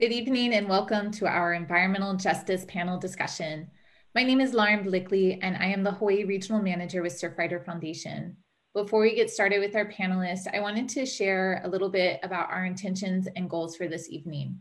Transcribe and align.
Good 0.00 0.12
evening 0.12 0.54
and 0.54 0.68
welcome 0.68 1.10
to 1.14 1.26
our 1.26 1.54
Environmental 1.54 2.14
Justice 2.14 2.64
Panel 2.68 3.00
discussion. 3.00 3.68
My 4.14 4.22
name 4.22 4.40
is 4.40 4.54
Lauren 4.54 4.84
Blickley 4.84 5.40
and 5.42 5.56
I 5.56 5.66
am 5.66 5.82
the 5.82 5.90
Hawaii 5.90 6.22
Regional 6.22 6.62
Manager 6.62 7.02
with 7.02 7.20
Surfrider 7.20 7.64
Foundation. 7.64 8.36
Before 8.74 9.00
we 9.00 9.16
get 9.16 9.28
started 9.28 9.58
with 9.58 9.74
our 9.74 9.90
panelists, 9.90 10.46
I 10.54 10.60
wanted 10.60 10.88
to 10.90 11.04
share 11.04 11.62
a 11.64 11.68
little 11.68 11.88
bit 11.88 12.20
about 12.22 12.48
our 12.48 12.64
intentions 12.64 13.26
and 13.34 13.50
goals 13.50 13.74
for 13.74 13.88
this 13.88 14.08
evening. 14.08 14.60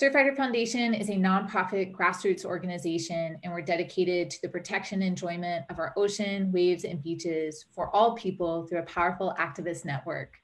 Surfrider 0.00 0.36
Foundation 0.36 0.94
is 0.94 1.08
a 1.08 1.14
nonprofit 1.14 1.92
grassroots 1.92 2.44
organization, 2.44 3.36
and 3.42 3.52
we're 3.52 3.60
dedicated 3.60 4.30
to 4.30 4.42
the 4.42 4.48
protection 4.48 5.02
and 5.02 5.08
enjoyment 5.08 5.64
of 5.68 5.80
our 5.80 5.92
ocean, 5.96 6.52
waves, 6.52 6.84
and 6.84 7.02
beaches 7.02 7.64
for 7.74 7.90
all 7.90 8.14
people 8.14 8.68
through 8.68 8.78
a 8.78 8.84
powerful 8.84 9.34
activist 9.36 9.84
network. 9.84 10.36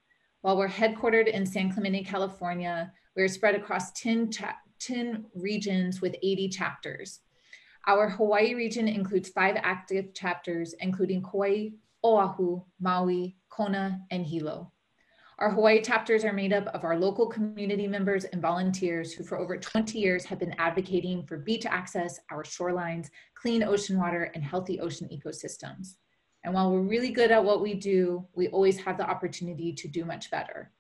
While 0.43 0.57
we're 0.57 0.69
headquartered 0.69 1.29
in 1.29 1.45
San 1.45 1.71
Clemente, 1.71 2.03
California, 2.03 2.91
we're 3.15 3.29
spread 3.29 3.55
across 3.55 3.93
10, 3.93 4.31
10 4.79 5.27
regions 5.35 6.01
with 6.01 6.17
80 6.23 6.49
chapters. 6.49 7.21
Our 7.87 8.09
Hawaii 8.09 8.55
region 8.55 8.89
includes 8.89 9.29
five 9.29 9.57
active 9.63 10.15
chapters, 10.15 10.75
including 10.81 11.23
Kauai, 11.23 11.71
Oahu, 12.03 12.63
Maui, 12.81 13.37
Kona, 13.51 14.01
and 14.11 14.25
Hilo. 14.25 14.73
Our 15.39 15.51
Hawaii 15.51 15.83
chapters 15.83 16.25
are 16.25 16.33
made 16.33 16.55
up 16.55 16.67
of 16.69 16.85
our 16.85 16.99
local 16.99 17.27
community 17.27 17.87
members 17.87 18.25
and 18.25 18.41
volunteers 18.41 19.13
who 19.13 19.25
for 19.25 19.39
over 19.39 19.59
20 19.59 19.99
years 19.99 20.25
have 20.25 20.39
been 20.39 20.55
advocating 20.59 21.23
for 21.27 21.37
beach 21.37 21.67
access, 21.67 22.19
our 22.31 22.45
shorelines, 22.45 23.09
clean 23.35 23.63
ocean 23.63 23.99
water, 23.99 24.31
and 24.35 24.43
healthy 24.43 24.81
ocean 24.81 25.09
ecosystems. 25.13 25.97
And 26.45 26.55
while 26.55 26.71
we're 26.71 26.81
really 26.81 27.11
good 27.11 27.31
at 27.31 27.45
what 27.45 27.61
we 27.61 27.75
do, 27.75 28.27
we 28.35 28.49
always 28.49 28.79
have 28.79 28.97
the 28.97 29.09
opportunity 29.09 29.73
to 29.75 29.89
do 29.89 30.05
much 30.05 30.31
better. 30.31 30.73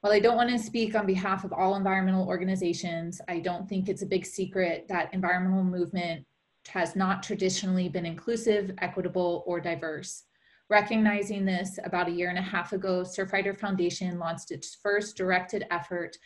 While 0.00 0.12
I 0.12 0.20
don't 0.20 0.36
want 0.36 0.50
to 0.50 0.58
speak 0.58 0.94
on 0.94 1.06
behalf 1.06 1.44
of 1.44 1.52
all 1.52 1.74
environmental 1.74 2.26
organizations, 2.26 3.20
I 3.28 3.40
don't 3.40 3.68
think 3.68 3.88
it's 3.88 4.02
a 4.02 4.06
big 4.06 4.24
secret 4.24 4.86
that 4.88 5.12
environmental 5.12 5.64
movement 5.64 6.24
has 6.68 6.94
not 6.94 7.22
traditionally 7.22 7.88
been 7.88 8.06
inclusive, 8.06 8.72
equitable, 8.78 9.42
or 9.46 9.60
diverse. 9.60 10.24
Recognizing 10.70 11.44
this, 11.44 11.78
about 11.84 12.08
a 12.08 12.12
year 12.12 12.28
and 12.28 12.38
a 12.38 12.42
half 12.42 12.72
ago, 12.72 13.02
Surfrider 13.02 13.58
Foundation 13.58 14.18
launched 14.18 14.50
its 14.50 14.76
first 14.82 15.16
directed 15.16 15.66
effort 15.70 16.16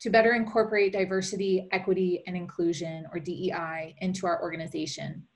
to 0.00 0.10
better 0.10 0.34
incorporate 0.34 0.92
diversity, 0.92 1.66
equity, 1.72 2.22
and 2.26 2.36
inclusion, 2.36 3.06
or 3.12 3.18
DEI, 3.18 3.96
into 4.00 4.26
our 4.26 4.40
organization. 4.42 5.26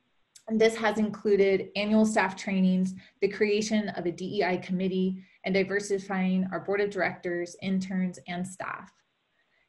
And 0.51 0.61
this 0.61 0.75
has 0.79 0.99
included 0.99 1.69
annual 1.77 2.05
staff 2.05 2.35
trainings, 2.35 2.95
the 3.21 3.29
creation 3.29 3.89
of 3.91 4.05
a 4.05 4.11
DEI 4.11 4.57
committee, 4.57 5.23
and 5.45 5.55
diversifying 5.55 6.49
our 6.51 6.59
board 6.59 6.81
of 6.81 6.91
directors, 6.91 7.55
interns, 7.63 8.19
and 8.27 8.45
staff. 8.45 8.91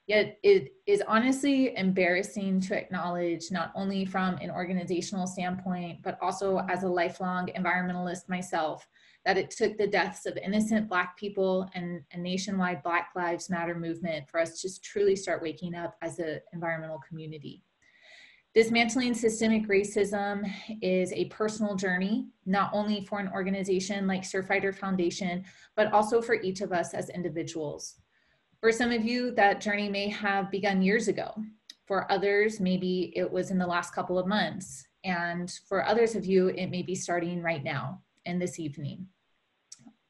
Yet 0.08 0.40
it 0.42 0.74
is 0.88 1.04
honestly 1.08 1.78
embarrassing 1.78 2.62
to 2.62 2.76
acknowledge, 2.76 3.52
not 3.52 3.72
only 3.76 4.06
from 4.06 4.38
an 4.38 4.50
organizational 4.50 5.28
standpoint, 5.28 6.00
but 6.02 6.18
also 6.20 6.66
as 6.68 6.82
a 6.82 6.90
lifelong 6.90 7.52
environmentalist 7.56 8.28
myself, 8.28 8.88
that 9.24 9.38
it 9.38 9.52
took 9.52 9.78
the 9.78 9.86
deaths 9.86 10.26
of 10.26 10.36
innocent 10.38 10.90
Black 10.90 11.16
people 11.16 11.70
and 11.76 12.02
a 12.14 12.18
nationwide 12.18 12.82
Black 12.82 13.12
Lives 13.16 13.52
Matter 13.52 13.76
movement 13.76 14.28
for 14.28 14.40
us 14.40 14.60
to 14.62 14.82
truly 14.82 15.16
start 15.16 15.44
waking 15.44 15.76
up 15.76 15.96
as 16.02 16.18
an 16.18 16.42
environmental 16.54 17.00
community. 17.08 17.64
Dismantling 18.54 19.14
systemic 19.14 19.70
racism 19.70 20.44
is 20.82 21.14
a 21.14 21.26
personal 21.26 21.74
journey, 21.74 22.28
not 22.46 22.70
only 22.74 23.06
for 23.06 23.18
an 23.20 23.30
organization 23.30 24.08
like 24.08 24.24
Surfrider 24.24 24.76
Foundation, 24.76 25.46
but 25.78 25.94
also 25.94 26.22
for 26.22 26.36
each 26.36 26.60
of 26.60 26.74
us 26.74 26.94
as 26.94 27.10
individuals. 27.10 27.96
For 28.60 28.74
some 28.74 28.92
of 28.92 29.06
you, 29.06 29.32
that 29.36 29.62
journey 29.62 29.88
may 29.88 30.10
have 30.10 30.52
begun 30.52 30.82
years 30.82 31.08
ago. 31.08 31.34
For 31.86 32.12
others, 32.12 32.60
maybe 32.60 33.14
it 33.16 33.32
was 33.32 33.52
in 33.52 33.58
the 33.58 33.66
last 33.66 33.96
couple 33.96 34.20
of 34.20 34.28
months. 34.28 34.86
And 35.06 35.50
for 35.70 35.86
others 35.86 36.16
of 36.16 36.26
you, 36.26 36.50
it 36.50 36.68
may 36.68 36.82
be 36.82 36.94
starting 36.94 37.42
right 37.42 37.64
now 37.64 38.02
and 38.26 38.42
this 38.42 38.60
evening. 38.60 39.08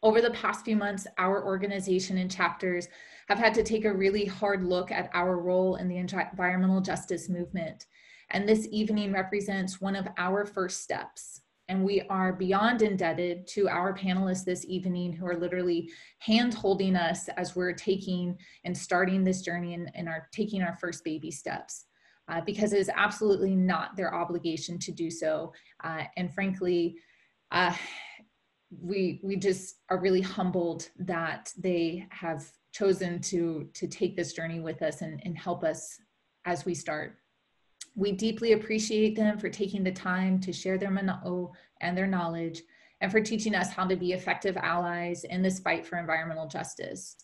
Over 0.02 0.20
the 0.20 0.32
past 0.32 0.66
few 0.66 0.76
months, 0.76 1.06
our 1.20 1.46
organization 1.46 2.18
and 2.18 2.30
chapters 2.30 2.88
have 3.28 3.38
had 3.38 3.54
to 3.54 3.62
take 3.62 3.86
a 3.86 3.94
really 3.94 4.26
hard 4.26 4.64
look 4.64 4.92
at 4.92 5.12
our 5.14 5.38
role 5.38 5.76
in 5.76 5.88
the 5.88 5.98
environmental 5.98 6.82
justice 6.82 7.30
movement 7.30 7.86
and 8.32 8.48
this 8.48 8.68
evening 8.72 9.12
represents 9.12 9.80
one 9.80 9.96
of 9.96 10.08
our 10.18 10.46
first 10.46 10.82
steps. 10.82 11.42
And 11.70 11.86
we 11.86 12.02
are 12.10 12.34
beyond 12.34 12.82
indebted 12.82 13.48
to 13.48 13.70
our 13.70 13.94
panelists 13.94 14.44
this 14.44 14.66
evening 14.66 15.14
who 15.14 15.26
are 15.26 15.38
literally 15.38 15.90
hand 16.20 16.54
holding 16.54 16.96
us 16.96 17.30
as 17.38 17.56
we're 17.56 17.74
taking 17.74 18.38
and 18.66 18.78
starting 18.78 19.24
this 19.24 19.42
journey 19.42 19.74
and, 19.74 19.90
and 19.96 20.10
are 20.10 20.28
taking 20.34 20.62
our 20.62 20.76
first 20.76 21.04
baby 21.04 21.32
steps. 21.32 21.86
Uh, 22.28 22.40
because 22.46 22.72
it 22.72 22.80
is 22.80 22.90
absolutely 22.96 23.56
not 23.56 23.96
their 23.96 24.14
obligation 24.14 24.80
to 24.80 24.92
do 24.92 25.10
so. 25.10 25.52
Uh, 25.84 26.04
and 26.18 26.34
frankly, 26.34 26.96
uh, 27.52 27.74
we 28.70 29.20
we 29.24 29.36
just 29.36 29.80
are 29.90 30.00
really 30.00 30.22
humbled 30.22 30.90
that 30.98 31.52
they 31.58 32.08
have 32.10 32.50
chosen 32.72 33.20
to 33.20 33.68
to 33.74 33.88
take 33.88 34.16
this 34.16 34.34
journey 34.34 34.62
with 34.62 34.82
us 34.82 35.02
and, 35.02 35.22
and 35.26 35.38
help 35.38 35.64
us 35.64 36.00
as 36.46 36.64
we 36.64 36.74
start. 36.74 37.18
We 37.96 38.14
deeply 38.14 38.54
appreciate 38.54 39.16
them 39.16 39.38
for 39.38 39.50
taking 39.50 39.84
the 39.84 39.92
time 39.92 40.40
to 40.42 40.54
share 40.54 40.78
their 40.78 40.92
mana'o 40.92 41.52
and 41.82 41.98
their 41.98 42.08
knowledge 42.08 42.62
and 43.02 43.12
for 43.12 43.20
teaching 43.20 43.56
us 43.56 43.72
how 43.72 43.86
to 43.88 43.96
be 43.96 44.14
effective 44.14 44.56
allies 44.58 45.24
in 45.26 45.42
this 45.42 45.60
fight 45.60 45.86
for 45.86 45.98
environmental 45.98 46.48
justice. 46.48 47.18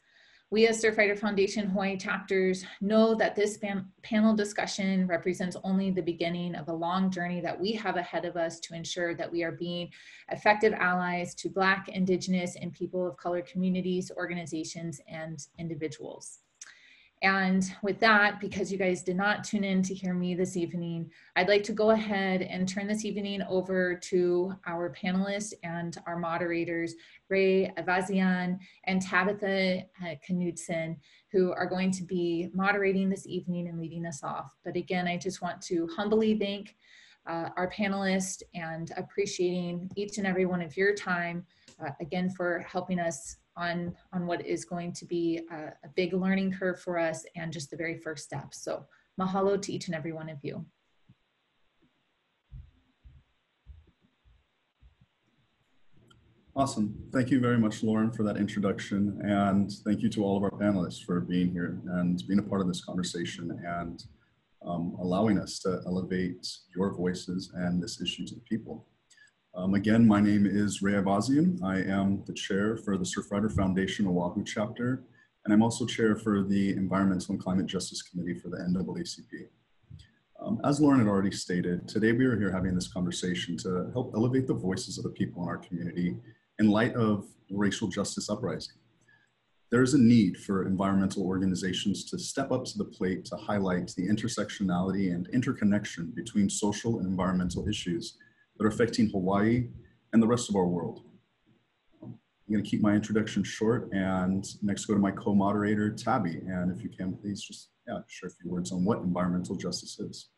We 0.50 0.66
as 0.68 0.82
Surfrider 0.82 1.20
Foundation 1.20 1.68
Hawaii 1.68 1.98
chapters 1.98 2.64
know 2.80 3.14
that 3.16 3.36
this 3.36 3.60
panel 4.02 4.34
discussion 4.34 5.06
represents 5.06 5.58
only 5.64 5.92
the 5.92 6.02
beginning 6.02 6.56
of 6.56 6.70
a 6.70 6.74
long 6.74 7.12
journey 7.12 7.42
that 7.42 7.60
we 7.60 7.74
have 7.74 7.98
ahead 7.98 8.24
of 8.24 8.38
us 8.38 8.62
to 8.62 8.74
ensure 8.74 9.14
that 9.16 9.30
we 9.30 9.44
are 9.44 9.52
being 9.52 9.90
effective 10.32 10.72
allies 10.74 11.36
to 11.36 11.50
Black, 11.50 11.90
Indigenous, 11.90 12.56
and 12.56 12.72
people 12.72 13.06
of 13.06 13.18
color 13.18 13.42
communities, 13.42 14.10
organizations, 14.16 15.02
and 15.10 15.48
individuals. 15.58 16.40
And 17.24 17.64
with 17.82 18.00
that, 18.02 18.40
because 18.40 18.72
you 18.72 18.78
guys 18.78 19.02
did 19.02 19.18
not 19.18 19.44
tune 19.44 19.64
in 19.64 19.82
to 19.84 19.94
hear 19.94 20.14
me 20.14 20.36
this 20.36 20.56
evening, 20.56 21.10
I'd 21.36 21.48
like 21.48 21.64
to 21.64 21.74
go 21.74 21.90
ahead 21.90 22.44
and 22.44 22.70
turn 22.70 22.86
this 22.86 23.06
evening 23.06 23.42
over 23.50 23.96
to 23.96 24.54
our 24.68 24.94
panelists 24.94 25.54
and 25.64 25.98
our 26.06 26.20
moderators, 26.20 26.94
Ray 27.28 27.72
Avazian 27.76 28.60
and 28.84 29.02
Tabitha 29.02 29.82
uh, 30.06 30.16
Knudsen, 30.30 30.98
who 31.32 31.52
are 31.54 31.66
going 31.66 31.90
to 31.92 32.04
be 32.04 32.50
moderating 32.54 33.10
this 33.10 33.26
evening 33.26 33.68
and 33.68 33.80
leading 33.80 34.06
us 34.06 34.24
off. 34.24 34.56
But 34.64 34.76
again, 34.76 35.08
I 35.08 35.18
just 35.18 35.42
want 35.42 35.60
to 35.64 35.88
humbly 35.96 36.38
thank 36.38 36.76
uh, 37.28 37.50
our 37.58 37.70
panelists 37.72 38.44
and 38.54 38.92
appreciating 38.96 39.90
each 39.96 40.20
and 40.20 40.28
every 40.28 40.46
one 40.46 40.62
of 40.62 40.78
your 40.78 40.94
time, 40.94 41.46
uh, 41.84 41.92
again, 42.02 42.30
for 42.30 42.66
helping 42.70 43.00
us 43.00 43.38
on, 43.56 43.96
on 44.14 44.28
what 44.28 44.46
is 44.46 44.66
going 44.66 44.94
to 44.94 45.06
be 45.06 45.42
a, 45.52 45.74
a 45.84 45.90
big 45.96 46.14
learning 46.14 46.52
curve 46.52 46.80
for 46.80 46.98
us 47.00 47.26
and 47.36 47.52
just 47.52 47.70
the 47.70 47.78
very 47.78 47.98
first 47.98 48.24
steps. 48.24 48.64
So 48.64 48.86
mahalo 49.20 49.62
to 49.62 49.74
each 49.74 49.88
and 49.88 49.96
every 49.96 50.14
one 50.14 50.30
of 50.30 50.38
you. 50.44 50.66
Awesome. 56.56 56.98
Thank 57.14 57.30
you 57.30 57.40
very 57.40 57.60
much, 57.60 57.84
Lauren, 57.84 58.12
for 58.12 58.24
that 58.24 58.38
introduction. 58.38 59.22
And 59.24 59.72
thank 59.86 60.02
you 60.02 60.10
to 60.10 60.24
all 60.24 60.38
of 60.38 60.44
our 60.44 60.50
panelists 60.50 61.04
for 61.06 61.20
being 61.20 61.52
here 61.52 61.80
and 61.86 62.26
being 62.28 62.40
a 62.40 62.44
part 62.44 62.62
of 62.62 62.68
this 62.68 62.84
conversation 62.84 63.64
and 63.64 64.04
um, 64.66 64.98
allowing 65.00 65.38
us 65.38 65.60
to 65.60 65.82
elevate 65.86 66.48
your 66.76 66.96
voices 66.96 67.52
and 67.54 67.82
this 67.82 68.02
issue 68.02 68.26
to 68.26 68.34
the 68.34 68.42
people. 68.42 68.88
Um, 69.56 69.74
again, 69.74 70.08
my 70.08 70.22
name 70.22 70.46
is 70.46 70.82
Ray 70.82 70.94
Avazian. 70.94 71.62
I 71.64 71.80
am 71.80 72.24
the 72.26 72.34
chair 72.34 72.78
for 72.78 72.98
the 72.98 73.04
Surfrider 73.04 73.52
Foundation 73.52 74.08
Oahu 74.08 74.44
chapter, 74.44 75.04
and 75.46 75.54
I'm 75.54 75.64
also 75.64 75.86
chair 75.86 76.16
for 76.16 76.44
the 76.44 76.72
Environmental 76.72 77.34
and 77.34 77.44
Climate 77.44 77.66
Justice 77.66 78.02
Committee 78.02 78.40
for 78.40 78.50
the 78.50 78.58
NAACP. 78.58 79.48
Um, 80.40 80.62
as 80.64 80.80
Lauren 80.80 81.00
had 81.00 81.08
already 81.08 81.32
stated, 81.32 81.88
today 81.88 82.12
we 82.12 82.26
are 82.26 82.38
here 82.38 82.52
having 82.52 82.76
this 82.76 82.88
conversation 82.88 83.58
to 83.58 83.90
help 83.94 84.14
elevate 84.16 84.46
the 84.46 84.54
voices 84.54 85.00
of 85.00 85.04
the 85.04 85.10
people 85.10 85.42
in 85.42 85.50
our 85.50 85.58
community 85.58 86.16
in 86.60 86.70
light 86.70 86.94
of 86.94 87.26
racial 87.50 87.88
justice 87.88 88.30
uprising. 88.30 88.76
There 89.72 89.82
is 89.82 89.96
a 89.96 90.00
need 90.00 90.38
for 90.38 90.68
environmental 90.68 91.24
organizations 91.24 92.06
to 92.12 92.20
step 92.20 92.52
up 92.52 92.64
to 92.66 92.78
the 92.78 92.86
plate 92.86 93.26
to 93.26 93.36
highlight 93.36 93.92
the 93.98 94.08
intersectionality 94.08 95.14
and 95.14 95.28
interconnection 95.30 96.14
between 96.16 96.50
social 96.50 97.00
and 97.00 97.08
environmental 97.08 97.68
issues 97.68 98.18
that 98.58 98.66
are 98.66 98.70
affecting 98.70 99.10
Hawaii 99.10 99.68
and 100.14 100.22
the 100.22 100.28
rest 100.28 100.50
of 100.50 100.56
our 100.56 100.66
world. 100.66 101.04
I'm 102.02 102.54
going 102.54 102.64
to 102.64 102.70
keep 102.70 102.82
my 102.82 102.94
introduction 102.94 103.44
short 103.44 103.90
and 103.92 104.46
next 104.62 104.86
go 104.86 104.94
to 104.94 105.00
my 105.00 105.12
co-moderator, 105.12 105.92
Tabby. 105.92 106.42
And 106.48 106.76
if 106.76 106.82
you 106.82 106.90
can, 106.90 107.14
please 107.14 107.42
just 107.42 107.70
yeah, 107.88 108.00
share 108.08 108.30
a 108.30 108.32
few 108.32 108.50
words 108.50 108.72
on 108.72 108.86
what 108.86 109.00
environmental 109.00 109.56
justice 109.56 110.00
is. 110.00 110.30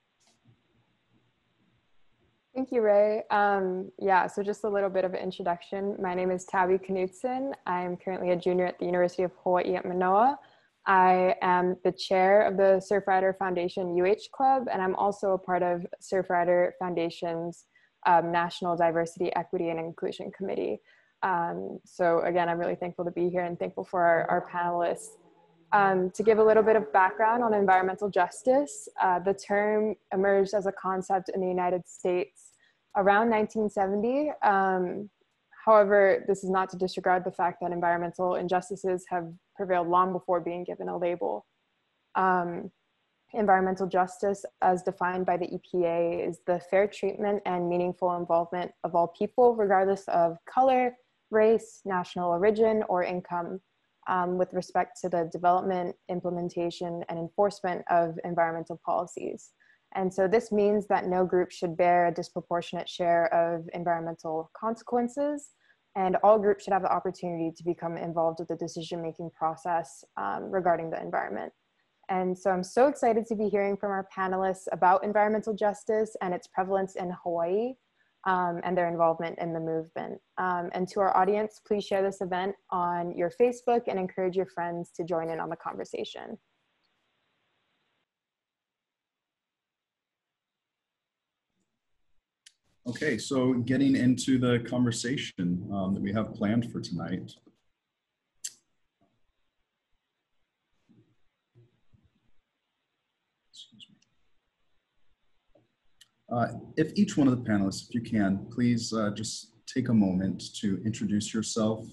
Thank 2.56 2.72
you, 2.72 2.82
Ray. 2.82 3.24
Um, 3.30 3.92
yeah, 4.00 4.26
so 4.26 4.42
just 4.42 4.64
a 4.64 4.70
little 4.70 4.90
bit 4.90 5.06
of 5.06 5.14
an 5.14 5.20
introduction. 5.20 5.96
My 6.02 6.16
name 6.16 6.32
is 6.32 6.46
Tabby 6.46 6.80
Knudsen. 6.80 7.54
I'm 7.68 7.96
currently 7.96 8.32
a 8.32 8.36
junior 8.36 8.66
at 8.66 8.80
the 8.80 8.86
University 8.86 9.24
of 9.24 9.32
Hawaii 9.44 9.76
at 9.76 9.86
Manoa. 9.86 10.38
I 10.88 11.36
am 11.44 11.78
the 11.84 11.92
chair 11.92 12.42
of 12.42 12.58
the 12.58 12.82
Surfrider 12.92 13.38
Foundation 13.38 13.96
UH 14.02 14.36
Club, 14.36 14.68
and 14.72 14.82
I'm 14.82 14.96
also 14.96 15.34
a 15.34 15.38
part 15.38 15.62
of 15.62 15.86
Surfrider 16.02 16.72
Foundation's 16.80 17.66
um, 18.06 18.32
National 18.32 18.76
Diversity, 18.76 19.34
Equity, 19.36 19.70
and 19.70 19.80
Inclusion 19.80 20.32
Committee. 20.32 20.80
Um, 21.22 21.80
so 21.86 22.22
again, 22.22 22.48
I'm 22.48 22.60
really 22.60 22.76
thankful 22.76 23.06
to 23.06 23.12
be 23.12 23.30
here 23.30 23.44
and 23.44 23.58
thankful 23.60 23.84
for 23.84 24.02
our, 24.04 24.30
our 24.30 24.50
panelists. 24.50 25.18
Um, 25.72 26.10
to 26.12 26.24
give 26.24 26.40
a 26.40 26.44
little 26.44 26.64
bit 26.64 26.76
of 26.76 26.92
background 26.92 27.44
on 27.44 27.54
environmental 27.54 28.10
justice, 28.10 28.88
uh, 29.02 29.20
the 29.20 29.34
term 29.34 29.96
emerged 30.14 30.54
as 30.56 30.66
a 30.66 30.72
concept 30.72 31.30
in 31.34 31.42
the 31.42 31.48
United 31.48 31.88
States 31.88 32.54
around 32.98 33.30
1970. 33.30 34.32
Um, 34.42 35.10
however, 35.66 36.26
this 36.28 36.44
is 36.44 36.50
not 36.50 36.70
to 36.72 36.78
disregard 36.78 37.24
the 37.24 37.32
fact 37.32 37.60
that 37.62 37.72
environmental 37.72 38.36
injustices 38.36 39.06
have 39.10 39.32
prevailed 39.56 39.88
long 39.88 40.12
before 40.12 40.40
being 40.40 40.64
given 40.64 40.90
a 40.90 40.98
label. 40.98 41.46
Um, 42.16 42.72
environmental 43.34 43.88
justice, 43.88 44.44
as 44.62 44.84
defined 44.84 45.26
by 45.26 45.38
the 45.38 45.48
EPA, 45.48 46.28
is 46.28 46.40
the 46.48 46.60
fair 46.72 46.88
treatment 46.88 47.42
and 47.46 47.70
meaningful 47.70 48.16
involvement 48.18 48.72
of 48.84 48.96
all 48.96 49.08
people, 49.08 49.56
regardless 49.56 50.08
of 50.08 50.38
color, 50.52 50.96
race, 51.32 51.82
national 51.86 52.32
origin, 52.32 52.84
or 52.90 53.04
income, 53.04 53.60
um, 54.08 54.38
with 54.38 54.52
respect 54.54 55.00
to 55.02 55.10
the 55.10 55.30
development, 55.32 55.96
implementation, 56.10 57.04
and 57.10 57.20
enforcement 57.20 57.84
of 57.90 58.18
environmental 58.24 58.80
policies. 58.84 59.52
And 59.96 60.14
so 60.14 60.28
this 60.28 60.52
means 60.52 60.88
that 60.88 61.08
no 61.08 61.26
group 61.26 61.52
should 61.52 61.76
bear 61.76 62.08
a 62.08 62.14
disproportionate 62.14 62.90
share 62.90 63.34
of 63.34 63.68
environmental 63.74 64.52
consequences, 64.56 65.50
and 65.96 66.16
all 66.24 66.38
groups 66.40 66.64
should 66.64 66.74
have 66.74 66.84
the 66.84 66.92
opportunity 66.92 67.52
to 67.56 67.64
become 67.64 67.98
involved 67.98 68.40
with 68.40 68.48
the 68.48 68.56
decision-making 68.56 69.32
process 69.38 70.04
um, 70.18 70.52
regarding 70.52 70.90
the 70.90 71.02
environment. 71.02 71.52
And 72.10 72.36
so 72.38 72.50
I'm 72.50 72.64
so 72.64 72.88
excited 72.88 73.28
to 73.28 73.36
be 73.36 73.50
hearing 73.50 73.78
from 73.78 73.92
our 73.92 74.08
panelists 74.16 74.68
about 74.72 75.04
environmental 75.04 75.54
justice 75.54 76.16
and 76.22 76.34
its 76.34 76.48
prevalence 76.48 76.96
in 76.96 77.12
Hawaii 77.24 77.74
um, 78.26 78.60
and 78.64 78.76
their 78.76 78.90
involvement 78.90 79.38
in 79.38 79.54
the 79.54 79.60
movement. 79.60 80.20
Um, 80.40 80.70
and 80.74 80.88
to 80.90 81.00
our 81.02 81.16
audience, 81.16 81.62
please 81.66 81.86
share 81.86 82.02
this 82.02 82.22
event 82.22 82.56
on 82.72 83.16
your 83.16 83.32
Facebook 83.40 83.84
and 83.88 84.00
encourage 84.00 84.36
your 84.36 84.48
friends 84.48 84.90
to 84.96 85.04
join 85.04 85.30
in 85.30 85.40
on 85.40 85.50
the 85.50 85.56
conversation. 85.56 86.38
Okay, 92.88 93.20
so 93.20 93.54
getting 93.54 93.96
into 93.96 94.40
the 94.40 94.66
conversation 94.68 95.70
um, 95.72 95.94
that 95.94 96.02
we 96.02 96.12
have 96.12 96.34
planned 96.34 96.72
for 96.72 96.82
tonight. 96.82 97.32
Uh, 106.32 106.48
if 106.78 106.92
each 106.96 107.18
one 107.18 107.28
of 107.28 107.36
the 107.36 107.50
panelists, 107.50 107.88
if 107.88 107.96
you 107.96 108.02
can, 108.02 108.46
please 108.52 108.94
uh, 108.94 109.10
just 109.12 109.54
take 109.66 109.90
a 109.90 109.94
moment 109.94 110.44
to 110.56 110.82
introduce 110.86 111.34
yourself 111.34 111.86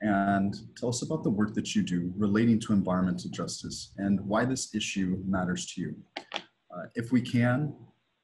and 0.00 0.54
tell 0.76 0.88
us 0.88 1.02
about 1.02 1.22
the 1.22 1.30
work 1.30 1.54
that 1.54 1.74
you 1.74 1.82
do 1.82 2.12
relating 2.16 2.58
to 2.58 2.72
environmental 2.72 3.30
justice 3.30 3.92
and 3.98 4.20
why 4.20 4.44
this 4.44 4.74
issue 4.74 5.22
matters 5.26 5.66
to 5.66 5.80
you. 5.80 5.94
Uh, 6.16 6.84
if 6.94 7.12
we 7.12 7.20
can, 7.20 7.74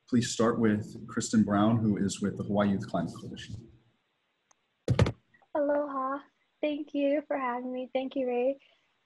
please 0.09 0.31
start 0.31 0.59
with 0.59 0.97
Kristen 1.07 1.43
Brown, 1.43 1.79
who 1.79 1.99
is 1.99 2.21
with 2.21 2.37
the 2.37 2.43
Hawaii 2.45 2.71
Youth 2.71 2.89
Climate 2.89 3.13
Coalition. 3.19 3.57
Aloha. 5.55 6.19
Thank 6.63 6.89
you 6.93 7.23
for 7.27 7.39
having 7.39 7.73
me. 7.73 7.91
Thank 7.95 8.17
you, 8.17 8.27
Ray 8.27 8.59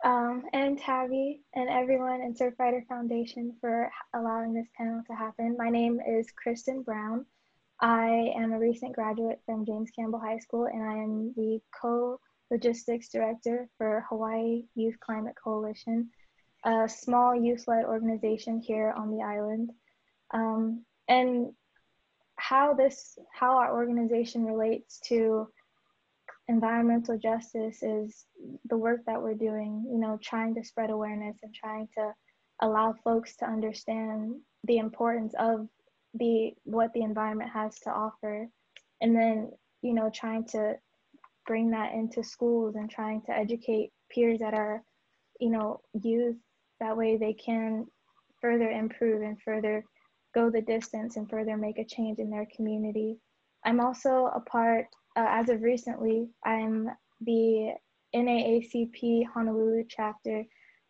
um, 0.02 0.42
and 0.52 0.78
Tabby 0.78 1.42
and 1.54 1.68
everyone 1.68 2.20
in 2.20 2.34
Surfrider 2.34 2.86
Foundation 2.86 3.56
for 3.60 3.90
allowing 4.14 4.52
this 4.52 4.68
panel 4.76 5.02
to 5.06 5.14
happen. 5.14 5.56
My 5.58 5.70
name 5.70 6.00
is 6.00 6.26
Kristen 6.32 6.82
Brown. 6.82 7.24
I 7.80 8.32
am 8.36 8.52
a 8.52 8.58
recent 8.58 8.94
graduate 8.94 9.40
from 9.46 9.66
James 9.66 9.90
Campbell 9.90 10.20
High 10.20 10.38
School 10.38 10.66
and 10.66 10.82
I 10.82 10.94
am 10.94 11.32
the 11.36 11.60
co-logistics 11.80 13.08
director 13.08 13.68
for 13.78 14.04
Hawaii 14.08 14.64
Youth 14.74 14.98
Climate 15.00 15.34
Coalition, 15.42 16.10
a 16.64 16.88
small 16.88 17.34
youth-led 17.34 17.84
organization 17.84 18.60
here 18.60 18.94
on 18.96 19.10
the 19.10 19.22
island. 19.22 19.70
Um, 20.32 20.84
and 21.08 21.52
how 22.36 22.74
this, 22.74 23.18
how 23.32 23.56
our 23.58 23.72
organization 23.74 24.44
relates 24.44 25.00
to 25.08 25.48
environmental 26.48 27.18
justice 27.18 27.82
is 27.82 28.26
the 28.68 28.76
work 28.76 29.00
that 29.06 29.20
we're 29.20 29.34
doing, 29.34 29.84
you 29.90 29.98
know, 29.98 30.18
trying 30.22 30.54
to 30.54 30.64
spread 30.64 30.90
awareness 30.90 31.36
and 31.42 31.54
trying 31.54 31.88
to 31.96 32.12
allow 32.60 32.94
folks 33.04 33.36
to 33.36 33.46
understand 33.46 34.34
the 34.64 34.78
importance 34.78 35.34
of 35.38 35.68
the 36.14 36.52
what 36.64 36.92
the 36.92 37.02
environment 37.02 37.50
has 37.52 37.78
to 37.80 37.90
offer. 37.90 38.46
And 39.00 39.16
then 39.16 39.50
you 39.84 39.92
know 39.92 40.10
trying 40.12 40.44
to 40.44 40.74
bring 41.46 41.70
that 41.70 41.92
into 41.92 42.24
schools 42.24 42.74
and 42.74 42.90
trying 42.90 43.20
to 43.22 43.32
educate 43.32 43.90
peers 44.10 44.40
that 44.40 44.54
are 44.54 44.82
you 45.38 45.50
know 45.50 45.80
youth 46.02 46.36
that 46.80 46.96
way 46.96 47.16
they 47.16 47.34
can 47.34 47.86
further 48.40 48.70
improve 48.70 49.22
and 49.22 49.40
further 49.42 49.84
go 50.34 50.50
the 50.50 50.62
distance 50.62 51.16
and 51.16 51.30
further 51.30 51.56
make 51.56 51.78
a 51.78 51.84
change 51.84 52.18
in 52.18 52.28
their 52.28 52.48
community. 52.56 53.16
I'm 53.64 53.78
also 53.78 54.30
a 54.34 54.40
part 54.40 54.86
uh, 55.16 55.26
as 55.28 55.48
of 55.48 55.62
recently, 55.62 56.28
I'm 56.44 56.88
the 57.20 57.74
NAACP 58.14 59.26
Honolulu 59.32 59.84
chapter 59.88 60.44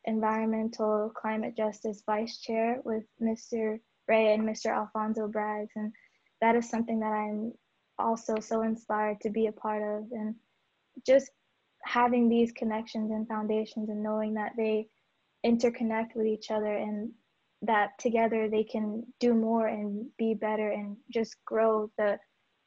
environmental 0.07 1.11
climate 1.15 1.57
justice 1.57 2.03
vice 2.05 2.39
chair 2.39 2.81
with 2.85 3.05
Mr. 3.23 3.79
Ray 4.09 4.35
and 4.35 4.43
Mr. 4.43 4.67
Alfonso 4.67 5.29
Braggs. 5.29 5.71
And 5.77 5.93
that 6.41 6.57
is 6.57 6.69
something 6.69 7.01
that 7.01 7.13
I'm 7.13 7.53
also 7.99 8.39
so 8.41 8.63
inspired 8.63 9.21
to 9.23 9.31
be 9.31 9.47
a 9.47 9.53
part 9.53 9.83
of. 9.83 10.05
And 10.13 10.35
just 11.07 11.31
having 11.83 12.29
these 12.29 12.53
connections 12.53 13.11
and 13.11 13.29
foundations 13.29 13.89
and 13.89 14.03
knowing 14.03 14.35
that 14.35 14.53
they 14.57 14.89
interconnect 15.45 16.15
with 16.15 16.27
each 16.27 16.51
other 16.51 16.75
and 16.75 17.11
that 17.63 17.99
together 17.99 18.49
they 18.49 18.65
can 18.65 19.03
do 19.21 19.35
more 19.35 19.67
and 19.67 20.07
be 20.19 20.35
better 20.35 20.71
and 20.71 20.97
just 21.11 21.37
grow 21.45 21.91
the 21.99 22.19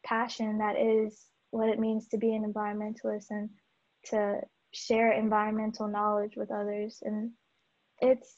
passion 0.03 0.59
that 0.59 0.75
is 0.75 1.25
what 1.51 1.69
it 1.69 1.79
means 1.79 2.07
to 2.09 2.17
be 2.17 2.33
an 2.33 2.51
environmentalist 2.51 3.27
and 3.29 3.49
to 4.05 4.41
share 4.73 5.13
environmental 5.13 5.87
knowledge 5.87 6.35
with 6.35 6.51
others. 6.51 6.99
And 7.03 7.31
it's, 8.01 8.35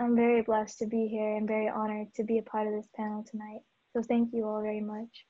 I'm 0.00 0.16
very 0.16 0.42
blessed 0.42 0.78
to 0.80 0.86
be 0.86 1.06
here 1.08 1.36
and 1.36 1.46
very 1.46 1.68
honored 1.68 2.08
to 2.16 2.24
be 2.24 2.38
a 2.38 2.42
part 2.42 2.66
of 2.66 2.74
this 2.74 2.88
panel 2.96 3.24
tonight. 3.30 3.60
So 3.92 4.02
thank 4.02 4.30
you 4.32 4.46
all 4.46 4.60
very 4.60 4.80
much. 4.80 5.26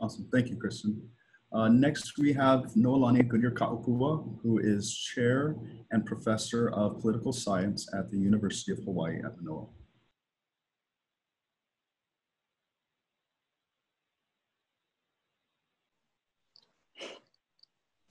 Awesome. 0.00 0.28
Thank 0.32 0.48
you, 0.48 0.56
Kristen. 0.56 1.08
Uh, 1.52 1.68
next, 1.68 2.16
we 2.16 2.32
have 2.32 2.60
Noelani 2.76 3.26
Goodyear 3.26 3.50
Ka'opua, 3.50 4.40
who 4.42 4.60
is 4.60 4.94
Chair 4.94 5.56
and 5.90 6.06
Professor 6.06 6.70
of 6.70 7.00
Political 7.00 7.32
Science 7.32 7.88
at 7.92 8.10
the 8.10 8.18
University 8.18 8.72
of 8.72 8.78
Hawaii 8.84 9.18
at 9.18 9.36
Manoa. 9.36 9.66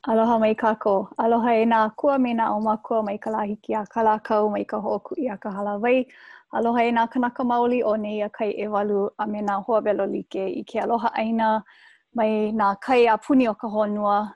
Aloha 0.07 0.39
mai 0.39 0.55
kako. 0.55 1.09
Aloha 1.19 1.51
e 1.59 1.65
nā 1.65 1.93
kua 1.97 2.17
me 2.17 2.31
nā 2.33 2.45
o 2.55 2.61
makua 2.63 3.03
mai 3.03 3.17
ka 3.17 3.31
lahiki 3.31 3.75
a 3.75 3.85
ka 3.85 3.99
lākau 3.99 4.49
mai 4.49 4.63
ka 4.63 4.79
hoku 4.79 5.15
i 5.19 5.27
a 5.27 5.35
ka 5.35 5.49
halawai. 5.51 6.05
Aloha 6.53 6.85
e 6.87 6.91
nā 6.91 7.03
kanaka 7.11 7.43
maoli 7.43 7.81
o 7.83 7.95
nei 7.95 8.21
a 8.21 8.29
kai 8.29 8.53
e 8.57 8.67
walu 8.67 9.09
a 9.19 9.27
me 9.27 9.41
nā 9.41 9.61
hoa 9.65 9.81
velo 9.81 10.05
like 10.05 10.35
i 10.35 10.63
ke 10.63 10.79
aloha 10.79 11.11
aina 11.17 11.65
mai 12.15 12.29
nā 12.55 12.79
kai 12.79 13.07
a 13.13 13.17
puni 13.17 13.49
o 13.49 13.53
ka 13.53 13.67
honua. 13.67 14.31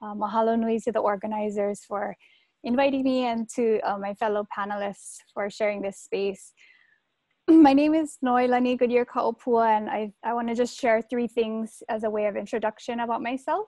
Uh, 0.00 0.14
mahalo 0.14 0.56
nui 0.56 0.78
to 0.78 0.92
the 0.92 1.00
organizers 1.00 1.80
for 1.84 2.16
inviting 2.62 3.02
me 3.02 3.24
and 3.24 3.48
to 3.48 3.80
uh, 3.80 3.98
my 3.98 4.14
fellow 4.14 4.46
panelists 4.56 5.18
for 5.34 5.50
sharing 5.50 5.82
this 5.82 5.98
space. 5.98 6.52
my 7.48 7.72
name 7.72 7.92
is 7.92 8.18
Noelani 8.24 8.78
Goodyear 8.78 9.04
Kaopua 9.04 9.76
and 9.76 9.90
I, 9.90 10.12
I 10.22 10.32
want 10.32 10.46
to 10.46 10.54
just 10.54 10.78
share 10.78 11.02
three 11.02 11.26
things 11.26 11.82
as 11.88 12.04
a 12.04 12.10
way 12.10 12.26
of 12.26 12.36
introduction 12.36 13.00
about 13.00 13.20
myself. 13.20 13.66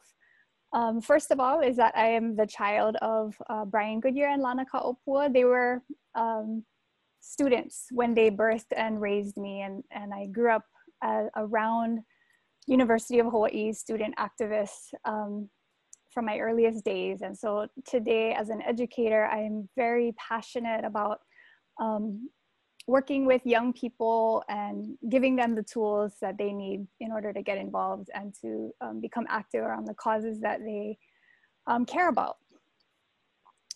Um, 0.73 1.01
first 1.01 1.31
of 1.31 1.41
all, 1.41 1.61
is 1.61 1.77
that 1.77 1.97
I 1.97 2.07
am 2.11 2.37
the 2.37 2.47
child 2.47 2.97
of 3.03 3.35
uh, 3.49 3.65
Brian 3.65 4.01
Goodyear 4.01 4.29
and 4.29 4.43
Lana 4.43 4.65
Ka'opua. 4.65 5.33
They 5.33 5.45
were 5.45 5.83
um, 6.15 6.65
students 7.21 7.87
when 7.91 8.15
they 8.15 8.31
birthed 8.31 8.73
and 8.77 9.01
raised 9.01 9.37
me, 9.37 9.63
and, 9.63 9.83
and 9.91 10.15
I 10.15 10.27
grew 10.27 10.51
up 10.51 10.65
uh, 11.05 11.25
around 11.37 12.01
University 12.67 13.19
of 13.19 13.27
Hawaii 13.27 13.73
student 13.73 14.15
activists 14.17 14.95
um, 15.05 15.49
from 16.13 16.27
my 16.27 16.39
earliest 16.39 16.85
days. 16.85 17.23
And 17.23 17.37
so 17.37 17.67
today, 17.85 18.33
as 18.33 18.49
an 18.49 18.63
educator, 18.63 19.27
I'm 19.27 19.69
very 19.77 20.15
passionate 20.19 20.85
about 20.85 21.19
um, 21.81 22.29
working 22.87 23.25
with 23.25 23.45
young 23.45 23.73
people 23.73 24.43
and 24.49 24.97
giving 25.09 25.37
them 25.37 25.55
the 25.55 25.63
tools 25.63 26.15
that 26.21 26.37
they 26.39 26.53
need 26.53 26.87
in 27.01 27.13
order 27.13 27.33
to 27.33 27.43
get 27.43 27.59
involved 27.59 28.11
and 28.15 28.35
to 28.43 28.71
um, 28.81 29.01
become 29.01 29.27
active 29.29 29.63
around 29.63 29.87
the 29.87 29.95
causes 29.95 30.41
that 30.41 30.61
they 30.61 30.99
um, 31.67 31.85
care 31.85 32.09
about. 32.09 32.37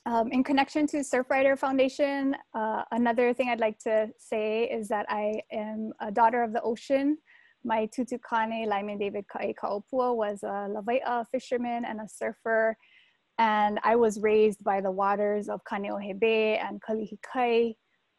Um, 0.07 0.31
in 0.33 0.45
connection 0.45 0.87
to 0.89 0.99
Surfrider 0.99 1.59
Foundation, 1.59 2.37
uh, 2.55 2.83
another 2.91 3.33
thing 3.33 3.49
I'd 3.49 3.61
like 3.61 3.79
to 3.81 4.11
say 4.19 4.65
is 4.65 4.89
that 4.89 5.07
I 5.09 5.41
am 5.51 5.93
a 6.01 6.11
daughter 6.11 6.43
of 6.43 6.53
the 6.53 6.61
ocean. 6.61 7.17
My 7.65 7.87
tutukane, 7.87 8.67
Lyman 8.67 8.99
David 8.99 9.25
Kaopua, 9.35 10.15
was 10.15 10.43
a 10.43 10.69
Lawai'a 10.69 11.25
fisherman 11.31 11.87
and 11.87 12.01
a 12.01 12.09
surfer. 12.09 12.77
And 13.39 13.81
I 13.83 13.97
was 13.97 14.21
raised 14.21 14.63
by 14.63 14.83
the 14.83 14.91
waters 14.91 15.49
of 15.49 15.63
Kaneohe 15.65 16.21
Bay 16.21 16.59
and 16.59 16.83
Kalihikai. 16.83 17.75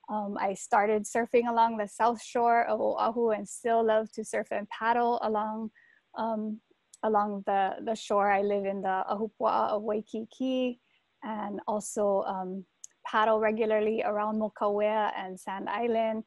Um, 0.10 0.38
I 0.40 0.54
started 0.54 1.04
surfing 1.04 1.50
along 1.50 1.78
the 1.78 1.88
south 1.88 2.22
shore 2.22 2.66
of 2.66 2.80
Oahu 2.80 3.30
and 3.30 3.48
still 3.48 3.86
love 3.86 4.12
to 4.14 4.24
surf 4.24 4.48
and 4.52 4.68
paddle 4.70 5.20
along 5.24 5.72
um, 6.18 6.60
along 7.04 7.44
the, 7.46 7.76
the 7.84 7.96
shore. 7.96 8.32
I 8.32 8.42
live 8.42 8.66
in 8.66 8.82
the 8.82 9.04
Ahupua'a 9.10 9.70
of 9.70 9.84
Waikiki 9.84 10.80
and 11.24 11.60
also 11.68 12.24
um, 12.28 12.66
paddle 13.06 13.40
regularly 13.40 14.02
around 14.04 14.40
Mokauea 14.40 15.12
and 15.18 15.40
Sand 15.40 15.70
Island. 15.70 16.24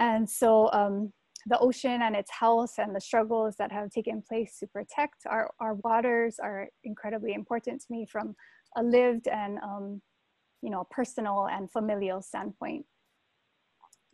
And 0.00 0.28
so 0.28 0.70
um, 0.72 1.12
the 1.46 1.58
ocean 1.58 2.02
and 2.02 2.14
its 2.16 2.30
health 2.30 2.74
and 2.78 2.94
the 2.94 3.00
struggles 3.00 3.56
that 3.58 3.72
have 3.72 3.90
taken 3.90 4.22
place 4.22 4.58
to 4.60 4.66
protect 4.66 5.26
our, 5.26 5.50
our 5.60 5.74
waters 5.84 6.36
are 6.42 6.68
incredibly 6.84 7.32
important 7.32 7.80
to 7.80 7.86
me 7.90 8.06
from 8.10 8.34
a 8.76 8.82
lived 8.82 9.28
and 9.28 9.58
um, 9.62 10.00
you 10.62 10.70
know 10.70 10.86
personal 10.90 11.48
and 11.50 11.70
familial 11.70 12.22
standpoint. 12.22 12.84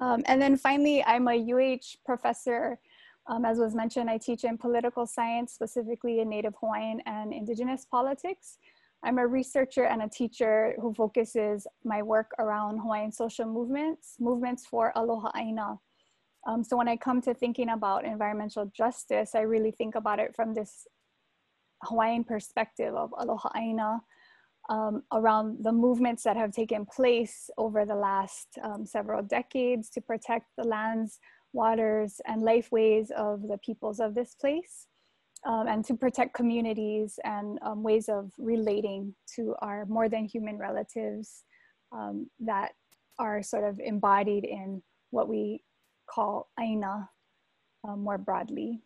Um, 0.01 0.23
and 0.27 0.41
then 0.41 0.57
finally, 0.57 1.05
I'm 1.05 1.29
a 1.29 1.53
UH 1.53 1.99
professor. 2.05 2.79
Um, 3.27 3.45
as 3.45 3.59
was 3.59 3.75
mentioned, 3.75 4.11
I 4.11 4.19
teach 4.19 4.45
in 4.45 4.59
political 4.59 5.07
science, 5.07 5.53
specifically 5.53 6.21
in 6.21 6.29
Native 6.29 6.55
Hawaiian 6.61 7.01
and 7.07 7.33
Indigenous 7.33 7.87
politics. 7.91 8.59
I'm 9.03 9.19
a 9.19 9.27
researcher 9.27 9.85
and 9.85 10.03
a 10.03 10.09
teacher 10.09 10.75
who 10.81 10.95
focuses 10.95 11.67
my 11.85 12.03
work 12.03 12.33
around 12.39 12.79
Hawaiian 12.79 13.13
social 13.13 13.47
movements, 13.47 14.17
movements 14.19 14.67
for 14.67 14.93
aloha 14.95 15.31
aina. 15.37 15.79
Um, 16.47 16.65
so 16.65 16.77
when 16.77 16.89
I 16.89 16.97
come 16.97 17.21
to 17.23 17.35
thinking 17.35 17.71
about 17.71 18.05
environmental 18.05 18.67
justice, 18.75 19.35
I 19.35 19.41
really 19.41 19.71
think 19.71 19.95
about 19.95 20.21
it 20.21 20.35
from 20.35 20.55
this 20.55 20.87
Hawaiian 21.83 22.25
perspective 22.25 22.95
of 22.95 23.13
aloha 23.19 23.51
aina, 23.57 24.01
um, 24.69 25.03
around 25.13 25.63
the 25.63 25.73
movements 25.73 26.23
that 26.23 26.37
have 26.37 26.53
taken 26.53 26.87
place 26.87 27.51
over 27.59 27.85
the 27.85 27.95
last 27.95 28.49
um, 28.63 28.87
several 28.87 29.23
decades 29.23 29.91
to 29.91 30.01
protect 30.01 30.47
the 30.57 30.65
lands, 30.65 31.19
waters, 31.53 32.21
and 32.27 32.43
lifeways 32.43 33.11
of 33.11 33.43
the 33.43 33.59
peoples 33.59 34.01
of 34.01 34.15
this 34.15 34.35
place 34.35 34.87
um, 35.45 35.67
and 35.69 35.85
to 35.85 35.95
protect 35.95 36.35
communities 36.35 37.19
and 37.25 37.59
um, 37.63 37.83
ways 37.83 38.09
of 38.09 38.33
relating 38.39 39.15
to 39.37 39.55
our 39.61 39.85
more 39.87 40.09
than 40.09 40.25
human 40.25 40.59
relatives 40.59 41.45
um, 41.93 42.29
that 42.41 42.73
are 43.19 43.43
sort 43.43 43.65
of 43.65 43.79
embodied 43.79 44.45
in 44.45 44.83
what 45.11 45.29
we 45.29 45.63
call 46.07 46.49
Aina 46.59 47.09
um, 47.87 48.03
more 48.03 48.19
broadly. 48.19 48.81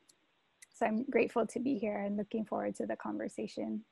So 0.75 0.87
I'm 0.87 1.05
grateful 1.05 1.47
to 1.47 1.61
be 1.61 1.79
here 1.79 1.99
and 1.99 2.17
looking 2.17 2.45
forward 2.45 2.75
to 2.77 2.87
the 2.87 2.97
conversation. 2.97 3.85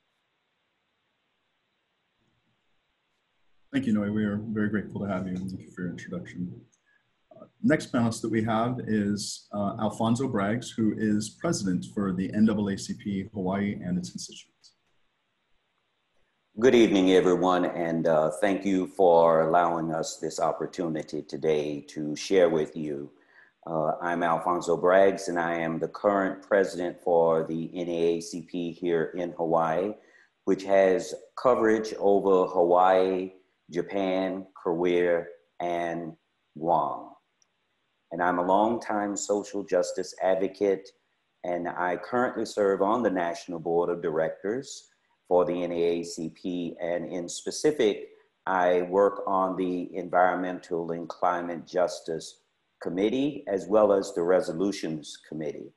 Thank 3.73 3.87
you, 3.87 3.93
Noe. 3.93 4.11
We 4.11 4.25
are 4.25 4.37
very 4.37 4.69
grateful 4.69 5.01
to 5.01 5.07
have 5.07 5.27
you 5.27 5.37
thank 5.37 5.61
you 5.61 5.71
for 5.75 5.83
your 5.83 5.91
introduction 5.91 6.61
next 7.63 7.93
panelist 7.93 8.21
that 8.23 8.31
we 8.31 8.43
have 8.43 8.81
is 8.87 9.49
uh, 9.53 9.77
Alfonso 9.81 10.29
Braggs, 10.29 10.69
who 10.75 10.95
is 10.97 11.31
president 11.31 11.87
for 11.95 12.13
the 12.13 12.29
NAACP 12.29 13.33
Hawaii 13.33 13.75
and 13.83 13.99
its 13.99 14.11
constituents. 14.11 14.75
Good 16.59 16.75
evening, 16.75 17.13
everyone, 17.13 17.67
and 17.67 18.07
uh, 18.07 18.31
thank 18.41 18.65
you 18.65 18.87
for 18.87 19.43
allowing 19.43 19.93
us 19.93 20.17
this 20.17 20.41
opportunity 20.41 21.23
today 21.23 21.81
to 21.89 22.17
share 22.17 22.49
with 22.49 22.77
you. 22.77 23.11
Uh, 23.67 23.93
I'm 24.01 24.23
Alfonso 24.23 24.81
Braggs, 24.81 25.29
and 25.29 25.39
I 25.39 25.55
am 25.55 25.79
the 25.79 25.89
current 25.89 26.41
president 26.43 26.99
for 27.03 27.45
the 27.47 27.69
NAACP 27.75 28.75
here 28.79 29.13
in 29.17 29.33
Hawaii, 29.33 29.93
which 30.45 30.63
has 30.63 31.15
coverage 31.37 31.93
over 31.99 32.47
Hawaii, 32.47 33.33
Japan, 33.71 34.47
Korea, 34.55 35.25
and 35.61 36.13
Guam 36.59 37.17
and 38.13 38.23
I'm 38.23 38.39
a 38.39 38.47
longtime 38.47 39.17
social 39.17 39.65
justice 39.65 40.15
advocate, 40.23 40.89
and 41.45 41.69
I 41.69 41.97
currently 41.97 42.47
serve 42.47 42.83
on 42.83 43.03
the 43.03 43.11
National 43.11 43.59
Board 43.59 43.91
of 43.91 44.03
Directors 44.03 44.89
for 45.29 45.45
the 45.45 45.53
NAACP, 45.53 46.77
and 46.81 47.07
in 47.07 47.29
specific, 47.29 48.09
I 48.47 48.83
work 48.83 49.23
on 49.27 49.57
the 49.57 49.95
Environmental 49.95 50.93
and 50.93 51.09
Climate 51.09 51.67
Justice 51.67 52.43
Committee, 52.81 53.45
as 53.49 53.67
well 53.67 53.93
as 53.93 54.15
the 54.15 54.23
Resolutions 54.23 55.19
Committee. 55.29 55.73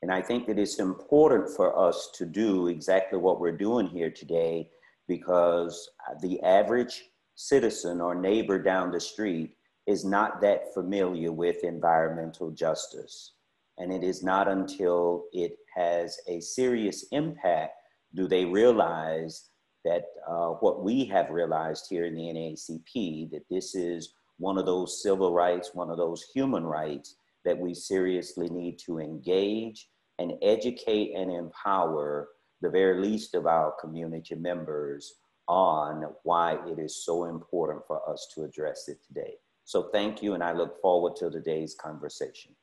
And 0.00 0.10
I 0.10 0.22
think 0.22 0.46
that 0.46 0.58
it's 0.58 0.78
important 0.78 1.50
for 1.54 1.78
us 1.78 2.10
to 2.14 2.24
do 2.24 2.68
exactly 2.68 3.18
what 3.18 3.40
we're 3.40 3.56
doing 3.56 3.88
here 3.88 4.10
today 4.10 4.70
because 5.06 5.90
the 6.22 6.40
average 6.42 7.07
citizen 7.38 8.00
or 8.00 8.16
neighbor 8.16 8.60
down 8.60 8.90
the 8.90 8.98
street 8.98 9.56
is 9.86 10.04
not 10.04 10.40
that 10.40 10.74
familiar 10.74 11.30
with 11.30 11.62
environmental 11.62 12.50
justice. 12.50 13.34
And 13.78 13.92
it 13.92 14.02
is 14.02 14.24
not 14.24 14.48
until 14.48 15.26
it 15.32 15.56
has 15.76 16.18
a 16.26 16.40
serious 16.40 17.06
impact 17.12 17.74
do 18.14 18.26
they 18.26 18.44
realize 18.44 19.50
that 19.84 20.02
uh, 20.28 20.48
what 20.60 20.82
we 20.82 21.04
have 21.04 21.30
realized 21.30 21.86
here 21.88 22.06
in 22.06 22.16
the 22.16 22.22
NAACP, 22.22 23.30
that 23.30 23.44
this 23.48 23.76
is 23.76 24.14
one 24.38 24.58
of 24.58 24.66
those 24.66 25.00
civil 25.00 25.32
rights, 25.32 25.70
one 25.74 25.90
of 25.90 25.96
those 25.96 26.24
human 26.34 26.64
rights 26.64 27.14
that 27.44 27.56
we 27.56 27.72
seriously 27.72 28.48
need 28.48 28.80
to 28.80 28.98
engage 28.98 29.88
and 30.18 30.32
educate 30.42 31.14
and 31.14 31.30
empower 31.30 32.30
the 32.62 32.68
very 32.68 33.00
least 33.00 33.36
of 33.36 33.46
our 33.46 33.72
community 33.80 34.34
members 34.34 35.14
on 35.48 36.04
why 36.24 36.58
it 36.66 36.78
is 36.78 37.04
so 37.04 37.24
important 37.24 37.82
for 37.86 38.08
us 38.08 38.28
to 38.34 38.44
address 38.44 38.88
it 38.88 38.98
today. 39.06 39.34
So 39.64 39.88
thank 39.92 40.22
you, 40.22 40.34
and 40.34 40.42
I 40.42 40.52
look 40.52 40.80
forward 40.80 41.16
to 41.16 41.30
today's 41.30 41.74
conversation. 41.74 42.54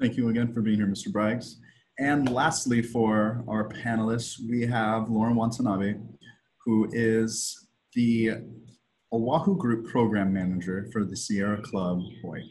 Thank 0.00 0.16
you 0.16 0.28
again 0.28 0.52
for 0.52 0.60
being 0.60 0.78
here, 0.78 0.86
Mr. 0.86 1.08
Braggs. 1.08 1.54
And 1.98 2.28
lastly, 2.28 2.82
for 2.82 3.44
our 3.48 3.68
panelists, 3.68 4.38
we 4.48 4.66
have 4.66 5.08
Lauren 5.08 5.36
Watanabe, 5.36 5.94
who 6.64 6.88
is 6.92 7.68
the 7.94 8.32
Oahu 9.12 9.56
Group 9.56 9.86
Program 9.86 10.32
Manager 10.32 10.88
for 10.92 11.04
the 11.04 11.16
Sierra 11.16 11.62
Club 11.62 12.00
Hawaii. 12.20 12.42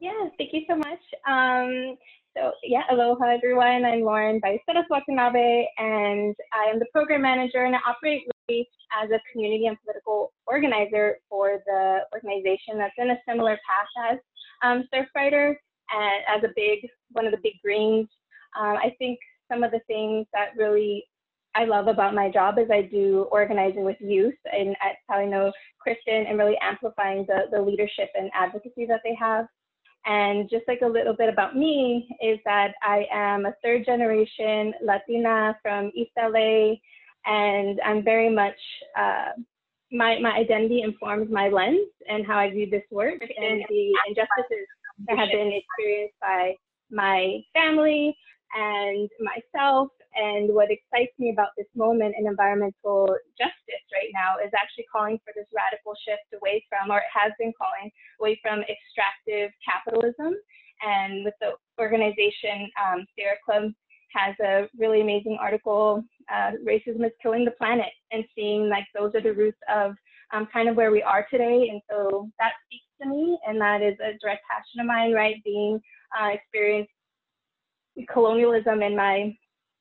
Yeah, 0.00 0.28
thank 0.36 0.52
you 0.52 0.62
so 0.68 0.76
much. 0.76 1.00
Um, 1.26 1.96
so 2.36 2.52
yeah, 2.62 2.82
aloha 2.90 3.24
everyone. 3.26 3.84
I'm 3.84 4.02
Lauren 4.02 4.40
Ballesteros 4.40 4.84
Watanabe, 4.90 5.66
and 5.78 6.34
I 6.52 6.70
am 6.70 6.78
the 6.78 6.86
program 6.92 7.22
manager 7.22 7.64
and 7.64 7.74
I 7.74 7.78
operate 7.88 8.24
really 8.48 8.68
as 9.02 9.10
a 9.10 9.20
community 9.32 9.66
and 9.66 9.76
political 9.82 10.32
organizer 10.46 11.16
for 11.30 11.62
the 11.66 12.00
organization 12.12 12.76
that's 12.76 12.94
in 12.98 13.10
a 13.10 13.18
similar 13.26 13.58
path 13.66 14.12
as 14.12 14.18
um, 14.62 14.84
Surfrider 14.92 15.54
and 15.90 16.24
as 16.28 16.44
a 16.44 16.52
big, 16.54 16.88
one 17.12 17.24
of 17.24 17.32
the 17.32 17.40
big 17.42 17.54
greens. 17.64 18.08
Um, 18.58 18.76
I 18.76 18.94
think 18.98 19.18
some 19.50 19.64
of 19.64 19.70
the 19.70 19.80
things 19.86 20.26
that 20.34 20.50
really 20.56 21.04
I 21.54 21.64
love 21.64 21.86
about 21.86 22.14
my 22.14 22.30
job 22.30 22.58
is 22.58 22.70
I 22.70 22.82
do 22.82 23.28
organizing 23.30 23.84
with 23.84 23.96
youth 23.98 24.34
and 24.52 24.70
at 24.84 24.96
how 25.08 25.16
I 25.16 25.24
know 25.24 25.52
Kristen 25.80 26.26
and 26.26 26.38
really 26.38 26.58
amplifying 26.60 27.24
the, 27.26 27.44
the 27.50 27.62
leadership 27.62 28.10
and 28.14 28.30
advocacy 28.34 28.84
that 28.86 29.00
they 29.04 29.14
have. 29.14 29.46
And 30.06 30.48
just 30.48 30.62
like 30.68 30.82
a 30.82 30.86
little 30.86 31.14
bit 31.14 31.28
about 31.28 31.56
me 31.56 32.08
is 32.22 32.38
that 32.44 32.74
I 32.82 33.06
am 33.12 33.44
a 33.44 33.54
third 33.62 33.84
generation 33.84 34.72
Latina 34.82 35.58
from 35.62 35.90
East 35.96 36.12
LA, 36.16 36.74
and 37.26 37.80
I'm 37.84 38.04
very 38.04 38.30
much, 38.32 38.54
uh, 38.96 39.30
my, 39.90 40.18
my 40.20 40.30
identity 40.30 40.82
informs 40.82 41.28
my 41.30 41.48
lens 41.48 41.88
and 42.08 42.24
how 42.24 42.38
I 42.38 42.50
view 42.50 42.70
this 42.70 42.84
work 42.90 43.20
and 43.20 43.64
the 43.68 43.92
injustices 44.08 44.66
that 45.08 45.18
have 45.18 45.30
been 45.30 45.52
experienced 45.52 46.14
by 46.20 46.54
my 46.90 47.40
family 47.52 48.16
and 48.56 49.10
myself 49.20 49.88
and 50.16 50.52
what 50.52 50.70
excites 50.70 51.12
me 51.18 51.30
about 51.30 51.50
this 51.56 51.66
moment 51.76 52.14
in 52.18 52.26
environmental 52.26 53.14
justice 53.38 53.86
right 53.92 54.10
now 54.12 54.36
is 54.42 54.50
actually 54.56 54.86
calling 54.90 55.18
for 55.24 55.32
this 55.36 55.46
radical 55.54 55.92
shift 56.06 56.24
away 56.34 56.64
from, 56.68 56.90
or 56.90 56.98
it 56.98 57.12
has 57.12 57.32
been 57.38 57.52
calling, 57.56 57.90
away 58.20 58.40
from 58.42 58.64
extractive 58.64 59.50
capitalism. 59.60 60.34
And 60.82 61.24
with 61.24 61.34
the 61.40 61.52
organization, 61.80 62.68
um, 62.80 63.06
Sierra 63.14 63.36
Club 63.44 63.72
has 64.14 64.34
a 64.40 64.68
really 64.78 65.00
amazing 65.00 65.36
article, 65.40 66.02
uh, 66.32 66.52
Racism 66.66 67.04
is 67.04 67.12
Killing 67.22 67.44
the 67.44 67.52
Planet, 67.52 67.92
and 68.10 68.24
seeing 68.34 68.68
like 68.68 68.84
those 68.94 69.14
are 69.14 69.20
the 69.20 69.32
roots 69.32 69.58
of 69.68 69.92
um, 70.32 70.48
kind 70.52 70.68
of 70.68 70.76
where 70.76 70.90
we 70.90 71.02
are 71.02 71.26
today. 71.30 71.68
And 71.70 71.80
so 71.90 72.28
that 72.38 72.52
speaks 72.66 72.86
to 73.02 73.08
me, 73.08 73.38
and 73.46 73.60
that 73.60 73.82
is 73.82 73.94
a 74.00 74.16
direct 74.20 74.42
passion 74.50 74.80
of 74.80 74.86
mine, 74.86 75.12
right? 75.12 75.36
Being 75.44 75.80
uh, 76.18 76.28
experienced 76.28 76.90
colonialism 78.12 78.82
in 78.82 78.96
my 78.96 79.34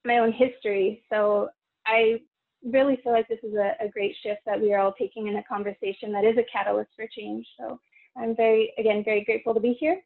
my 0.06 0.20
own 0.20 0.32
history. 0.32 1.04
So 1.12 1.50
I 1.86 2.22
really 2.64 3.00
feel 3.04 3.14
like 3.14 3.28
this 3.28 3.40
is 3.44 3.54
a, 3.56 3.74
a 3.84 3.90
great 3.90 4.16
shift 4.24 4.42
that 4.46 4.60
we 4.60 4.74
are 4.74 4.80
all 4.80 4.94
taking 4.98 5.28
in 5.28 5.38
a 5.38 5.44
conversation 5.44 6.12
that 6.12 6.24
is 6.24 6.38
a 6.38 6.46
catalyst 6.52 6.92
for 6.96 7.08
change. 7.16 7.46
So 7.60 7.80
I'm 8.18 8.36
very, 8.36 8.74
again, 8.78 9.04
very 9.04 9.24
grateful 9.24 9.54
to 9.54 9.60
be 9.60 9.74
here. 9.74 10.00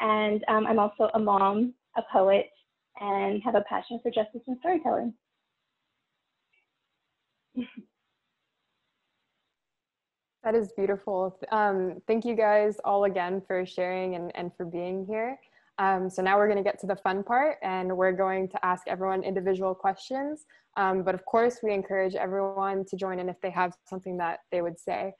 And 0.00 0.44
um, 0.48 0.66
I'm 0.66 0.78
also 0.78 1.10
a 1.14 1.18
mom, 1.18 1.74
a 1.96 2.02
poet, 2.12 2.50
and 3.00 3.42
have 3.42 3.54
a 3.54 3.62
passion 3.62 4.00
for 4.02 4.10
justice 4.10 4.42
and 4.46 4.56
storytelling. 4.60 5.14
That 10.42 10.54
is 10.54 10.72
beautiful. 10.72 11.38
Um, 11.52 12.00
thank 12.06 12.24
you 12.24 12.34
guys 12.34 12.78
all 12.84 13.04
again 13.04 13.42
for 13.46 13.66
sharing 13.66 14.14
and, 14.14 14.32
and 14.34 14.50
for 14.56 14.64
being 14.64 15.04
here. 15.06 15.38
Um, 15.80 16.10
so 16.10 16.20
now 16.20 16.36
we're 16.36 16.46
going 16.46 16.62
to 16.62 16.62
get 16.62 16.78
to 16.80 16.86
the 16.86 16.96
fun 16.96 17.22
part 17.24 17.56
and 17.62 17.96
we're 17.96 18.12
going 18.12 18.48
to 18.50 18.64
ask 18.64 18.82
everyone 18.86 19.24
individual 19.24 19.74
questions. 19.74 20.44
Um, 20.76 21.02
but 21.02 21.14
of 21.14 21.24
course, 21.24 21.60
we 21.62 21.72
encourage 21.72 22.14
everyone 22.14 22.84
to 22.90 22.96
join 22.96 23.18
in 23.18 23.30
if 23.30 23.40
they 23.40 23.50
have 23.50 23.72
something 23.88 24.18
that 24.18 24.40
they 24.52 24.60
would 24.60 24.78
say 24.78 25.14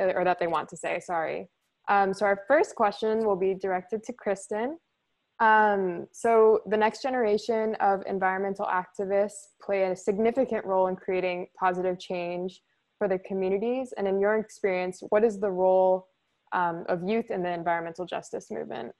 uh, 0.00 0.12
or 0.16 0.24
that 0.24 0.40
they 0.40 0.48
want 0.48 0.68
to 0.70 0.76
say, 0.76 0.98
sorry. 0.98 1.48
Um, 1.88 2.12
so 2.12 2.26
our 2.26 2.40
first 2.48 2.74
question 2.74 3.24
will 3.24 3.36
be 3.36 3.54
directed 3.54 4.02
to 4.02 4.12
Kristen. 4.12 4.78
Um, 5.38 6.06
so 6.12 6.60
the 6.66 6.76
next 6.76 7.02
generation 7.02 7.76
of 7.76 8.02
environmental 8.06 8.66
activists 8.66 9.46
play 9.62 9.84
a 9.84 9.96
significant 9.96 10.66
role 10.66 10.88
in 10.88 10.96
creating 10.96 11.46
positive 11.58 12.00
change 12.00 12.60
for 12.98 13.06
the 13.06 13.18
communities. 13.20 13.94
And 13.96 14.08
in 14.08 14.20
your 14.20 14.38
experience, 14.38 15.02
what 15.10 15.24
is 15.24 15.38
the 15.38 15.50
role 15.50 16.08
um, 16.52 16.84
of 16.88 17.08
youth 17.08 17.30
in 17.30 17.44
the 17.44 17.52
environmental 17.52 18.06
justice 18.06 18.50
movement? 18.50 18.92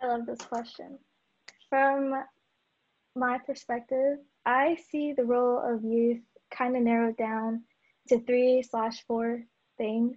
I 0.00 0.06
love 0.06 0.26
this 0.26 0.40
question. 0.40 0.98
From 1.68 2.14
my 3.16 3.38
perspective, 3.38 4.18
I 4.46 4.76
see 4.90 5.12
the 5.12 5.24
role 5.24 5.58
of 5.58 5.84
youth 5.84 6.22
kind 6.50 6.76
of 6.76 6.82
narrowed 6.82 7.16
down 7.16 7.64
to 8.08 8.20
three 8.20 8.62
slash 8.62 9.04
four 9.06 9.42
things. 9.76 10.16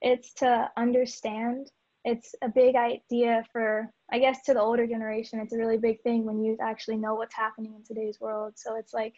It's 0.00 0.32
to 0.34 0.70
understand. 0.76 1.70
It's 2.04 2.34
a 2.42 2.48
big 2.48 2.76
idea 2.76 3.44
for, 3.52 3.90
I 4.12 4.18
guess, 4.18 4.42
to 4.42 4.54
the 4.54 4.60
older 4.60 4.86
generation. 4.86 5.40
It's 5.40 5.54
a 5.54 5.58
really 5.58 5.78
big 5.78 6.00
thing 6.02 6.24
when 6.24 6.44
youth 6.44 6.60
actually 6.60 6.98
know 6.98 7.14
what's 7.14 7.34
happening 7.34 7.74
in 7.74 7.84
today's 7.84 8.20
world. 8.20 8.54
So 8.56 8.76
it's 8.76 8.94
like 8.94 9.14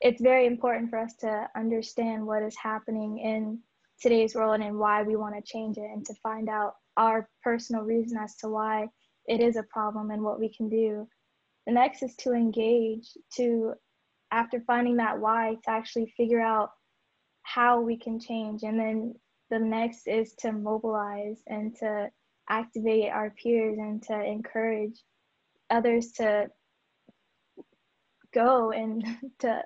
it's 0.00 0.20
very 0.20 0.46
important 0.46 0.90
for 0.90 0.98
us 0.98 1.14
to 1.20 1.48
understand 1.56 2.26
what 2.26 2.42
is 2.42 2.56
happening 2.56 3.18
in 3.18 3.58
today's 4.00 4.34
world 4.34 4.60
and 4.60 4.78
why 4.78 5.02
we 5.02 5.16
want 5.16 5.34
to 5.34 5.52
change 5.52 5.76
it 5.76 5.90
and 5.92 6.04
to 6.06 6.14
find 6.22 6.48
out 6.48 6.74
our 6.96 7.28
personal 7.42 7.82
reason 7.82 8.18
as 8.18 8.36
to 8.36 8.48
why 8.48 8.88
it 9.28 9.40
is 9.40 9.56
a 9.56 9.62
problem 9.62 10.10
and 10.10 10.22
what 10.22 10.40
we 10.40 10.48
can 10.48 10.68
do. 10.68 11.06
The 11.66 11.72
next 11.72 12.02
is 12.02 12.16
to 12.16 12.32
engage, 12.32 13.10
to, 13.36 13.74
after 14.32 14.60
finding 14.66 14.96
that 14.96 15.18
why, 15.18 15.56
to 15.64 15.70
actually 15.70 16.12
figure 16.16 16.40
out 16.40 16.70
how 17.42 17.80
we 17.80 17.96
can 17.96 18.18
change. 18.18 18.62
And 18.62 18.80
then 18.80 19.14
the 19.50 19.58
next 19.58 20.08
is 20.08 20.34
to 20.40 20.52
mobilize 20.52 21.42
and 21.46 21.76
to 21.76 22.10
activate 22.48 23.10
our 23.10 23.30
peers 23.30 23.76
and 23.78 24.02
to 24.04 24.22
encourage 24.22 25.02
others 25.70 26.12
to 26.12 26.50
go 28.32 28.72
and 28.72 29.04
to 29.40 29.62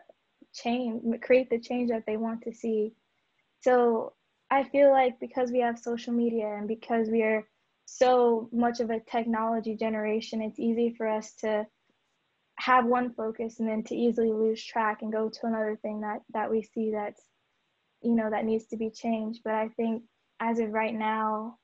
change, 0.53 1.03
create 1.23 1.51
the 1.51 1.61
change 1.61 1.91
that 1.91 2.05
they 2.07 2.17
want 2.17 2.43
to 2.43 2.53
see. 2.53 2.93
So 3.61 4.15
I 4.51 4.65
feel 4.65 4.91
like 4.91 5.21
because 5.21 5.51
we 5.51 5.61
have 5.61 5.79
social 5.79 6.13
media 6.13 6.47
and 6.47 6.67
because 6.67 7.09
we 7.09 7.23
are 7.23 7.47
so 7.99 8.49
much 8.53 8.81
of 8.81 8.91
a 8.91 9.01
technology 9.01 9.77
generation, 9.77 10.41
it's 10.43 10.59
easy 10.59 10.95
for 10.97 11.07
us 11.09 11.35
to 11.41 11.67
have 12.59 12.87
one 12.87 13.13
focus 13.15 13.61
and 13.61 13.69
then 13.69 13.83
to 13.85 13.95
easily 13.95 14.33
lose 14.33 14.63
track 14.63 15.03
and 15.03 15.13
go 15.13 15.29
to 15.29 15.47
another 15.47 15.79
thing 15.83 16.01
that 16.01 16.21
that 16.33 16.51
we 16.51 16.63
see 16.63 16.91
that's 16.93 17.23
you 18.03 18.15
know 18.15 18.31
that 18.31 18.45
needs 18.45 18.67
to 18.67 18.77
be 18.77 18.91
changed. 18.91 19.41
But 19.45 19.55
I 19.55 19.69
think 19.77 20.03
as 20.41 20.59
of 20.59 20.71
right 20.71 20.95
now, 20.95 21.59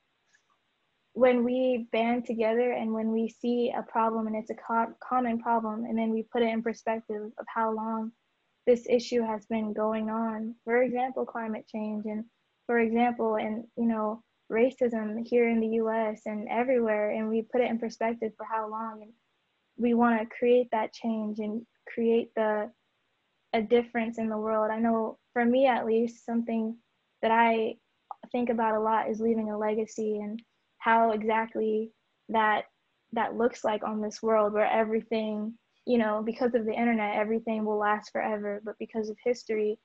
when 1.13 1.45
we 1.45 1.89
band 1.93 2.27
together 2.27 2.73
and 2.73 2.93
when 2.93 3.11
we 3.11 3.29
see 3.29 3.73
a 3.77 3.83
problem 3.83 4.27
and 4.27 4.37
it's 4.37 4.51
a 4.51 4.55
co- 4.55 4.95
common 5.03 5.41
problem 5.41 5.85
and 5.85 5.99
then 5.99 6.11
we 6.11 6.23
put 6.23 6.43
it 6.43 6.49
in 6.49 6.63
perspective 6.63 7.23
of 7.39 7.47
how 7.53 7.73
long 7.73 8.13
this 8.67 8.87
issue 8.89 9.23
has 9.23 9.47
been 9.47 9.73
going 9.73 10.11
on. 10.11 10.55
For 10.65 10.83
example, 10.83 11.25
climate 11.25 11.67
change 11.67 12.05
and 12.07 12.25
for 12.67 12.79
example, 12.79 13.37
and 13.37 13.65
you 13.77 13.87
know, 13.87 14.23
racism 14.51 15.27
here 15.27 15.49
in 15.49 15.61
the 15.61 15.77
US 15.83 16.23
and 16.27 16.49
everywhere 16.49 17.11
and 17.11 17.29
we 17.29 17.43
put 17.43 17.61
it 17.61 17.71
in 17.71 17.79
perspective 17.79 18.33
for 18.37 18.47
how 18.51 18.69
long 18.69 19.01
and 19.03 19.13
we 19.77 19.95
want 19.95 20.21
to 20.21 20.37
create 20.37 20.69
that 20.73 20.93
change 20.93 21.39
and 21.39 21.65
create 21.93 22.31
the 22.35 22.71
a 23.55 23.63
difference 23.63 24.19
in 24.19 24.29
the 24.29 24.37
world. 24.37 24.71
I 24.71 24.79
know 24.79 25.19
for 25.33 25.45
me 25.45 25.67
at 25.67 25.87
least 25.87 26.27
something 26.27 26.77
that 27.23 27.31
I 27.31 27.77
think 28.31 28.51
about 28.51 28.75
a 28.77 28.81
lot 28.81 29.09
is 29.09 29.21
leaving 29.21 29.51
a 29.51 29.59
legacy 29.59 30.19
and 30.19 30.41
how 30.79 31.13
exactly 31.13 31.91
that 32.29 32.65
that 33.13 33.37
looks 33.37 33.65
like 33.65 33.83
on 33.85 34.03
this 34.03 34.23
world 34.23 34.53
where 34.53 34.67
everything 34.67 35.55
you 35.89 35.97
know, 35.97 36.23
because 36.25 36.55
of 36.55 36.67
the 36.67 36.73
internet, 36.73 37.17
everything 37.17 37.65
will 37.65 37.79
last 37.79 38.13
forever. 38.13 38.61
But 38.63 38.75
because 38.79 39.09
of 39.09 39.17
history, 39.25 39.79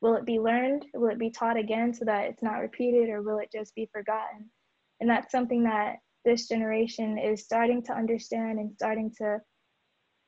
will 0.00 0.14
it 0.14 0.24
be 0.24 0.38
learned? 0.38 0.86
Will 0.94 1.10
it 1.10 1.18
be 1.18 1.30
taught 1.30 1.56
again 1.56 1.92
so 1.92 2.04
that 2.04 2.26
it's 2.26 2.42
not 2.42 2.60
repeated, 2.60 3.10
or 3.10 3.22
will 3.22 3.38
it 3.38 3.50
just 3.52 3.74
be 3.74 3.88
forgotten? 3.92 4.50
And 5.00 5.08
that's 5.08 5.32
something 5.32 5.64
that 5.64 5.96
this 6.24 6.48
generation 6.48 7.18
is 7.18 7.44
starting 7.44 7.82
to 7.84 7.92
understand 7.92 8.58
and 8.58 8.72
starting 8.74 9.12
to 9.18 9.38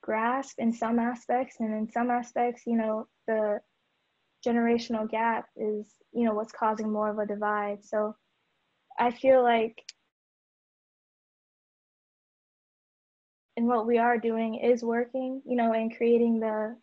grasp 0.03 0.59
in 0.59 0.73
some 0.73 0.99
aspects. 0.99 1.57
And 1.61 1.75
in 1.75 1.91
some 1.91 2.11
aspects, 2.11 2.63
you 2.67 2.77
know, 2.77 3.07
the 3.27 3.61
generational 4.47 5.09
gap 5.11 5.47
is, 5.57 5.87
you 6.13 6.25
know, 6.25 6.35
what's 6.35 6.53
causing 6.53 6.91
more 6.91 7.11
of 7.11 7.19
a 7.19 7.27
divide. 7.27 7.85
So 7.85 8.15
I 8.99 9.11
feel 9.11 9.43
like 9.43 9.83
and 13.57 13.67
what 13.67 13.87
we 13.87 13.99
are 13.99 14.19
doing 14.19 14.55
is 14.57 14.83
working, 14.83 15.43
you 15.45 15.57
know, 15.57 15.73
and 15.73 15.95
creating 15.95 16.41
the 16.41 16.77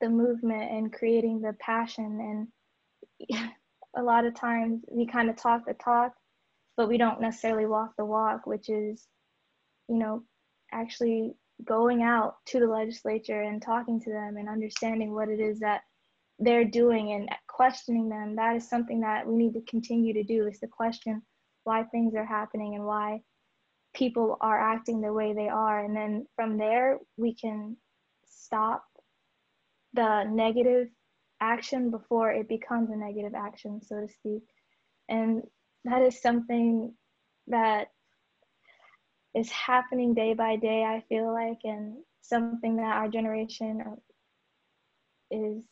the 0.00 0.08
movement 0.08 0.70
and 0.70 0.92
creating 0.92 1.40
the 1.40 1.54
passion 1.60 2.48
and 3.30 3.50
a 3.96 4.02
lot 4.02 4.26
of 4.26 4.34
times 4.34 4.82
we 4.90 5.06
kind 5.06 5.30
of 5.30 5.36
talk 5.36 5.64
the 5.66 5.74
talk 5.74 6.12
but 6.76 6.88
we 6.88 6.98
don't 6.98 7.20
necessarily 7.20 7.66
walk 7.66 7.92
the 7.96 8.04
walk 8.04 8.46
which 8.46 8.68
is 8.68 9.06
you 9.88 9.96
know 9.98 10.22
actually 10.72 11.34
going 11.64 12.02
out 12.02 12.36
to 12.44 12.60
the 12.60 12.66
legislature 12.66 13.42
and 13.42 13.62
talking 13.62 13.98
to 14.00 14.10
them 14.10 14.36
and 14.36 14.48
understanding 14.48 15.14
what 15.14 15.28
it 15.28 15.40
is 15.40 15.58
that 15.60 15.80
they're 16.38 16.66
doing 16.66 17.12
and 17.12 17.30
questioning 17.48 18.10
them 18.10 18.36
that 18.36 18.56
is 18.56 18.68
something 18.68 19.00
that 19.00 19.26
we 19.26 19.36
need 19.36 19.54
to 19.54 19.62
continue 19.62 20.12
to 20.12 20.22
do 20.22 20.46
is 20.46 20.58
to 20.58 20.66
question 20.66 21.22
why 21.64 21.82
things 21.84 22.14
are 22.14 22.26
happening 22.26 22.74
and 22.74 22.84
why 22.84 23.20
people 23.96 24.36
are 24.40 24.60
acting 24.60 25.00
the 25.00 25.12
way 25.12 25.32
they 25.32 25.48
are. 25.48 25.84
And 25.84 25.96
then 25.96 26.26
from 26.36 26.58
there, 26.58 26.98
we 27.16 27.34
can 27.34 27.76
stop 28.26 28.84
the 29.96 30.24
negative 30.24 30.88
action 31.40 31.90
before 31.90 32.30
it 32.30 32.48
becomes 32.48 32.90
a 32.90 32.96
negative 32.96 33.34
action, 33.34 33.80
so 33.82 34.00
to 34.00 34.08
speak. 34.08 34.42
And 35.08 35.42
that 35.84 36.02
is 36.02 36.20
something 36.20 36.94
that 37.48 37.88
is 39.34 39.50
happening 39.50 40.14
day 40.14 40.34
by 40.34 40.56
day, 40.56 40.82
I 40.84 41.04
feel 41.08 41.32
like, 41.32 41.58
and 41.64 41.96
something 42.22 42.76
that 42.76 42.96
our 42.96 43.08
generation 43.08 43.82
is 45.30 45.62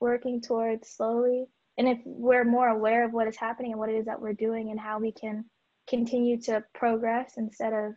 working 0.00 0.40
towards 0.40 0.88
slowly. 0.88 1.46
And 1.78 1.88
if 1.88 1.98
we're 2.04 2.44
more 2.44 2.68
aware 2.68 3.04
of 3.04 3.12
what 3.12 3.28
is 3.28 3.36
happening 3.36 3.72
and 3.72 3.80
what 3.80 3.90
it 3.90 3.96
is 3.96 4.06
that 4.06 4.20
we're 4.20 4.32
doing 4.32 4.70
and 4.70 4.80
how 4.80 4.98
we 4.98 5.12
can 5.12 5.44
continue 5.88 6.40
to 6.42 6.64
progress 6.74 7.34
instead 7.36 7.72
of 7.72 7.94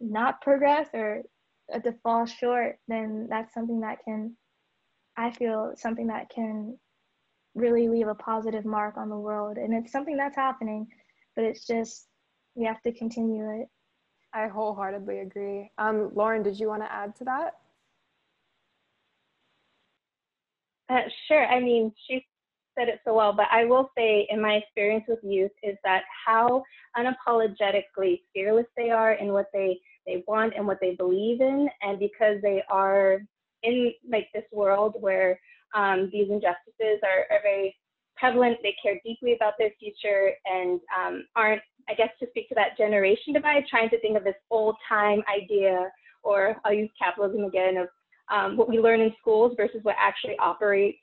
not 0.00 0.40
progress 0.40 0.88
or 0.92 1.22
to 1.72 1.92
fall 2.02 2.26
short, 2.26 2.78
then 2.88 3.26
that's 3.30 3.54
something 3.54 3.80
that 3.80 3.98
can, 4.04 4.36
I 5.18 5.32
feel, 5.32 5.72
something 5.76 6.06
that 6.06 6.30
can 6.30 6.78
really 7.54 7.88
leave 7.88 8.06
a 8.06 8.14
positive 8.14 8.64
mark 8.64 8.96
on 8.96 9.08
the 9.08 9.18
world. 9.18 9.58
And 9.58 9.74
it's 9.74 9.90
something 9.90 10.16
that's 10.16 10.36
happening, 10.36 10.86
but 11.34 11.44
it's 11.44 11.66
just, 11.66 12.06
we 12.54 12.64
have 12.64 12.80
to 12.82 12.92
continue 12.92 13.60
it. 13.60 13.68
I 14.32 14.46
wholeheartedly 14.46 15.18
agree. 15.20 15.70
Um, 15.76 16.12
Lauren, 16.14 16.44
did 16.44 16.58
you 16.58 16.68
want 16.68 16.82
to 16.82 16.92
add 16.92 17.16
to 17.16 17.24
that? 17.24 17.54
Uh, 20.88 21.08
sure. 21.26 21.46
I 21.46 21.58
mean, 21.58 21.92
she 22.06 22.24
said 22.78 22.88
it 22.88 23.00
so 23.04 23.14
well, 23.14 23.32
but 23.32 23.48
I 23.50 23.64
will 23.64 23.90
say, 23.98 24.28
in 24.30 24.40
my 24.40 24.54
experience 24.54 25.04
with 25.08 25.18
youth, 25.24 25.50
is 25.62 25.76
that 25.82 26.04
how 26.26 26.62
unapologetically 26.96 28.22
fearless 28.32 28.66
they 28.76 28.90
are 28.90 29.14
in 29.14 29.32
what 29.32 29.46
they 29.52 29.80
they 30.06 30.24
want 30.26 30.54
and 30.56 30.66
what 30.66 30.78
they 30.80 30.94
believe 30.94 31.40
in, 31.42 31.68
and 31.82 31.98
because 31.98 32.40
they 32.40 32.62
are 32.70 33.20
in 33.62 33.92
like 34.10 34.28
this 34.34 34.44
world 34.52 34.96
where 35.00 35.38
um, 35.74 36.08
these 36.12 36.28
injustices 36.30 37.00
are, 37.02 37.26
are 37.30 37.42
very 37.42 37.76
prevalent, 38.16 38.58
they 38.62 38.74
care 38.82 38.98
deeply 39.04 39.34
about 39.34 39.54
their 39.58 39.70
future 39.78 40.32
and 40.44 40.80
um, 40.98 41.24
aren't, 41.36 41.62
I 41.88 41.94
guess, 41.94 42.10
to 42.20 42.26
speak 42.30 42.48
to 42.48 42.54
that 42.56 42.76
generation 42.76 43.32
divide, 43.32 43.64
trying 43.68 43.90
to 43.90 44.00
think 44.00 44.16
of 44.16 44.24
this 44.24 44.34
old 44.50 44.76
time 44.88 45.22
idea 45.32 45.90
or 46.22 46.56
I'll 46.64 46.72
use 46.72 46.90
capitalism 47.00 47.44
again, 47.44 47.76
of 47.76 47.88
um, 48.30 48.56
what 48.56 48.68
we 48.68 48.78
learn 48.78 49.00
in 49.00 49.12
schools 49.20 49.54
versus 49.56 49.80
what 49.82 49.96
actually 49.98 50.36
operates 50.38 50.98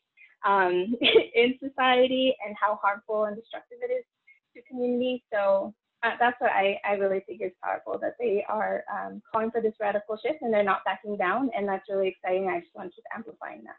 um, 0.46 0.96
in 1.36 1.56
society 1.64 2.36
and 2.46 2.56
how 2.62 2.80
harmful 2.82 3.26
and 3.26 3.36
destructive 3.36 3.80
it 3.82 3.92
is 3.92 4.06
to 4.56 4.62
community. 4.70 5.24
So 5.34 5.74
uh, 6.06 6.12
that's 6.20 6.40
what 6.40 6.52
I, 6.52 6.80
I 6.86 6.94
really 6.94 7.22
think 7.22 7.42
is 7.42 7.52
powerful 7.64 7.98
that 8.00 8.16
they 8.20 8.46
are 8.48 8.84
um, 8.94 9.22
calling 9.32 9.50
for 9.50 9.62
this 9.62 9.74
radical 9.80 10.18
shift 10.18 10.42
and 10.42 10.54
they're 10.54 10.64
not 10.64 10.84
backing 10.86 11.18
down. 11.18 11.50
And 11.58 11.68
that's 11.68 11.90
really 11.90 12.10
exciting. 12.10 12.48
I 12.50 12.60
just 12.60 12.76
want 12.76 12.92
to 12.92 12.96
keep 12.96 13.06
amplifying 13.16 13.64
that. 13.64 13.76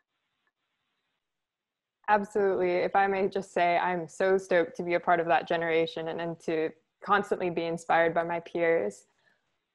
Absolutely. 2.08 2.70
If 2.70 2.96
I 2.96 3.06
may 3.06 3.28
just 3.28 3.52
say, 3.52 3.78
I'm 3.78 4.08
so 4.08 4.38
stoked 4.38 4.76
to 4.76 4.82
be 4.82 4.94
a 4.94 5.00
part 5.00 5.20
of 5.20 5.26
that 5.26 5.46
generation 5.46 6.08
and, 6.08 6.20
and 6.20 6.38
to 6.40 6.70
constantly 7.04 7.50
be 7.50 7.64
inspired 7.64 8.14
by 8.14 8.24
my 8.24 8.40
peers. 8.40 9.04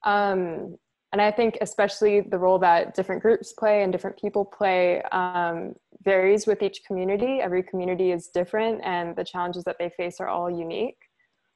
Um, 0.04 0.76
and 1.12 1.20
I 1.20 1.30
think 1.30 1.58
especially 1.60 2.22
the 2.22 2.38
role 2.38 2.58
that 2.60 2.94
different 2.94 3.22
groups 3.22 3.52
play 3.52 3.82
and 3.82 3.92
different 3.92 4.18
people 4.18 4.44
play 4.44 5.02
um, 5.12 5.74
varies 6.02 6.46
with 6.46 6.62
each 6.62 6.84
community. 6.84 7.40
Every 7.40 7.62
community 7.62 8.12
is 8.12 8.28
different 8.28 8.80
and 8.82 9.14
the 9.14 9.24
challenges 9.24 9.64
that 9.64 9.76
they 9.78 9.90
face 9.90 10.20
are 10.20 10.28
all 10.28 10.50
unique. 10.50 10.96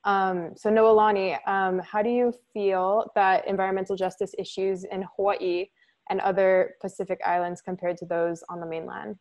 Um, 0.07 0.53
so 0.57 0.71
Noelani, 0.71 1.37
um, 1.49 1.81
how 1.81 2.01
do 2.01 2.09
you 2.09 2.33
feel 2.55 3.11
that 3.17 3.47
environmental 3.49 3.97
justice 3.97 4.33
issues 4.39 4.85
in 4.85 5.05
Hawaii 5.17 5.67
and 6.09 6.21
other 6.21 6.77
Pacific 6.81 7.21
islands 7.27 7.61
compared 7.61 7.97
to 7.99 8.07
those 8.07 8.45
on 8.49 8.61
the 8.61 8.67
mainland? 8.67 9.17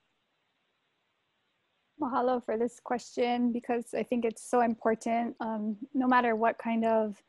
Mahalo 2.00 2.44
for 2.44 2.56
this 2.56 2.80
question 2.84 3.52
because 3.52 3.96
I 3.96 4.04
think 4.04 4.26
it's 4.26 4.48
so 4.48 4.62
important. 4.62 5.36
Um, 5.40 5.76
no 5.96 6.08
matter 6.08 6.36
what 6.36 6.60
kind 6.60 6.86
of 6.86 7.22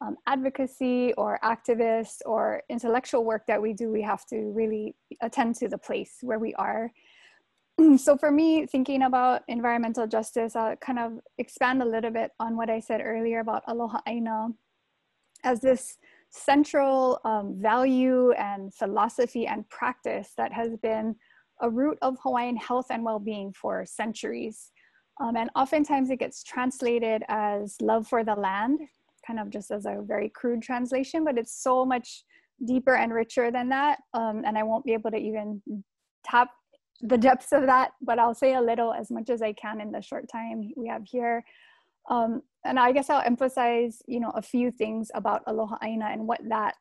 um, 0.00 0.16
advocacy 0.26 1.12
or 1.14 1.38
activist 1.44 2.22
or 2.26 2.62
intellectual 2.68 3.24
work 3.24 3.46
that 3.46 3.62
we 3.62 3.72
do, 3.72 3.90
we 3.90 4.02
have 4.02 4.26
to 4.26 4.52
really 4.52 4.96
attend 5.22 5.54
to 5.56 5.68
the 5.68 5.78
place 5.78 6.18
where 6.22 6.40
we 6.40 6.54
are. 6.54 6.92
so 7.98 8.16
for 8.16 8.30
me, 8.30 8.66
thinking 8.66 9.02
about 9.02 9.42
environmental 9.48 10.06
justice, 10.06 10.56
I'll 10.56 10.76
kind 10.76 10.98
of 10.98 11.20
expand 11.38 11.82
a 11.82 11.86
little 11.86 12.10
bit 12.10 12.30
on 12.40 12.56
what 12.56 12.70
I 12.70 12.80
said 12.80 13.00
earlier 13.02 13.40
about 13.40 13.62
aloha 13.66 14.00
aina 14.06 14.48
as 15.44 15.60
this 15.60 15.98
central 16.30 17.20
um, 17.24 17.54
value 17.58 18.32
and 18.32 18.72
philosophy 18.74 19.46
and 19.46 19.68
practice 19.68 20.32
that 20.36 20.52
has 20.52 20.76
been 20.76 21.14
a 21.62 21.70
root 21.70 21.98
of 22.02 22.16
Hawaiian 22.22 22.56
health 22.56 22.86
and 22.90 23.04
well-being 23.04 23.52
for 23.52 23.84
centuries. 23.86 24.70
Um, 25.20 25.36
and 25.36 25.50
oftentimes 25.54 26.10
it 26.10 26.18
gets 26.18 26.42
translated 26.42 27.22
as 27.28 27.76
love 27.80 28.06
for 28.06 28.24
the 28.24 28.34
land, 28.34 28.80
kind 29.26 29.40
of 29.40 29.50
just 29.50 29.70
as 29.70 29.86
a 29.86 30.02
very 30.02 30.28
crude 30.28 30.62
translation, 30.62 31.24
but 31.24 31.38
it's 31.38 31.62
so 31.62 31.84
much 31.86 32.24
deeper 32.66 32.94
and 32.94 33.12
richer 33.12 33.50
than 33.50 33.68
that. 33.70 33.98
Um, 34.12 34.42
and 34.44 34.58
I 34.58 34.62
won't 34.62 34.84
be 34.84 34.92
able 34.92 35.10
to 35.10 35.16
even 35.16 35.62
tap 36.24 36.50
the 37.00 37.18
depths 37.18 37.52
of 37.52 37.66
that, 37.66 37.92
but 38.00 38.18
I'll 38.18 38.34
say 38.34 38.54
a 38.54 38.60
little 38.60 38.92
as 38.92 39.10
much 39.10 39.30
as 39.30 39.42
I 39.42 39.52
can 39.52 39.80
in 39.80 39.92
the 39.92 40.02
short 40.02 40.28
time 40.30 40.70
we 40.76 40.88
have 40.88 41.02
here. 41.04 41.44
Um, 42.08 42.42
and 42.64 42.78
I 42.78 42.92
guess 42.92 43.10
I'll 43.10 43.22
emphasize, 43.22 44.02
you 44.06 44.20
know, 44.20 44.30
a 44.34 44.42
few 44.42 44.70
things 44.70 45.10
about 45.14 45.42
Aloha 45.46 45.76
Aina 45.82 46.06
and 46.06 46.26
what 46.26 46.40
that 46.48 46.74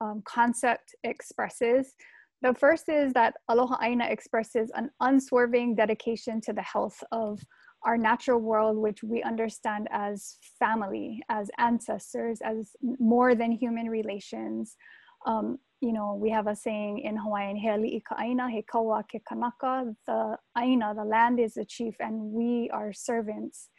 um, 0.00 0.22
concept 0.24 0.94
expresses. 1.04 1.94
The 2.42 2.54
first 2.54 2.88
is 2.88 3.12
that 3.12 3.34
Aloha 3.48 3.76
Aina 3.82 4.06
expresses 4.06 4.70
an 4.74 4.90
unswerving 5.00 5.74
dedication 5.74 6.40
to 6.42 6.52
the 6.52 6.62
health 6.62 7.02
of 7.12 7.40
our 7.82 7.96
natural 7.96 8.40
world, 8.40 8.76
which 8.76 9.02
we 9.02 9.22
understand 9.22 9.88
as 9.90 10.36
family, 10.58 11.22
as 11.28 11.50
ancestors, 11.58 12.40
as 12.42 12.72
more 12.98 13.34
than 13.34 13.52
human 13.52 13.88
relations. 13.88 14.76
Um, 15.26 15.58
you 15.80 15.92
know, 15.92 16.14
we 16.14 16.30
have 16.30 16.46
a 16.46 16.54
saying 16.54 16.98
in 17.00 17.16
Hawaiian, 17.16 17.56
he 17.56 17.68
ali'i 17.68 18.02
ka 18.04 18.16
aina, 18.20 18.50
he 18.50 18.62
ke 18.62 19.20
kanaka. 19.26 19.94
The 20.06 20.36
aina, 20.58 20.94
the 20.94 21.04
land 21.04 21.40
is 21.40 21.54
the 21.54 21.64
chief, 21.64 21.94
and 22.00 22.32
we 22.32 22.70
are 22.72 22.92
servants. 22.92 23.70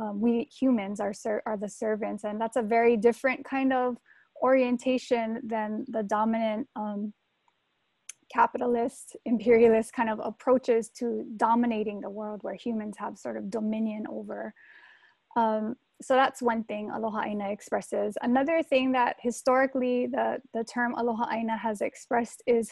Um, 0.00 0.20
we 0.20 0.48
humans 0.60 1.00
are, 1.00 1.12
are 1.46 1.56
the 1.56 1.68
servants. 1.68 2.24
And 2.24 2.40
that's 2.40 2.56
a 2.56 2.62
very 2.62 2.96
different 2.96 3.44
kind 3.44 3.72
of 3.72 3.96
orientation 4.42 5.40
than 5.44 5.84
the 5.88 6.02
dominant 6.02 6.68
um, 6.76 7.12
capitalist, 8.32 9.16
imperialist 9.24 9.92
kind 9.92 10.10
of 10.10 10.20
approaches 10.22 10.88
to 10.98 11.24
dominating 11.36 12.00
the 12.00 12.10
world 12.10 12.40
where 12.42 12.54
humans 12.54 12.96
have 12.98 13.18
sort 13.18 13.36
of 13.36 13.50
dominion 13.50 14.04
over. 14.10 14.52
Um, 15.36 15.76
so 16.02 16.14
that's 16.14 16.42
one 16.42 16.64
thing 16.64 16.90
Aloha 16.90 17.22
Aina 17.22 17.50
expresses. 17.50 18.16
Another 18.22 18.62
thing 18.62 18.92
that 18.92 19.16
historically 19.20 20.06
the, 20.06 20.38
the 20.52 20.64
term 20.64 20.94
Aloha 20.94 21.30
Aina 21.32 21.56
has 21.56 21.80
expressed 21.80 22.42
is 22.46 22.70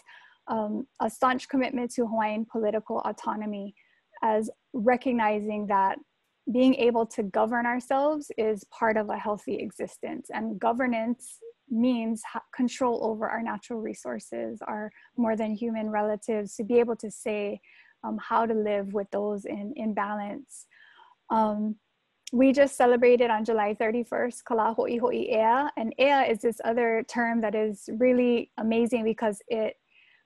um, 0.48 0.86
a 1.00 1.08
staunch 1.08 1.48
commitment 1.48 1.92
to 1.92 2.06
Hawaiian 2.06 2.44
political 2.44 3.00
autonomy 3.00 3.74
as 4.22 4.50
recognizing 4.72 5.66
that 5.68 5.98
being 6.52 6.74
able 6.74 7.06
to 7.06 7.22
govern 7.22 7.66
ourselves 7.66 8.30
is 8.36 8.64
part 8.64 8.96
of 8.96 9.08
a 9.08 9.16
healthy 9.16 9.54
existence 9.54 10.28
and 10.32 10.58
governance 10.58 11.38
means 11.70 12.22
control 12.54 13.04
over 13.04 13.28
our 13.28 13.42
natural 13.42 13.80
resources, 13.80 14.58
our 14.66 14.90
more 15.16 15.36
than 15.36 15.54
human 15.54 15.88
relatives, 15.88 16.56
to 16.56 16.64
be 16.64 16.78
able 16.78 16.96
to 16.96 17.10
say 17.10 17.60
um, 18.04 18.18
how 18.20 18.44
to 18.44 18.54
live 18.54 18.92
with 18.92 19.08
those 19.10 19.44
in, 19.44 19.72
in 19.76 19.94
balance. 19.94 20.66
Um, 21.30 21.76
we 22.32 22.50
just 22.50 22.76
celebrated 22.76 23.30
on 23.30 23.44
July 23.44 23.76
31st 23.78 24.44
Kala 24.44 24.74
Ho'i 24.74 24.98
Ea, 24.98 25.68
and 25.76 25.94
Ea 25.98 26.30
is 26.30 26.38
this 26.38 26.60
other 26.64 27.04
term 27.06 27.42
that 27.42 27.54
is 27.54 27.90
really 27.98 28.50
amazing 28.56 29.04
because 29.04 29.42
it 29.48 29.76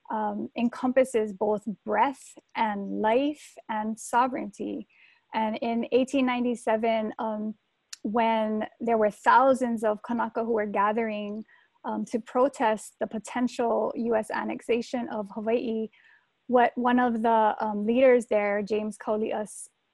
um, 0.09 0.49
encompasses 0.57 1.33
both 1.33 1.63
breath 1.85 2.23
and 2.55 3.01
life 3.01 3.55
and 3.69 3.99
sovereignty. 3.99 4.87
And 5.33 5.57
in 5.57 5.79
1897, 5.91 7.11
um, 7.19 7.55
when 8.03 8.65
there 8.79 8.97
were 8.97 9.11
thousands 9.11 9.83
of 9.83 10.01
Kanaka 10.01 10.45
who 10.45 10.53
were 10.53 10.65
gathering 10.65 11.43
um, 11.83 12.05
to 12.05 12.19
protest 12.19 12.95
the 13.01 13.07
potential 13.07 13.91
US 13.95 14.31
annexation 14.31 15.09
of 15.09 15.27
Hawaii, 15.35 15.89
what 16.47 16.71
one 16.75 16.99
of 16.99 17.21
the 17.21 17.55
um, 17.59 17.85
leaders 17.85 18.27
there, 18.27 18.61
James 18.61 18.97
Kaulia, 18.97 19.45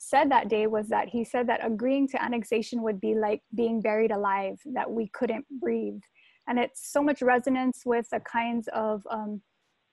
said 0.04 0.30
that 0.32 0.50
day 0.50 0.68
was 0.68 0.90
that 0.90 1.08
he 1.08 1.24
said 1.24 1.48
that 1.48 1.66
agreeing 1.66 2.08
to 2.10 2.22
annexation 2.22 2.82
would 2.82 3.00
be 3.00 3.16
like 3.16 3.42
being 3.56 3.82
buried 3.82 4.12
alive, 4.12 4.58
that 4.74 4.90
we 4.90 5.08
couldn't 5.14 5.46
breathe. 5.62 6.02
And 6.48 6.60
it's 6.60 6.92
so 6.92 7.02
much 7.02 7.22
resonance 7.22 7.84
with 7.86 8.08
the 8.12 8.20
kinds 8.20 8.68
of 8.74 9.02
um, 9.10 9.42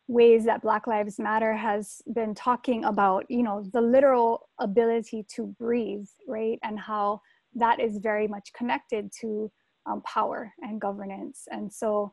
ways 0.08 0.44
that 0.46 0.62
Black 0.62 0.88
Lives 0.88 1.20
Matter 1.20 1.54
has 1.54 2.02
been 2.12 2.34
talking 2.34 2.84
about, 2.84 3.24
you 3.28 3.44
know, 3.44 3.64
the 3.72 3.80
literal 3.80 4.48
ability 4.58 5.24
to 5.36 5.54
breathe, 5.60 6.08
right? 6.26 6.58
And 6.64 6.78
how 6.78 7.20
that 7.54 7.78
is 7.78 7.98
very 7.98 8.26
much 8.26 8.52
connected 8.52 9.12
to 9.20 9.50
um, 9.86 10.02
power 10.02 10.52
and 10.62 10.80
governance. 10.80 11.44
And 11.50 11.72
so 11.72 12.12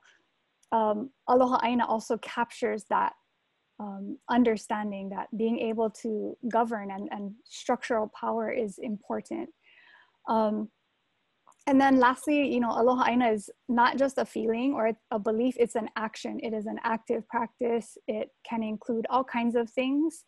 um, 0.71 1.09
Aloha 1.27 1.59
Aina 1.65 1.85
also 1.87 2.17
captures 2.17 2.85
that 2.91 3.13
um, 3.79 4.17
understanding 4.29 5.09
that 5.09 5.27
being 5.37 5.59
able 5.59 5.89
to 5.89 6.35
govern 6.51 6.91
and, 6.91 7.09
and 7.11 7.33
structural 7.43 8.11
power 8.19 8.49
is 8.51 8.79
important. 8.79 9.49
Um, 10.27 10.69
and 11.67 11.79
then 11.79 11.99
lastly, 11.99 12.51
you 12.51 12.59
know, 12.59 12.71
Aloha 12.71 13.09
Aina 13.09 13.29
is 13.29 13.49
not 13.67 13.97
just 13.97 14.17
a 14.17 14.25
feeling 14.25 14.73
or 14.73 14.93
a 15.11 15.19
belief, 15.19 15.55
it's 15.59 15.75
an 15.75 15.89
action. 15.97 16.39
It 16.41 16.53
is 16.53 16.65
an 16.65 16.79
active 16.83 17.27
practice. 17.27 17.97
It 18.07 18.29
can 18.47 18.63
include 18.63 19.05
all 19.09 19.23
kinds 19.23 19.55
of 19.55 19.69
things. 19.69 20.23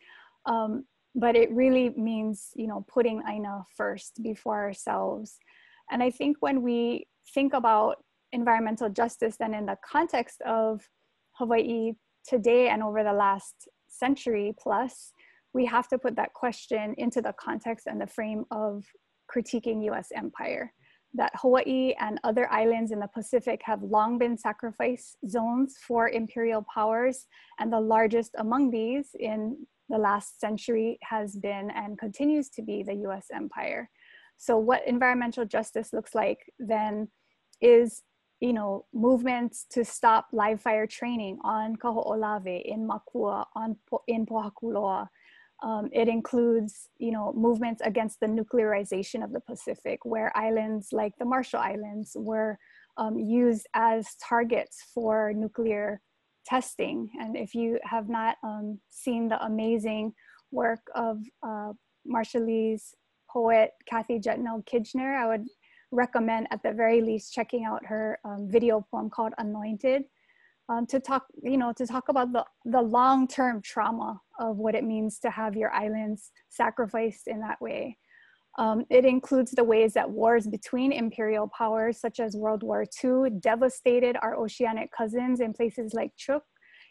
Um, 0.45 0.85
but 1.15 1.35
it 1.35 1.51
really 1.51 1.89
means 1.97 2.49
you 2.55 2.67
know 2.67 2.85
putting 2.87 3.21
aina 3.27 3.63
first 3.75 4.21
before 4.23 4.59
ourselves 4.59 5.37
and 5.91 6.03
i 6.03 6.09
think 6.09 6.37
when 6.39 6.61
we 6.61 7.07
think 7.33 7.53
about 7.53 8.03
environmental 8.31 8.89
justice 8.89 9.35
then 9.39 9.53
in 9.53 9.65
the 9.65 9.77
context 9.85 10.41
of 10.41 10.87
hawaii 11.33 11.93
today 12.27 12.69
and 12.69 12.83
over 12.83 13.03
the 13.03 13.13
last 13.13 13.67
century 13.87 14.53
plus 14.61 15.13
we 15.53 15.65
have 15.65 15.87
to 15.87 15.97
put 15.97 16.15
that 16.15 16.33
question 16.33 16.93
into 16.97 17.21
the 17.21 17.33
context 17.39 17.87
and 17.87 17.99
the 17.99 18.07
frame 18.07 18.45
of 18.51 18.83
critiquing 19.33 19.81
us 19.91 20.07
empire 20.15 20.71
that 21.13 21.31
hawaii 21.35 21.93
and 21.99 22.19
other 22.23 22.51
islands 22.51 22.91
in 22.91 22.99
the 22.99 23.07
pacific 23.07 23.61
have 23.63 23.81
long 23.81 24.17
been 24.17 24.37
sacrifice 24.37 25.15
zones 25.27 25.75
for 25.87 26.09
imperial 26.09 26.63
powers 26.73 27.25
and 27.59 27.73
the 27.73 27.79
largest 27.79 28.31
among 28.37 28.69
these 28.69 29.09
in 29.19 29.57
the 29.89 29.97
last 29.97 30.39
century 30.39 30.99
has 31.01 31.35
been 31.35 31.71
and 31.71 31.97
continues 31.97 32.49
to 32.49 32.61
be 32.61 32.83
the 32.83 32.95
US 33.07 33.27
empire. 33.33 33.89
So 34.37 34.57
what 34.57 34.87
environmental 34.87 35.45
justice 35.45 35.91
looks 35.91 36.15
like 36.15 36.37
then 36.59 37.09
is 37.59 38.03
you 38.39 38.53
know, 38.53 38.85
movements 38.93 39.65
to 39.71 39.83
stop 39.83 40.27
live 40.31 40.61
fire 40.61 40.87
training 40.87 41.37
on 41.43 41.75
Kaho'olawe, 41.75 42.61
in 42.63 42.87
Makua, 42.87 43.45
on, 43.55 43.75
in 44.07 44.25
Pohakuloa. 44.25 45.07
Um, 45.61 45.89
it 45.91 46.07
includes, 46.07 46.87
you 46.99 47.11
know, 47.11 47.33
movements 47.35 47.81
against 47.83 48.21
the 48.21 48.27
nuclearization 48.27 49.23
of 49.23 49.33
the 49.33 49.41
Pacific, 49.41 49.99
where 50.05 50.31
islands 50.37 50.89
like 50.93 51.13
the 51.19 51.25
Marshall 51.25 51.59
Islands 51.59 52.15
were 52.15 52.57
um, 52.97 53.19
used 53.19 53.67
as 53.73 54.15
targets 54.23 54.85
for 54.93 55.33
nuclear 55.33 55.99
testing. 56.45 57.09
And 57.19 57.35
if 57.35 57.53
you 57.53 57.77
have 57.83 58.07
not 58.07 58.37
um, 58.41 58.79
seen 58.89 59.27
the 59.27 59.43
amazing 59.43 60.13
work 60.51 60.79
of 60.95 61.17
uh, 61.43 61.73
Marshallese 62.09 62.93
poet 63.29 63.71
Kathy 63.85 64.17
Jetnil-Kijiner, 64.17 65.15
I 65.21 65.27
would 65.27 65.45
recommend 65.91 66.47
at 66.51 66.61
the 66.63 66.71
very 66.71 67.01
least 67.01 67.33
checking 67.33 67.65
out 67.65 67.85
her 67.85 68.19
um, 68.23 68.47
video 68.49 68.85
poem 68.91 69.09
called 69.09 69.33
Anointed 69.37 70.03
um, 70.69 70.85
to 70.85 70.99
talk, 70.99 71.25
you 71.41 71.57
know, 71.57 71.73
to 71.73 71.85
talk 71.87 72.09
about 72.09 72.31
the, 72.31 72.45
the 72.65 72.81
long-term 72.81 73.61
trauma 73.61 74.21
of 74.39 74.57
what 74.57 74.75
it 74.75 74.83
means 74.83 75.19
to 75.19 75.29
have 75.29 75.55
your 75.55 75.73
islands 75.73 76.31
sacrificed 76.49 77.27
in 77.27 77.39
that 77.41 77.59
way. 77.59 77.97
Um, 78.57 78.85
it 78.89 79.05
includes 79.05 79.51
the 79.51 79.63
ways 79.63 79.93
that 79.93 80.09
wars 80.09 80.47
between 80.47 80.91
imperial 80.91 81.49
powers, 81.57 81.99
such 81.99 82.19
as 82.19 82.35
World 82.35 82.61
War 82.61 82.85
II, 83.03 83.31
devastated 83.39 84.17
our 84.21 84.35
oceanic 84.35 84.91
cousins 84.91 85.39
in 85.39 85.53
places 85.53 85.93
like 85.93 86.11
Chuuk, 86.17 86.41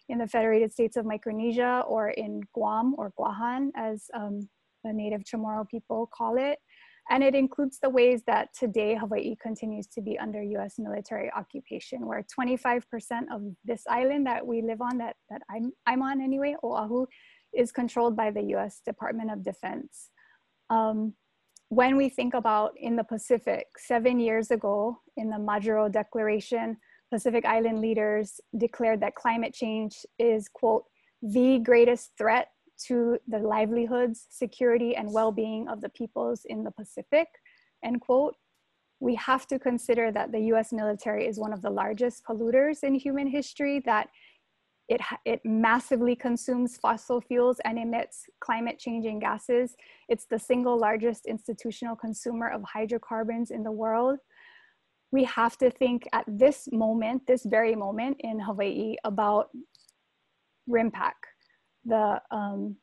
in 0.09 0.19
the 0.19 0.27
Federated 0.27 0.73
States 0.73 0.97
of 0.97 1.05
Micronesia, 1.05 1.85
or 1.87 2.09
in 2.09 2.41
Guam, 2.55 2.95
or 2.97 3.13
Guahan, 3.19 3.69
as 3.77 4.07
um, 4.15 4.49
the 4.83 4.93
native 4.93 5.23
Chamorro 5.23 5.69
people 5.69 6.09
call 6.13 6.39
it. 6.39 6.59
And 7.11 7.25
it 7.25 7.35
includes 7.35 7.79
the 7.83 7.89
ways 7.89 8.23
that 8.27 8.49
today 8.59 8.95
Hawaii 8.95 9.35
continues 9.41 9.87
to 9.89 10.03
be 10.03 10.19
under 10.19 10.43
US 10.43 10.75
military 10.79 11.31
occupation, 11.35 12.07
where 12.07 12.25
25% 12.39 12.83
of 13.33 13.43
this 13.65 13.83
island 13.89 14.27
that 14.27 14.47
we 14.47 14.61
live 14.61 14.83
on, 14.83 14.99
that, 14.99 15.17
that 15.31 15.43
I'm, 15.51 15.73
I'm 15.87 16.03
on 16.03 16.21
anyway, 16.21 16.55
Oahu, 16.63 17.07
is 17.55 17.73
controlled 17.73 18.17
by 18.17 18.31
the 18.31 18.43
US 18.57 18.81
Department 18.85 19.31
of 19.31 19.43
Defense. 19.43 20.11
Um, 20.69 21.15
when 21.71 21.97
we 21.97 22.09
think 22.09 22.35
about 22.35 22.73
in 22.77 22.97
the 22.97 23.05
Pacific, 23.05 23.67
seven 23.79 24.21
years 24.21 24.51
ago 24.51 24.99
in 25.17 25.31
the 25.31 25.37
Majuro 25.37 25.91
Declaration, 25.91 26.77
Pacific 27.13 27.45
Island 27.47 27.81
leaders 27.81 28.41
declared 28.57 29.01
that 29.01 29.15
climate 29.15 29.55
change 29.55 29.97
is, 30.19 30.49
quote, 30.49 30.85
the 31.23 31.59
greatest 31.59 32.13
threat 32.19 32.49
to 32.87 33.19
the 33.27 33.39
livelihoods, 33.39 34.27
security, 34.31 34.97
and 34.97 35.13
well-being 35.13 35.69
of 35.69 35.81
the 35.81 35.89
peoples 35.89 36.43
in 36.47 36.65
the 36.65 36.71
Pacific, 36.71 37.29
end 37.85 38.01
quote. 38.01 38.35
We 39.01 39.15
have 39.17 39.47
to 39.49 39.59
consider 39.59 40.11
that 40.13 40.33
the 40.33 40.41
US 40.53 40.73
military 40.73 41.27
is 41.27 41.39
one 41.39 41.53
of 41.53 41.63
the 41.63 41.71
largest 41.71 42.25
polluters 42.25 42.83
in 42.83 42.95
human 42.95 43.27
history, 43.29 43.81
that 43.87 44.09
it, 44.89 45.01
it 45.27 45.41
massively 45.45 46.17
consumes 46.17 46.79
fossil 46.79 47.21
fuels 47.21 47.61
and 47.65 47.79
emits 47.79 48.25
climate 48.41 48.79
changing 48.79 49.19
gases. 49.19 49.77
It's 50.09 50.25
the 50.25 50.39
single 50.39 50.79
largest 50.79 51.27
institutional 51.27 51.95
consumer 51.95 52.49
of 52.49 52.63
hydrocarbons 52.65 53.51
in 53.51 53.63
the 53.63 53.73
world. 53.73 54.19
We 55.13 55.25
have 55.25 55.59
to 55.59 55.71
think 55.71 56.09
at 56.13 56.25
this 56.27 56.69
moment, 56.73 57.27
this 57.27 57.45
very 57.45 57.75
moment 57.75 58.17
in 58.21 58.41
Hawaii 58.41 58.97
about 59.05 59.51
RIMPAC, 60.69 61.13
the, 61.89 62.21
um, 62.31 62.77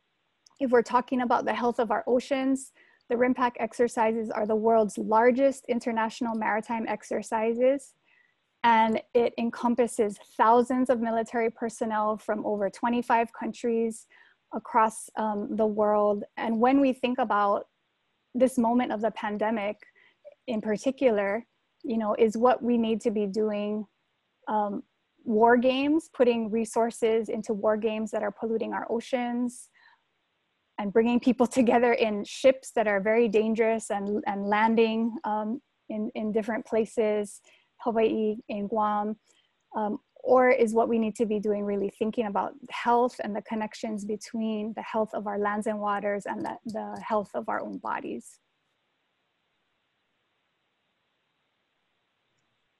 if 0.60 0.72
we're 0.72 0.82
talking 0.82 1.22
about 1.22 1.46
the 1.46 1.54
health 1.54 1.80
of 1.80 1.92
our 1.92 2.04
oceans, 2.08 2.72
the 3.10 3.16
RIMPAC 3.16 3.54
exercises 3.60 4.32
are 4.32 4.48
the 4.48 4.56
world's 4.56 4.98
largest 4.98 5.66
international 5.68 6.36
maritime 6.36 6.86
exercises 6.88 7.94
and 8.66 9.00
it 9.14 9.32
encompasses 9.38 10.18
thousands 10.36 10.90
of 10.90 11.00
military 11.00 11.52
personnel 11.52 12.18
from 12.18 12.44
over 12.48 12.68
25 12.68 13.32
countries 13.32 14.08
across 14.56 15.08
um, 15.18 15.50
the 15.52 15.66
world. 15.66 16.24
And 16.38 16.60
when 16.60 16.82
we 16.82 16.92
think 16.92 17.20
about 17.20 17.68
this 18.34 18.58
moment 18.58 18.92
of 18.92 19.02
the 19.02 19.12
pandemic 19.12 19.78
in 20.48 20.62
particular, 20.62 21.46
you 21.84 22.00
know, 22.00 22.16
is 22.18 22.36
what 22.36 22.64
we 22.64 22.80
need 22.80 23.02
to 23.02 23.12
be 23.12 23.28
doing 23.28 23.86
um, 24.48 24.82
war 25.26 25.58
games, 25.58 26.10
putting 26.14 26.50
resources 26.50 27.30
into 27.30 27.54
war 27.54 27.78
games 27.78 28.12
that 28.12 28.24
are 28.24 28.32
polluting 28.32 28.74
our 28.74 28.88
oceans, 28.90 29.70
and 30.80 30.94
bringing 30.94 31.20
people 31.20 31.48
together 31.60 31.94
in 31.94 32.24
ships 32.24 32.72
that 32.76 32.88
are 32.88 33.02
very 33.02 33.28
dangerous 33.28 33.90
and, 33.90 34.24
and 34.28 34.48
landing 34.48 35.16
um, 35.24 35.62
in, 35.90 36.12
in 36.16 36.32
different 36.32 36.66
places 36.66 37.42
Hawaii, 37.82 38.38
in 38.50 38.68
Guam, 38.68 39.16
um, 39.76 40.00
or 40.24 40.50
is 40.50 40.74
what 40.74 40.90
we 40.90 40.98
need 40.98 41.16
to 41.16 41.26
be 41.26 41.40
doing 41.40 41.64
really 41.64 41.92
thinking 42.00 42.26
about 42.26 42.54
health 42.72 43.16
and 43.24 43.36
the 43.36 43.42
connections 43.44 44.06
between 44.06 44.74
the 44.76 44.82
health 44.82 45.14
of 45.14 45.28
our 45.28 45.38
lands 45.38 45.68
and 45.68 45.80
waters 45.80 46.26
and 46.26 46.44
the, 46.44 46.58
the 46.66 47.00
health 47.06 47.30
of 47.36 47.48
our 47.48 47.62
own 47.62 47.78
bodies. 47.78 48.40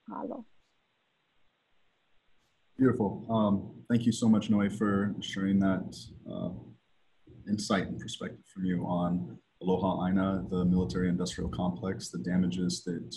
Hello. 0.08 0.46
Beautiful. 2.78 3.26
Um, 3.30 3.72
thank 3.90 4.06
you 4.06 4.12
so 4.12 4.28
much, 4.28 4.50
Noe, 4.50 4.70
for 4.70 5.16
sharing 5.22 5.60
that 5.60 5.96
uh, 6.30 6.50
insight 7.48 7.88
and 7.88 7.98
perspective 7.98 8.44
from 8.54 8.66
you 8.66 8.84
on 8.84 9.38
Aloha 9.62 10.06
Aina, 10.06 10.44
the 10.50 10.66
military 10.66 11.08
industrial 11.08 11.50
complex, 11.50 12.10
the 12.10 12.18
damages 12.18 12.84
that 12.84 13.16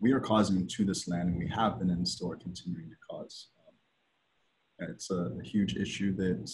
we 0.00 0.12
are 0.12 0.20
causing 0.20 0.66
to 0.68 0.84
this 0.84 1.08
land 1.08 1.30
and 1.30 1.38
we 1.38 1.48
have 1.48 1.78
been 1.78 1.88
and 1.88 2.06
still 2.06 2.30
are 2.30 2.36
continuing 2.36 2.90
to 2.90 2.96
cause. 3.08 3.48
Um, 3.66 4.88
it's 4.90 5.10
a, 5.10 5.30
a, 5.40 5.42
huge 5.42 5.76
issue 5.76 6.14
that 6.16 6.50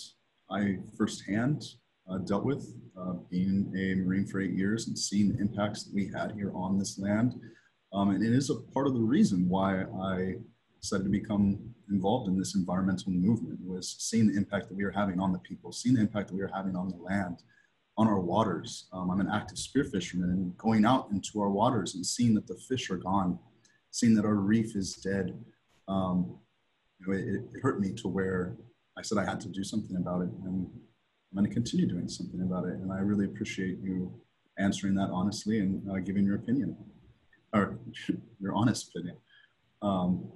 I 0.52 0.76
firsthand 0.96 1.64
uh, 2.08 2.18
dealt 2.18 2.44
with 2.44 2.72
uh, 2.96 3.14
being 3.28 3.72
a 3.76 3.96
Marine 3.96 4.26
for 4.28 4.40
eight 4.40 4.52
years 4.52 4.86
and 4.86 4.96
seeing 4.96 5.32
the 5.32 5.40
impacts 5.40 5.82
that 5.82 5.92
we 5.92 6.12
had 6.14 6.30
here 6.36 6.52
on 6.54 6.78
this 6.78 6.96
land. 6.96 7.34
Um, 7.92 8.10
and 8.10 8.24
it 8.24 8.32
is 8.32 8.50
a 8.50 8.60
part 8.72 8.86
of 8.86 8.94
the 8.94 9.00
reason 9.00 9.48
why 9.48 9.82
I 9.82 10.34
decided 10.80 11.04
to 11.04 11.10
become 11.10 11.69
involved 11.90 12.28
in 12.28 12.38
this 12.38 12.54
environmental 12.54 13.12
movement 13.12 13.58
was 13.62 13.96
seeing 13.98 14.28
the 14.28 14.36
impact 14.36 14.68
that 14.68 14.76
we 14.76 14.84
are 14.84 14.90
having 14.90 15.20
on 15.20 15.32
the 15.32 15.38
people, 15.40 15.72
seeing 15.72 15.94
the 15.94 16.00
impact 16.00 16.28
that 16.28 16.34
we 16.34 16.42
are 16.42 16.50
having 16.54 16.76
on 16.76 16.88
the 16.88 16.96
land, 16.96 17.42
on 17.96 18.06
our 18.06 18.20
waters. 18.20 18.88
Um, 18.92 19.10
I'm 19.10 19.20
an 19.20 19.28
active 19.30 19.58
spearfisherman 19.58 20.32
and 20.32 20.56
going 20.56 20.84
out 20.84 21.08
into 21.12 21.40
our 21.40 21.50
waters 21.50 21.94
and 21.94 22.06
seeing 22.06 22.34
that 22.34 22.46
the 22.46 22.56
fish 22.68 22.90
are 22.90 22.96
gone, 22.96 23.38
seeing 23.90 24.14
that 24.14 24.24
our 24.24 24.36
reef 24.36 24.76
is 24.76 24.94
dead. 24.94 25.38
Um, 25.88 26.38
you 26.98 27.06
know, 27.06 27.12
it, 27.18 27.44
it, 27.54 27.60
hurt 27.62 27.80
me 27.80 27.92
to 27.94 28.08
where 28.08 28.56
I 28.96 29.02
said 29.02 29.18
I 29.18 29.24
had 29.24 29.40
to 29.40 29.48
do 29.48 29.64
something 29.64 29.96
about 29.96 30.22
it, 30.22 30.28
and 30.28 30.46
I'm 30.46 30.70
going 31.34 31.46
to 31.46 31.52
continue 31.52 31.86
doing 31.86 32.08
something 32.08 32.40
about 32.42 32.64
it. 32.64 32.74
And 32.74 32.92
I 32.92 32.98
really 32.98 33.24
appreciate 33.24 33.78
you 33.82 34.12
answering 34.58 34.94
that 34.94 35.10
honestly 35.10 35.58
and 35.60 35.88
uh, 35.90 35.98
giving 35.98 36.24
your 36.24 36.36
opinion, 36.36 36.76
or 37.52 37.78
your 38.40 38.54
honest 38.54 38.88
opinion. 38.88 39.16
Um, 39.82 40.30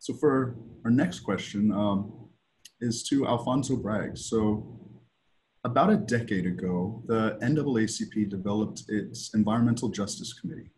so 0.00 0.14
for 0.14 0.56
our 0.86 0.90
next 0.90 1.20
question 1.20 1.70
um, 1.70 2.30
is 2.80 3.02
to 3.04 3.26
Alfonso 3.26 3.76
Bragg. 3.76 4.16
So 4.16 4.80
about 5.62 5.90
a 5.90 5.96
decade 5.96 6.46
ago, 6.46 7.02
the 7.06 7.38
NAACP 7.42 8.30
developed 8.30 8.84
its 8.88 9.34
Environmental 9.34 9.90
Justice 9.90 10.32
Committee. 10.32 10.70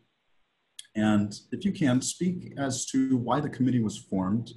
And 0.96 1.32
if 1.52 1.64
you 1.64 1.70
can, 1.70 2.02
speak 2.02 2.52
as 2.58 2.84
to 2.86 3.16
why 3.16 3.38
the 3.38 3.48
committee 3.48 3.80
was 3.80 3.96
formed, 3.96 4.50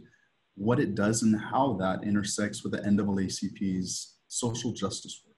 what 0.56 0.80
it 0.80 0.96
does, 0.96 1.22
and 1.22 1.40
how 1.40 1.74
that 1.74 2.04
intersects 2.04 2.64
with 2.64 2.72
the 2.74 2.80
NAACP's 2.80 4.16
social 4.28 4.72
justice 4.72 5.22
work. 5.28 5.36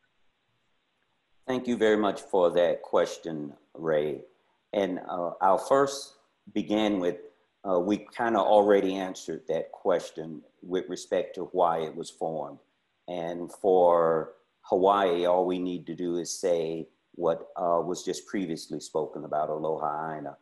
Thank 1.45 1.67
you 1.67 1.75
very 1.75 1.97
much 1.97 2.21
for 2.21 2.49
that 2.51 2.81
question, 2.81 3.53
Ray. 3.73 4.21
And 4.71 4.99
uh, 4.99 5.31
I'll 5.41 5.57
first 5.57 6.13
begin 6.53 7.01
with 7.01 7.17
uh, 7.67 7.79
we 7.79 7.97
kind 7.97 8.35
of 8.35 8.45
already 8.45 8.95
answered 8.95 9.41
that 9.47 9.71
question 9.71 10.41
with 10.61 10.85
respect 10.87 11.35
to 11.35 11.45
why 11.51 11.79
it 11.79 11.95
was 11.95 12.09
formed. 12.09 12.59
And 13.07 13.51
for 13.51 14.33
Hawaii, 14.61 15.25
all 15.25 15.45
we 15.45 15.59
need 15.59 15.85
to 15.87 15.95
do 15.95 16.17
is 16.17 16.31
say 16.31 16.87
what 17.15 17.49
uh, 17.57 17.81
was 17.83 18.03
just 18.03 18.27
previously 18.27 18.79
spoken 18.79 19.25
about 19.25 19.49
Aloha 19.49 20.15
Aina. 20.15 20.37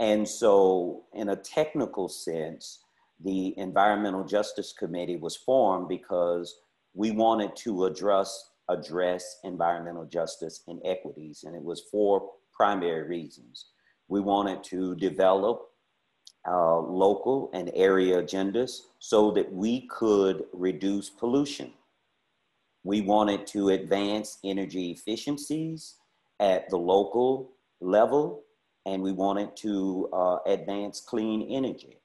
And 0.00 0.28
so, 0.28 1.04
in 1.14 1.30
a 1.30 1.36
technical 1.36 2.08
sense, 2.08 2.80
the 3.24 3.58
Environmental 3.58 4.24
Justice 4.24 4.72
Committee 4.72 5.16
was 5.16 5.36
formed 5.36 5.88
because 5.88 6.60
we 6.94 7.10
wanted 7.10 7.56
to 7.56 7.84
address 7.86 8.50
address 8.70 9.38
environmental 9.44 10.04
justice 10.04 10.62
and 10.68 10.78
equities, 10.84 11.44
and 11.44 11.56
it 11.56 11.62
was 11.62 11.84
for 11.90 12.30
primary 12.52 13.08
reasons. 13.08 13.68
We 14.08 14.20
wanted 14.20 14.62
to 14.64 14.94
develop 14.96 15.68
uh, 16.48 16.78
local 16.78 17.50
and 17.52 17.70
area 17.74 18.22
agendas 18.22 18.82
so 18.98 19.30
that 19.30 19.52
we 19.52 19.86
could 19.88 20.44
reduce 20.52 21.10
pollution 21.10 21.72
we 22.88 23.02
wanted 23.02 23.46
to 23.46 23.68
advance 23.68 24.38
energy 24.44 24.90
efficiencies 24.90 25.96
at 26.40 26.70
the 26.70 26.76
local 26.78 27.52
level, 27.82 28.44
and 28.86 29.02
we 29.02 29.12
wanted 29.12 29.54
to 29.56 30.08
uh, 30.12 30.38
advance 30.46 31.00
clean 31.00 31.42
energy. 31.50 31.98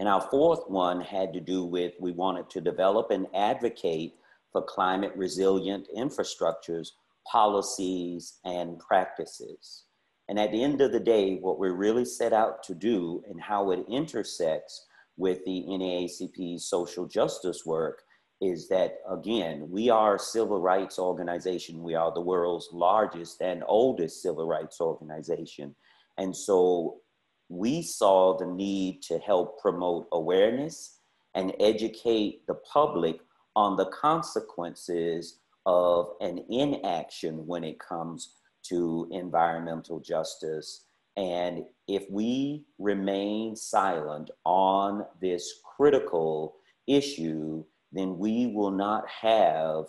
And 0.00 0.08
our 0.08 0.20
fourth 0.20 0.68
one 0.68 1.00
had 1.00 1.32
to 1.32 1.40
do 1.40 1.64
with 1.64 1.92
we 2.00 2.12
wanted 2.12 2.50
to 2.50 2.60
develop 2.60 3.10
and 3.10 3.26
advocate 3.34 4.14
for 4.50 4.62
climate 4.62 5.12
resilient 5.14 5.86
infrastructures, 5.96 6.88
policies, 7.30 8.38
and 8.44 8.78
practices. 8.78 9.84
And 10.28 10.38
at 10.38 10.52
the 10.52 10.62
end 10.62 10.80
of 10.80 10.92
the 10.92 11.00
day, 11.00 11.36
what 11.36 11.58
we're 11.58 11.72
really 11.72 12.04
set 12.04 12.32
out 12.32 12.62
to 12.64 12.74
do 12.74 13.22
and 13.28 13.40
how 13.40 13.70
it 13.70 13.84
intersects 13.88 14.86
with 15.16 15.44
the 15.44 15.64
NAACP 15.68 16.60
social 16.60 17.06
justice 17.06 17.64
work 17.64 18.02
is 18.40 18.68
that 18.68 18.98
again, 19.10 19.68
we 19.68 19.90
are 19.90 20.14
a 20.14 20.18
civil 20.20 20.60
rights 20.60 20.98
organization. 20.98 21.82
We 21.82 21.94
are 21.94 22.12
the 22.12 22.20
world's 22.20 22.68
largest 22.72 23.40
and 23.40 23.64
oldest 23.66 24.22
civil 24.22 24.46
rights 24.46 24.80
organization. 24.80 25.74
And 26.18 26.36
so 26.36 27.00
we 27.48 27.82
saw 27.82 28.36
the 28.36 28.46
need 28.46 29.02
to 29.02 29.18
help 29.18 29.60
promote 29.60 30.06
awareness 30.12 30.98
and 31.34 31.54
educate 31.58 32.46
the 32.46 32.54
public 32.54 33.20
on 33.56 33.76
the 33.76 33.86
consequences 33.86 35.40
of 35.66 36.10
an 36.20 36.44
inaction 36.48 37.46
when 37.46 37.64
it 37.64 37.78
comes 37.80 38.34
to 38.68 39.08
environmental 39.10 40.00
justice. 40.00 40.84
And 41.16 41.64
if 41.88 42.04
we 42.10 42.64
remain 42.78 43.56
silent 43.56 44.30
on 44.44 45.04
this 45.20 45.60
critical 45.76 46.56
issue, 46.86 47.64
then 47.92 48.18
we 48.18 48.46
will 48.46 48.70
not 48.70 49.08
have 49.08 49.86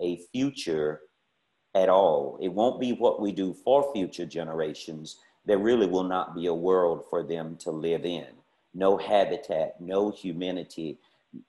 a 0.00 0.20
future 0.32 1.00
at 1.74 1.88
all. 1.88 2.38
It 2.40 2.52
won't 2.52 2.80
be 2.80 2.92
what 2.92 3.20
we 3.20 3.32
do 3.32 3.52
for 3.52 3.92
future 3.92 4.26
generations. 4.26 5.18
There 5.44 5.58
really 5.58 5.86
will 5.86 6.04
not 6.04 6.34
be 6.34 6.46
a 6.46 6.54
world 6.54 7.04
for 7.10 7.22
them 7.22 7.56
to 7.60 7.70
live 7.70 8.04
in. 8.04 8.26
No 8.74 8.96
habitat, 8.96 9.80
no 9.80 10.10
humanity 10.10 10.98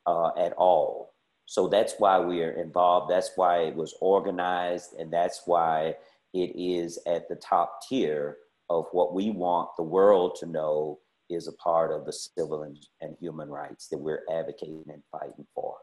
uh, 0.06 0.32
at 0.38 0.54
all. 0.54 1.13
So 1.45 1.67
that's 1.67 1.95
why 1.97 2.19
we 2.19 2.43
are 2.43 2.52
involved. 2.52 3.12
That's 3.12 3.32
why 3.36 3.62
it 3.62 3.75
was 3.75 3.95
organized, 4.02 4.93
and 4.99 5.12
that's 5.12 5.41
why 5.45 5.95
it 6.34 6.52
is 6.56 7.00
at 7.08 7.28
the 7.30 7.36
top 7.36 7.80
tier 7.88 8.38
of 8.70 8.86
what 8.92 9.13
we 9.13 9.32
want 9.32 9.70
the 9.78 9.84
world 9.84 10.36
to 10.39 10.46
know 10.46 11.00
is 11.30 11.48
a 11.48 11.54
part 11.54 11.92
of 11.92 12.06
the 12.06 12.13
civil 12.13 12.63
and, 12.63 12.78
and 13.02 13.15
human 13.20 13.50
rights 13.50 13.88
that 13.88 13.98
we're 13.98 14.24
advocating 14.32 14.84
and 14.88 15.04
fighting 15.12 15.46
for. 15.54 15.76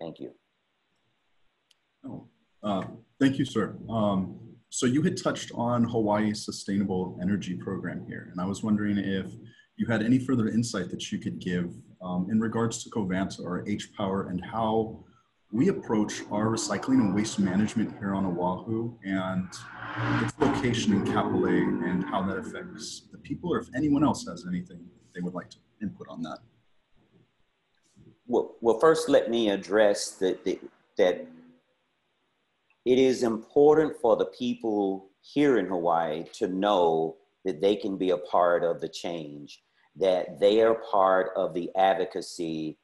Thank 0.00 0.20
you. 0.20 0.32
Oh, 2.06 2.28
uh, 2.62 2.84
thank 3.20 3.38
you, 3.38 3.44
sir. 3.44 3.76
Um, 3.88 4.38
so 4.70 4.86
you 4.86 5.02
had 5.02 5.16
touched 5.16 5.52
on 5.54 5.84
Hawaii's 5.84 6.44
sustainable 6.44 7.18
energy 7.22 7.54
program 7.54 8.04
here, 8.06 8.28
and 8.30 8.40
I 8.40 8.44
was 8.44 8.62
wondering 8.62 8.98
if 8.98 9.26
you 9.76 9.86
had 9.86 10.02
any 10.02 10.18
further 10.18 10.48
insight 10.48 10.90
that 10.90 11.10
you 11.10 11.18
could 11.18 11.38
give 11.38 11.74
um, 12.02 12.28
in 12.30 12.40
regards 12.40 12.82
to 12.84 12.90
Covanta 12.90 13.40
or 13.40 13.68
H-Power 13.68 14.28
and 14.28 14.44
how 14.44 15.04
we 15.54 15.68
approach 15.68 16.22
our 16.32 16.46
recycling 16.46 16.98
and 16.98 17.14
waste 17.14 17.38
management 17.38 17.96
here 18.00 18.12
on 18.12 18.26
Oahu 18.26 18.92
and 19.04 19.46
its 20.20 20.32
location 20.40 20.92
in 20.94 21.04
Kapolei 21.04 21.62
and 21.88 22.04
how 22.04 22.22
that 22.22 22.38
affects 22.38 23.02
the 23.12 23.18
people 23.18 23.54
or 23.54 23.60
if 23.60 23.68
anyone 23.76 24.02
else 24.02 24.26
has 24.26 24.46
anything 24.48 24.84
they 25.14 25.20
would 25.20 25.32
like 25.32 25.48
to 25.50 25.58
input 25.80 26.08
on 26.08 26.22
that. 26.22 26.38
Well, 28.26 28.56
well 28.60 28.80
first 28.80 29.08
let 29.08 29.30
me 29.30 29.50
address 29.50 30.10
that, 30.16 30.44
that, 30.44 30.58
that 30.98 31.28
it 32.84 32.98
is 32.98 33.22
important 33.22 33.96
for 34.02 34.16
the 34.16 34.26
people 34.26 35.10
here 35.20 35.58
in 35.58 35.66
Hawaii 35.66 36.24
to 36.32 36.48
know 36.48 37.14
that 37.44 37.60
they 37.60 37.76
can 37.76 37.96
be 37.96 38.10
a 38.10 38.18
part 38.18 38.64
of 38.64 38.80
the 38.80 38.88
change, 38.88 39.62
that 39.94 40.40
they 40.40 40.62
are 40.62 40.74
part 40.74 41.30
of 41.36 41.54
the 41.54 41.70
advocacy 41.76 42.76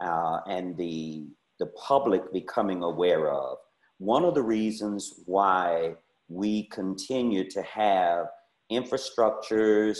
uh, 0.00 0.38
and 0.48 0.74
the 0.78 1.26
the 1.58 1.66
public 1.66 2.32
becoming 2.32 2.82
aware 2.82 3.30
of. 3.30 3.58
One 3.98 4.24
of 4.24 4.34
the 4.34 4.42
reasons 4.42 5.20
why 5.26 5.94
we 6.28 6.68
continue 6.68 7.48
to 7.50 7.62
have 7.62 8.26
infrastructures 8.72 9.98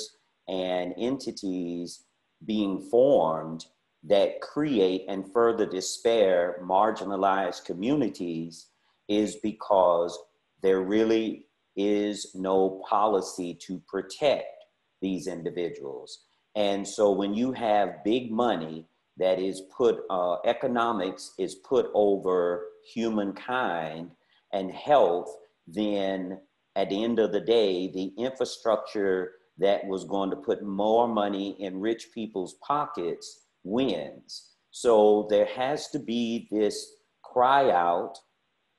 and 0.48 0.94
entities 0.98 2.04
being 2.44 2.80
formed 2.90 3.64
that 4.02 4.40
create 4.40 5.04
and 5.08 5.32
further 5.32 5.64
despair 5.64 6.60
marginalized 6.62 7.64
communities 7.64 8.66
is 9.08 9.36
because 9.42 10.18
there 10.62 10.82
really 10.82 11.46
is 11.76 12.34
no 12.34 12.82
policy 12.88 13.58
to 13.66 13.80
protect 13.88 14.64
these 15.00 15.26
individuals. 15.26 16.24
And 16.54 16.86
so 16.86 17.10
when 17.10 17.34
you 17.34 17.52
have 17.52 18.04
big 18.04 18.30
money 18.30 18.86
that 19.16 19.38
is 19.38 19.62
put, 19.76 20.00
uh, 20.10 20.36
economics 20.44 21.32
is 21.38 21.56
put 21.56 21.90
over 21.94 22.66
humankind 22.92 24.10
and 24.52 24.70
health, 24.70 25.34
then 25.66 26.38
at 26.76 26.90
the 26.90 27.02
end 27.04 27.18
of 27.18 27.32
the 27.32 27.40
day, 27.40 27.90
the 27.92 28.12
infrastructure 28.18 29.32
that 29.58 29.86
was 29.86 30.04
going 30.04 30.30
to 30.30 30.36
put 30.36 30.64
more 30.64 31.06
money 31.06 31.56
in 31.60 31.80
rich 31.80 32.08
people's 32.12 32.54
pockets 32.66 33.42
wins. 33.62 34.50
So 34.70 35.26
there 35.30 35.46
has 35.46 35.88
to 35.90 36.00
be 36.00 36.48
this 36.50 36.96
cry 37.22 37.70
out, 37.70 38.14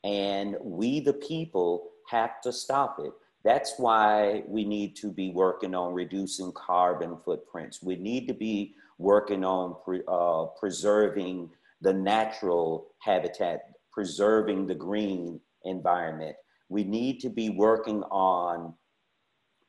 and 0.04 0.56
we, 0.62 1.00
the 1.00 1.14
people, 1.14 1.90
have 2.10 2.42
to 2.42 2.52
stop 2.52 2.98
it. 3.00 3.12
That's 3.44 3.76
why 3.78 4.44
we 4.48 4.66
need 4.66 4.96
to 4.98 5.12
be 5.12 5.32
working 5.32 5.74
on 5.74 5.94
reducing 5.94 6.52
carbon 6.52 7.18
footprints. 7.24 7.82
We 7.82 7.96
need 7.96 8.28
to 8.28 8.34
be 8.34 8.76
working 8.98 9.44
on 9.44 9.76
pre, 9.84 10.02
uh, 10.08 10.46
preserving 10.60 11.50
the 11.82 11.94
natural 11.94 12.88
habitat, 13.00 13.62
preserving 13.92 14.68
the 14.68 14.76
green 14.76 15.40
environment. 15.64 16.36
We 16.70 16.84
need 16.84 17.20
to 17.22 17.30
be 17.30 17.50
working 17.50 18.04
on 18.04 18.74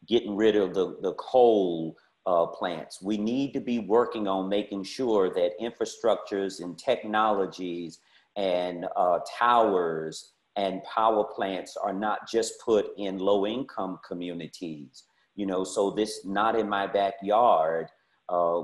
getting 0.06 0.36
rid 0.36 0.56
of 0.56 0.74
the, 0.74 0.96
the 1.02 1.14
coal 1.14 1.96
uh, 2.26 2.46
plants. 2.46 3.00
We 3.02 3.18
need 3.18 3.52
to 3.52 3.60
be 3.60 3.78
working 3.78 4.26
on 4.26 4.48
making 4.48 4.84
sure 4.84 5.30
that 5.30 5.52
infrastructures 5.60 6.60
and 6.60 6.78
technologies 6.78 8.00
and 8.36 8.86
uh, 8.96 9.20
towers 9.38 10.32
and 10.56 10.82
power 10.84 11.24
plants 11.24 11.76
are 11.76 11.92
not 11.92 12.28
just 12.28 12.60
put 12.60 12.86
in 12.96 13.18
low 13.18 13.46
income 13.46 13.98
communities. 14.06 15.04
You 15.34 15.46
know, 15.46 15.64
so 15.64 15.90
this 15.90 16.24
not 16.24 16.58
in 16.58 16.68
my 16.68 16.86
backyard 16.86 17.88
uh, 18.28 18.62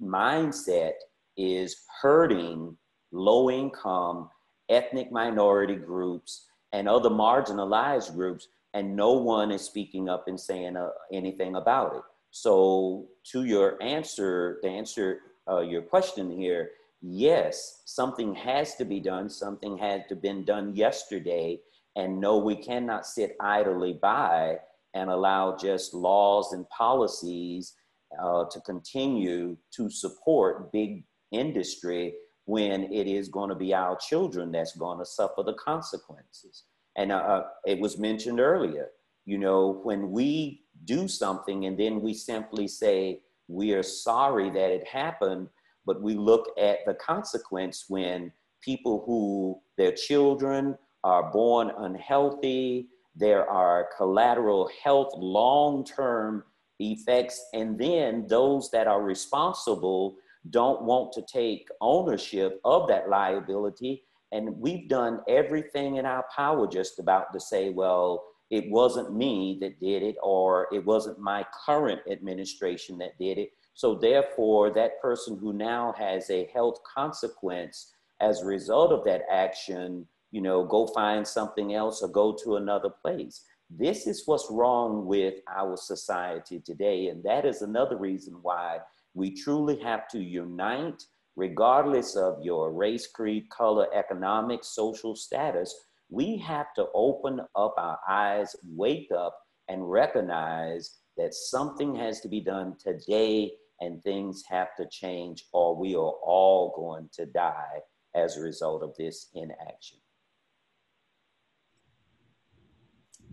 mindset 0.00 0.92
is 1.36 1.76
hurting 2.00 2.76
low 3.12 3.50
income 3.50 4.28
ethnic 4.68 5.12
minority 5.12 5.76
groups 5.76 6.46
and 6.72 6.88
other 6.88 7.10
marginalized 7.10 8.14
groups 8.14 8.48
and 8.74 8.94
no 8.94 9.12
one 9.12 9.50
is 9.50 9.62
speaking 9.62 10.08
up 10.08 10.24
and 10.28 10.38
saying 10.38 10.76
uh, 10.76 10.90
anything 11.12 11.56
about 11.56 11.94
it. 11.96 12.02
So 12.30 13.06
to 13.32 13.44
your 13.44 13.80
answer 13.82 14.58
to 14.62 14.68
answer 14.68 15.20
uh, 15.48 15.60
your 15.60 15.82
question 15.82 16.30
here 16.30 16.70
yes 17.00 17.82
something 17.84 18.34
has 18.34 18.74
to 18.76 18.84
be 18.84 19.00
done. 19.00 19.30
Something 19.30 19.78
had 19.78 20.08
to 20.08 20.16
been 20.16 20.44
done 20.44 20.74
yesterday 20.74 21.60
and 21.94 22.20
no 22.20 22.36
we 22.36 22.56
cannot 22.56 23.06
sit 23.06 23.36
idly 23.40 23.94
by 23.94 24.58
and 24.94 25.10
allow 25.10 25.56
just 25.56 25.94
laws 25.94 26.52
and 26.52 26.68
policies 26.70 27.74
uh, 28.20 28.44
to 28.50 28.60
continue 28.60 29.56
to 29.72 29.90
support 29.90 30.72
big 30.72 31.04
industry 31.32 32.14
when 32.44 32.84
it 32.92 33.06
is 33.06 33.28
going 33.28 33.48
to 33.48 33.56
be 33.56 33.74
our 33.74 33.96
children 33.96 34.52
that's 34.52 34.76
going 34.76 34.98
to 34.98 35.04
suffer 35.04 35.42
the 35.42 35.54
consequences. 35.54 36.64
And 36.96 37.12
uh, 37.12 37.16
uh, 37.16 37.42
it 37.66 37.78
was 37.80 37.98
mentioned 37.98 38.40
earlier, 38.40 38.88
you 39.24 39.38
know, 39.38 39.80
when 39.82 40.10
we 40.10 40.62
do 40.84 41.08
something 41.08 41.66
and 41.66 41.78
then 41.78 42.00
we 42.00 42.14
simply 42.14 42.68
say, 42.68 43.20
we 43.48 43.72
are 43.74 43.82
sorry 43.82 44.50
that 44.50 44.70
it 44.70 44.86
happened, 44.86 45.48
but 45.84 46.00
we 46.00 46.14
look 46.14 46.48
at 46.58 46.78
the 46.86 46.94
consequence 46.94 47.86
when 47.88 48.32
people 48.62 49.02
who 49.06 49.60
their 49.76 49.92
children 49.92 50.76
are 51.04 51.30
born 51.30 51.70
unhealthy, 51.78 52.88
there 53.14 53.48
are 53.48 53.88
collateral 53.96 54.70
health 54.82 55.12
long 55.16 55.84
term 55.84 56.44
effects. 56.78 57.44
And 57.52 57.78
then 57.78 58.26
those 58.28 58.70
that 58.70 58.86
are 58.86 59.02
responsible 59.02 60.16
don't 60.50 60.82
want 60.82 61.12
to 61.12 61.22
take 61.22 61.68
ownership 61.80 62.60
of 62.64 62.88
that 62.88 63.08
liability. 63.08 64.04
And 64.32 64.56
we've 64.58 64.88
done 64.88 65.20
everything 65.28 65.96
in 65.96 66.06
our 66.06 66.24
power 66.34 66.66
just 66.66 66.98
about 66.98 67.32
to 67.32 67.40
say, 67.40 67.70
well, 67.70 68.24
it 68.50 68.70
wasn't 68.70 69.16
me 69.16 69.58
that 69.60 69.80
did 69.80 70.02
it, 70.02 70.16
or 70.22 70.68
it 70.72 70.84
wasn't 70.84 71.18
my 71.18 71.44
current 71.66 72.00
administration 72.10 72.96
that 72.98 73.18
did 73.18 73.38
it. 73.38 73.50
So, 73.74 73.94
therefore, 73.94 74.70
that 74.70 75.02
person 75.02 75.36
who 75.36 75.52
now 75.52 75.94
has 75.98 76.30
a 76.30 76.48
health 76.52 76.78
consequence 76.84 77.92
as 78.20 78.40
a 78.40 78.46
result 78.46 78.92
of 78.92 79.04
that 79.04 79.22
action, 79.30 80.06
you 80.30 80.40
know, 80.40 80.64
go 80.64 80.86
find 80.88 81.26
something 81.26 81.74
else 81.74 82.02
or 82.02 82.08
go 82.08 82.36
to 82.44 82.56
another 82.56 82.88
place. 82.88 83.44
This 83.68 84.06
is 84.06 84.22
what's 84.26 84.46
wrong 84.50 85.06
with 85.06 85.34
our 85.48 85.76
society 85.76 86.60
today. 86.60 87.08
And 87.08 87.22
that 87.24 87.44
is 87.44 87.62
another 87.62 87.96
reason 87.96 88.38
why 88.42 88.78
we 89.14 89.34
truly 89.34 89.78
have 89.80 90.08
to 90.08 90.20
unite, 90.20 91.02
regardless 91.34 92.16
of 92.16 92.38
your 92.42 92.72
race, 92.72 93.08
creed, 93.08 93.48
color, 93.50 93.88
economic, 93.92 94.62
social 94.62 95.16
status. 95.16 95.74
We 96.10 96.36
have 96.38 96.72
to 96.74 96.86
open 96.94 97.40
up 97.56 97.74
our 97.76 97.98
eyes, 98.08 98.54
wake 98.64 99.10
up, 99.10 99.36
and 99.68 99.90
recognize 99.90 100.98
that 101.16 101.34
something 101.34 101.94
has 101.96 102.20
to 102.20 102.28
be 102.28 102.40
done 102.40 102.76
today 102.78 103.52
and 103.80 104.02
things 104.02 104.44
have 104.48 104.74
to 104.76 104.86
change, 104.90 105.46
or 105.52 105.74
we 105.76 105.94
are 105.94 106.14
all 106.24 106.72
going 106.76 107.08
to 107.14 107.26
die 107.26 107.80
as 108.14 108.36
a 108.36 108.42
result 108.42 108.82
of 108.82 108.94
this 108.96 109.28
inaction. 109.34 109.98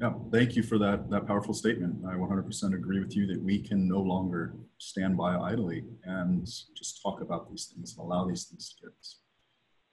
Yeah, 0.03 0.11
thank 0.33 0.57
you 0.57 0.63
for 0.63 0.77
that, 0.79 1.09
that 1.11 1.27
powerful 1.27 1.53
statement. 1.53 2.03
I 2.05 2.15
100% 2.15 2.73
agree 2.73 2.99
with 2.99 3.15
you 3.15 3.25
that 3.27 3.41
we 3.41 3.57
can 3.57 3.87
no 3.87 4.01
longer 4.01 4.53
stand 4.77 5.15
by 5.15 5.37
idly 5.37 5.85
and 6.03 6.45
just 6.45 7.01
talk 7.01 7.21
about 7.21 7.49
these 7.49 7.71
things 7.73 7.95
and 7.95 8.05
allow 8.05 8.27
these 8.27 8.43
things 8.43 8.75
to, 8.81 8.87
get, 8.87 8.93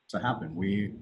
to 0.09 0.19
happen. 0.19 0.57
We 0.57 0.95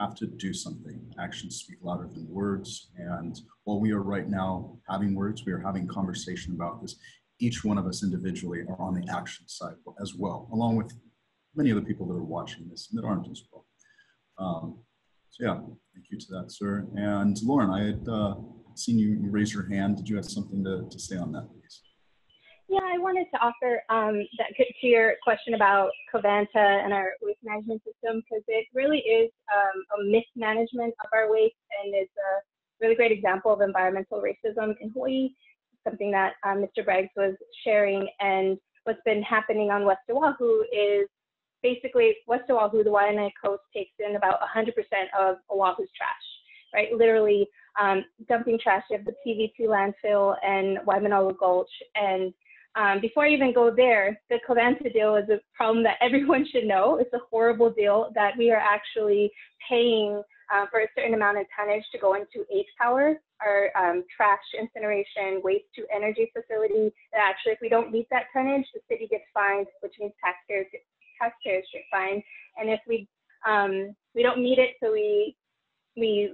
have 0.00 0.16
to 0.16 0.26
do 0.26 0.52
something. 0.52 1.00
Actions 1.20 1.54
speak 1.54 1.78
louder 1.82 2.08
than 2.12 2.28
words. 2.28 2.90
And 2.96 3.40
while 3.62 3.78
we 3.78 3.92
are 3.92 4.02
right 4.02 4.28
now 4.28 4.76
having 4.90 5.14
words, 5.14 5.46
we 5.46 5.52
are 5.52 5.60
having 5.60 5.86
conversation 5.86 6.52
about 6.52 6.82
this. 6.82 6.96
Each 7.38 7.62
one 7.62 7.78
of 7.78 7.86
us 7.86 8.02
individually 8.02 8.62
are 8.68 8.82
on 8.82 8.94
the 8.94 9.08
action 9.08 9.46
side 9.46 9.76
as 10.02 10.16
well, 10.16 10.48
along 10.52 10.74
with 10.74 10.92
many 11.54 11.70
of 11.70 11.76
the 11.76 11.82
people 11.82 12.08
that 12.08 12.14
are 12.14 12.24
watching 12.24 12.68
this 12.68 12.88
and 12.90 12.98
that 13.00 13.06
aren't 13.06 13.30
as 13.30 13.40
well. 13.52 13.66
Um, 14.36 14.78
so 15.30 15.44
yeah, 15.44 15.54
thank 15.94 16.10
you 16.10 16.18
to 16.18 16.26
that, 16.30 16.46
sir. 16.48 16.86
And 16.96 17.36
Lauren, 17.42 17.70
I 17.70 17.84
had 17.84 18.08
uh, 18.08 18.34
seen 18.74 18.98
you, 18.98 19.18
raise 19.30 19.52
your 19.52 19.68
hand. 19.68 19.96
Did 19.96 20.08
you 20.08 20.16
have 20.16 20.24
something 20.24 20.64
to, 20.64 20.88
to 20.88 20.98
say 20.98 21.16
on 21.16 21.32
that, 21.32 21.48
please? 21.50 21.82
Yeah, 22.68 22.80
I 22.84 22.98
wanted 22.98 23.26
to 23.32 23.40
offer 23.40 23.82
um, 23.88 24.26
that 24.36 24.48
to 24.58 24.86
your 24.86 25.14
question 25.22 25.54
about 25.54 25.90
Covanta 26.12 26.84
and 26.84 26.92
our 26.92 27.12
waste 27.22 27.38
management 27.42 27.82
system 27.82 28.22
because 28.22 28.44
it 28.46 28.66
really 28.74 28.98
is 28.98 29.30
um, 29.54 29.84
a 29.98 30.04
mismanagement 30.04 30.92
of 31.02 31.10
our 31.14 31.30
waste 31.30 31.54
and 31.82 31.94
is 31.94 32.08
a 32.18 32.84
really 32.84 32.94
great 32.94 33.10
example 33.10 33.52
of 33.52 33.62
environmental 33.62 34.22
racism 34.22 34.74
in 34.82 34.90
Hawaii, 34.90 35.30
something 35.82 36.10
that 36.10 36.34
um, 36.44 36.58
Mr. 36.58 36.84
Braggs 36.84 37.08
was 37.16 37.34
sharing. 37.64 38.06
And 38.20 38.58
what's 38.84 39.00
been 39.04 39.22
happening 39.22 39.70
on 39.70 39.84
West 39.86 40.02
Oahu 40.10 40.64
is 40.70 41.08
basically 41.62 42.16
West 42.26 42.50
Oahu, 42.50 42.84
the 42.84 42.90
Waianae 42.90 43.30
Coast 43.42 43.62
takes 43.74 43.92
in 43.98 44.16
about 44.16 44.38
100% 44.40 44.68
of 45.18 45.36
Oahu's 45.50 45.88
trash, 45.96 46.26
right? 46.74 46.92
Literally 46.92 47.48
um, 47.80 48.04
dumping 48.28 48.58
trash. 48.62 48.82
You 48.90 48.98
have 48.98 49.06
the 49.06 49.14
PVT 49.26 49.66
landfill 49.68 50.36
and 50.44 50.78
Waimanalo 50.86 51.36
Gulch. 51.38 51.70
And 51.94 52.32
um, 52.76 53.00
before 53.00 53.26
I 53.26 53.30
even 53.30 53.52
go 53.52 53.74
there, 53.74 54.20
the 54.30 54.38
Covanta 54.48 54.92
deal 54.92 55.16
is 55.16 55.28
a 55.28 55.40
problem 55.54 55.82
that 55.84 55.96
everyone 56.00 56.46
should 56.50 56.64
know. 56.64 56.98
It's 57.00 57.12
a 57.12 57.20
horrible 57.30 57.70
deal 57.70 58.10
that 58.14 58.32
we 58.36 58.50
are 58.50 58.60
actually 58.60 59.30
paying 59.68 60.22
uh, 60.52 60.64
for 60.70 60.80
a 60.80 60.88
certain 60.96 61.14
amount 61.14 61.38
of 61.38 61.44
tonnage 61.54 61.84
to 61.92 61.98
go 61.98 62.14
into 62.14 62.46
H 62.52 62.66
Power, 62.80 63.20
our 63.44 63.70
um, 63.76 64.04
trash 64.14 64.40
incineration 64.58 65.40
waste 65.44 65.66
to 65.76 65.84
energy 65.94 66.32
facility. 66.32 66.92
That 67.12 67.20
actually, 67.20 67.52
if 67.52 67.58
we 67.60 67.68
don't 67.68 67.92
meet 67.92 68.08
that 68.10 68.24
tonnage, 68.32 68.64
the 68.72 68.80
city 68.88 69.06
gets 69.10 69.24
fined, 69.34 69.66
which 69.80 69.92
means 70.00 70.12
taxpayers 70.24 70.66
get 70.72 70.82
taxpayers 71.20 71.64
should 71.72 71.82
fine. 71.90 72.22
And 72.58 72.70
if 72.70 72.80
we 72.88 73.08
um, 73.46 73.94
we 74.14 74.22
don't 74.22 74.42
meet 74.42 74.58
it, 74.58 74.74
so 74.82 74.92
we 74.92 75.36
we 75.96 76.30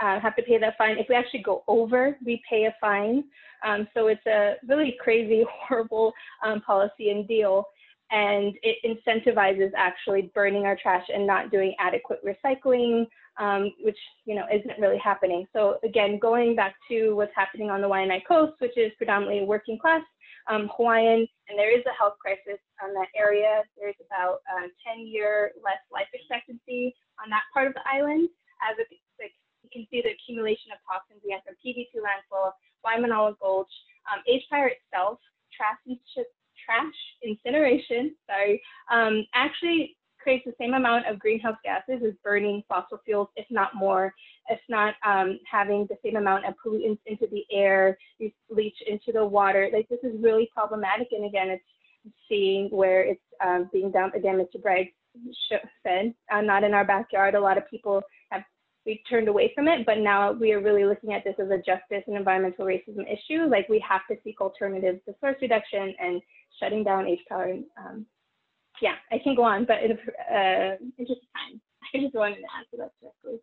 uh, 0.00 0.20
have 0.20 0.36
to 0.36 0.42
pay 0.42 0.58
that 0.58 0.76
fine. 0.76 0.98
If 0.98 1.08
we 1.08 1.14
actually 1.14 1.42
go 1.42 1.64
over, 1.68 2.16
we 2.24 2.42
pay 2.48 2.64
a 2.64 2.74
fine. 2.80 3.24
Um, 3.66 3.88
so 3.94 4.08
it's 4.08 4.24
a 4.26 4.54
really 4.66 4.96
crazy, 5.00 5.44
horrible 5.68 6.12
um, 6.44 6.60
policy 6.60 7.10
and 7.10 7.26
deal. 7.26 7.64
And 8.10 8.54
it 8.62 8.78
incentivizes 8.86 9.70
actually 9.76 10.30
burning 10.34 10.64
our 10.64 10.78
trash 10.80 11.04
and 11.12 11.26
not 11.26 11.50
doing 11.50 11.74
adequate 11.78 12.20
recycling, 12.24 13.06
um, 13.38 13.70
which 13.82 13.98
you 14.24 14.34
know 14.34 14.46
isn't 14.52 14.80
really 14.80 14.96
happening. 14.96 15.46
So 15.52 15.76
again, 15.84 16.18
going 16.18 16.56
back 16.56 16.74
to 16.90 17.12
what's 17.12 17.32
happening 17.36 17.68
on 17.68 17.82
the 17.82 17.88
Waianae 17.88 18.26
Coast, 18.26 18.54
which 18.60 18.78
is 18.78 18.92
predominantly 18.96 19.44
working 19.44 19.78
class 19.78 20.00
um, 20.48 20.70
Hawaiian, 20.76 21.28
and 21.48 21.54
there 21.58 21.70
is 21.70 21.84
a 21.84 21.94
health 21.96 22.16
crisis 22.18 22.60
on 22.82 22.94
that 22.94 23.12
area. 23.16 23.62
There's 23.76 23.98
about 24.00 24.40
a 24.48 24.72
10 24.80 25.06
year 25.06 25.52
less 25.62 25.80
life 25.92 26.08
expectancy 26.12 26.96
on 27.22 27.28
that 27.30 27.44
part 27.52 27.68
of 27.68 27.74
the 27.74 27.84
island. 27.84 28.28
As 28.64 28.74
it, 28.80 28.88
like, 29.20 29.36
you 29.62 29.70
can 29.70 29.86
see 29.92 30.00
the 30.00 30.16
accumulation 30.16 30.72
of 30.72 30.80
toxins 30.88 31.20
have 31.30 31.44
from 31.44 31.54
PVT 31.60 32.00
landfill, 32.00 32.56
Waimanalo 32.80 33.36
Gulch, 33.38 33.70
um, 34.08 34.24
H-Power 34.26 34.72
itself, 34.72 35.20
trash, 35.52 35.78
trash 36.56 36.98
incineration, 37.22 38.16
sorry, 38.26 38.62
um, 38.90 39.26
actually 39.34 39.97
creates 40.28 40.44
the 40.44 40.52
same 40.60 40.74
amount 40.74 41.06
of 41.06 41.18
greenhouse 41.18 41.56
gases 41.64 42.04
as 42.06 42.12
burning 42.22 42.62
fossil 42.68 43.00
fuels, 43.02 43.28
if 43.36 43.46
not 43.50 43.74
more. 43.74 44.12
It's 44.50 44.60
not 44.68 44.92
um, 45.06 45.38
having 45.50 45.86
the 45.88 45.96
same 46.04 46.16
amount 46.16 46.44
of 46.44 46.52
pollutants 46.62 46.98
into 47.06 47.26
the 47.30 47.44
air, 47.50 47.96
leach 48.50 48.76
into 48.86 49.10
the 49.10 49.24
water. 49.24 49.70
Like 49.72 49.88
this 49.88 50.00
is 50.02 50.22
really 50.22 50.50
problematic. 50.54 51.08
And 51.12 51.24
again, 51.24 51.48
it's 51.48 51.64
seeing 52.28 52.68
where 52.68 53.04
it's 53.04 53.22
um, 53.42 53.70
being 53.72 53.90
dumped. 53.90 54.18
Again, 54.18 54.34
Mr. 54.34 54.62
Bragg 54.62 54.88
said, 55.82 56.12
uh, 56.30 56.42
not 56.42 56.62
in 56.62 56.74
our 56.74 56.84
backyard. 56.84 57.34
A 57.34 57.40
lot 57.40 57.56
of 57.56 57.66
people 57.70 58.02
have 58.30 58.42
we 58.84 59.02
turned 59.08 59.28
away 59.28 59.50
from 59.54 59.66
it, 59.66 59.86
but 59.86 59.96
now 59.96 60.32
we 60.32 60.52
are 60.52 60.60
really 60.60 60.84
looking 60.84 61.14
at 61.14 61.24
this 61.24 61.36
as 61.38 61.48
a 61.50 61.56
justice 61.56 62.04
and 62.06 62.18
environmental 62.18 62.66
racism 62.66 63.10
issue. 63.10 63.48
Like 63.48 63.66
we 63.70 63.82
have 63.88 64.02
to 64.10 64.16
seek 64.22 64.42
alternatives 64.42 65.00
to 65.06 65.14
source 65.20 65.36
reduction 65.40 65.94
and 65.98 66.20
shutting 66.60 66.84
down 66.84 67.06
H 67.06 67.20
power 67.30 67.54
um, 67.78 68.04
yeah, 68.80 68.94
I 69.10 69.18
can 69.18 69.34
go 69.34 69.42
on, 69.42 69.64
but 69.64 69.82
in, 69.82 69.92
uh, 69.92 70.76
in 70.80 71.06
just 71.06 71.20
time, 71.34 71.60
I 71.94 71.98
just 71.98 72.14
wanted 72.14 72.36
to 72.36 72.48
answer 72.58 72.76
that 72.78 72.92
directly. 73.00 73.40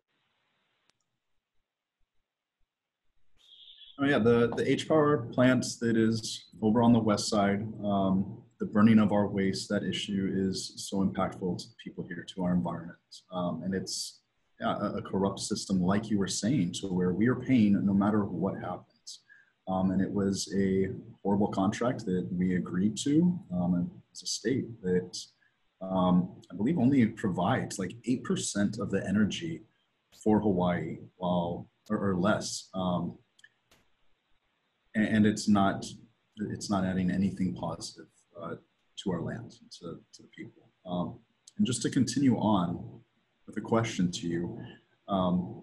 Oh 3.98 4.04
yeah, 4.04 4.18
the, 4.18 4.52
the 4.54 4.70
H-Power 4.70 5.28
plant 5.32 5.64
that 5.80 5.96
is 5.96 6.44
over 6.60 6.82
on 6.82 6.92
the 6.92 6.98
west 6.98 7.28
side, 7.28 7.66
um, 7.82 8.42
the 8.60 8.66
burning 8.66 8.98
of 8.98 9.12
our 9.12 9.26
waste, 9.26 9.68
that 9.70 9.84
issue 9.84 10.30
is 10.34 10.72
so 10.76 10.98
impactful 10.98 11.58
to 11.58 11.64
people 11.82 12.04
here, 12.04 12.24
to 12.34 12.44
our 12.44 12.52
environment. 12.52 12.98
Um, 13.32 13.62
and 13.64 13.74
it's 13.74 14.20
yeah, 14.60 14.76
a, 14.76 14.96
a, 14.96 15.02
corrupt 15.02 15.40
system, 15.40 15.82
like 15.82 16.10
you 16.10 16.18
were 16.18 16.28
saying, 16.28 16.72
to 16.80 16.88
where 16.88 17.12
we 17.12 17.26
are 17.28 17.34
paying 17.34 17.84
no 17.84 17.92
matter 17.92 18.24
what 18.24 18.54
happens. 18.56 19.20
Um, 19.68 19.90
and 19.90 20.00
it 20.00 20.10
was 20.10 20.52
a 20.56 20.90
horrible 21.22 21.48
contract 21.48 22.04
that 22.06 22.26
we 22.32 22.56
agreed 22.56 22.96
to. 22.98 23.38
Um, 23.52 23.90
as 24.16 24.22
a 24.22 24.26
state 24.26 24.66
that 24.82 25.18
um, 25.82 26.40
I 26.50 26.56
believe 26.56 26.78
only 26.78 27.04
provides 27.06 27.78
like 27.78 27.92
8% 28.08 28.80
of 28.80 28.90
the 28.90 29.06
energy 29.06 29.62
for 30.22 30.40
Hawaii 30.40 30.98
while, 31.16 31.68
or, 31.90 32.10
or 32.10 32.16
less. 32.16 32.68
Um, 32.74 33.18
and, 34.94 35.04
and, 35.04 35.26
it's 35.26 35.48
not, 35.48 35.84
it's 36.50 36.70
not 36.70 36.84
adding 36.84 37.10
anything 37.10 37.54
positive 37.54 38.06
uh, 38.40 38.54
to 39.02 39.12
our 39.12 39.20
land, 39.20 39.52
to, 39.80 39.98
to 40.14 40.22
the 40.22 40.28
people. 40.34 40.70
Um, 40.86 41.18
and 41.58 41.66
just 41.66 41.82
to 41.82 41.90
continue 41.90 42.36
on 42.36 43.00
with 43.46 43.56
a 43.58 43.60
question 43.60 44.10
to 44.12 44.26
you, 44.26 44.58
um, 45.08 45.62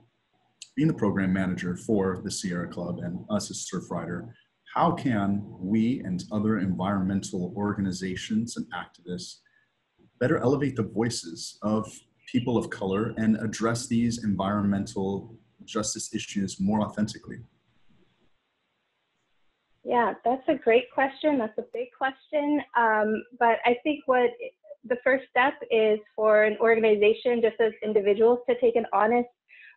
being 0.75 0.87
the 0.87 0.93
program 0.93 1.33
manager 1.33 1.75
for 1.75 2.21
the 2.23 2.31
Sierra 2.31 2.67
Club 2.67 2.99
and 2.99 3.25
us 3.29 3.49
as 3.49 3.67
Surfrider, 3.67 4.29
how 4.73 4.91
can 4.91 5.43
we 5.59 6.01
and 6.03 6.23
other 6.31 6.57
environmental 6.57 7.53
organizations 7.55 8.57
and 8.57 8.65
activists 8.73 9.35
better 10.19 10.39
elevate 10.39 10.75
the 10.75 10.83
voices 10.83 11.59
of 11.61 11.87
people 12.31 12.57
of 12.57 12.69
color 12.71 13.13
and 13.17 13.37
address 13.37 13.87
these 13.87 14.23
environmental 14.23 15.35
justice 15.63 16.13
issues 16.15 16.59
more 16.59 16.81
authentically? 16.81 17.37
Yeah, 19.83 20.13
that's 20.25 20.47
a 20.47 20.55
great 20.55 20.91
question. 20.91 21.37
That's 21.37 21.57
a 21.59 21.65
big 21.71 21.89
question. 21.95 22.61
Um, 22.75 23.23
but 23.37 23.59
I 23.65 23.77
think 23.83 24.03
what 24.07 24.31
the 24.85 24.97
first 25.03 25.25
step 25.29 25.53
is 25.69 25.99
for 26.15 26.45
an 26.45 26.57
organization, 26.59 27.41
just 27.41 27.59
as 27.59 27.73
individuals, 27.83 28.39
to 28.49 28.59
take 28.59 28.75
an 28.75 28.87
honest 28.91 29.29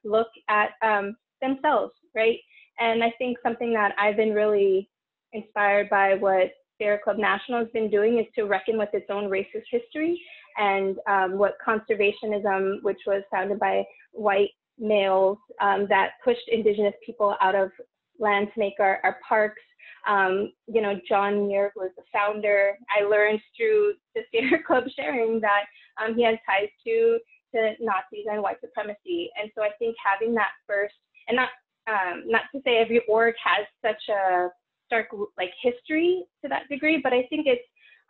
look 0.04 0.28
at 0.48 0.70
um, 0.82 1.16
themselves, 1.42 1.92
right? 2.14 2.38
And 2.78 3.02
I 3.02 3.12
think 3.18 3.38
something 3.42 3.72
that 3.72 3.94
I've 3.98 4.16
been 4.16 4.32
really 4.32 4.88
inspired 5.32 5.88
by 5.88 6.14
what 6.14 6.50
Sierra 6.78 6.98
Club 6.98 7.18
National 7.18 7.60
has 7.60 7.68
been 7.72 7.90
doing 7.90 8.18
is 8.18 8.26
to 8.34 8.44
reckon 8.44 8.78
with 8.78 8.90
its 8.92 9.06
own 9.10 9.30
racist 9.30 9.64
history 9.70 10.20
and 10.58 10.96
um, 11.08 11.38
what 11.38 11.56
conservationism, 11.66 12.82
which 12.82 13.00
was 13.06 13.22
founded 13.30 13.58
by 13.58 13.84
white 14.12 14.50
males 14.78 15.38
um, 15.60 15.86
that 15.88 16.12
pushed 16.24 16.48
indigenous 16.48 16.94
people 17.04 17.34
out 17.40 17.54
of 17.54 17.70
land 18.18 18.48
to 18.52 18.60
make 18.60 18.74
our, 18.78 19.00
our 19.04 19.18
parks. 19.26 19.62
Um, 20.08 20.52
you 20.66 20.80
know, 20.82 21.00
John 21.08 21.46
Muir 21.46 21.72
was 21.76 21.90
the 21.96 22.02
founder. 22.12 22.76
I 22.96 23.04
learned 23.04 23.40
through 23.56 23.94
the 24.14 24.22
Sierra 24.30 24.62
Club 24.66 24.84
sharing 24.94 25.40
that 25.40 25.64
um, 26.02 26.14
he 26.14 26.24
has 26.24 26.36
ties 26.46 26.68
to, 26.86 27.18
to 27.54 27.72
Nazis 27.80 28.26
and 28.30 28.42
white 28.42 28.60
supremacy. 28.60 29.30
And 29.40 29.50
so 29.54 29.62
I 29.62 29.70
think 29.78 29.96
having 30.04 30.34
that 30.34 30.50
first, 30.66 30.94
and 31.28 31.36
not 31.36 31.48
um, 31.88 32.24
not 32.26 32.42
to 32.54 32.60
say 32.64 32.78
every 32.78 33.02
org 33.08 33.34
has 33.42 33.66
such 33.84 34.02
a 34.08 34.48
stark 34.86 35.08
like 35.36 35.50
history 35.62 36.24
to 36.42 36.48
that 36.48 36.68
degree, 36.68 37.00
but 37.02 37.12
I 37.12 37.26
think 37.28 37.46
it's 37.46 37.62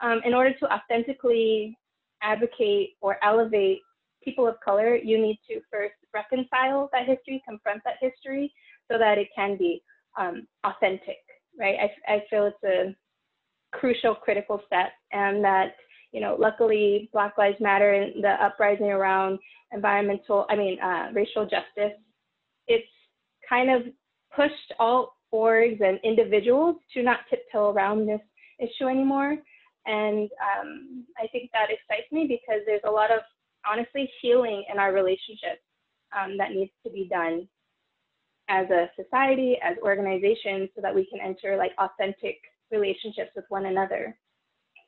um, 0.02 0.20
in 0.24 0.34
order 0.34 0.52
to 0.52 0.72
authentically 0.72 1.76
advocate 2.22 2.90
or 3.00 3.22
elevate 3.24 3.80
people 4.22 4.46
of 4.46 4.56
color, 4.64 4.96
you 4.96 5.20
need 5.20 5.38
to 5.48 5.60
first 5.70 5.94
reconcile 6.12 6.90
that 6.92 7.06
history, 7.06 7.42
confront 7.46 7.82
that 7.84 7.94
history, 8.00 8.52
so 8.90 8.98
that 8.98 9.18
it 9.18 9.28
can 9.34 9.56
be 9.56 9.82
um, 10.18 10.46
authentic, 10.64 11.18
right? 11.58 11.76
I, 11.80 12.14
I 12.14 12.24
feel 12.28 12.46
it's 12.46 12.64
a 12.64 12.94
crucial, 13.76 14.14
critical 14.14 14.60
step, 14.66 14.92
and 15.12 15.42
that 15.44 15.74
you 16.12 16.22
know, 16.22 16.36
luckily, 16.38 17.10
Black 17.12 17.36
Lives 17.36 17.58
Matter 17.60 17.92
and 17.92 18.24
the 18.24 18.42
uprising 18.42 18.86
around 18.86 19.38
environmental, 19.72 20.46
I 20.48 20.56
mean, 20.56 20.80
uh, 20.80 21.08
racial 21.12 21.44
justice, 21.44 21.98
it's 22.66 22.88
kind 23.48 23.70
of 23.70 23.82
pushed 24.34 24.72
all 24.78 25.16
orgs 25.32 25.80
and 25.80 25.98
individuals 26.04 26.76
to 26.94 27.02
not 27.02 27.20
tiptoe 27.28 27.70
around 27.70 28.06
this 28.06 28.20
issue 28.58 28.88
anymore. 28.88 29.36
And 29.86 30.28
um, 30.42 31.04
I 31.18 31.26
think 31.28 31.50
that 31.52 31.68
excites 31.70 32.10
me 32.10 32.26
because 32.26 32.62
there's 32.66 32.80
a 32.86 32.90
lot 32.90 33.10
of 33.10 33.20
honestly 33.70 34.10
healing 34.20 34.64
in 34.72 34.78
our 34.78 34.92
relationships 34.92 35.62
um, 36.16 36.36
that 36.38 36.50
needs 36.50 36.72
to 36.84 36.90
be 36.90 37.08
done 37.08 37.48
as 38.48 38.68
a 38.70 38.88
society, 39.00 39.58
as 39.62 39.76
organizations, 39.82 40.70
so 40.74 40.80
that 40.82 40.94
we 40.94 41.06
can 41.06 41.20
enter 41.20 41.56
like 41.56 41.72
authentic 41.78 42.36
relationships 42.70 43.30
with 43.34 43.44
one 43.48 43.66
another. 43.66 44.16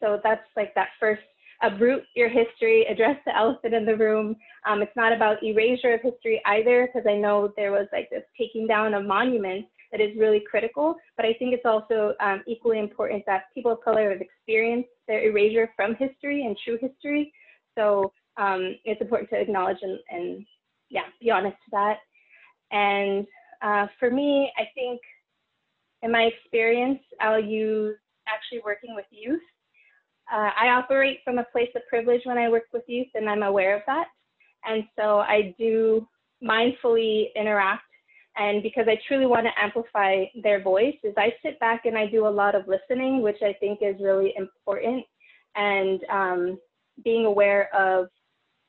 So 0.00 0.20
that's 0.22 0.46
like 0.56 0.74
that 0.74 0.88
first 1.00 1.22
uproot 1.62 2.04
your 2.14 2.28
history, 2.28 2.86
address 2.86 3.16
the 3.26 3.36
elephant 3.36 3.74
in 3.74 3.84
the 3.84 3.96
room. 3.96 4.36
Um, 4.66 4.82
it's 4.82 4.96
not 4.96 5.12
about 5.12 5.42
erasure 5.42 5.94
of 5.94 6.00
history 6.02 6.40
either, 6.46 6.86
because 6.86 7.06
I 7.08 7.16
know 7.16 7.52
there 7.56 7.72
was 7.72 7.86
like 7.92 8.08
this 8.10 8.22
taking 8.38 8.66
down 8.66 8.94
of 8.94 9.04
monuments 9.04 9.68
that 9.90 10.00
is 10.00 10.16
really 10.18 10.42
critical. 10.48 10.96
But 11.16 11.26
I 11.26 11.32
think 11.34 11.54
it's 11.54 11.64
also 11.64 12.14
um, 12.20 12.42
equally 12.46 12.78
important 12.78 13.24
that 13.26 13.44
people 13.54 13.72
of 13.72 13.80
color 13.82 14.10
have 14.10 14.20
experienced 14.20 14.90
their 15.06 15.22
erasure 15.28 15.70
from 15.74 15.94
history 15.94 16.44
and 16.46 16.56
true 16.64 16.78
history. 16.80 17.32
So 17.76 18.12
um, 18.36 18.76
it's 18.84 19.00
important 19.00 19.30
to 19.30 19.40
acknowledge 19.40 19.78
and, 19.82 19.98
and, 20.10 20.46
yeah, 20.90 21.04
be 21.20 21.30
honest 21.30 21.56
to 21.64 21.70
that. 21.72 21.98
And 22.70 23.26
uh, 23.62 23.86
for 23.98 24.10
me, 24.10 24.52
I 24.58 24.64
think 24.74 25.00
in 26.02 26.12
my 26.12 26.24
experience, 26.24 27.00
I'll 27.20 27.42
use 27.42 27.96
actually 28.28 28.60
working 28.64 28.94
with 28.94 29.06
youth. 29.10 29.40
Uh, 30.32 30.50
I 30.60 30.68
operate 30.68 31.18
from 31.24 31.38
a 31.38 31.44
place 31.52 31.70
of 31.74 31.82
privilege 31.88 32.22
when 32.24 32.38
I 32.38 32.48
work 32.48 32.64
with 32.72 32.82
youth, 32.86 33.08
and 33.14 33.28
I'm 33.28 33.42
aware 33.42 33.76
of 33.76 33.82
that. 33.86 34.06
And 34.64 34.84
so 34.96 35.18
I 35.18 35.54
do 35.58 36.06
mindfully 36.42 37.28
interact 37.34 37.82
and 38.38 38.62
because 38.62 38.86
I 38.86 38.98
truly 39.06 39.26
want 39.26 39.46
to 39.46 39.62
amplify 39.62 40.24
their 40.42 40.62
voice 40.62 40.94
is 41.02 41.12
I 41.16 41.34
sit 41.42 41.58
back 41.58 41.86
and 41.86 41.98
I 41.98 42.06
do 42.06 42.26
a 42.26 42.30
lot 42.30 42.54
of 42.54 42.68
listening, 42.68 43.20
which 43.20 43.38
I 43.42 43.52
think 43.54 43.80
is 43.82 43.96
really 44.00 44.32
important. 44.36 45.04
And 45.56 46.00
um, 46.10 46.58
being 47.02 47.26
aware 47.26 47.74
of, 47.74 48.06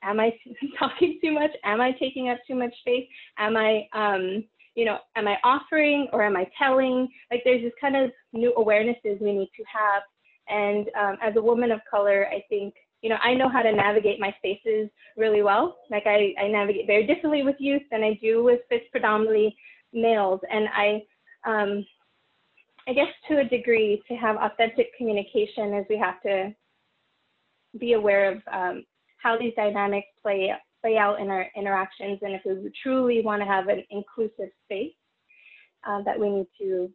am 0.02 0.20
I 0.20 0.34
talking 0.80 1.20
too 1.22 1.32
much? 1.32 1.52
Am 1.64 1.82
I 1.82 1.92
taking 1.94 2.30
up 2.30 2.40
too 2.48 2.56
much 2.56 2.74
space? 2.80 3.08
Am 3.38 3.56
I, 3.56 3.88
um, 3.94 4.44
you 4.74 4.86
know, 4.86 4.98
am 5.16 5.28
I 5.28 5.38
offering 5.44 6.08
or 6.14 6.24
am 6.24 6.36
I 6.36 6.50
telling? 6.58 7.08
Like 7.30 7.44
there's 7.46 7.62
this 7.62 7.74
kind 7.80 7.96
of 7.96 8.10
new 8.34 8.52
awarenesses 8.58 9.22
we 9.22 9.34
need 9.34 9.52
to 9.56 9.64
have. 9.72 10.02
And 10.50 10.90
um, 11.00 11.18
as 11.22 11.36
a 11.36 11.42
woman 11.42 11.72
of 11.72 11.80
color, 11.90 12.28
I 12.28 12.44
think 12.50 12.74
you 13.02 13.10
know, 13.10 13.18
I 13.24 13.34
know 13.34 13.48
how 13.48 13.62
to 13.62 13.72
navigate 13.72 14.20
my 14.20 14.34
spaces 14.38 14.90
really 15.16 15.42
well. 15.42 15.78
Like 15.90 16.04
I, 16.06 16.34
I 16.38 16.48
navigate 16.48 16.86
very 16.86 17.08
differently 17.08 17.44
with 17.44 17.56
youth 17.60 17.84
than 17.92 18.04
I 18.04 18.20
do 18.22 18.44
with 18.44 18.60
predominantly 18.92 19.56
males. 19.94 20.42
And 20.52 20.68
I, 20.76 21.04
um, 21.46 21.86
I 22.88 22.94
guess 22.94 23.08
to 23.30 23.40
a 23.40 23.46
degree, 23.46 24.04
to 24.10 24.16
have 24.16 24.36
authentic 24.36 24.88
communication 24.98 25.74
is 25.76 25.86
we 25.90 25.98
have 25.98 26.22
to 26.24 26.54
be 27.80 27.94
aware 27.94 28.32
of 28.34 28.42
um, 28.52 28.84
how 29.18 29.38
these 29.38 29.54
dynamics 29.56 30.08
play 30.22 30.52
play 30.82 30.98
out 30.98 31.20
in 31.20 31.30
our 31.30 31.46
interactions, 31.58 32.20
and 32.22 32.34
if 32.34 32.42
we 32.46 32.72
truly 32.82 33.22
want 33.22 33.42
to 33.42 33.46
have 33.46 33.68
an 33.68 33.84
inclusive 33.90 34.50
space, 34.64 34.94
uh, 35.86 36.02
that 36.04 36.18
we 36.18 36.30
need 36.30 36.48
to 36.58 36.90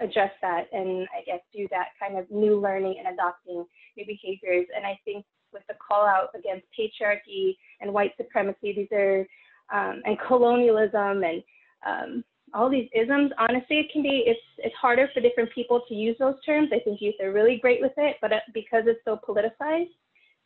address 0.00 0.32
that 0.42 0.66
and 0.72 1.06
I 1.16 1.22
guess 1.24 1.40
do 1.52 1.66
that 1.70 1.88
kind 1.98 2.18
of 2.18 2.30
new 2.30 2.60
learning 2.60 2.96
and 2.98 3.12
adopting 3.14 3.64
new 3.96 4.06
behaviors. 4.06 4.66
And 4.74 4.86
I 4.86 4.98
think 5.04 5.24
with 5.52 5.62
the 5.68 5.74
call 5.74 6.06
out 6.06 6.28
against 6.38 6.66
patriarchy 6.78 7.56
and 7.80 7.92
white 7.92 8.12
supremacy, 8.16 8.72
these 8.72 8.92
are, 8.92 9.26
um, 9.72 10.02
and 10.04 10.18
colonialism 10.26 11.22
and 11.24 11.42
um, 11.86 12.24
all 12.52 12.68
these 12.68 12.88
isms, 12.94 13.30
honestly, 13.38 13.78
it 13.78 13.92
can 13.92 14.02
be, 14.02 14.24
it's, 14.26 14.40
it's 14.58 14.74
harder 14.74 15.08
for 15.14 15.20
different 15.20 15.50
people 15.52 15.82
to 15.88 15.94
use 15.94 16.16
those 16.18 16.34
terms. 16.44 16.70
I 16.72 16.80
think 16.80 17.00
youth 17.00 17.14
are 17.22 17.32
really 17.32 17.58
great 17.60 17.80
with 17.80 17.92
it, 17.96 18.16
but 18.20 18.32
uh, 18.32 18.40
because 18.52 18.84
it's 18.86 19.00
so 19.04 19.18
politicized, 19.26 19.90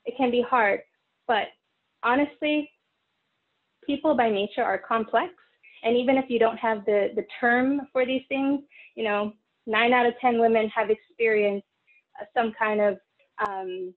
it 0.05 0.15
can 0.17 0.31
be 0.31 0.45
hard. 0.49 0.81
But 1.27 1.47
honestly, 2.03 2.71
people 3.87 4.15
by 4.15 4.31
nature 4.31 4.63
are 4.63 4.79
complex. 4.79 5.33
And 5.85 5.97
even 5.97 6.17
if 6.17 6.27
you 6.29 6.39
don't 6.39 6.57
have 6.59 6.85
the, 6.87 7.11
the 7.15 7.25
term 7.41 7.83
for 7.93 8.07
these 8.07 8.23
things, 8.29 8.61
you 8.97 9.05
know, 9.05 9.33
nine 9.67 9.93
out 9.93 10.07
of 10.07 10.15
10 10.21 10.41
women 10.41 10.69
have 10.75 10.91
experienced 10.91 11.67
some 12.37 12.53
kind 12.59 12.81
of, 12.81 12.99
um, 13.47 13.95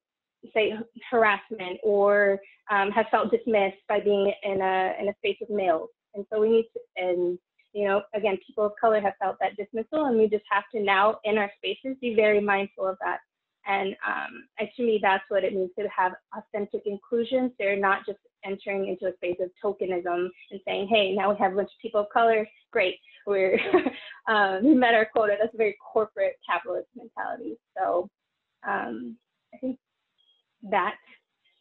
say, 0.53 0.73
harassment 1.09 1.79
or 1.83 2.39
um, 2.69 2.91
have 2.91 3.07
felt 3.09 3.31
dismissed 3.31 3.77
by 3.87 3.99
being 3.99 4.31
in 4.43 4.61
a, 4.61 4.93
in 4.99 5.09
a 5.09 5.13
space 5.19 5.37
with 5.39 5.49
males. 5.49 5.89
And 6.15 6.25
so 6.31 6.39
we 6.41 6.49
need 6.49 6.65
to, 6.73 6.79
and, 7.03 7.39
you 7.73 7.87
know, 7.87 8.01
again, 8.13 8.37
people 8.45 8.65
of 8.65 8.73
color 8.79 8.99
have 9.01 9.13
felt 9.21 9.37
that 9.39 9.55
dismissal, 9.57 10.05
and 10.05 10.17
we 10.17 10.27
just 10.27 10.45
have 10.51 10.63
to 10.73 10.81
now, 10.81 11.19
in 11.23 11.37
our 11.37 11.51
spaces, 11.57 11.97
be 12.01 12.15
very 12.15 12.41
mindful 12.41 12.87
of 12.87 12.97
that. 13.01 13.19
And, 13.67 13.95
um, 14.07 14.45
and 14.59 14.69
to 14.77 14.83
me, 14.83 14.99
that's 15.01 15.23
what 15.29 15.43
it 15.43 15.53
means 15.53 15.71
to 15.77 15.87
have 15.95 16.13
authentic 16.35 16.83
inclusion. 16.85 17.51
They're 17.59 17.79
not 17.79 18.05
just 18.05 18.19
entering 18.47 18.87
into 18.87 19.07
a 19.07 19.15
space 19.17 19.37
of 19.41 19.49
tokenism 19.63 20.29
and 20.51 20.61
saying, 20.65 20.87
hey, 20.87 21.13
now 21.13 21.31
we 21.31 21.37
have 21.37 21.53
a 21.53 21.55
bunch 21.55 21.69
of 21.69 21.81
people 21.81 22.01
of 22.01 22.09
color, 22.09 22.47
great 22.71 22.95
we're 23.27 23.59
um, 24.27 24.63
we 24.63 24.73
met 24.73 24.95
our 24.95 25.05
quota. 25.05 25.35
That's 25.39 25.53
a 25.53 25.57
very 25.57 25.75
corporate 25.93 26.39
capitalist 26.49 26.87
mentality. 26.95 27.57
So 27.77 28.09
um, 28.67 29.17
I 29.53 29.57
think 29.57 29.77
that, 30.71 30.95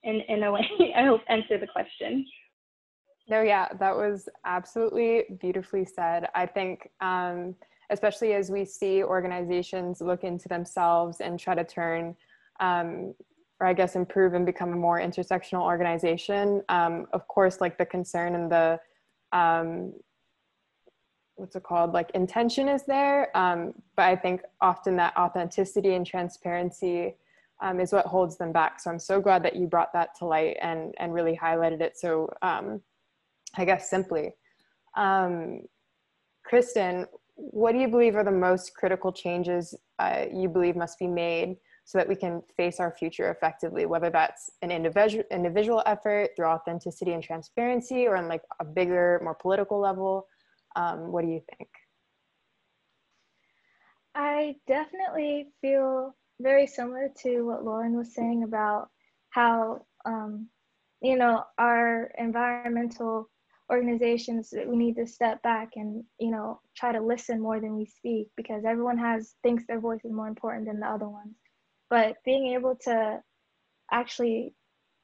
in 0.05 0.23
in 0.29 0.45
a 0.45 0.53
way, 0.53 0.67
I 0.97 1.05
hope 1.05 1.21
answer 1.29 1.59
the 1.59 1.67
question. 1.67 2.25
No, 3.29 3.43
yeah, 3.43 3.69
that 3.81 3.95
was 3.95 4.29
absolutely 4.45 5.25
beautifully 5.41 5.85
said. 5.85 6.29
I 6.37 6.47
think, 6.47 6.89
um, 7.01 7.57
especially 7.91 8.35
as 8.35 8.53
we 8.53 8.65
see 8.65 9.03
organizations 9.03 10.01
look 10.01 10.23
into 10.23 10.49
themselves 10.49 11.21
and 11.21 11.39
try 11.39 11.57
to 11.57 11.65
turn, 11.65 12.15
um, 12.61 13.15
or 13.61 13.67
I 13.67 13.73
guess 13.73 13.97
improve 13.97 14.35
and 14.35 14.45
become 14.45 14.73
a 14.73 14.77
more 14.77 15.01
intersectional 15.01 15.63
organization. 15.63 16.63
Um, 16.69 17.07
of 17.13 17.27
course, 17.29 17.61
like 17.61 17.79
the 17.79 17.87
concern 17.87 18.35
and 18.35 18.53
the 18.53 18.81
um, 19.33 19.93
what's 21.37 21.55
it 21.55 21.63
called 21.63 21.93
like 21.93 22.11
intention 22.13 22.69
is 22.69 22.85
there 22.85 23.35
um, 23.37 23.73
but 23.95 24.05
i 24.05 24.17
think 24.17 24.43
often 24.61 24.97
that 24.97 25.17
authenticity 25.17 25.95
and 25.95 26.07
transparency 26.07 27.15
um, 27.63 27.79
is 27.81 27.93
what 27.93 28.07
holds 28.07 28.37
them 28.37 28.53
back 28.53 28.81
so 28.81 28.91
i'm 28.91 28.99
so 28.99 29.21
glad 29.21 29.43
that 29.43 29.55
you 29.55 29.67
brought 29.67 29.93
that 29.93 30.15
to 30.19 30.25
light 30.25 30.57
and 30.61 30.95
and 30.99 31.15
really 31.15 31.39
highlighted 31.41 31.81
it 31.81 31.97
so 31.97 32.29
um, 32.43 32.81
i 33.57 33.65
guess 33.65 33.89
simply 33.89 34.33
um, 34.97 35.61
kristen 36.45 37.07
what 37.35 37.73
do 37.73 37.79
you 37.79 37.89
believe 37.89 38.17
are 38.17 38.25
the 38.25 38.31
most 38.31 38.75
critical 38.75 39.13
changes 39.13 39.75
uh, 39.99 40.25
you 40.33 40.49
believe 40.49 40.75
must 40.75 40.99
be 40.99 41.07
made 41.07 41.57
so 41.87 41.97
that 41.97 42.07
we 42.07 42.15
can 42.15 42.43
face 42.57 42.79
our 42.81 42.91
future 42.91 43.31
effectively 43.31 43.87
whether 43.87 44.11
that's 44.11 44.51
an 44.63 44.71
individual 44.71 45.25
individual 45.31 45.83
effort 45.87 46.31
through 46.37 46.47
authenticity 46.47 47.13
and 47.13 47.23
transparency 47.23 48.07
or 48.07 48.17
on 48.17 48.29
like 48.29 48.43
a 48.61 48.65
bigger 48.65 49.21
more 49.23 49.35
political 49.35 49.81
level 49.81 50.27
um, 50.77 51.11
what 51.11 51.23
do 51.23 51.29
you 51.29 51.41
think? 51.57 51.71
I 54.15 54.57
definitely 54.67 55.49
feel 55.61 56.15
very 56.41 56.67
similar 56.67 57.09
to 57.23 57.43
what 57.43 57.65
Lauren 57.65 57.97
was 57.97 58.15
saying 58.15 58.45
about 58.45 58.91
how, 59.31 59.85
um, 60.05 60.49
you 61.01 61.17
know, 61.17 61.45
our 61.59 62.13
environmental 62.19 63.29
organizations, 63.71 64.55
we 64.67 64.77
need 64.77 64.97
to 64.97 65.07
step 65.07 65.43
back 65.43 65.71
and, 65.77 66.05
you 66.21 66.31
know, 66.31 66.61
try 66.77 66.93
to 66.93 67.01
listen 67.01 67.41
more 67.41 67.61
than 67.61 67.77
we 67.77 67.85
speak 67.85 68.29
because 68.37 68.65
everyone 68.65 68.99
has 68.99 69.35
thinks 69.43 69.65
their 69.67 69.81
voice 69.81 70.05
is 70.05 70.13
more 70.13 70.29
important 70.29 70.67
than 70.67 70.81
the 70.81 70.87
other 70.87 71.09
ones. 71.09 71.35
But 71.89 72.17
being 72.25 72.55
able 72.55 72.77
to 72.85 73.23
actually 73.91 74.55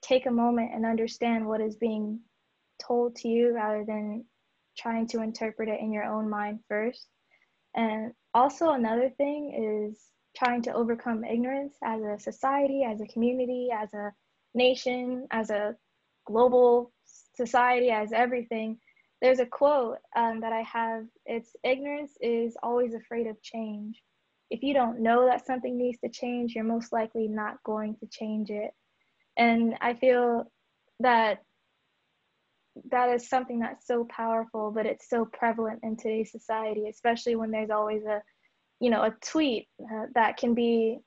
take 0.02 0.26
a 0.26 0.30
moment 0.30 0.72
and 0.74 0.84
understand 0.84 1.46
what 1.46 1.60
is 1.60 1.76
being 1.76 2.20
told 2.80 3.16
to 3.16 3.28
you 3.28 3.54
rather 3.54 3.84
than 3.84 4.24
trying 4.76 5.06
to 5.06 5.22
interpret 5.22 5.68
it 5.68 5.80
in 5.80 5.92
your 5.92 6.04
own 6.04 6.28
mind 6.28 6.60
first. 6.68 7.06
And 7.74 8.12
also, 8.34 8.70
another 8.70 9.10
thing 9.10 9.88
is 9.90 9.98
trying 10.36 10.62
to 10.62 10.74
overcome 10.74 11.24
ignorance 11.24 11.74
as 11.84 12.02
a 12.02 12.18
society, 12.18 12.84
as 12.84 13.00
a 13.00 13.06
community, 13.06 13.68
as 13.72 13.92
a 13.94 14.12
nation, 14.54 15.26
as 15.30 15.50
a 15.50 15.76
global 16.26 16.92
society, 17.36 17.90
as 17.90 18.12
everything. 18.12 18.78
There's 19.20 19.38
a 19.38 19.46
quote 19.46 19.98
um, 20.16 20.40
that 20.40 20.52
I 20.52 20.62
have 20.62 21.04
it's 21.26 21.54
ignorance 21.62 22.12
is 22.20 22.56
always 22.62 22.94
afraid 22.94 23.26
of 23.26 23.40
change. 23.42 24.02
If 24.52 24.62
you 24.62 24.74
don't 24.74 25.00
know 25.00 25.24
that 25.24 25.46
something 25.46 25.78
needs 25.78 25.98
to 26.00 26.10
change, 26.10 26.54
you're 26.54 26.62
most 26.64 26.92
likely 26.92 27.26
not 27.26 27.62
going 27.64 27.96
to 28.00 28.06
change 28.06 28.50
it. 28.50 28.72
And 29.38 29.74
I 29.80 29.94
feel 29.94 30.44
that 31.00 31.38
that 32.90 33.08
is 33.08 33.30
something 33.30 33.60
that's 33.60 33.86
so 33.86 34.06
powerful, 34.10 34.70
but 34.70 34.84
it's 34.84 35.08
so 35.08 35.24
prevalent 35.24 35.80
in 35.82 35.96
today's 35.96 36.30
society, 36.30 36.88
especially 36.90 37.34
when 37.34 37.50
there's 37.50 37.70
always 37.70 38.04
a, 38.04 38.20
you 38.78 38.90
know, 38.90 39.02
a 39.02 39.14
tweet 39.22 39.68
uh, 39.82 40.06
that 40.14 40.36
can 40.36 40.52
be 40.52 40.98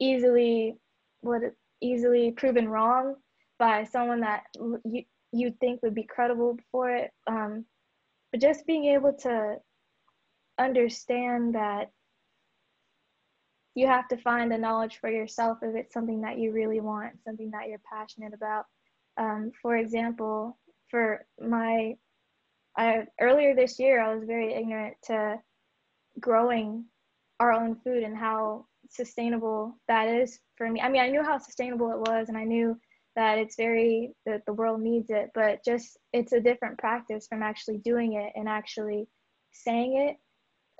easily 0.00 0.74
what 1.20 1.42
easily 1.80 2.32
proven 2.32 2.68
wrong 2.68 3.14
by 3.60 3.84
someone 3.84 4.20
that 4.20 4.42
you 4.84 5.04
you 5.30 5.54
think 5.60 5.82
would 5.82 5.94
be 5.94 6.04
credible 6.04 6.56
for 6.72 6.90
it. 6.90 7.10
Um, 7.28 7.64
but 8.32 8.40
just 8.40 8.66
being 8.66 8.86
able 8.86 9.12
to 9.20 9.56
understand 10.58 11.54
that 11.54 11.90
you 13.78 13.86
have 13.86 14.08
to 14.08 14.16
find 14.16 14.50
the 14.50 14.58
knowledge 14.58 14.98
for 15.00 15.08
yourself 15.08 15.58
if 15.62 15.74
it's 15.76 15.94
something 15.94 16.20
that 16.22 16.38
you 16.38 16.50
really 16.50 16.80
want, 16.80 17.12
something 17.24 17.50
that 17.52 17.68
you're 17.68 17.80
passionate 17.90 18.34
about. 18.34 18.64
Um, 19.16 19.52
for 19.62 19.76
example, 19.76 20.58
for 20.90 21.24
my, 21.40 21.94
I, 22.76 23.06
earlier 23.20 23.54
this 23.54 23.78
year, 23.78 24.02
I 24.02 24.14
was 24.14 24.24
very 24.24 24.52
ignorant 24.52 24.96
to 25.04 25.36
growing 26.18 26.86
our 27.38 27.52
own 27.52 27.76
food 27.84 28.02
and 28.02 28.16
how 28.16 28.66
sustainable 28.90 29.78
that 29.86 30.08
is 30.08 30.40
for 30.56 30.68
me. 30.68 30.80
I 30.80 30.88
mean, 30.88 31.02
I 31.02 31.08
knew 31.08 31.22
how 31.22 31.38
sustainable 31.38 31.92
it 31.92 32.00
was, 32.00 32.28
and 32.28 32.36
I 32.36 32.44
knew 32.44 32.76
that 33.14 33.38
it's 33.38 33.56
very 33.56 34.12
that 34.26 34.42
the 34.44 34.52
world 34.52 34.80
needs 34.80 35.10
it, 35.10 35.30
but 35.34 35.64
just 35.64 35.98
it's 36.12 36.32
a 36.32 36.40
different 36.40 36.78
practice 36.78 37.26
from 37.28 37.44
actually 37.44 37.78
doing 37.78 38.14
it 38.14 38.32
and 38.34 38.48
actually 38.48 39.06
saying 39.52 40.08
it. 40.08 40.16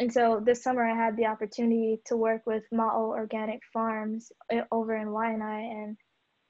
And 0.01 0.13
so 0.13 0.41
this 0.45 0.63
summer, 0.63 0.85
I 0.85 0.95
had 0.95 1.17
the 1.17 1.27
opportunity 1.27 2.01
to 2.07 2.17
work 2.17 2.43
with 2.47 2.63
Ma'o 2.73 3.09
Organic 3.09 3.61
Farms 3.73 4.31
eh, 4.51 4.63
over 4.71 4.97
in 4.97 5.09
Waianae, 5.09 5.73
and 5.73 5.97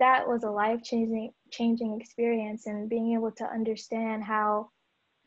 that 0.00 0.28
was 0.28 0.44
a 0.44 0.50
life 0.50 0.82
changing 0.82 1.32
changing 1.50 1.98
experience. 2.00 2.66
And 2.66 2.88
being 2.88 3.14
able 3.14 3.32
to 3.32 3.44
understand 3.44 4.22
how 4.24 4.68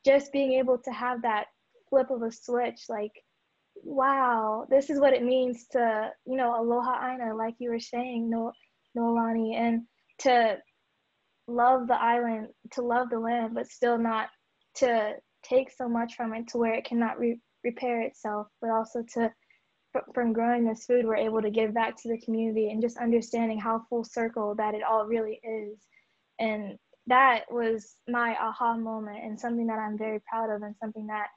just 0.05 0.31
being 0.31 0.53
able 0.53 0.77
to 0.79 0.91
have 0.91 1.23
that 1.23 1.47
flip 1.89 2.11
of 2.11 2.21
a 2.21 2.31
switch, 2.31 2.83
like 2.89 3.13
wow, 3.83 4.65
this 4.69 4.89
is 4.89 4.99
what 4.99 5.13
it 5.13 5.23
means 5.23 5.65
to, 5.71 6.11
you 6.25 6.37
know, 6.37 6.59
aloha 6.59 7.13
aina, 7.13 7.35
like 7.35 7.55
you 7.59 7.71
were 7.71 7.79
saying, 7.79 8.29
no, 8.29 8.51
Noelani, 8.97 9.55
and 9.55 9.83
to 10.19 10.57
love 11.47 11.87
the 11.87 12.01
island, 12.01 12.49
to 12.73 12.81
love 12.81 13.09
the 13.09 13.19
land, 13.19 13.53
but 13.53 13.67
still 13.67 13.97
not 13.97 14.29
to 14.75 15.13
take 15.43 15.71
so 15.71 15.89
much 15.89 16.15
from 16.15 16.33
it 16.33 16.47
to 16.49 16.57
where 16.57 16.73
it 16.73 16.85
cannot 16.85 17.19
re- 17.19 17.39
repair 17.63 18.01
itself, 18.01 18.47
but 18.61 18.69
also 18.69 19.03
to, 19.13 19.31
from 20.13 20.33
growing 20.33 20.65
this 20.65 20.85
food, 20.85 21.05
we're 21.05 21.15
able 21.15 21.41
to 21.41 21.49
give 21.49 21.73
back 21.73 22.01
to 22.01 22.09
the 22.09 22.19
community 22.19 22.71
and 22.71 22.81
just 22.81 22.97
understanding 22.97 23.59
how 23.59 23.85
full 23.89 24.03
circle 24.03 24.55
that 24.55 24.73
it 24.73 24.83
all 24.83 25.05
really 25.05 25.39
is. 25.43 25.79
And 26.39 26.77
that 27.07 27.43
was 27.49 27.95
my 28.07 28.35
aha 28.39 28.77
moment 28.77 29.23
and 29.23 29.39
something 29.39 29.67
that 29.67 29.79
I'm 29.79 29.97
very 29.97 30.21
proud 30.29 30.49
of 30.49 30.61
and 30.61 30.75
something 30.81 31.07
that 31.07 31.27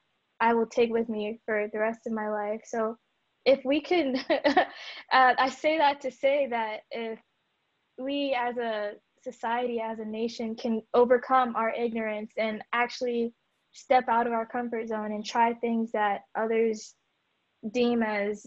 I 0.41 0.55
will 0.55 0.66
take 0.66 0.91
with 0.91 1.09
me 1.09 1.41
for 1.47 1.68
the 1.72 1.79
rest 1.79 2.01
of 2.07 2.12
my 2.12 2.29
life. 2.29 2.61
So 2.64 2.97
if 3.45 3.61
we 3.64 3.81
can, 3.81 4.16
uh, 4.31 4.64
I 5.12 5.49
say 5.49 5.79
that 5.79 6.01
to 6.03 6.11
say 6.11 6.47
that 6.51 6.81
if 6.91 7.18
we 7.99 8.37
as 8.39 8.57
a 8.57 8.93
society, 9.22 9.81
as 9.81 9.99
a 9.99 10.05
nation, 10.05 10.55
can 10.55 10.83
overcome 10.93 11.57
our 11.57 11.70
ignorance 11.70 12.33
and 12.37 12.62
actually 12.72 13.33
step 13.75 14.05
out 14.09 14.27
of 14.27 14.33
our 14.33 14.47
comfort 14.47 14.89
zone 14.89 15.12
and 15.12 15.25
try 15.25 15.53
things 15.55 15.93
that 15.93 16.22
others 16.35 16.95
deem 17.72 18.03
as 18.03 18.47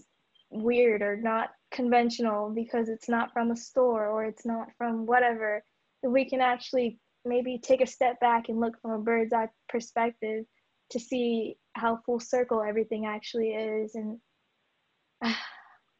weird 0.49 1.01
or 1.01 1.17
not 1.17 1.49
conventional 1.71 2.49
because 2.49 2.89
it's 2.89 3.09
not 3.09 3.31
from 3.33 3.51
a 3.51 3.55
store 3.55 4.07
or 4.07 4.25
it's 4.25 4.45
not 4.45 4.69
from 4.77 5.05
whatever, 5.05 5.63
we 6.03 6.27
can 6.27 6.41
actually 6.41 6.99
maybe 7.25 7.59
take 7.61 7.81
a 7.81 7.87
step 7.87 8.19
back 8.19 8.47
and 8.47 8.59
look 8.59 8.79
from 8.81 8.91
a 8.91 8.99
bird's 8.99 9.33
eye 9.33 9.49
perspective 9.67 10.45
to 10.89 10.99
see 10.99 11.57
how 11.73 11.99
full 12.05 12.19
circle 12.19 12.63
everything 12.63 13.05
actually 13.05 13.49
is. 13.49 13.95
And 13.95 14.19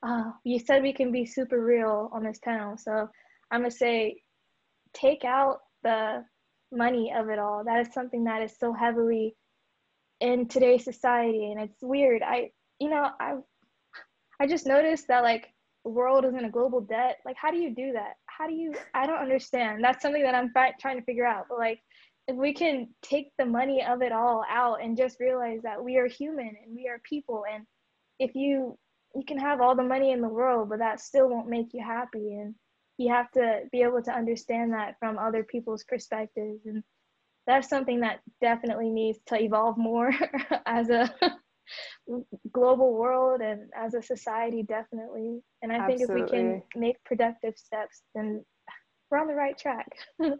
uh, 0.04 0.32
you 0.46 0.60
said 0.60 0.82
we 0.82 0.94
can 0.94 1.12
be 1.12 1.26
super 1.26 1.64
real 1.64 2.10
on 2.14 2.24
this 2.24 2.40
panel. 2.42 2.78
So 2.78 3.10
I'm 3.52 3.62
going 3.62 3.72
to 3.72 3.78
say 3.78 4.22
take 4.94 5.26
out 5.26 5.60
the 5.84 6.24
money 6.72 7.14
of 7.16 7.30
it 7.30 7.40
all. 7.40 7.64
That 7.64 7.86
is 7.86 7.94
something 7.94 8.24
that 8.26 8.42
is 8.42 8.56
so 8.58 8.74
heavily 8.74 9.36
in 10.20 10.48
today's 10.48 10.84
society. 10.84 11.52
And 11.52 11.62
it's 11.62 11.82
weird. 11.82 12.22
I, 12.24 12.52
you 12.80 12.90
know, 12.90 13.10
I, 13.20 13.36
I 14.40 14.48
just 14.48 14.66
noticed 14.66 15.08
that 15.08 15.24
like 15.24 15.48
the 15.84 15.92
world 15.92 16.26
is 16.26 16.36
in 16.36 16.46
a 16.46 16.52
global 16.52 16.82
debt. 16.82 17.18
Like, 17.26 17.38
how 17.38 17.52
do 17.52 17.58
you 17.58 17.74
do 17.74 17.94
that? 17.94 18.14
How 18.26 18.48
do 18.48 18.54
you, 18.54 18.74
I 18.94 19.06
don't 19.08 19.22
understand. 19.22 19.84
That's 19.84 20.02
something 20.02 20.24
that 20.24 20.36
I'm 20.36 20.52
trying 20.80 20.98
to 20.98 21.06
figure 21.06 21.26
out. 21.26 21.46
But 21.50 21.60
like, 21.60 21.80
if 22.28 22.36
we 22.36 22.54
can 22.54 22.90
take 23.02 23.32
the 23.38 23.46
money 23.46 23.84
of 23.84 24.02
it 24.02 24.12
all 24.12 24.44
out 24.50 24.84
and 24.84 24.98
just 24.98 25.20
realize 25.20 25.62
that 25.64 25.84
we 25.84 25.98
are 25.98 26.08
human 26.08 26.48
and 26.64 26.76
we 26.76 26.88
are 26.88 27.00
people 27.04 27.44
and 27.52 27.66
if 28.20 28.36
you 28.36 28.78
you 29.16 29.24
can 29.26 29.40
have 29.40 29.62
all 29.62 29.76
the 29.76 29.84
money 29.84 30.12
in 30.12 30.22
the 30.22 30.28
world 30.28 30.70
but 30.70 30.80
that 30.80 31.00
still 31.00 31.30
won't 31.30 31.48
make 31.48 31.74
you 31.74 31.82
happy 31.82 32.34
and 32.34 32.54
you 32.98 33.12
have 33.12 33.32
to 33.32 33.62
be 33.72 33.82
able 33.82 34.02
to 34.02 34.12
understand 34.12 34.74
that 34.74 34.96
from 35.00 35.18
other 35.18 35.44
people's 35.44 35.84
perspectives 35.84 36.66
and 36.66 36.84
that's 37.46 37.70
something 37.70 38.02
that 38.02 38.20
definitely 38.42 38.90
needs 38.90 39.20
to 39.28 39.42
evolve 39.42 39.78
more 39.78 40.12
as 40.66 40.90
a 40.90 41.10
global 42.52 42.94
world 42.94 43.42
and 43.42 43.70
as 43.76 43.94
a 43.94 44.02
society 44.02 44.64
definitely 44.64 45.40
and 45.62 45.72
i 45.72 45.80
Absolutely. 45.80 45.98
think 45.98 46.10
if 46.10 46.16
we 46.16 46.38
can 46.38 46.62
make 46.76 47.04
productive 47.04 47.58
steps 47.58 48.04
then 48.16 48.44
we're 49.10 49.20
on 49.20 49.28
the 49.28 49.34
right 49.34 49.58
track 49.58 49.88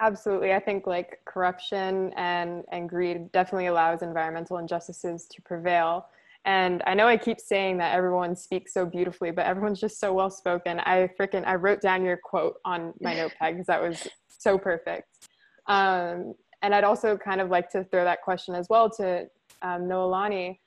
Absolutely. 0.00 0.52
I 0.52 0.58
think 0.58 0.86
like 0.86 1.20
corruption 1.26 2.12
and, 2.16 2.64
and 2.72 2.88
greed 2.88 3.30
definitely 3.30 3.66
allows 3.66 4.02
environmental 4.02 4.58
injustices 4.58 5.26
to 5.28 5.40
prevail. 5.42 6.06
And 6.44 6.82
I 6.86 6.94
know 6.94 7.06
I 7.06 7.16
keep 7.16 7.40
saying 7.40 7.78
that 7.78 7.94
everyone 7.94 8.34
speaks 8.34 8.74
so 8.74 8.84
beautifully, 8.84 9.30
but 9.30 9.46
everyone's 9.46 9.80
just 9.80 10.00
so 10.00 10.12
well 10.12 10.30
spoken. 10.30 10.80
I 10.80 11.08
freaking 11.18 11.46
I 11.46 11.54
wrote 11.54 11.80
down 11.80 12.04
your 12.04 12.18
quote 12.22 12.54
on 12.64 12.92
my 13.00 13.14
notepad 13.14 13.54
because 13.54 13.66
that 13.66 13.80
was 13.80 14.08
so 14.28 14.58
perfect. 14.58 15.28
Um, 15.68 16.34
and 16.62 16.74
I'd 16.74 16.84
also 16.84 17.16
kind 17.16 17.40
of 17.40 17.50
like 17.50 17.70
to 17.70 17.84
throw 17.84 18.04
that 18.04 18.22
question 18.22 18.54
as 18.54 18.66
well 18.68 18.90
to 18.90 19.26
um, 19.62 19.82
Noelani. 19.82 20.58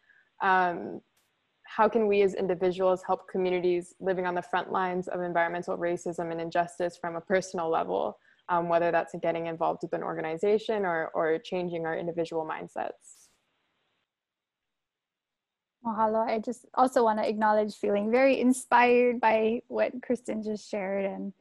Um, 0.41 1.01
how 1.65 1.89
can 1.89 2.07
we 2.07 2.21
as 2.21 2.35
individuals 2.35 3.01
help 3.05 3.27
communities 3.29 3.95
living 3.99 4.25
on 4.25 4.35
the 4.35 4.41
front 4.41 4.71
lines 4.71 5.07
of 5.09 5.21
environmental 5.21 5.77
racism 5.77 6.31
and 6.31 6.39
injustice 6.39 6.97
from 6.97 7.15
a 7.17 7.21
personal 7.21 7.69
level? 7.69 8.17
um, 8.49 8.69
whether 8.69 8.91
that's 8.91 9.15
getting 9.21 9.47
involved 9.47 9.79
with 9.81 9.93
an 9.93 10.03
organization 10.03 10.85
or, 10.85 11.09
or 11.13 11.39
changing 11.39 11.85
our 11.85 11.97
individual 11.97 12.45
mindsets. 12.45 13.24
Mahalo. 15.85 16.27
I 16.27 16.39
just 16.39 16.65
also 16.73 17.03
want 17.03 17.19
to 17.19 17.27
acknowledge 17.27 17.75
feeling 17.75 18.11
very 18.11 18.39
inspired 18.39 19.19
by 19.19 19.61
what 19.67 19.93
Kristen 20.01 20.43
just 20.43 20.69
shared 20.69 21.05
and 21.05 21.33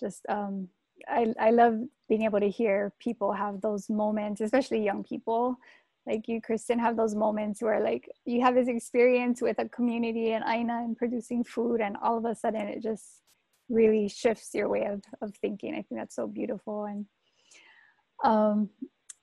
just 0.00 0.24
um, 0.28 0.68
I, 1.08 1.34
I 1.38 1.50
love 1.50 1.80
being 2.08 2.22
able 2.22 2.40
to 2.40 2.48
hear 2.50 2.92
people 2.98 3.32
have 3.32 3.60
those 3.60 3.88
moments, 3.88 4.40
especially 4.40 4.84
young 4.84 5.04
people 5.04 5.58
like 6.06 6.26
you, 6.26 6.40
Kristen, 6.40 6.78
have 6.78 6.96
those 6.96 7.14
moments 7.14 7.62
where 7.62 7.82
like 7.82 8.08
you 8.24 8.40
have 8.40 8.54
this 8.54 8.68
experience 8.68 9.40
with 9.40 9.58
a 9.58 9.68
community 9.68 10.32
and 10.32 10.44
Aina 10.46 10.82
and 10.82 10.96
producing 10.96 11.44
food 11.44 11.80
and 11.80 11.96
all 12.02 12.18
of 12.18 12.24
a 12.24 12.34
sudden 12.34 12.62
it 12.68 12.82
just 12.82 13.22
really 13.68 14.08
shifts 14.08 14.50
your 14.52 14.68
way 14.68 14.84
of, 14.84 15.02
of 15.20 15.34
thinking. 15.36 15.74
I 15.74 15.82
think 15.82 16.00
that's 16.00 16.16
so 16.16 16.26
beautiful. 16.26 16.84
And 16.86 17.06
um, 18.24 18.70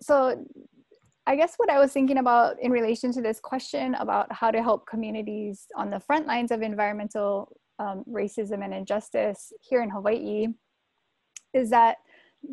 so 0.02 0.46
I 1.30 1.36
guess 1.36 1.54
what 1.58 1.70
I 1.70 1.78
was 1.78 1.94
thinking 1.94 2.18
about 2.18 2.60
in 2.60 2.72
relation 2.72 3.12
to 3.14 3.22
this 3.22 3.40
question 3.40 3.94
about 3.96 4.34
how 4.34 4.50
to 4.50 4.64
help 4.64 4.88
communities 4.88 5.68
on 5.76 5.92
the 5.92 6.00
front 6.00 6.26
lines 6.26 6.50
of 6.50 6.64
environmental 6.64 7.56
um, 7.78 8.04
racism 8.10 8.66
and 8.66 8.74
injustice 8.74 9.54
here 9.62 9.84
in 9.84 9.92
Hawaii 9.92 10.48
is 11.54 11.70
that 11.70 11.98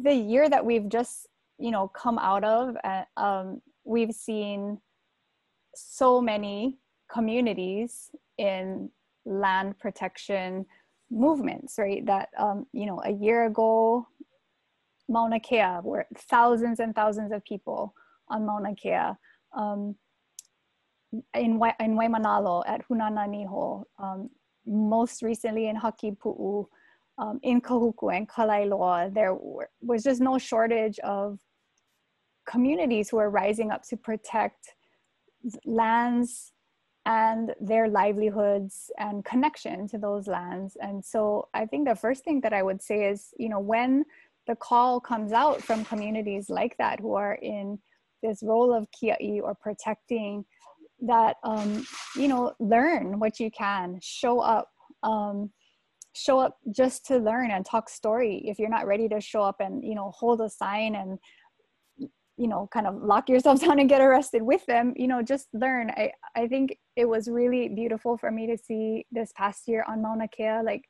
the 0.03 0.13
year 0.13 0.51
that 0.51 0.65
we've 0.65 0.91
just 0.91 1.27
you 1.59 1.71
know 1.71 1.89
come 1.89 2.19
out 2.19 2.45
of 2.45 2.77
uh, 2.85 3.05
um, 3.17 3.63
we've 3.85 4.13
seen 4.13 4.79
so 5.75 6.21
many 6.21 6.77
communities 7.11 8.11
in 8.37 8.91
land 9.25 9.79
protection 9.79 10.67
movements, 11.11 11.77
right? 11.79 12.05
That, 12.05 12.29
um, 12.39 12.67
you 12.73 12.85
know, 12.85 13.01
a 13.05 13.13
year 13.13 13.47
ago, 13.47 14.07
Mauna 15.09 15.41
Kea, 15.41 15.79
were 15.83 16.07
thousands 16.29 16.81
and 16.81 16.95
thousands 16.95 17.33
of 17.33 17.43
people 17.45 17.95
on 18.29 18.47
Mauna 18.47 18.75
Kea. 18.75 19.13
Um, 19.57 19.97
in, 21.35 21.59
Wa- 21.59 21.75
in 21.81 21.97
Waimanalo 21.97 22.63
at 22.67 22.87
Hunananiho, 22.89 23.85
um, 23.99 24.31
most 24.67 25.23
recently 25.23 25.69
in 25.69 25.77
Hakipu'u, 25.77 26.67
um, 27.19 27.39
in 27.43 27.61
Kahuku 27.61 28.15
and 28.15 28.29
Kalaeloa, 28.29 29.15
there 29.15 29.35
were, 29.35 29.71
was 29.81 30.03
just 30.03 30.21
no 30.21 30.39
shortage 30.39 30.99
of 31.01 31.39
communities 32.47 33.09
who 33.09 33.19
are 33.19 33.31
rising 33.31 33.71
up 33.71 33.83
to 33.85 33.97
protect 33.97 34.75
lands 35.65 36.53
and 37.07 37.55
their 37.61 37.89
livelihoods 37.89 38.91
and 38.99 39.25
connection 39.25 39.87
to 39.89 39.97
those 39.97 40.27
lands. 40.27 40.77
And 40.81 41.05
so 41.05 41.49
I 41.55 41.65
think 41.65 41.89
the 41.89 41.95
first 41.95 42.25
thing 42.25 42.41
that 42.41 42.53
I 42.53 42.63
would 42.63 42.83
say 42.83 43.09
is, 43.09 43.33
you 43.39 43.49
know, 43.49 43.61
when 43.61 44.05
the 44.47 44.57
call 44.57 45.01
comes 45.01 45.33
out 45.33 45.63
from 45.63 45.85
communities 45.85 46.51
like 46.51 46.77
that 46.79 47.01
who 47.01 47.15
are 47.15 47.35
in 47.35 47.79
this 48.27 48.43
role 48.43 48.75
of 48.75 48.87
kia'i 48.91 49.41
or 49.43 49.55
protecting 49.55 50.45
that 51.01 51.37
um, 51.45 51.87
you 52.17 52.29
know 52.29 52.55
learn 52.59 53.19
what 53.19 53.39
you 53.39 53.51
can 53.51 53.99
show 54.03 54.41
up 54.41 54.69
um, 55.03 55.51
show 56.15 56.39
up 56.39 56.57
just 56.75 57.05
to 57.07 57.19
learn 57.19 57.51
and 57.51 57.65
talk 57.65 57.89
story. 57.89 58.43
If 58.47 58.59
you're 58.59 58.71
not 58.71 58.87
ready 58.87 59.09
to 59.11 59.21
show 59.21 59.43
up 59.43 59.57
and 59.61 59.85
you 59.85 59.95
know 59.95 60.11
hold 60.17 60.41
a 60.41 60.49
sign 60.49 60.95
and 60.95 61.19
you 61.99 62.49
know 62.49 62.69
kind 62.73 62.87
of 62.87 63.03
lock 63.03 63.29
yourself 63.29 63.61
down 63.65 63.79
and 63.79 63.89
get 63.89 64.01
arrested 64.01 64.43
with 64.43 64.65
them 64.67 64.93
you 64.97 65.09
know 65.09 65.23
just 65.23 65.49
learn. 65.53 65.91
I 65.91 66.13
i 66.35 66.47
think 66.47 66.79
it 66.97 67.07
was 67.07 67.29
really 67.29 67.69
beautiful 67.69 68.17
for 68.17 68.31
me 68.31 68.47
to 68.47 68.59
see 68.59 69.07
this 69.11 69.33
past 69.37 69.69
year 69.69 69.85
on 69.89 70.03
mauna 70.03 70.29
kea 70.29 70.61
like 70.65 70.85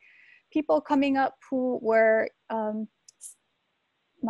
people 0.53 0.80
coming 0.80 1.16
up 1.16 1.34
who 1.51 1.78
were 1.82 2.28
um, 2.51 2.89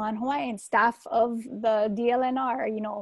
non-hawaiian 0.01 0.59
staff 0.69 0.99
of 1.23 1.31
the 1.65 1.77
dlnr 1.99 2.61
you 2.77 2.83
know 2.87 2.99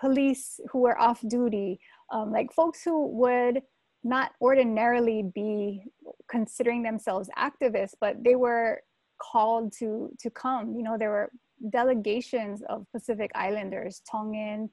police 0.00 0.44
who 0.70 0.78
were 0.86 0.98
off 1.06 1.20
duty 1.36 1.78
um, 2.12 2.32
like 2.32 2.52
folks 2.52 2.80
who 2.82 2.96
would 3.22 3.56
not 4.04 4.30
ordinarily 4.40 5.20
be 5.34 5.82
considering 6.30 6.82
themselves 6.82 7.28
activists 7.38 7.96
but 8.00 8.14
they 8.24 8.36
were 8.36 8.80
called 9.18 9.72
to 9.78 10.10
to 10.18 10.30
come. 10.30 10.74
You 10.74 10.82
know 10.82 10.96
there 10.98 11.10
were 11.10 11.30
delegations 11.70 12.62
of 12.68 12.86
pacific 12.92 13.30
islanders 13.34 14.00
tongan 14.10 14.70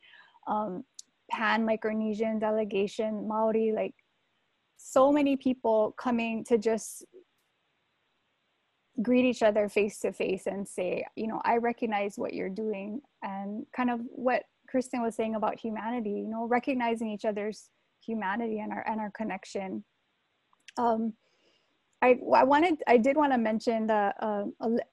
um, 0.47 0.83
pan 1.31 1.65
micronesian 1.65 2.39
delegation 2.39 3.27
maori 3.27 3.73
like 3.75 3.95
so 4.77 5.11
many 5.11 5.35
people 5.35 5.95
coming 5.97 6.43
to 6.43 6.59
just 6.59 7.03
greet 9.01 9.25
each 9.25 9.43
other 9.43 9.67
face 9.67 9.99
to 9.99 10.13
face 10.13 10.47
and 10.47 10.67
say 10.67 11.05
you 11.15 11.27
know 11.27 11.41
i 11.43 11.57
recognize 11.57 12.13
what 12.17 12.33
you're 12.33 12.49
doing 12.49 13.01
and 13.23 13.65
kind 13.75 13.89
of 13.89 13.99
what 14.05 14.43
kristen 14.69 15.01
was 15.01 15.15
saying 15.15 15.35
about 15.35 15.59
humanity 15.59 16.11
you 16.11 16.29
know 16.29 16.47
recognizing 16.47 17.09
each 17.09 17.25
other's 17.25 17.69
humanity 18.05 18.59
and 18.59 18.71
our 18.71 18.87
and 18.87 18.99
our 18.99 19.11
connection. 19.11 19.83
Um, 20.77 21.13
I, 22.01 22.19
I 22.33 22.43
wanted 22.43 22.83
I 22.87 22.97
did 22.97 23.17
want 23.17 23.31
to 23.33 23.37
mention 23.37 23.87
the 23.87 24.13
uh, 24.19 24.43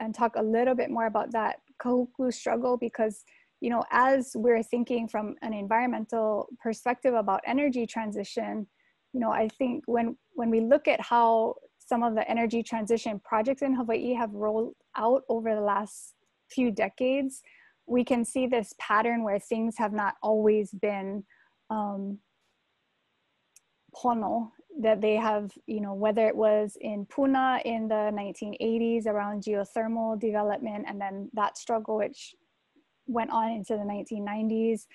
and 0.01 0.15
talk 0.15 0.37
a 0.37 0.43
little 0.43 0.75
bit 0.75 0.91
more 0.91 1.07
about 1.07 1.33
that 1.33 1.57
kahuku 1.83 2.33
struggle 2.33 2.77
because 2.77 3.25
you 3.61 3.71
know 3.71 3.85
as 3.91 4.33
we're 4.35 4.63
thinking 4.63 5.09
from 5.09 5.35
an 5.43 5.53
environmental 5.53 6.49
perspective 6.63 7.15
about 7.15 7.41
energy 7.47 7.87
transition, 7.87 8.67
you 9.13 9.21
know 9.21 9.31
I 9.31 9.49
think 9.49 9.85
when 9.87 10.17
when 10.35 10.51
we 10.51 10.61
look 10.61 10.89
at 10.89 11.01
how 11.01 11.57
some 11.93 12.03
of 12.03 12.14
the 12.14 12.26
energy 12.26 12.62
transition 12.62 13.20
projects 13.22 13.61
in 13.61 13.74
Hawaii 13.74 14.14
have 14.14 14.32
rolled 14.32 14.72
out 14.97 15.24
over 15.28 15.55
the 15.55 15.61
last 15.61 16.14
few 16.51 16.70
decades, 16.70 17.43
we 17.86 18.03
can 18.03 18.24
see 18.24 18.47
this 18.47 18.72
pattern 18.78 19.22
where 19.22 19.38
things 19.38 19.74
have 19.76 19.93
not 19.93 20.14
always 20.22 20.70
been 20.70 21.22
um, 21.68 22.18
pono 23.95 24.49
that 24.80 25.03
they 25.03 25.16
have, 25.16 25.53
you 25.66 25.82
know, 25.82 25.93
whether 25.93 26.26
it 26.26 26.34
was 26.34 26.78
in 26.80 27.05
Puna 27.05 27.61
in 27.66 27.88
the 27.88 28.11
1980s 28.14 29.05
around 29.05 29.43
geothermal 29.43 30.18
development 30.18 30.86
and 30.88 30.99
then 30.99 31.28
that 31.34 31.59
struggle 31.59 31.99
which 31.99 32.34
went 33.07 33.30
on 33.30 33.51
into 33.51 33.74
the 33.74 33.84
1990s, 33.84 34.86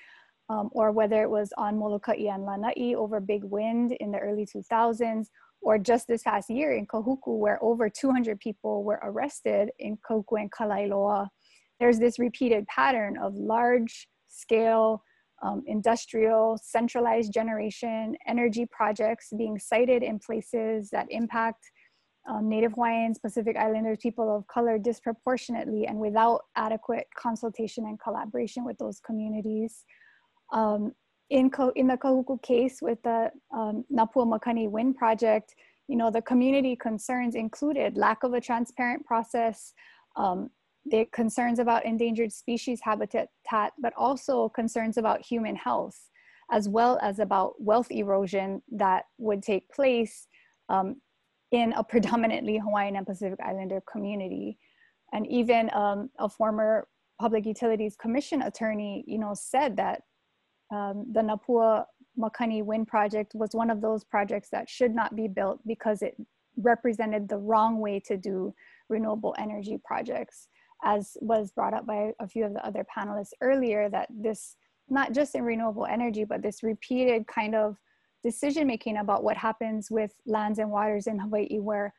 um, 0.50 0.72
or 0.72 0.92
whether 0.92 1.22
it 1.22 1.30
was 1.30 1.54
on 1.60 1.78
Molokai 1.78 2.28
and 2.34 2.44
Lanai 2.44 2.96
over 2.96 3.20
big 3.20 3.44
wind 3.44 3.92
in 4.00 4.10
the 4.10 4.18
early 4.18 4.48
2000s, 4.48 5.28
or 5.62 5.78
just 5.78 6.08
this 6.08 6.24
past 6.24 6.50
year 6.50 6.74
in 6.74 6.86
Kahuku 6.86 7.38
where 7.40 7.62
over 7.64 7.90
200 7.90 8.40
people 8.40 8.84
were 8.84 9.00
arrested 9.04 9.70
in 9.80 9.98
Kahuku 9.98 10.40
and 10.40 10.52
Kalaeloa. 10.52 11.28
There's 11.80 12.00
this 12.00 12.20
repeated 12.20 12.66
pattern 12.68 13.18
of 13.18 13.36
large 13.36 14.08
scale 14.28 15.04
um, 15.44 15.64
industrial, 15.68 16.58
centralized 16.64 17.32
generation, 17.32 18.16
energy 18.26 18.66
projects 18.72 19.28
being 19.38 19.60
sited 19.60 20.02
in 20.02 20.20
places 20.20 20.90
that 20.92 21.06
impact 21.10 21.64
um, 22.28 22.50
Native 22.50 22.74
Hawaiians, 22.74 23.20
Pacific 23.20 23.56
Islanders, 23.56 24.00
people 24.02 24.36
of 24.36 24.46
color 24.48 24.78
disproportionately 24.78 25.86
and 25.86 25.98
without 25.98 26.42
adequate 26.56 27.08
consultation 27.18 27.86
and 27.86 28.00
collaboration 28.00 28.66
with 28.66 28.78
those 28.78 29.00
communities. 29.00 29.86
Um, 30.52 30.94
in, 31.30 31.52
in 31.76 31.88
the 31.88 31.98
Kahuku 31.98 32.42
case 32.42 32.82
with 32.82 33.02
the 33.04 33.32
um, 33.54 33.84
Napua 33.92 34.26
Makani 34.26 34.70
Wind 34.70 34.96
Project, 34.96 35.56
you 35.88 35.96
know, 35.96 36.10
the 36.12 36.22
community 36.22 36.76
concerns 36.76 37.36
included 37.36 37.98
lack 37.98 38.24
of 38.24 38.34
a 38.34 38.42
transparent 38.42 39.06
process, 39.06 39.74
um, 40.16 40.50
the 40.86 41.06
concerns 41.14 41.60
about 41.60 41.86
endangered 41.86 42.32
species 42.32 42.80
habitat, 42.82 43.30
but 43.80 43.94
also 43.98 44.50
concerns 44.50 44.98
about 44.98 45.26
human 45.26 45.56
health, 45.56 46.10
as 46.52 46.70
well 46.70 46.98
as 47.02 47.20
about 47.20 47.54
wealth 47.60 47.92
erosion 47.92 48.62
that 48.72 49.06
would 49.18 49.44
take 49.44 49.70
place 49.70 50.28
um, 50.70 50.96
in 51.52 51.74
a 51.74 51.84
predominantly 51.84 52.58
Hawaiian 52.58 52.96
and 52.96 53.06
Pacific 53.06 53.40
Islander 53.46 53.82
community. 53.92 54.58
And 55.14 55.26
even 55.28 55.70
um, 55.74 56.10
a 56.20 56.30
former 56.30 56.88
Public 57.20 57.46
Utilities 57.46 57.96
Commission 57.96 58.42
attorney, 58.44 59.04
you 59.08 59.18
know, 59.18 59.34
said 59.34 59.78
that 59.78 60.04
um, 60.72 61.06
the 61.12 61.22
Napua 61.22 61.86
Makani 62.20 62.64
Wind 62.64 62.88
Project 62.88 63.34
was 63.36 63.52
one 63.54 63.70
of 63.70 63.82
those 63.82 64.04
projects 64.04 64.50
that 64.50 64.70
should 64.70 64.94
not 64.94 65.16
be 65.16 65.28
built 65.28 65.60
because 65.66 66.02
it 66.02 66.16
represented 66.58 67.30
the 67.30 67.38
wrong 67.38 67.80
way 67.80 68.00
to 68.00 68.18
do 68.18 68.54
renewable 68.90 69.36
energy 69.38 69.80
projects 69.84 70.48
as 70.84 71.18
was 71.22 71.52
brought 71.52 71.74
up 71.74 71.86
by 71.86 72.12
a 72.20 72.28
few 72.28 72.46
of 72.46 72.54
the 72.54 72.66
other 72.66 72.86
panelists 72.96 73.34
earlier, 73.42 73.90
that 73.90 74.08
this, 74.10 74.56
not 74.90 75.12
just 75.12 75.36
in 75.36 75.44
renewable 75.44 75.86
energy, 75.86 76.24
but 76.24 76.42
this 76.42 76.64
repeated 76.64 77.26
kind 77.28 77.56
of 77.56 77.78
decision 78.24 78.68
making 78.68 78.98
about 78.98 79.24
what 79.24 79.38
happens 79.38 79.90
with 79.90 80.14
lands 80.26 80.60
and 80.60 80.70
waters 80.70 81.08
in 81.08 81.20
Hawaii, 81.20 81.60
where 81.60 81.94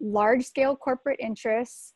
large 0.00 0.44
scale 0.44 0.76
corporate 0.76 1.18
interests 1.20 1.94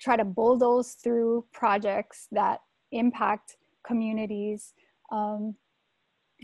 try 0.00 0.16
to 0.16 0.24
bulldoze 0.24 0.92
through 0.92 1.44
projects 1.52 2.28
that 2.30 2.60
impact 2.92 3.56
communities 3.88 4.74
um, 5.10 5.54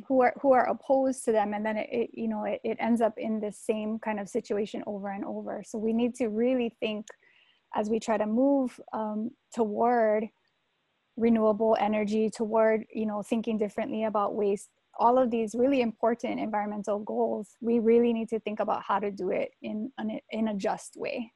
who 0.08 0.22
are 0.22 0.34
who 0.40 0.52
are 0.52 0.68
opposed 0.68 1.24
to 1.24 1.32
them 1.32 1.54
and 1.54 1.64
then 1.64 1.76
it, 1.76 1.88
it 1.92 2.10
you 2.12 2.28
know 2.28 2.44
it, 2.44 2.60
it 2.64 2.76
ends 2.80 3.00
up 3.00 3.14
in 3.16 3.38
the 3.38 3.52
same 3.52 3.98
kind 3.98 4.18
of 4.18 4.28
situation 4.28 4.82
over 4.86 5.08
and 5.12 5.24
over 5.24 5.62
so 5.64 5.78
we 5.78 5.92
need 5.92 6.14
to 6.16 6.26
really 6.28 6.74
think 6.80 7.06
as 7.74 7.90
we 7.90 7.98
try 8.00 8.16
to 8.16 8.26
move 8.26 8.80
um, 8.92 9.30
toward 9.52 10.28
renewable 11.16 11.76
energy, 11.80 12.30
toward 12.30 12.84
you 12.92 13.06
know 13.06 13.22
thinking 13.22 13.58
differently 13.58 14.04
about 14.04 14.34
waste, 14.34 14.70
all 14.98 15.18
of 15.18 15.30
these 15.30 15.54
really 15.54 15.80
important 15.80 16.40
environmental 16.40 16.98
goals, 17.00 17.56
we 17.60 17.78
really 17.78 18.12
need 18.12 18.28
to 18.28 18.40
think 18.40 18.60
about 18.60 18.82
how 18.82 18.98
to 18.98 19.10
do 19.10 19.30
it 19.30 19.50
in 19.62 19.90
an 19.98 20.18
in 20.30 20.48
a 20.48 20.54
just 20.54 20.96
way. 20.96 21.32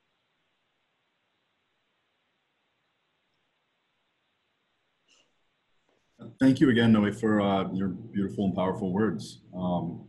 Thank 6.40 6.60
you 6.60 6.70
again, 6.70 6.92
Noe, 6.92 7.10
for 7.10 7.40
uh, 7.40 7.72
your 7.72 7.88
beautiful 7.88 8.44
and 8.44 8.54
powerful 8.54 8.92
words. 8.92 9.40
Um, 9.56 10.08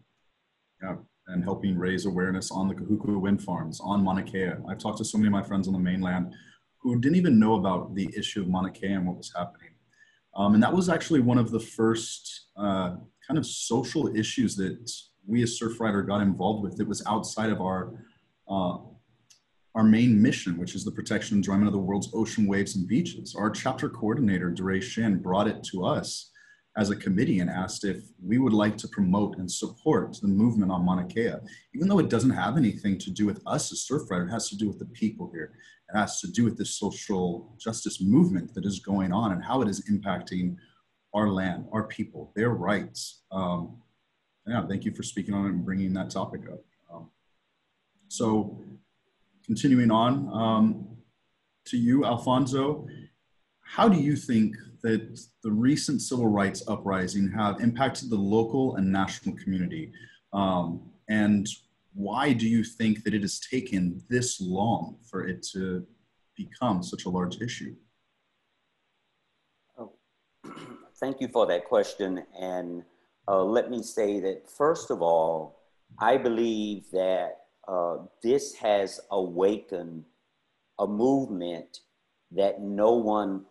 yeah, 0.82 0.96
and 1.28 1.44
helping 1.44 1.76
raise 1.76 2.06
awareness 2.06 2.52
on 2.52 2.68
the 2.68 2.76
Kahuku 2.76 3.20
wind 3.20 3.42
farms, 3.44 3.80
on 3.84 4.04
Mauna 4.04 4.22
Kea. 4.22 4.52
I've 4.70 4.78
talked 4.78 5.00
to 5.00 5.06
so 5.06 5.18
many 5.18 5.28
of 5.28 5.34
my 5.34 5.42
friends 5.42 5.68
on 5.68 5.74
the 5.74 5.80
mainland 5.80 6.36
who 6.78 7.00
didn't 7.00 7.18
even 7.18 7.40
know 7.40 7.56
about 7.56 7.96
the 7.96 8.10
issue 8.16 8.42
of 8.42 8.48
Mauna 8.48 8.70
Kea 8.70 8.94
and 8.94 9.08
what 9.08 9.18
was 9.18 9.34
happening. 9.36 9.72
Um, 10.36 10.54
and 10.54 10.62
that 10.62 10.72
was 10.72 10.88
actually 10.88 11.20
one 11.22 11.40
of 11.40 11.50
the 11.50 11.60
first 11.60 12.50
uh, 12.56 12.98
kind 13.28 13.40
of 13.40 13.46
social 13.46 14.16
issues 14.16 14.56
that 14.58 14.92
we 15.26 15.42
as 15.42 15.60
Surfrider 15.60 16.06
got 16.06 16.22
involved 16.22 16.64
with. 16.64 16.80
It 16.80 16.88
was 16.88 17.04
outside 17.08 17.50
of 17.50 17.60
our 17.60 17.94
uh, 18.48 18.78
our 19.80 19.86
main 19.86 20.22
mission, 20.22 20.58
which 20.58 20.76
is 20.76 20.84
the 20.84 20.92
protection 20.92 21.38
and 21.38 21.40
enjoyment 21.40 21.68
of 21.68 21.72
the 21.72 21.80
world's 21.80 22.10
ocean 22.14 22.46
waves 22.46 22.76
and 22.76 22.86
beaches. 22.86 23.34
Our 23.34 23.50
chapter 23.50 23.88
coordinator, 23.88 24.52
Duray 24.52 24.82
Shin, 24.82 25.22
brought 25.22 25.48
it 25.48 25.64
to 25.72 25.86
us 25.86 26.32
as 26.76 26.90
a 26.90 26.98
committee 26.98 27.40
and 27.40 27.50
asked 27.50 27.86
if 27.86 28.04
we 28.22 28.40
would 28.40 28.52
like 28.52 28.76
to 28.80 28.90
promote 28.90 29.38
and 29.38 29.50
support 29.50 30.18
the 30.22 30.28
movement 30.28 30.70
on 30.70 30.84
Mauna 30.84 31.08
Kea. 31.08 31.36
Even 31.74 31.88
though 31.88 32.00
it 32.00 32.10
doesn't 32.10 32.30
have 32.32 32.58
anything 32.58 32.98
to 32.98 33.10
do 33.10 33.26
with 33.26 33.42
us 33.48 33.72
as 33.72 33.88
Surfrider, 33.90 34.28
it 34.28 34.32
has 34.32 34.50
to 34.50 34.58
do 34.58 34.68
with 34.68 34.80
the 34.80 34.86
people 34.88 35.32
here. 35.34 35.54
It 35.94 35.98
has 35.98 36.20
to 36.20 36.28
do 36.30 36.44
with 36.44 36.58
this 36.58 36.78
social 36.78 37.56
justice 37.58 38.02
movement 38.02 38.54
that 38.56 38.66
is 38.66 38.82
going 38.82 39.14
on 39.14 39.32
and 39.32 39.42
how 39.42 39.62
it 39.62 39.70
is 39.70 39.90
impacting 39.90 40.58
our 41.14 41.30
land, 41.30 41.68
our 41.72 41.86
people, 41.86 42.34
their 42.36 42.50
rights. 42.50 43.22
Um, 43.32 43.78
yeah, 44.46 44.68
thank 44.68 44.84
you 44.84 44.94
for 44.94 45.04
speaking 45.04 45.34
on 45.34 45.46
it 45.46 45.50
and 45.52 45.64
bringing 45.64 45.94
that 45.94 46.10
topic 46.10 46.42
up. 46.52 46.66
Um, 46.94 47.10
so 48.10 48.60
continuing 49.50 49.90
on 49.90 50.30
um, 50.32 50.88
to 51.66 51.76
you, 51.76 52.06
Alfonso, 52.06 52.86
how 53.62 53.90
do 53.90 53.98
you 54.00 54.16
think 54.16 54.56
that 54.84 55.20
the 55.42 55.52
recent 55.52 56.04
civil 56.04 56.28
rights 56.28 56.62
uprising 56.68 57.32
have 57.32 57.60
impacted 57.60 58.12
the 58.12 58.16
local 58.16 58.76
and 58.76 58.92
national 58.92 59.36
community? 59.38 59.92
Um, 60.34 60.92
and 61.10 61.48
why 61.96 62.32
do 62.32 62.48
you 62.48 62.64
think 62.64 63.04
that 63.04 63.16
it 63.16 63.24
has 63.24 63.40
taken 63.40 64.04
this 64.08 64.40
long 64.40 64.98
for 65.10 65.26
it 65.26 65.42
to 65.54 65.84
become 66.38 66.84
such 66.84 67.06
a 67.06 67.10
large 67.10 67.42
issue? 67.42 67.76
Oh, 69.80 69.94
thank 71.00 71.22
you 71.22 71.28
for 71.28 71.48
that 71.48 71.66
question. 71.66 72.24
And 72.40 72.84
uh, 73.28 73.44
let 73.44 73.72
me 73.72 73.82
say 73.82 74.20
that, 74.20 74.48
first 74.48 74.92
of 74.92 75.02
all, 75.02 75.60
I 75.98 76.18
believe 76.18 76.84
that 76.94 77.49
uh, 77.70 77.98
this 78.24 78.56
has 78.56 79.00
awakened 79.12 80.04
a 80.80 80.88
movement 80.88 81.82
that 82.32 82.62
no 82.62 82.94
one 82.94 83.46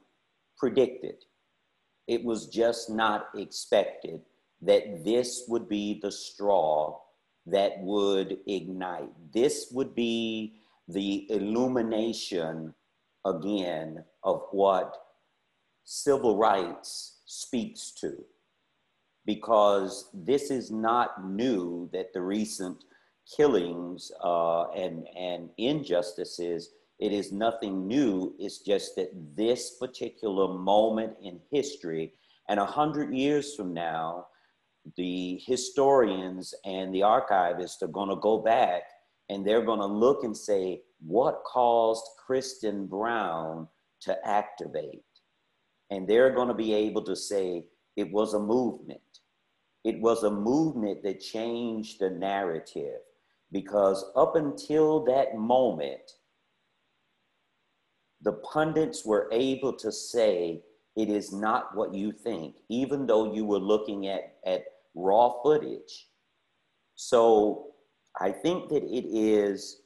predicted. 0.57 1.25
It 2.09 2.25
was 2.25 2.49
just 2.49 2.91
not 2.91 3.29
expected 3.37 4.23
that 4.63 5.05
this 5.05 5.45
would 5.47 5.69
be 5.69 6.01
the 6.03 6.11
straw 6.11 6.99
that 7.47 7.79
would 7.81 8.39
ignite. 8.49 9.13
This 9.33 9.69
would 9.71 9.95
be 9.95 10.55
the 10.89 11.31
illumination 11.31 12.75
again 13.25 14.05
of 14.25 14.43
what 14.51 14.97
civil 15.85 16.37
rights 16.37 17.21
speaks 17.25 17.93
to. 18.01 18.17
Because 19.25 20.11
this 20.13 20.51
is 20.51 20.73
not 20.73 21.25
new 21.25 21.89
that 21.93 22.13
the 22.13 22.23
recent 22.23 22.83
killings 23.37 24.11
uh, 24.23 24.71
and, 24.71 25.07
and 25.17 25.51
injustices, 25.59 26.71
it 26.99 27.13
is 27.13 27.33
nothing 27.33 27.87
new. 27.87 28.35
It's 28.39 28.59
just 28.59 28.97
that 28.97 29.11
this 29.37 29.77
particular 29.79 30.49
moment 30.49 31.17
in 31.23 31.41
history, 31.51 32.13
and 32.49 32.59
a 32.59 32.65
hundred 32.65 33.15
years 33.15 33.55
from 33.55 33.73
now, 33.73 34.27
the 34.97 35.41
historians 35.45 36.55
and 36.65 36.95
the 36.95 37.01
archivists 37.01 37.83
are 37.83 37.89
going 37.89 38.09
to 38.09 38.17
go 38.17 38.39
back 38.39 38.83
and 39.29 39.47
they're 39.47 39.65
going 39.65 39.81
to 39.81 39.87
look 39.87 40.25
and 40.25 40.37
say, 40.37 40.81
what 41.07 41.43
caused 41.45 42.05
Kristen 42.25 42.87
Brown 42.87 43.69
to 44.01 44.17
activate? 44.27 45.05
And 45.91 46.09
they're 46.09 46.35
going 46.35 46.49
to 46.49 46.55
be 46.55 46.73
able 46.73 47.03
to 47.05 47.15
say, 47.15 47.67
it 47.97 48.11
was 48.11 48.35
a 48.35 48.41
movement. 48.41 49.01
It 49.85 50.01
was 50.01 50.23
a 50.23 50.31
movement 50.31 51.03
that 51.03 51.21
changed 51.21 52.01
the 52.01 52.11
narrative 52.11 53.01
because 53.53 54.05
up 54.17 54.37
until 54.37 55.05
that 55.05 55.37
moment, 55.37 56.13
the 58.21 58.33
pundits 58.33 59.05
were 59.05 59.29
able 59.33 59.73
to 59.73 59.93
say, 59.93 60.63
it 60.97 61.09
is 61.09 61.33
not 61.33 61.77
what 61.77 61.95
you 61.95 62.11
think, 62.11 62.57
even 62.69 63.07
though 63.07 63.33
you 63.33 63.45
were 63.45 63.59
looking 63.59 64.09
at, 64.09 64.35
at 64.45 64.65
raw 64.95 65.33
footage. 65.43 66.09
So 66.97 67.69
I 68.21 68.33
think 68.33 68.69
that 68.71 68.83
it 68.83 69.07
is, 69.09 69.83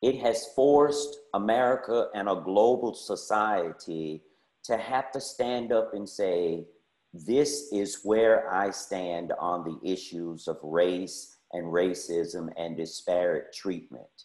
it 0.00 0.18
has 0.20 0.48
forced 0.56 1.18
America 1.34 2.08
and 2.14 2.28
a 2.28 2.40
global 2.42 2.94
society 2.94 4.22
to 4.64 4.78
have 4.78 5.12
to 5.12 5.20
stand 5.20 5.72
up 5.72 5.92
and 5.92 6.08
say, 6.08 6.64
this 7.12 7.68
is 7.72 8.00
where 8.02 8.52
I 8.52 8.70
stand 8.70 9.32
on 9.38 9.64
the 9.64 9.90
issues 9.90 10.48
of 10.48 10.58
race 10.62 11.37
and 11.52 11.64
racism 11.64 12.50
and 12.56 12.76
disparate 12.76 13.52
treatment. 13.52 14.24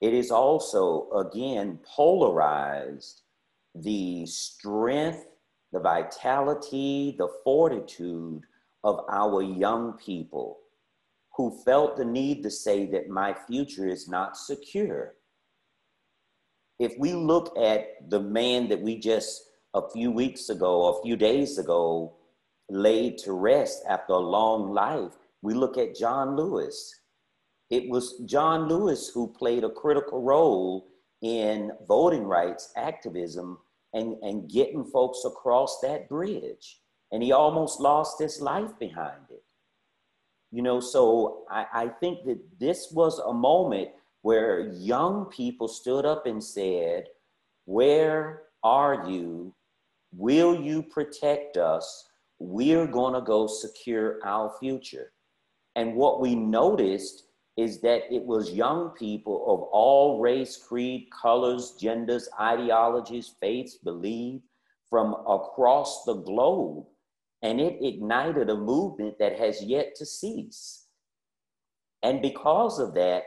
It 0.00 0.12
is 0.12 0.30
also, 0.30 1.10
again, 1.12 1.78
polarized 1.84 3.22
the 3.74 4.26
strength, 4.26 5.26
the 5.72 5.80
vitality, 5.80 7.14
the 7.18 7.28
fortitude 7.44 8.42
of 8.84 9.04
our 9.10 9.42
young 9.42 9.94
people 9.94 10.58
who 11.36 11.58
felt 11.64 11.96
the 11.96 12.04
need 12.04 12.42
to 12.42 12.50
say 12.50 12.86
that 12.86 13.08
my 13.08 13.34
future 13.46 13.86
is 13.86 14.08
not 14.08 14.36
secure. 14.36 15.14
If 16.78 16.94
we 16.98 17.12
look 17.12 17.56
at 17.58 18.10
the 18.10 18.20
man 18.20 18.68
that 18.68 18.80
we 18.80 18.98
just 18.98 19.42
a 19.74 19.88
few 19.90 20.10
weeks 20.10 20.48
ago, 20.48 20.96
a 20.96 21.02
few 21.02 21.16
days 21.16 21.58
ago, 21.58 22.14
laid 22.70 23.18
to 23.18 23.32
rest 23.32 23.82
after 23.88 24.14
a 24.14 24.18
long 24.18 24.72
life, 24.72 25.12
we 25.42 25.54
look 25.54 25.78
at 25.78 25.96
John 25.96 26.36
Lewis. 26.36 27.00
It 27.70 27.88
was 27.88 28.22
John 28.26 28.68
Lewis 28.68 29.10
who 29.12 29.32
played 29.32 29.64
a 29.64 29.70
critical 29.70 30.22
role 30.22 30.88
in 31.22 31.72
voting 31.86 32.24
rights 32.24 32.72
activism 32.76 33.58
and, 33.92 34.16
and 34.22 34.50
getting 34.50 34.84
folks 34.84 35.24
across 35.24 35.80
that 35.80 36.08
bridge. 36.08 36.80
And 37.12 37.22
he 37.22 37.32
almost 37.32 37.80
lost 37.80 38.20
his 38.20 38.40
life 38.40 38.78
behind 38.78 39.30
it. 39.30 39.42
You 40.52 40.62
know, 40.62 40.80
so 40.80 41.44
I, 41.50 41.66
I 41.72 41.88
think 41.88 42.24
that 42.26 42.38
this 42.58 42.90
was 42.92 43.18
a 43.18 43.32
moment 43.32 43.90
where 44.22 44.72
young 44.72 45.26
people 45.26 45.68
stood 45.68 46.04
up 46.04 46.26
and 46.26 46.42
said, 46.42 47.06
Where 47.64 48.42
are 48.62 49.08
you? 49.08 49.54
Will 50.12 50.60
you 50.60 50.82
protect 50.82 51.56
us? 51.56 52.08
We're 52.38 52.86
going 52.86 53.14
to 53.14 53.20
go 53.20 53.46
secure 53.46 54.18
our 54.24 54.52
future. 54.58 55.12
And 55.76 55.94
what 55.94 56.20
we 56.20 56.34
noticed 56.34 57.24
is 57.56 57.80
that 57.82 58.12
it 58.12 58.24
was 58.24 58.50
young 58.50 58.90
people 58.90 59.44
of 59.46 59.68
all 59.72 60.20
race, 60.20 60.56
creed, 60.56 61.08
colors, 61.10 61.76
genders, 61.80 62.28
ideologies, 62.40 63.34
faiths, 63.40 63.76
belief 63.76 64.42
from 64.90 65.14
across 65.26 66.04
the 66.04 66.14
globe 66.14 66.86
and 67.42 67.60
it 67.60 67.78
ignited 67.80 68.50
a 68.50 68.56
movement 68.56 69.18
that 69.18 69.38
has 69.38 69.62
yet 69.62 69.94
to 69.96 70.06
cease. 70.06 70.86
And 72.02 72.22
because 72.22 72.78
of 72.78 72.94
that, 72.94 73.22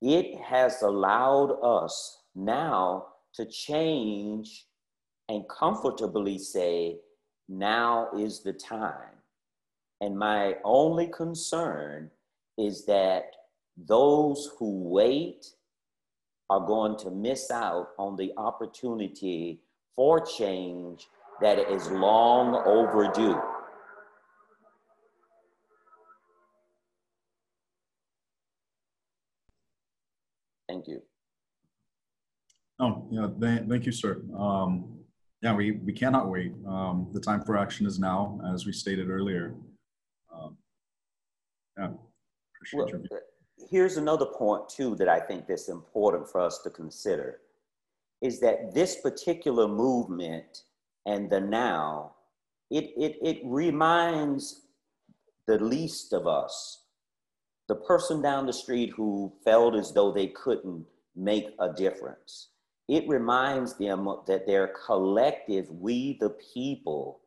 it 0.00 0.38
has 0.40 0.82
allowed 0.82 1.58
us 1.62 2.18
now 2.34 3.06
to 3.34 3.46
change 3.46 4.66
and 5.28 5.48
comfortably 5.48 6.38
say, 6.38 6.98
now 7.48 8.10
is 8.16 8.42
the 8.42 8.52
time. 8.52 9.13
And 10.00 10.18
my 10.18 10.56
only 10.64 11.08
concern 11.08 12.10
is 12.58 12.84
that 12.86 13.24
those 13.76 14.50
who 14.58 14.88
wait 14.88 15.46
are 16.50 16.60
going 16.60 16.96
to 16.98 17.10
miss 17.10 17.50
out 17.50 17.88
on 17.98 18.16
the 18.16 18.32
opportunity 18.36 19.60
for 19.96 20.20
change 20.20 21.06
that 21.40 21.58
is 21.58 21.88
long 21.90 22.62
overdue. 22.66 23.40
Thank 30.68 30.88
you. 30.88 31.02
Oh, 32.80 33.06
yeah, 33.10 33.28
th 33.40 33.68
thank 33.68 33.86
you, 33.86 33.92
sir. 33.92 34.22
Um, 34.36 34.98
yeah, 35.40 35.54
we, 35.54 35.72
we 35.72 35.92
cannot 35.92 36.28
wait. 36.28 36.52
Um, 36.66 37.08
the 37.12 37.20
time 37.20 37.42
for 37.44 37.56
action 37.56 37.86
is 37.86 37.98
now, 37.98 38.40
as 38.52 38.66
we 38.66 38.72
stated 38.72 39.08
earlier. 39.08 39.54
Yeah, 41.78 41.88
well, 42.72 42.88
uh, 42.88 43.16
Here's 43.70 43.96
another 43.96 44.26
point 44.26 44.68
too 44.68 44.94
that 44.96 45.08
I 45.08 45.20
think 45.20 45.46
that's 45.46 45.68
important 45.68 46.28
for 46.28 46.40
us 46.40 46.60
to 46.62 46.70
consider 46.70 47.40
is 48.20 48.40
that 48.40 48.74
this 48.74 49.00
particular 49.00 49.68
movement 49.68 50.62
and 51.06 51.30
the 51.30 51.40
now, 51.40 52.14
it, 52.70 52.92
it, 52.96 53.16
it 53.22 53.40
reminds 53.44 54.62
the 55.46 55.58
least 55.58 56.12
of 56.12 56.26
us 56.26 56.84
the 57.68 57.74
person 57.74 58.20
down 58.20 58.46
the 58.46 58.52
street 58.52 58.92
who 58.94 59.32
felt 59.44 59.74
as 59.74 59.92
though 59.92 60.12
they 60.12 60.28
couldn't 60.28 60.84
make 61.16 61.54
a 61.60 61.72
difference. 61.72 62.48
It 62.88 63.08
reminds 63.08 63.78
them 63.78 64.06
that 64.26 64.46
their 64.46 64.74
collective, 64.86 65.70
we 65.70 66.18
the 66.20 66.36
people, 66.52 67.20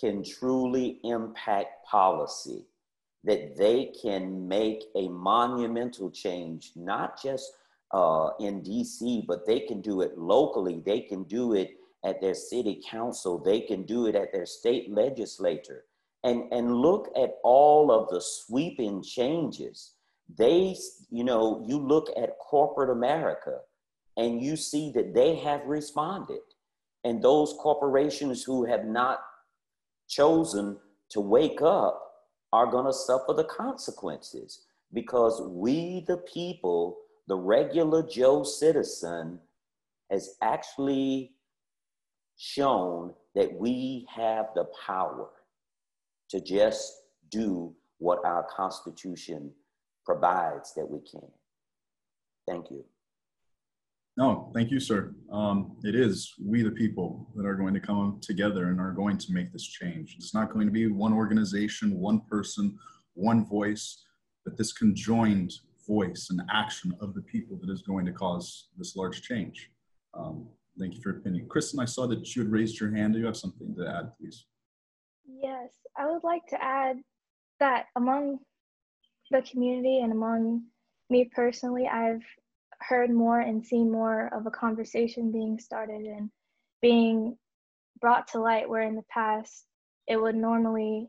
can 0.00 0.24
truly 0.24 1.00
impact 1.04 1.86
policy, 1.86 2.64
that 3.24 3.56
they 3.56 3.92
can 4.00 4.46
make 4.46 4.84
a 4.94 5.08
monumental 5.08 6.10
change, 6.10 6.72
not 6.76 7.20
just 7.20 7.50
uh, 7.92 8.30
in 8.40 8.62
DC, 8.62 9.26
but 9.26 9.46
they 9.46 9.60
can 9.60 9.80
do 9.80 10.02
it 10.02 10.18
locally, 10.18 10.82
they 10.84 11.00
can 11.00 11.24
do 11.24 11.54
it 11.54 11.70
at 12.04 12.20
their 12.20 12.34
city 12.34 12.82
council, 12.88 13.38
they 13.38 13.60
can 13.60 13.84
do 13.84 14.06
it 14.06 14.14
at 14.14 14.32
their 14.32 14.46
state 14.46 14.90
legislature 14.90 15.84
and, 16.22 16.52
and 16.52 16.74
look 16.74 17.10
at 17.16 17.36
all 17.44 17.90
of 17.90 18.08
the 18.08 18.20
sweeping 18.20 19.02
changes. 19.02 19.92
They, 20.38 20.74
you 21.10 21.22
know, 21.22 21.62
you 21.66 21.78
look 21.78 22.08
at 22.16 22.38
corporate 22.38 22.90
America 22.90 23.58
and 24.16 24.42
you 24.42 24.56
see 24.56 24.90
that 24.92 25.14
they 25.14 25.36
have 25.36 25.64
responded. 25.66 26.40
And 27.04 27.22
those 27.22 27.54
corporations 27.60 28.42
who 28.42 28.64
have 28.64 28.86
not 28.86 29.20
chosen 30.08 30.78
to 31.10 31.20
wake 31.20 31.60
up 31.60 32.03
are 32.54 32.66
going 32.70 32.86
to 32.86 32.92
suffer 32.92 33.32
the 33.32 33.42
consequences 33.42 34.60
because 34.92 35.42
we, 35.42 36.04
the 36.06 36.18
people, 36.18 36.98
the 37.26 37.36
regular 37.36 38.00
Joe 38.00 38.44
citizen, 38.44 39.40
has 40.08 40.36
actually 40.40 41.32
shown 42.36 43.12
that 43.34 43.52
we 43.52 44.06
have 44.08 44.46
the 44.54 44.66
power 44.86 45.30
to 46.30 46.40
just 46.40 46.92
do 47.28 47.74
what 47.98 48.24
our 48.24 48.46
Constitution 48.56 49.50
provides 50.04 50.74
that 50.74 50.88
we 50.88 51.00
can. 51.00 51.28
Thank 52.46 52.70
you. 52.70 52.84
No, 54.16 54.52
thank 54.54 54.70
you, 54.70 54.78
sir. 54.78 55.12
Um, 55.32 55.76
it 55.82 55.96
is 55.96 56.32
we, 56.40 56.62
the 56.62 56.70
people, 56.70 57.28
that 57.34 57.44
are 57.44 57.56
going 57.56 57.74
to 57.74 57.80
come 57.80 58.20
together 58.22 58.66
and 58.66 58.80
are 58.80 58.92
going 58.92 59.18
to 59.18 59.32
make 59.32 59.52
this 59.52 59.66
change. 59.66 60.14
It's 60.16 60.32
not 60.32 60.52
going 60.52 60.66
to 60.66 60.72
be 60.72 60.86
one 60.86 61.12
organization, 61.12 61.98
one 61.98 62.20
person, 62.20 62.78
one 63.14 63.44
voice, 63.44 64.04
but 64.44 64.56
this 64.56 64.72
conjoined 64.72 65.52
voice 65.86 66.28
and 66.30 66.42
action 66.50 66.94
of 67.00 67.14
the 67.14 67.22
people 67.22 67.58
that 67.60 67.70
is 67.70 67.82
going 67.82 68.06
to 68.06 68.12
cause 68.12 68.68
this 68.78 68.94
large 68.94 69.22
change. 69.22 69.70
Um, 70.14 70.46
thank 70.78 70.94
you 70.94 71.02
for 71.02 71.10
your 71.10 71.18
opinion. 71.18 71.48
Kristen, 71.48 71.80
I 71.80 71.84
saw 71.84 72.06
that 72.06 72.36
you 72.36 72.42
had 72.42 72.52
raised 72.52 72.78
your 72.78 72.94
hand. 72.94 73.14
Do 73.14 73.18
you 73.18 73.26
have 73.26 73.36
something 73.36 73.74
to 73.74 73.88
add, 73.88 74.12
please? 74.16 74.46
Yes, 75.42 75.72
I 75.96 76.06
would 76.06 76.22
like 76.22 76.46
to 76.48 76.62
add 76.62 76.98
that 77.58 77.86
among 77.96 78.38
the 79.32 79.42
community 79.42 80.00
and 80.00 80.12
among 80.12 80.62
me 81.10 81.30
personally, 81.34 81.88
I've 81.88 82.22
heard 82.80 83.10
more 83.10 83.40
and 83.40 83.64
seen 83.64 83.90
more 83.90 84.28
of 84.32 84.46
a 84.46 84.50
conversation 84.50 85.32
being 85.32 85.58
started 85.58 86.02
and 86.02 86.30
being 86.82 87.36
brought 88.00 88.28
to 88.28 88.40
light 88.40 88.68
where 88.68 88.82
in 88.82 88.96
the 88.96 89.04
past 89.10 89.64
it 90.06 90.20
would 90.20 90.34
normally 90.34 91.08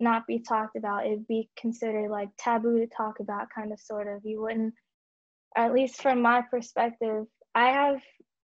not 0.00 0.26
be 0.26 0.38
talked 0.38 0.76
about. 0.76 1.06
It'd 1.06 1.26
be 1.26 1.48
considered 1.56 2.10
like 2.10 2.28
taboo 2.38 2.78
to 2.78 2.86
talk 2.86 3.20
about, 3.20 3.48
kind 3.54 3.72
of, 3.72 3.80
sort 3.80 4.08
of. 4.08 4.22
You 4.24 4.42
wouldn't, 4.42 4.74
at 5.56 5.72
least 5.72 6.02
from 6.02 6.20
my 6.20 6.42
perspective, 6.42 7.26
I 7.54 7.68
have 7.68 8.02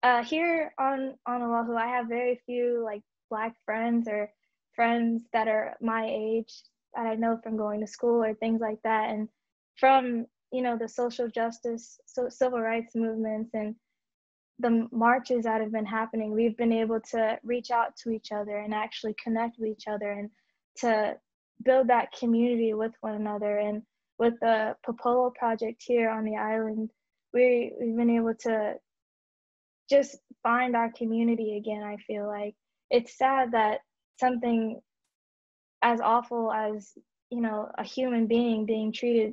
uh, 0.02 0.22
here 0.22 0.72
on 0.78 1.14
on 1.26 1.42
Oahu, 1.42 1.74
I 1.74 1.88
have 1.88 2.08
very 2.08 2.40
few 2.46 2.82
like 2.84 3.02
black 3.28 3.54
friends 3.64 4.08
or 4.08 4.30
friends 4.74 5.24
that 5.32 5.48
are 5.48 5.76
my 5.80 6.06
age 6.08 6.52
that 6.94 7.06
I 7.06 7.14
know 7.14 7.38
from 7.42 7.56
going 7.56 7.80
to 7.80 7.86
school 7.86 8.22
or 8.22 8.34
things 8.34 8.60
like 8.60 8.78
that, 8.84 9.10
and 9.10 9.28
from 9.76 10.26
you 10.52 10.62
know 10.62 10.76
the 10.76 10.88
social 10.88 11.28
justice, 11.28 11.98
so 12.06 12.28
civil 12.28 12.60
rights 12.60 12.94
movements 12.94 13.50
and 13.54 13.74
the 14.60 14.86
marches 14.92 15.44
that 15.44 15.60
have 15.60 15.72
been 15.72 15.86
happening, 15.86 16.32
we've 16.32 16.56
been 16.56 16.72
able 16.72 17.00
to 17.00 17.38
reach 17.42 17.70
out 17.70 17.96
to 17.96 18.10
each 18.10 18.30
other 18.32 18.58
and 18.58 18.74
actually 18.74 19.14
connect 19.22 19.58
with 19.58 19.70
each 19.70 19.84
other 19.88 20.10
and 20.10 20.30
to 20.76 21.16
build 21.64 21.88
that 21.88 22.12
community 22.12 22.74
with 22.74 22.92
one 23.00 23.14
another. 23.14 23.58
And 23.58 23.82
with 24.18 24.34
the 24.40 24.76
Popolo 24.84 25.30
project 25.30 25.82
here 25.84 26.10
on 26.10 26.24
the 26.24 26.36
island, 26.36 26.90
we, 27.32 27.72
we've 27.80 27.96
been 27.96 28.10
able 28.10 28.34
to 28.40 28.74
just 29.88 30.18
find 30.42 30.76
our 30.76 30.92
community 30.92 31.56
again. 31.56 31.82
I 31.82 31.96
feel 32.06 32.26
like 32.26 32.54
it's 32.90 33.16
sad 33.16 33.52
that 33.52 33.80
something 34.18 34.80
as 35.82 36.00
awful 36.00 36.52
as 36.52 36.92
you 37.30 37.40
know 37.40 37.70
a 37.78 37.84
human 37.84 38.26
being 38.26 38.66
being 38.66 38.92
treated 38.92 39.32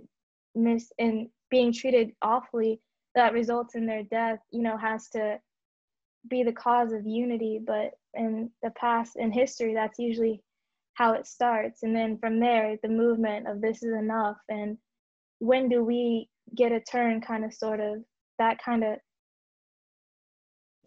mis 0.57 0.91
and 0.99 1.29
being 1.49 1.71
treated 1.71 2.11
awfully 2.21 2.81
that 3.15 3.33
results 3.33 3.75
in 3.75 3.85
their 3.85 4.03
death 4.03 4.39
you 4.51 4.61
know 4.61 4.77
has 4.77 5.09
to 5.09 5.39
be 6.29 6.43
the 6.43 6.51
cause 6.51 6.91
of 6.91 7.05
unity. 7.05 7.59
But 7.65 7.91
in 8.13 8.49
the 8.63 8.71
past 8.71 9.15
in 9.15 9.31
history 9.31 9.73
that's 9.73 9.99
usually 9.99 10.41
how 10.93 11.13
it 11.13 11.27
starts. 11.27 11.83
And 11.83 11.95
then 11.95 12.17
from 12.17 12.39
there 12.39 12.77
the 12.81 12.89
movement 12.89 13.47
of 13.47 13.61
this 13.61 13.83
is 13.83 13.93
enough. 13.93 14.37
And 14.49 14.77
when 15.39 15.69
do 15.69 15.83
we 15.83 16.29
get 16.55 16.71
a 16.71 16.79
turn 16.79 17.21
kind 17.21 17.45
of 17.45 17.53
sort 17.53 17.79
of 17.79 18.03
that 18.39 18.61
kind 18.63 18.83
of 18.83 18.97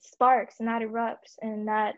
sparks 0.01 0.57
and 0.59 0.69
that 0.69 0.83
erupts 0.83 1.37
and 1.43 1.69
that 1.69 1.95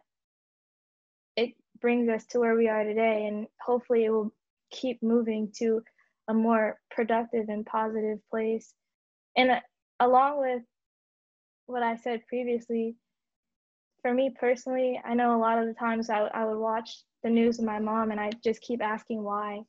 it 1.37 1.53
brings 1.81 2.09
us 2.09 2.27
to 2.27 2.39
where 2.39 2.57
we 2.57 2.69
are 2.69 2.85
today. 2.85 3.27
And 3.27 3.47
hopefully 3.61 4.05
it 4.05 4.11
will 4.11 4.33
keep 4.71 5.03
moving 5.03 5.51
to 5.57 5.83
a 6.29 6.35
more 6.35 6.79
productive 6.91 7.49
and 7.49 7.67
positive 7.67 8.19
place 8.31 8.75
and 9.37 9.51
uh, 9.51 9.61
along 10.01 10.41
with 10.41 10.63
what 11.67 11.83
i 11.83 11.97
said 11.97 12.27
previously 12.29 12.95
for 14.03 14.13
me 14.13 14.31
personally 14.39 15.01
i 15.05 15.15
know 15.15 15.37
a 15.37 15.39
lot 15.39 15.59
of 15.59 15.67
the 15.67 15.75
times 15.75 16.11
I, 16.11 16.21
I 16.21 16.45
would 16.45 16.59
watch 16.59 17.03
the 17.23 17.31
news 17.31 17.57
with 17.59 17.67
my 17.67 17.79
mom 17.79 18.11
and 18.11 18.21
I 18.21 18.31
just 18.43 18.61
keep 18.61 18.83
asking 18.83 19.23
why. 19.23 19.63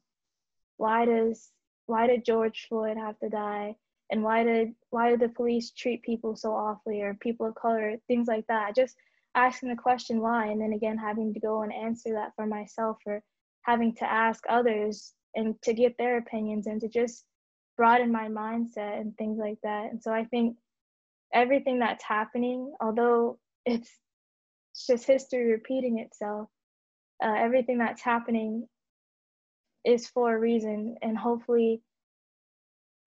Why 0.77 1.05
does 1.05 1.51
why 1.85 2.07
did 2.07 2.25
George 2.25 2.65
Floyd 2.67 2.97
have 2.97 3.19
to 3.19 3.29
die? 3.29 3.75
And 4.09 4.23
why 4.23 4.43
did 4.43 4.73
why 4.89 5.09
did 5.09 5.19
the 5.19 5.29
police 5.29 5.71
treat 5.71 6.01
people 6.03 6.35
so 6.35 6.53
awfully 6.53 7.01
or 7.01 7.13
people 7.15 7.47
of 7.47 7.55
color, 7.55 7.95
things 8.07 8.27
like 8.27 8.45
that. 8.47 8.75
Just 8.75 8.95
asking 9.35 9.69
the 9.69 9.75
question 9.75 10.19
why 10.19 10.47
and 10.47 10.61
then 10.61 10.73
again 10.73 10.97
having 10.97 11.33
to 11.33 11.39
go 11.39 11.61
and 11.63 11.73
answer 11.73 12.13
that 12.13 12.33
for 12.35 12.45
myself 12.45 12.97
or 13.05 13.23
having 13.61 13.95
to 13.95 14.11
ask 14.11 14.43
others 14.47 15.13
and 15.35 15.59
to 15.63 15.73
get 15.73 15.97
their 15.97 16.17
opinions 16.17 16.67
and 16.67 16.81
to 16.81 16.87
just 16.87 17.25
broaden 17.77 18.11
my 18.11 18.27
mindset 18.27 18.99
and 18.99 19.17
things 19.17 19.37
like 19.37 19.57
that. 19.63 19.91
And 19.91 20.01
so 20.01 20.11
I 20.11 20.25
think 20.25 20.57
everything 21.33 21.79
that's 21.79 22.03
happening, 22.03 22.73
although 22.79 23.39
it's 23.65 23.89
just 24.87 25.05
history 25.05 25.51
repeating 25.51 25.99
itself, 25.99 26.49
uh, 27.23 27.33
everything 27.37 27.77
that's 27.77 28.01
happening 28.01 28.67
is 29.85 30.07
for 30.07 30.35
a 30.35 30.39
reason. 30.39 30.97
And 31.01 31.17
hopefully 31.17 31.81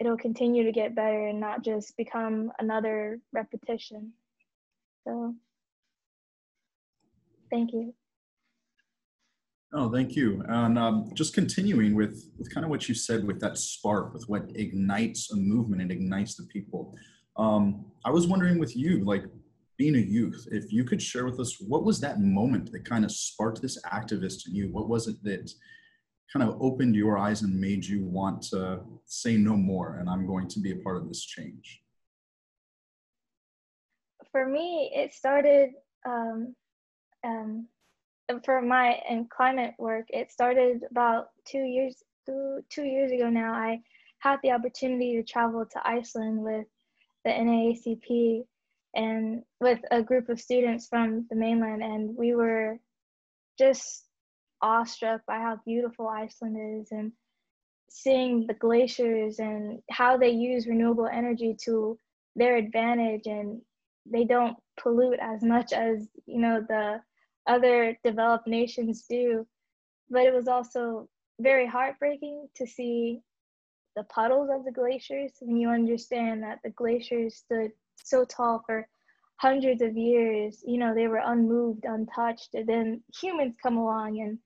it'll 0.00 0.16
continue 0.16 0.64
to 0.64 0.72
get 0.72 0.94
better 0.94 1.26
and 1.26 1.40
not 1.40 1.64
just 1.64 1.96
become 1.96 2.52
another 2.58 3.20
repetition. 3.32 4.12
So 5.06 5.34
thank 7.50 7.72
you 7.72 7.94
Oh, 9.72 9.90
thank 9.90 10.14
you. 10.14 10.44
And 10.48 10.78
um, 10.78 11.10
just 11.14 11.34
continuing 11.34 11.94
with, 11.94 12.30
with 12.38 12.52
kind 12.54 12.64
of 12.64 12.70
what 12.70 12.88
you 12.88 12.94
said 12.94 13.26
with 13.26 13.40
that 13.40 13.58
spark, 13.58 14.14
with 14.14 14.28
what 14.28 14.50
ignites 14.54 15.32
a 15.32 15.36
movement 15.36 15.82
and 15.82 15.90
ignites 15.90 16.36
the 16.36 16.44
people. 16.44 16.94
Um, 17.36 17.84
I 18.04 18.10
was 18.10 18.26
wondering 18.26 18.58
with 18.58 18.76
you, 18.76 19.04
like 19.04 19.24
being 19.76 19.96
a 19.96 19.98
youth, 19.98 20.46
if 20.50 20.72
you 20.72 20.84
could 20.84 21.02
share 21.02 21.26
with 21.26 21.40
us 21.40 21.60
what 21.60 21.84
was 21.84 22.00
that 22.00 22.20
moment 22.20 22.72
that 22.72 22.84
kind 22.84 23.04
of 23.04 23.10
sparked 23.10 23.60
this 23.60 23.78
activist 23.82 24.46
in 24.46 24.54
you? 24.54 24.68
What 24.72 24.88
was 24.88 25.08
it 25.08 25.22
that 25.24 25.50
kind 26.32 26.48
of 26.48 26.60
opened 26.62 26.94
your 26.94 27.18
eyes 27.18 27.42
and 27.42 27.60
made 27.60 27.84
you 27.84 28.04
want 28.04 28.42
to 28.42 28.80
say 29.04 29.36
no 29.36 29.56
more 29.56 29.98
and 29.98 30.08
I'm 30.08 30.26
going 30.26 30.48
to 30.48 30.60
be 30.60 30.72
a 30.72 30.76
part 30.76 30.96
of 30.96 31.08
this 31.08 31.24
change? 31.24 31.82
For 34.32 34.46
me, 34.46 34.92
it 34.94 35.12
started 35.12 35.70
um, 36.06 36.54
um, 37.24 37.68
for 38.44 38.60
my 38.60 39.00
and 39.08 39.30
climate 39.30 39.74
work. 39.78 40.06
It 40.08 40.32
started 40.32 40.82
about 40.90 41.28
two 41.44 41.62
years 41.62 42.02
two, 42.26 42.60
two 42.70 42.84
years 42.84 43.12
ago 43.12 43.28
now. 43.28 43.52
I 43.52 43.80
had 44.18 44.38
the 44.42 44.52
opportunity 44.52 45.16
to 45.16 45.22
travel 45.22 45.64
to 45.64 45.88
Iceland 45.88 46.42
with 46.42 46.66
the 47.24 47.30
NAACP 47.30 48.44
and 48.94 49.42
with 49.60 49.80
a 49.90 50.02
group 50.02 50.28
of 50.28 50.40
students 50.40 50.88
from 50.88 51.26
the 51.30 51.36
mainland 51.36 51.82
and 51.82 52.16
we 52.16 52.34
were 52.34 52.78
just 53.58 54.04
awestruck 54.62 55.20
by 55.26 55.36
how 55.38 55.60
beautiful 55.66 56.08
Iceland 56.08 56.80
is 56.80 56.88
and 56.92 57.12
seeing 57.90 58.46
the 58.46 58.54
glaciers 58.54 59.38
and 59.38 59.80
how 59.90 60.16
they 60.16 60.30
use 60.30 60.66
renewable 60.66 61.06
energy 61.06 61.56
to 61.64 61.98
their 62.34 62.56
advantage 62.56 63.26
and 63.26 63.60
they 64.10 64.24
don't 64.24 64.56
pollute 64.80 65.18
as 65.20 65.42
much 65.42 65.72
as 65.72 66.08
you 66.26 66.38
know 66.38 66.64
the 66.68 67.00
other 67.47 67.99
developed 68.05 68.47
nations 68.47 69.05
do. 69.09 69.47
But 70.11 70.24
it 70.24 70.34
was 70.34 70.49
also 70.49 71.09
very 71.40 71.66
heartbreaking 71.66 72.49
to 72.57 72.66
see 72.66 73.20
the 73.94 74.05
puddles 74.05 74.51
of 74.53 74.64
the 74.64 74.72
glaciers. 74.72 75.32
When 75.40 75.57
you 75.57 75.68
understand 75.68 76.42
that 76.42 76.61
the 76.62 76.70
glaciers 76.70 77.36
stood 77.36 77.72
so 78.03 78.24
tall 78.24 78.62
for 78.66 78.86
hundreds 79.38 79.82
of 79.82 79.94
years 79.94 80.62
you 80.66 80.78
know 80.78 80.94
they 80.94 81.09
were 81.09 81.20
unmoved 81.22 81.84
untouched 81.84 82.55
and 82.55 82.66
then 82.66 83.03
humans 83.20 83.55
come 83.62 83.76
along 83.76 84.18
and 84.18 84.38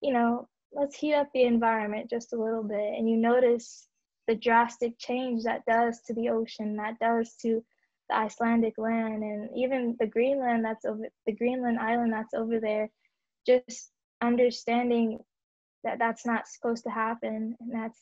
you 0.00 0.12
know 0.12 0.48
let's 0.74 0.96
heat 0.96 1.14
up 1.14 1.28
the 1.32 1.42
environment 1.42 2.10
just 2.10 2.32
a 2.32 2.40
little 2.40 2.62
bit. 2.62 2.94
And 2.96 3.08
you 3.08 3.16
notice 3.16 3.88
the 4.26 4.34
drastic 4.34 4.98
change 4.98 5.44
that 5.44 5.64
does 5.66 6.00
to 6.02 6.14
the 6.14 6.28
ocean 6.28 6.76
that 6.76 6.98
does 6.98 7.34
to 7.42 7.62
the 8.12 8.18
icelandic 8.18 8.74
land 8.78 9.22
and 9.22 9.48
even 9.56 9.96
the 9.98 10.06
greenland 10.06 10.64
that's 10.64 10.84
over 10.84 11.08
the 11.26 11.32
greenland 11.32 11.78
island 11.78 12.12
that's 12.12 12.34
over 12.34 12.60
there 12.60 12.90
just 13.46 13.90
understanding 14.22 15.18
that 15.84 15.98
that's 15.98 16.24
not 16.26 16.46
supposed 16.46 16.84
to 16.84 16.90
happen 16.90 17.56
and 17.60 17.72
that's 17.72 17.98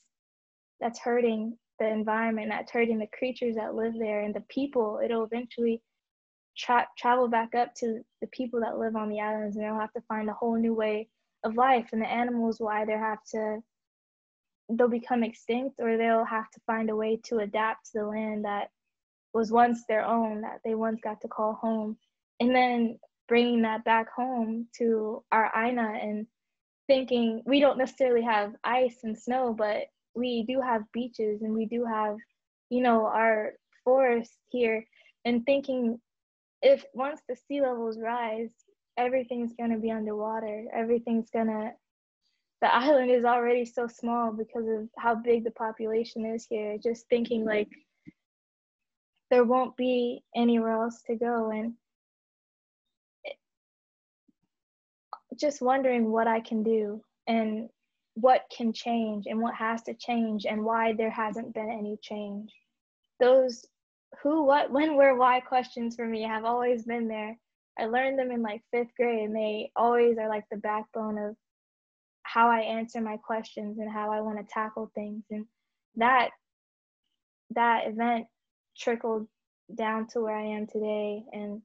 that's 0.80 0.98
hurting 0.98 1.56
the 1.80 1.88
environment 1.88 2.48
that's 2.50 2.70
hurting 2.70 2.98
the 2.98 3.08
creatures 3.18 3.56
that 3.56 3.74
live 3.74 3.94
there 3.98 4.20
and 4.20 4.34
the 4.34 4.44
people. 4.48 5.00
It'll 5.02 5.24
eventually 5.24 5.82
tra- 6.56 6.88
travel 6.96 7.26
back 7.26 7.54
up 7.54 7.74
to 7.76 8.02
the 8.20 8.26
people 8.28 8.60
that 8.60 8.78
live 8.78 8.94
on 8.94 9.08
the 9.08 9.20
islands 9.20 9.56
and 9.56 9.64
they'll 9.64 9.80
have 9.80 9.92
to 9.94 10.02
find 10.02 10.28
a 10.28 10.34
whole 10.34 10.56
new 10.56 10.74
way 10.74 11.08
of 11.42 11.56
life 11.56 11.88
and 11.92 12.02
the 12.02 12.06
animals 12.10 12.60
will 12.60 12.68
either 12.68 12.98
have 12.98 13.18
to 13.32 13.58
they'll 14.68 14.88
become 14.88 15.24
extinct 15.24 15.80
or 15.80 15.96
they'll 15.96 16.24
have 16.24 16.48
to 16.50 16.60
find 16.66 16.90
a 16.90 16.96
way 16.96 17.18
to 17.24 17.38
adapt 17.38 17.86
to 17.86 17.92
the 17.94 18.06
land 18.06 18.44
that 18.44 18.68
was 19.32 19.52
once 19.52 19.84
their 19.86 20.04
own 20.04 20.40
that 20.42 20.60
they 20.64 20.74
once 20.74 21.00
got 21.02 21.20
to 21.20 21.28
call 21.28 21.54
home 21.54 21.96
and 22.40 22.54
then 22.54 22.98
bringing 23.28 23.62
that 23.62 23.84
back 23.84 24.10
home 24.12 24.66
to 24.76 25.22
our 25.30 25.50
Aina 25.56 25.98
and 26.02 26.26
thinking 26.86 27.42
we 27.46 27.60
don't 27.60 27.78
necessarily 27.78 28.22
have 28.22 28.54
ice 28.64 28.98
and 29.04 29.16
snow 29.16 29.54
but 29.56 29.84
we 30.14 30.44
do 30.48 30.60
have 30.60 30.82
beaches 30.92 31.42
and 31.42 31.54
we 31.54 31.64
do 31.66 31.84
have 31.84 32.16
you 32.68 32.82
know 32.82 33.06
our 33.06 33.52
forests 33.84 34.36
here 34.48 34.84
and 35.24 35.44
thinking 35.46 36.00
if 36.62 36.84
once 36.94 37.20
the 37.28 37.36
sea 37.36 37.60
levels 37.60 37.98
rise, 37.98 38.52
everything's 38.96 39.54
going 39.54 39.70
to 39.70 39.78
be 39.78 39.90
underwater. 39.90 40.66
Everything's 40.72 41.30
going 41.30 41.46
to, 41.46 41.72
the 42.60 42.74
island 42.74 43.10
is 43.10 43.24
already 43.24 43.64
so 43.64 43.86
small 43.86 44.32
because 44.32 44.66
of 44.68 44.88
how 44.98 45.14
big 45.14 45.44
the 45.44 45.50
population 45.52 46.26
is 46.26 46.46
here. 46.48 46.76
Just 46.82 47.08
thinking 47.08 47.44
like 47.44 47.68
there 49.30 49.44
won't 49.44 49.76
be 49.76 50.22
anywhere 50.34 50.82
else 50.82 51.02
to 51.06 51.14
go. 51.14 51.50
And 51.50 51.74
just 55.38 55.62
wondering 55.62 56.10
what 56.10 56.26
I 56.26 56.40
can 56.40 56.62
do 56.62 57.02
and 57.26 57.68
what 58.14 58.42
can 58.54 58.72
change 58.72 59.26
and 59.26 59.40
what 59.40 59.54
has 59.54 59.82
to 59.82 59.94
change 59.94 60.44
and 60.44 60.64
why 60.64 60.92
there 60.92 61.10
hasn't 61.10 61.54
been 61.54 61.70
any 61.70 61.96
change. 62.02 62.52
Those 63.20 63.64
who, 64.22 64.42
what, 64.44 64.70
when, 64.70 64.96
where, 64.96 65.14
why 65.14 65.40
questions 65.40 65.94
for 65.94 66.06
me 66.06 66.22
have 66.22 66.44
always 66.44 66.84
been 66.84 67.08
there. 67.08 67.38
I 67.78 67.86
learned 67.86 68.18
them 68.18 68.30
in 68.30 68.42
like 68.42 68.62
fifth 68.72 68.94
grade 68.96 69.24
and 69.24 69.34
they 69.34 69.70
always 69.76 70.18
are 70.18 70.28
like 70.28 70.44
the 70.50 70.58
backbone 70.58 71.16
of 71.16 71.36
how 72.24 72.50
I 72.50 72.60
answer 72.60 73.00
my 73.00 73.16
questions 73.16 73.78
and 73.78 73.90
how 73.90 74.10
I 74.10 74.20
want 74.20 74.38
to 74.38 74.52
tackle 74.52 74.90
things. 74.94 75.24
And 75.30 75.46
that 75.96 76.30
that 77.54 77.86
event 77.86 78.26
trickled 78.80 79.26
down 79.74 80.06
to 80.08 80.20
where 80.20 80.36
I 80.36 80.44
am 80.44 80.66
today. 80.66 81.22
And 81.32 81.62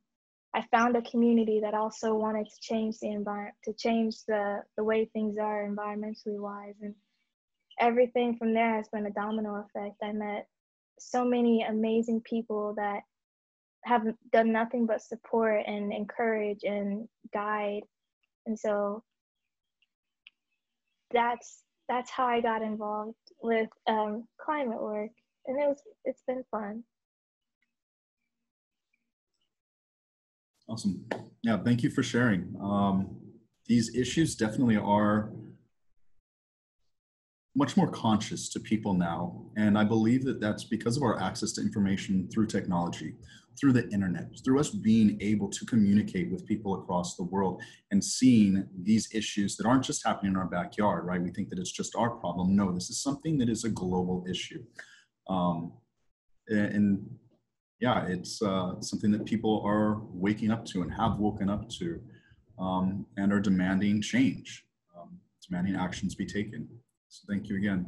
I 0.53 0.63
found 0.71 0.95
a 0.95 1.01
community 1.01 1.59
that 1.61 1.73
also 1.73 2.13
wanted 2.13 2.45
to 2.45 2.61
change 2.61 2.99
the 2.99 3.09
environment, 3.09 3.55
to 3.65 3.73
change 3.73 4.15
the, 4.27 4.61
the 4.77 4.83
way 4.83 5.05
things 5.05 5.37
are 5.37 5.67
environmentally 5.67 6.39
wise. 6.39 6.75
And 6.81 6.93
everything 7.79 8.37
from 8.37 8.53
there 8.53 8.75
has 8.75 8.87
been 8.89 9.05
a 9.05 9.11
domino 9.11 9.65
effect. 9.65 9.95
I 10.03 10.11
met 10.11 10.47
so 10.99 11.25
many 11.25 11.63
amazing 11.63 12.21
people 12.21 12.73
that 12.77 13.01
have 13.83 14.03
done 14.31 14.51
nothing 14.51 14.85
but 14.85 15.01
support 15.01 15.63
and 15.67 15.93
encourage 15.93 16.63
and 16.63 17.07
guide. 17.33 17.81
And 18.45 18.57
so 18.57 19.03
that's 21.11 21.61
that's 21.87 22.09
how 22.09 22.25
I 22.25 22.41
got 22.41 22.61
involved 22.61 23.15
with 23.41 23.69
um, 23.87 24.27
climate 24.41 24.81
work, 24.81 25.11
and 25.45 25.61
it 25.61 25.67
was 25.67 25.81
it's 26.03 26.23
been 26.27 26.43
fun. 26.51 26.83
Awesome. 30.67 31.05
Yeah, 31.43 31.57
thank 31.63 31.83
you 31.83 31.89
for 31.89 32.01
sharing. 32.01 32.55
Um, 32.59 33.17
these 33.67 33.95
issues 33.95 34.35
definitely 34.35 34.77
are 34.77 35.31
much 37.55 37.77
more 37.77 37.89
conscious 37.89 38.49
to 38.49 38.59
people 38.59 38.93
now. 38.93 39.45
And 39.55 39.77
I 39.77 39.83
believe 39.83 40.25
that 40.25 40.41
that's 40.41 40.65
because 40.65 40.97
of 40.97 41.03
our 41.03 41.21
access 41.21 41.53
to 41.53 41.61
information 41.61 42.27
through 42.33 42.47
technology, 42.47 43.13
through 43.57 43.73
the 43.73 43.87
internet, 43.89 44.27
through 44.43 44.59
us 44.59 44.69
being 44.69 45.17
able 45.21 45.49
to 45.49 45.65
communicate 45.65 46.31
with 46.31 46.45
people 46.45 46.75
across 46.81 47.15
the 47.15 47.23
world 47.23 47.61
and 47.91 48.03
seeing 48.03 48.67
these 48.83 49.07
issues 49.13 49.55
that 49.55 49.65
aren't 49.65 49.85
just 49.85 50.05
happening 50.05 50.33
in 50.33 50.37
our 50.37 50.47
backyard, 50.47 51.05
right? 51.05 51.21
We 51.21 51.31
think 51.31 51.49
that 51.49 51.59
it's 51.59 51.71
just 51.71 51.95
our 51.95 52.09
problem. 52.09 52.55
No, 52.55 52.73
this 52.73 52.89
is 52.89 53.01
something 53.01 53.37
that 53.37 53.49
is 53.49 53.63
a 53.63 53.69
global 53.69 54.25
issue. 54.29 54.63
Um, 55.29 55.73
and 56.49 57.09
yeah, 57.79 58.05
it's 58.07 58.41
uh, 58.41 58.79
something 58.81 59.11
that 59.11 59.25
people 59.25 59.61
are 59.65 60.01
waking 60.13 60.51
up 60.51 60.65
to 60.65 60.81
and 60.81 60.93
have 60.93 61.17
woken 61.17 61.49
up 61.49 61.69
to 61.69 61.99
um, 62.57 63.05
and 63.17 63.33
are 63.33 63.41
demanding 63.41 64.01
change, 64.01 64.65
um, 64.97 65.19
demanding 65.47 65.75
actions 65.75 66.15
be 66.15 66.25
taken. 66.25 66.67
So 67.09 67.25
thank 67.29 67.49
you 67.49 67.57
again. 67.57 67.85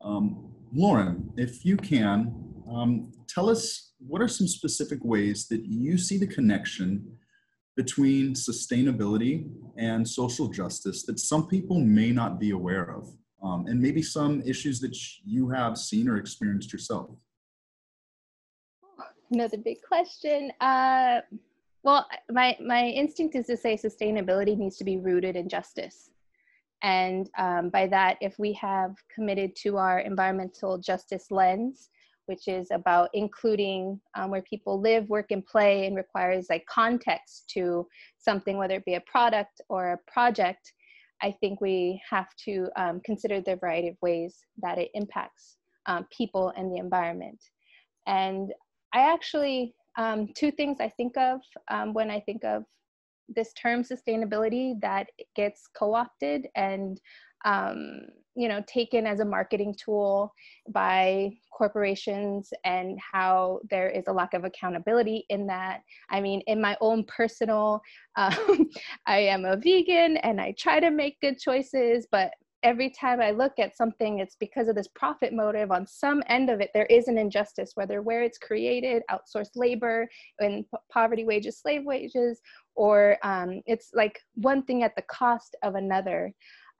Um, 0.00 0.52
Lauren, 0.72 1.32
if 1.36 1.64
you 1.64 1.76
can, 1.76 2.34
um, 2.70 3.12
tell 3.28 3.50
us 3.50 3.92
what 3.98 4.22
are 4.22 4.28
some 4.28 4.46
specific 4.46 5.00
ways 5.04 5.48
that 5.48 5.64
you 5.64 5.98
see 5.98 6.18
the 6.18 6.26
connection 6.26 7.18
between 7.76 8.34
sustainability 8.34 9.50
and 9.76 10.06
social 10.06 10.48
justice 10.48 11.04
that 11.04 11.18
some 11.18 11.48
people 11.48 11.80
may 11.80 12.10
not 12.12 12.38
be 12.38 12.50
aware 12.50 12.94
of, 12.94 13.08
um, 13.42 13.66
and 13.66 13.80
maybe 13.80 14.02
some 14.02 14.42
issues 14.42 14.80
that 14.80 14.96
you 15.24 15.48
have 15.48 15.76
seen 15.76 16.08
or 16.08 16.16
experienced 16.16 16.72
yourself? 16.72 17.10
Another 19.30 19.58
big 19.58 19.78
question. 19.82 20.52
Uh, 20.60 21.20
well, 21.82 22.06
my 22.30 22.56
my 22.60 22.84
instinct 22.84 23.34
is 23.36 23.46
to 23.46 23.56
say 23.56 23.76
sustainability 23.76 24.56
needs 24.56 24.76
to 24.78 24.84
be 24.84 24.98
rooted 24.98 25.36
in 25.36 25.48
justice, 25.48 26.10
and 26.82 27.30
um, 27.38 27.70
by 27.70 27.86
that, 27.86 28.18
if 28.20 28.38
we 28.38 28.52
have 28.54 28.94
committed 29.14 29.56
to 29.56 29.76
our 29.76 30.00
environmental 30.00 30.78
justice 30.78 31.30
lens, 31.30 31.88
which 32.26 32.48
is 32.48 32.68
about 32.70 33.10
including 33.12 34.00
um, 34.14 34.30
where 34.30 34.42
people 34.42 34.80
live, 34.80 35.08
work, 35.08 35.30
and 35.30 35.44
play, 35.46 35.86
and 35.86 35.96
requires 35.96 36.46
like 36.50 36.64
context 36.66 37.48
to 37.50 37.86
something, 38.18 38.56
whether 38.56 38.74
it 38.74 38.84
be 38.84 38.94
a 38.94 39.00
product 39.00 39.60
or 39.68 39.92
a 39.92 40.12
project. 40.12 40.72
I 41.22 41.32
think 41.40 41.60
we 41.60 42.00
have 42.08 42.28
to 42.44 42.68
um, 42.76 43.00
consider 43.04 43.40
the 43.40 43.56
variety 43.56 43.88
of 43.88 43.96
ways 44.00 44.38
that 44.62 44.78
it 44.78 44.90
impacts 44.94 45.56
um, 45.86 46.06
people 46.16 46.52
and 46.56 46.72
the 46.72 46.78
environment. 46.78 47.42
And 48.06 48.52
I 48.92 49.12
actually, 49.12 49.74
um, 49.96 50.28
two 50.34 50.50
things 50.50 50.78
I 50.80 50.88
think 50.88 51.16
of 51.16 51.40
um, 51.70 51.92
when 51.94 52.10
I 52.10 52.20
think 52.20 52.44
of 52.44 52.64
this 53.28 53.52
term 53.52 53.82
sustainability 53.82 54.80
that 54.80 55.08
gets 55.36 55.68
co-opted 55.76 56.48
and 56.56 57.00
um, 57.44 58.00
you 58.36 58.48
know 58.48 58.62
taken 58.66 59.06
as 59.06 59.20
a 59.20 59.24
marketing 59.24 59.74
tool 59.82 60.32
by 60.68 61.30
corporations 61.52 62.52
and 62.64 62.98
how 63.00 63.60
there 63.70 63.88
is 63.88 64.04
a 64.06 64.12
lack 64.12 64.34
of 64.34 64.44
accountability 64.44 65.24
in 65.30 65.46
that. 65.46 65.80
I 66.10 66.20
mean 66.20 66.40
in 66.46 66.60
my 66.60 66.76
own 66.80 67.04
personal 67.04 67.80
um, 68.16 68.68
i 69.06 69.18
am 69.18 69.44
a 69.44 69.56
vegan 69.56 70.16
and 70.18 70.40
i 70.40 70.52
try 70.58 70.80
to 70.80 70.90
make 70.90 71.20
good 71.20 71.38
choices 71.38 72.06
but 72.10 72.32
every 72.62 72.90
time 72.90 73.20
I 73.20 73.30
look 73.30 73.58
at 73.58 73.76
something, 73.76 74.18
it's 74.18 74.36
because 74.36 74.68
of 74.68 74.74
this 74.74 74.88
profit 74.88 75.32
motive. 75.32 75.70
On 75.70 75.86
some 75.86 76.22
end 76.26 76.50
of 76.50 76.60
it, 76.60 76.70
there 76.74 76.86
is 76.86 77.08
an 77.08 77.18
injustice, 77.18 77.72
whether 77.74 78.02
where 78.02 78.22
it's 78.22 78.38
created, 78.38 79.02
outsourced 79.10 79.56
labor, 79.56 80.08
in 80.40 80.64
poverty 80.92 81.24
wages, 81.24 81.58
slave 81.58 81.84
wages, 81.84 82.40
or 82.74 83.16
um, 83.22 83.60
it's 83.66 83.90
like 83.94 84.20
one 84.34 84.62
thing 84.62 84.82
at 84.82 84.94
the 84.96 85.02
cost 85.02 85.56
of 85.62 85.74
another. 85.74 86.32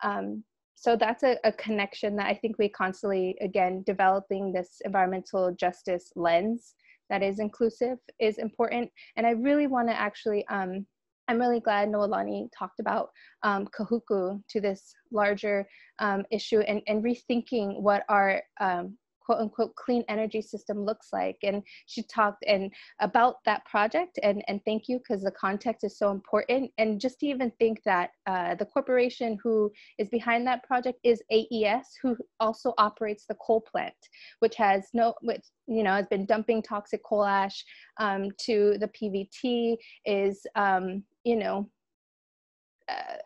Um, 0.03 0.45
so 0.75 0.97
that's 0.97 1.23
a, 1.25 1.37
a, 1.45 1.53
connection 1.53 2.17
that 2.17 2.27
I 2.27 2.35
think 2.35 2.57
we 2.59 2.71
constantly, 2.71 3.37
again, 3.43 3.83
developing 3.85 4.51
this 4.51 4.81
environmental 4.87 5.53
justice 5.53 6.11
lens 6.17 6.75
that 7.11 7.23
is 7.23 7.39
inclusive 7.39 7.99
is 8.19 8.39
important. 8.39 8.91
And 9.17 9.27
I 9.27 9.31
really 9.31 9.67
want 9.67 9.89
to 9.89 10.01
actually 10.01 10.47
um, 10.49 10.87
I'm 11.31 11.39
really 11.41 11.61
glad 11.61 11.89
Noelani 11.89 12.49
talked 12.53 12.81
about 12.81 13.11
um, 13.45 13.69
Kahuku 13.69 14.43
to 14.49 14.61
this 14.61 14.93
larger 15.13 15.65
um, 16.01 16.25
issue 16.33 16.59
and, 16.59 16.83
and 16.89 17.05
rethinking 17.05 17.81
what 17.81 18.03
our 18.09 18.43
um, 18.61 18.99
quote 19.31 19.43
unquote 19.43 19.77
clean 19.77 20.03
energy 20.09 20.43
system 20.43 20.85
looks 20.85 21.09
like. 21.13 21.37
And 21.45 21.63
she 21.87 22.03
talked 22.03 22.45
and 22.49 22.73
about 22.99 23.37
that 23.45 23.65
project 23.65 24.19
and, 24.25 24.43
and 24.49 24.61
thank 24.65 24.89
you 24.89 24.99
because 24.99 25.23
the 25.23 25.31
context 25.31 25.85
is 25.85 25.97
so 25.97 26.11
important. 26.11 26.73
And 26.79 27.01
just 27.01 27.21
to 27.21 27.27
even 27.27 27.53
think 27.61 27.81
that 27.85 28.11
uh, 28.27 28.57
the 28.57 28.65
corporation 28.65 29.39
who 29.41 29.71
is 29.99 30.09
behind 30.09 30.45
that 30.49 30.65
project 30.65 30.99
is 31.05 31.23
AES, 31.31 31.87
who 32.03 32.17
also 32.41 32.75
operates 32.77 33.25
the 33.27 33.37
coal 33.37 33.61
plant, 33.61 33.95
which 34.41 34.57
has 34.57 34.89
no, 34.95 35.15
which, 35.23 35.45
you 35.69 35.85
know, 35.85 35.93
has 35.93 36.09
been 36.09 36.27
dumping 36.27 36.61
toxic 36.61 37.05
coal 37.05 37.25
ash 37.25 37.65
um, 38.01 38.31
to 38.47 38.79
the 38.81 38.89
PVT, 38.89 39.77
is, 40.07 40.45
um, 40.57 41.05
you 41.23 41.37
know, 41.37 41.71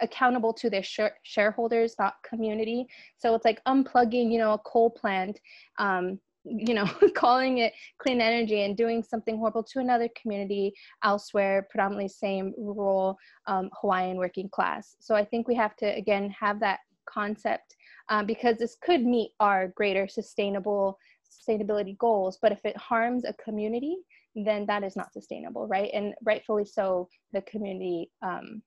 accountable 0.01 0.53
to 0.55 0.71
their 0.71 0.83
sh- 0.83 1.01
shareholders, 1.23 1.95
not 1.99 2.15
community. 2.23 2.87
So 3.19 3.35
it's 3.35 3.45
like 3.45 3.63
unplugging, 3.65 4.33
you 4.33 4.39
know, 4.39 4.53
a 4.53 4.59
coal 4.59 4.91
plant, 4.91 5.41
um, 5.79 6.19
you 6.45 6.75
know, 6.75 6.87
calling 7.15 7.59
it 7.59 7.73
clean 7.99 8.21
energy 8.21 8.65
and 8.65 8.77
doing 8.77 9.03
something 9.03 9.39
horrible 9.39 9.63
to 9.65 9.81
another 9.81 10.09
community 10.21 10.75
elsewhere, 11.03 11.67
predominantly 11.71 12.09
same 12.09 12.53
rural 12.59 13.19
um, 13.47 13.71
Hawaiian 13.81 14.17
working 14.17 14.49
class. 14.49 14.97
So 15.01 15.15
I 15.15 15.25
think 15.25 15.49
we 15.49 15.55
have 15.55 15.77
to 15.77 15.87
again 15.87 16.31
have 16.39 16.61
that 16.61 16.81
concept 17.07 17.77
um, 18.09 18.27
because 18.27 18.57
this 18.59 18.77
could 18.83 19.05
meet 19.05 19.33
our 19.41 19.69
greater 19.69 20.09
sustainable 20.09 20.99
sustainability 21.31 21.97
goals. 21.99 22.39
But 22.41 22.53
if 22.53 22.65
it 22.65 22.77
harms 22.77 23.25
a 23.25 23.33
community, 23.35 23.97
then 24.35 24.67
that 24.67 24.83
is 24.83 24.97
not 24.97 25.13
sustainable, 25.13 25.67
right? 25.67 25.91
And 25.95 26.15
rightfully 26.25 26.65
so, 26.65 27.09
the 27.33 27.43
community 27.43 28.11
um, 28.23 28.63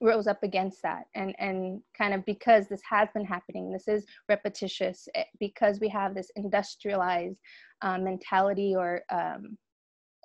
rose 0.00 0.26
up 0.26 0.42
against 0.42 0.82
that 0.82 1.04
and 1.14 1.34
and 1.38 1.80
kind 1.96 2.14
of 2.14 2.24
because 2.24 2.68
this 2.68 2.82
has 2.88 3.08
been 3.14 3.24
happening 3.24 3.72
this 3.72 3.88
is 3.88 4.04
repetitious 4.28 5.08
eh, 5.14 5.24
because 5.38 5.80
we 5.80 5.88
have 5.88 6.14
this 6.14 6.30
industrialized 6.36 7.38
um, 7.82 8.04
mentality 8.04 8.74
or 8.76 9.02
um, 9.10 9.56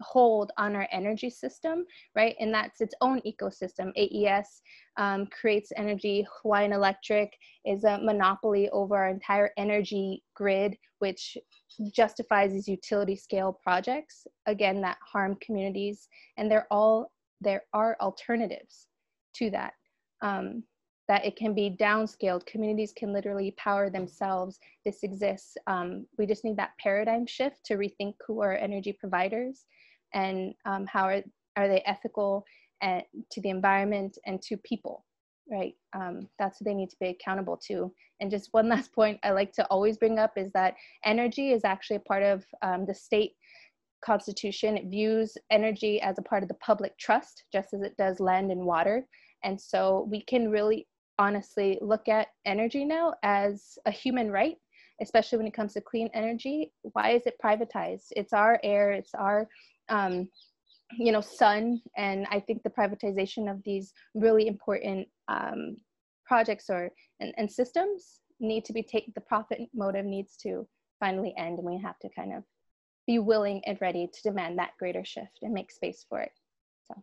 hold 0.02 0.52
on 0.58 0.76
our 0.76 0.88
energy 0.92 1.30
system, 1.30 1.86
right? 2.16 2.36
And 2.40 2.54
that's 2.54 2.82
its 2.82 2.94
own 3.02 3.22
ecosystem. 3.22 3.92
AES 3.98 4.62
um, 4.98 5.28
creates 5.28 5.72
energy. 5.76 6.26
Hawaiian 6.42 6.74
Electric 6.74 7.32
is 7.66 7.84
a 7.84 8.00
monopoly 8.00 8.70
over 8.70 8.98
our 8.98 9.10
entire 9.10 9.52
energy 9.58 10.24
grid, 10.36 10.78
which 11.00 11.38
justifies 11.94 12.52
these 12.52 12.68
utility 12.68 13.16
scale 13.16 13.60
projects, 13.62 14.26
again, 14.46 14.82
that 14.82 14.98
harm 15.06 15.38
communities. 15.42 16.08
And 16.38 16.50
they're 16.50 16.68
all, 16.72 17.12
there 17.42 17.64
are 17.74 17.96
alternatives 18.02 18.89
to 19.36 19.50
that. 19.52 19.74
Um, 20.22 20.64
that 21.10 21.26
it 21.26 21.36
can 21.36 21.56
be 21.56 21.76
downscaled. 21.80 22.46
Communities 22.46 22.94
can 22.96 23.12
literally 23.12 23.52
power 23.58 23.90
themselves. 23.90 24.60
This 24.86 25.02
exists. 25.02 25.58
Um, 25.66 26.06
we 26.20 26.28
just 26.28 26.46
need 26.46 26.56
that 26.58 26.78
paradigm 26.80 27.26
shift 27.26 27.66
to 27.66 27.78
rethink 27.78 28.14
who 28.26 28.42
are 28.42 28.56
energy 28.56 28.94
providers 28.94 29.66
and 30.14 30.54
um, 30.66 30.86
how 30.86 31.06
are, 31.06 31.24
are 31.56 31.68
they 31.68 31.82
ethical 31.88 32.46
and, 32.82 33.02
to 33.32 33.42
the 33.42 33.50
environment 33.50 34.20
and 34.28 34.40
to 34.44 34.58
people, 34.58 35.04
right? 35.52 35.74
Um, 35.94 36.30
that's 36.38 36.62
what 36.62 36.66
they 36.66 36.76
need 36.76 36.92
to 36.92 36.98
be 37.00 37.08
accountable 37.08 37.58
to. 37.68 37.92
And 38.22 38.30
just 38.30 38.50
one 38.52 38.70
last 38.70 38.94
point 38.94 39.20
I 39.24 39.32
like 39.32 39.52
to 39.54 39.66
always 39.66 39.98
bring 39.98 40.20
up 40.20 40.38
is 40.38 40.52
that 40.52 40.76
energy 41.04 41.52
is 41.52 41.66
actually 41.66 41.98
a 41.98 42.02
part 42.02 42.22
of 42.22 42.46
um, 42.62 42.86
the 42.86 42.94
state 42.94 43.34
constitution. 44.04 44.78
It 44.78 44.88
views 44.88 45.38
energy 45.50 46.02
as 46.02 46.18
a 46.18 46.24
part 46.24 46.44
of 46.44 46.50
the 46.50 46.56
public 46.56 46.98
trust, 46.98 47.44
just 47.52 47.74
as 47.74 47.82
it 47.82 47.96
does 47.98 48.20
land 48.20 48.52
and 48.52 48.66
water. 48.66 49.06
And 49.44 49.60
so 49.60 50.08
we 50.10 50.22
can 50.22 50.50
really 50.50 50.88
honestly 51.18 51.78
look 51.82 52.08
at 52.08 52.28
energy 52.46 52.86
now 52.86 53.14
as 53.24 53.78
a 53.86 53.92
human 53.92 54.32
right 54.32 54.56
especially 55.02 55.38
when 55.38 55.48
it 55.48 55.54
comes 55.54 55.74
to 55.74 55.82
clean 55.82 56.10
energy 56.14 56.72
why 56.94 57.10
is 57.10 57.24
it 57.26 57.36
privatized 57.44 58.06
it's 58.12 58.32
our 58.32 58.58
air 58.64 58.94
it's 58.94 59.14
our 59.16 59.46
um, 59.90 60.30
you 60.98 61.12
know, 61.12 61.22
sun. 61.22 61.82
And 61.98 62.26
I 62.32 62.40
think 62.40 62.64
the 62.64 62.70
privatization 62.70 63.52
of 63.52 63.62
these 63.64 63.94
really 64.16 64.48
important 64.48 65.08
um, 65.28 65.78
projects 66.26 66.70
or 66.70 66.90
and, 67.20 67.34
and 67.38 67.52
systems 67.52 68.22
need 68.40 68.66
to 68.66 68.74
be 68.74 68.84
taken. 68.84 69.12
The 69.16 69.22
profit 69.22 69.62
motive 69.74 70.06
needs 70.06 70.36
to 70.38 70.68
finally 71.00 71.34
end, 71.38 71.60
and 71.60 71.68
we 71.68 71.80
have 71.82 72.00
to 72.00 72.10
kind 72.16 72.34
of 72.34 72.44
be 73.10 73.18
willing 73.18 73.60
and 73.66 73.76
ready 73.82 74.08
to 74.08 74.22
demand 74.22 74.60
that 74.60 74.78
greater 74.78 75.04
shift 75.04 75.40
and 75.42 75.52
make 75.52 75.72
space 75.72 76.06
for 76.08 76.22
it. 76.22 76.32
So 76.88 76.94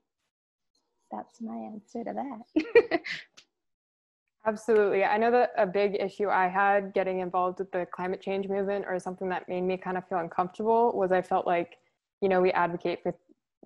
that's 1.11 1.41
my 1.41 1.57
answer 1.57 2.05
to 2.05 2.15
that. 2.15 3.01
Absolutely. 4.47 5.03
I 5.03 5.19
know 5.19 5.33
that 5.33 5.51
a 5.59 5.66
big 5.66 5.97
issue 5.99 6.28
I 6.28 6.47
had 6.47 6.95
getting 6.95 7.19
involved 7.19 7.59
with 7.59 7.73
the 7.73 7.89
climate 7.93 8.20
change 8.20 8.47
movement 8.49 8.85
or 8.89 9.01
something 9.01 9.28
that 9.31 9.49
made 9.49 9.62
me 9.62 9.77
kind 9.77 9.99
of 9.99 10.07
feel 10.09 10.19
uncomfortable 10.19 10.93
was 10.95 11.11
I 11.11 11.23
felt 11.23 11.45
like 11.45 11.78
you 12.23 12.28
know, 12.28 12.41
we 12.41 12.53
advocate 12.53 13.03
for 13.03 13.12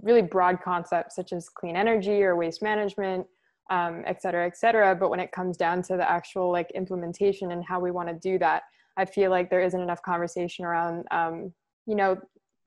really 0.03 0.23
broad 0.23 0.63
concepts 0.63 1.15
such 1.17 1.35
as 1.35 1.51
clean 1.51 1.77
energy 1.77 2.23
or 2.23 2.37
waste 2.37 2.63
management, 2.63 3.27
um, 3.69 4.03
et 4.07 4.23
cetera, 4.23 4.47
et 4.47 4.57
cetera. 4.57 4.95
But 4.95 5.11
when 5.11 5.21
it 5.21 5.31
comes 5.31 5.59
down 5.59 5.83
to 5.83 5.97
the 5.99 6.11
actual 6.11 6.51
like 6.51 6.71
implementation 6.73 7.53
and 7.53 7.63
how 7.63 7.81
we 7.81 7.91
want 7.91 8.09
to 8.09 8.15
do 8.15 8.39
that, 8.39 8.63
I 8.97 9.05
feel 9.05 9.31
like 9.31 9.51
there 9.51 9.61
isn't 9.61 9.81
enough 9.81 10.03
conversation 10.03 10.65
around, 10.65 11.05
um, 11.11 11.53
you 11.87 11.95
know, 11.95 12.17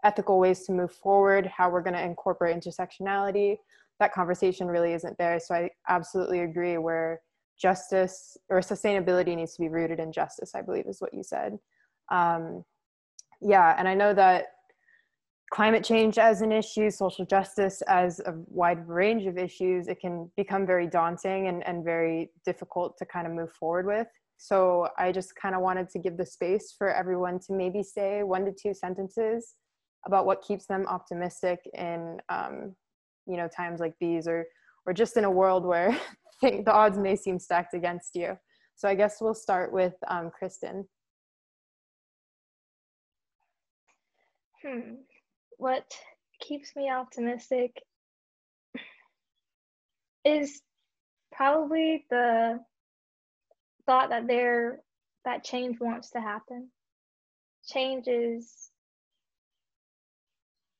ethical 0.03 0.40
ways 0.40 0.64
to 0.65 0.72
move 0.72 0.91
forward, 0.91 1.45
how 1.48 1.69
we're 1.69 1.81
going 1.81 1.94
to 1.95 2.03
incorporate 2.03 2.56
intersectionality. 2.56 3.57
That 3.99 4.14
conversation 4.14 4.68
really 4.68 4.94
isn't 4.94 5.18
there. 5.18 5.40
So 5.40 5.56
I 5.56 5.69
absolutely 5.88 6.41
agree 6.41 6.77
where 6.77 7.22
justice 7.57 8.38
or 8.49 8.60
sustainability 8.60 9.35
needs 9.35 9.53
to 9.56 9.61
be 9.61 9.69
rooted 9.69 9.99
in 9.99 10.11
justice, 10.11 10.53
I 10.56 10.61
believe 10.61 10.85
is 10.88 10.99
what 10.99 11.14
you 11.14 11.23
said. 11.23 11.57
Um, 12.11 12.64
yeah, 13.41 13.76
and 13.77 13.88
I 13.88 13.94
know 13.94 14.14
that 14.14 14.48
climate 15.52 15.84
change 15.84 16.18
as 16.18 16.41
an 16.41 16.52
issue, 16.52 16.90
social 16.90 17.26
justice 17.26 17.84
as 17.84 18.19
a 18.22 18.34
wide 18.48 18.88
range 18.88 19.27
of 19.27 19.38
issues, 19.38 19.88
it 19.88 19.99
can 19.99 20.31
become 20.35 20.65
very 20.65 20.88
daunting 20.88 21.48
and, 21.48 21.65
and 21.68 21.84
very 21.84 22.31
difficult 22.44 22.98
to 22.98 23.06
kind 23.06 23.27
of 23.27 23.34
move 23.34 23.52
forward 23.52 23.85
with. 23.85 24.07
So 24.44 24.90
I 24.98 25.11
just 25.11 25.36
kind 25.36 25.56
of 25.56 25.61
wanted 25.61 25.90
to 25.91 25.99
give 25.99 26.18
the 26.18 26.26
space 26.26 26.74
for 26.78 26.90
everyone 26.94 27.40
to 27.48 27.53
maybe 27.53 27.82
say 27.82 28.24
one 28.24 28.44
to 28.45 28.52
two 28.52 28.74
sentences 28.74 29.53
about 30.06 30.26
what 30.26 30.41
keeps 30.41 30.65
them 30.65 30.86
optimistic 30.88 31.60
in 31.74 32.18
um, 32.30 32.76
you 33.26 33.38
know 33.38 33.48
times 33.48 33.80
like 33.80 33.94
these 34.02 34.28
or 34.28 34.45
or 34.86 34.94
just 34.94 35.15
in 35.15 35.24
a 35.24 35.32
world 35.32 35.65
where 35.65 35.98
the 36.41 36.72
odds 36.72 36.98
may 36.98 37.15
seem 37.15 37.40
stacked 37.40 37.74
against 37.74 38.15
you. 38.15 38.38
So 38.76 38.90
I 38.90 38.95
guess 38.95 39.22
we'll 39.22 39.34
start 39.34 39.72
with 39.72 39.94
um, 40.10 40.30
Kristen. 40.38 40.86
Hmm 44.61 44.95
what 45.64 45.86
keeps 46.41 46.76
me 46.76 46.90
optimistic 46.91 47.72
is 50.26 50.61
probably 51.32 52.06
the 52.10 52.60
thought 53.85 54.10
that 54.10 54.27
there 54.27 54.80
that 55.26 55.43
change 55.43 55.80
wants 55.80 56.11
to 56.11 56.22
happen. 56.22 56.69
Change 57.65 58.07
is 58.07 58.69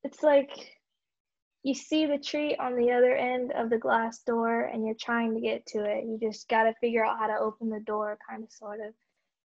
it's 0.03 0.21
like 0.21 0.51
you 1.63 1.73
see 1.73 2.05
the 2.05 2.17
tree 2.17 2.57
on 2.57 2.75
the 2.75 2.91
other 2.91 3.15
end 3.15 3.53
of 3.53 3.69
the 3.69 3.77
glass 3.77 4.19
door 4.23 4.65
and 4.65 4.85
you're 4.85 4.95
trying 4.99 5.34
to 5.34 5.39
get 5.39 5.65
to 5.65 5.85
it. 5.85 6.03
You 6.03 6.19
just 6.21 6.49
got 6.49 6.63
to 6.63 6.73
figure 6.81 7.05
out 7.05 7.17
how 7.17 7.27
to 7.27 7.39
open 7.39 7.69
the 7.69 7.80
door 7.80 8.17
kind 8.30 8.43
of 8.43 8.51
sort 8.51 8.81
of. 8.81 8.93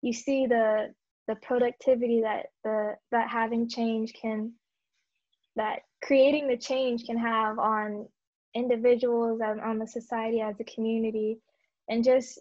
You 0.02 0.12
see 0.12 0.46
the 0.46 0.94
the 1.26 1.36
productivity 1.36 2.20
that 2.20 2.46
the 2.62 2.94
that 3.10 3.28
having 3.28 3.68
change 3.68 4.12
can 4.12 4.52
that 5.56 5.80
creating 6.02 6.48
the 6.48 6.56
change 6.56 7.04
can 7.04 7.16
have 7.16 7.58
on 7.58 8.06
individuals 8.54 9.40
and 9.42 9.60
on 9.60 9.78
the 9.78 9.86
society 9.86 10.40
as 10.40 10.54
a 10.60 10.64
community 10.64 11.38
and 11.88 12.04
just 12.04 12.38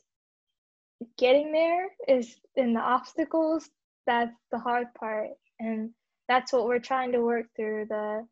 getting 1.18 1.52
there 1.52 1.88
is 2.08 2.36
in 2.56 2.74
the 2.74 2.80
obstacles 2.80 3.70
that's 4.06 4.36
the 4.52 4.60
hard 4.60 4.88
part 4.96 5.30
and 5.60 5.92
that's 6.28 6.54
what 6.54 6.66
we're 6.66 6.80
trying 6.80 7.12
to 7.12 7.22
work 7.22 7.46
through 7.56 7.86
the 7.90 8.26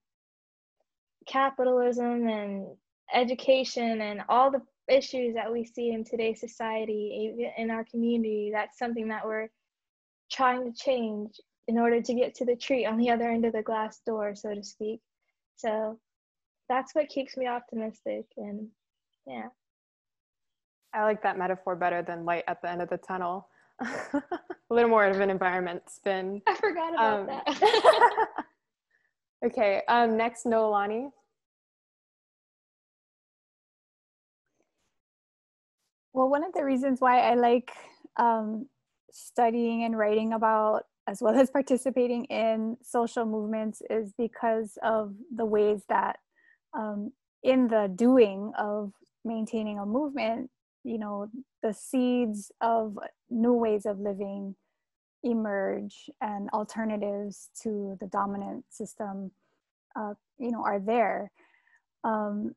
capitalism 1.28 2.28
and 2.28 2.68
education 3.14 4.02
and 4.02 4.22
all 4.30 4.52
the 4.52 4.62
issues 4.88 5.36
that 5.36 5.52
we 5.52 5.64
see 5.64 5.92
in 5.92 6.04
today's 6.04 6.40
society 6.40 7.52
in 7.58 7.70
our 7.70 7.86
community 7.86 8.52
that's 8.54 8.78
something 8.78 9.08
that 9.08 9.26
we're 9.26 9.48
trying 10.32 10.64
to 10.64 10.78
change 10.78 11.40
in 11.68 11.78
order 11.78 12.02
to 12.02 12.14
get 12.14 12.36
to 12.36 12.46
the 12.46 12.56
tree 12.56 12.86
on 12.86 12.98
the 12.98 13.10
other 13.10 13.30
end 13.30 13.46
of 13.46 13.54
the 13.54 13.62
glass 13.62 14.02
door, 14.06 14.34
so 14.36 14.54
to 14.54 14.64
speak. 14.64 15.00
So 15.58 16.00
that's 16.68 16.96
what 16.96 17.10
keeps 17.10 17.38
me 17.38 17.48
optimistic. 17.48 18.26
And 18.38 18.68
yeah. 19.28 19.48
I 20.94 21.04
like 21.04 21.24
that 21.24 21.38
metaphor 21.38 21.76
better 21.76 22.02
than 22.02 22.26
light 22.26 22.44
at 22.48 22.62
the 22.62 22.70
end 22.70 22.82
of 22.82 22.90
the 22.90 22.98
tunnel. 22.98 23.48
a 23.82 24.22
little 24.70 24.90
more 24.90 25.06
of 25.06 25.20
an 25.20 25.30
environment 25.30 25.84
spin. 25.90 26.42
I 26.48 26.56
forgot 26.56 26.94
about 26.94 27.20
um, 27.22 27.28
that. 27.28 28.28
okay, 29.46 29.82
um, 29.88 30.18
next, 30.18 30.46
Noelani. 30.46 31.10
Well, 36.14 36.30
one 36.30 36.44
of 36.44 36.54
the 36.54 36.64
reasons 36.64 37.00
why 37.00 37.22
I 37.22 37.36
like 37.36 37.72
um, 38.18 38.68
studying 39.12 39.86
and 39.86 39.98
writing 39.98 40.34
about 40.34 40.84
as 41.08 41.22
well 41.22 41.34
as 41.40 41.50
participating 41.50 42.26
in 42.26 42.78
social 42.84 43.26
movements 43.26 43.82
is 43.90 44.14
because 44.18 44.78
of 44.84 45.14
the 45.36 45.46
ways 45.46 45.84
that 45.90 46.18
um, 46.78 47.12
in 47.44 47.68
the 47.68 47.92
doing 47.96 48.52
of 48.58 48.92
maintaining 49.26 49.80
a 49.80 49.86
movement 49.86 50.50
you 50.84 50.98
know 50.98 51.28
the 51.64 51.74
seeds 51.74 52.52
of 52.62 52.98
new 53.30 53.54
ways 53.54 53.86
of 53.86 54.00
living 54.00 54.56
emerge 55.24 56.10
and 56.22 56.50
alternatives 56.52 57.50
to 57.62 57.98
the 58.00 58.08
dominant 58.08 58.66
system 58.70 59.32
uh, 59.96 60.14
you 60.40 60.52
know 60.52 60.64
are 60.64 60.80
there 60.80 61.32
um, 62.04 62.56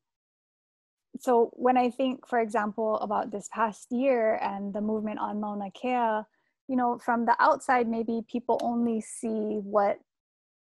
so 1.19 1.49
when 1.53 1.77
i 1.77 1.89
think 1.89 2.27
for 2.27 2.39
example 2.39 2.97
about 2.99 3.31
this 3.31 3.47
past 3.53 3.91
year 3.91 4.39
and 4.41 4.73
the 4.73 4.81
movement 4.81 5.19
on 5.19 5.39
mauna 5.39 5.69
kea 5.71 6.25
you 6.67 6.75
know, 6.75 6.97
from 6.97 7.25
the 7.25 7.35
outside, 7.39 7.87
maybe 7.87 8.21
people 8.29 8.59
only 8.63 9.01
see 9.01 9.59
what 9.63 9.99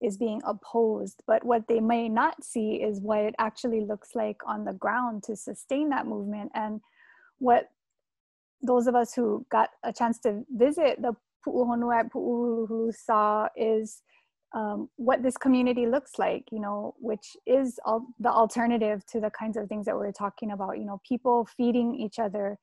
is 0.02 0.18
being 0.18 0.42
opposed, 0.46 1.22
but 1.28 1.44
what 1.44 1.68
they 1.68 1.80
may 1.80 2.10
not 2.10 2.44
see 2.44 2.76
is 2.76 3.00
what 3.00 3.20
it 3.20 3.36
actually 3.38 3.82
looks 3.82 4.16
like 4.16 4.38
on 4.48 4.66
the 4.66 4.74
ground 4.74 5.22
to 5.24 5.36
sustain 5.36 5.90
that 5.90 6.08
movement. 6.08 6.52
And 6.56 6.82
what 7.42 7.70
those 8.62 8.88
of 8.88 8.96
us 8.96 9.14
who 9.14 9.46
got 9.52 9.70
a 9.84 9.92
chance 9.92 10.20
to 10.20 10.44
visit 10.52 11.02
the 11.02 11.14
Pu'uhonua 11.46 12.02
at 12.02 12.96
saw 12.96 13.48
is 13.56 14.04
um, 14.54 14.90
what 14.98 15.24
this 15.24 15.38
community 15.38 15.88
looks 15.88 16.20
like, 16.20 16.44
you 16.52 16.60
know, 16.60 16.94
which 17.00 17.36
is 17.48 17.80
all 17.84 18.06
the 18.20 18.30
alternative 18.30 19.04
to 19.08 19.20
the 19.20 19.32
kinds 19.32 19.58
of 19.58 19.68
things 19.68 19.86
that 19.88 19.96
we're 19.96 20.12
talking 20.12 20.52
about, 20.52 20.78
you 20.78 20.86
know, 20.86 21.02
people 21.08 21.48
feeding 21.58 21.96
each 21.96 22.20
other, 22.20 22.60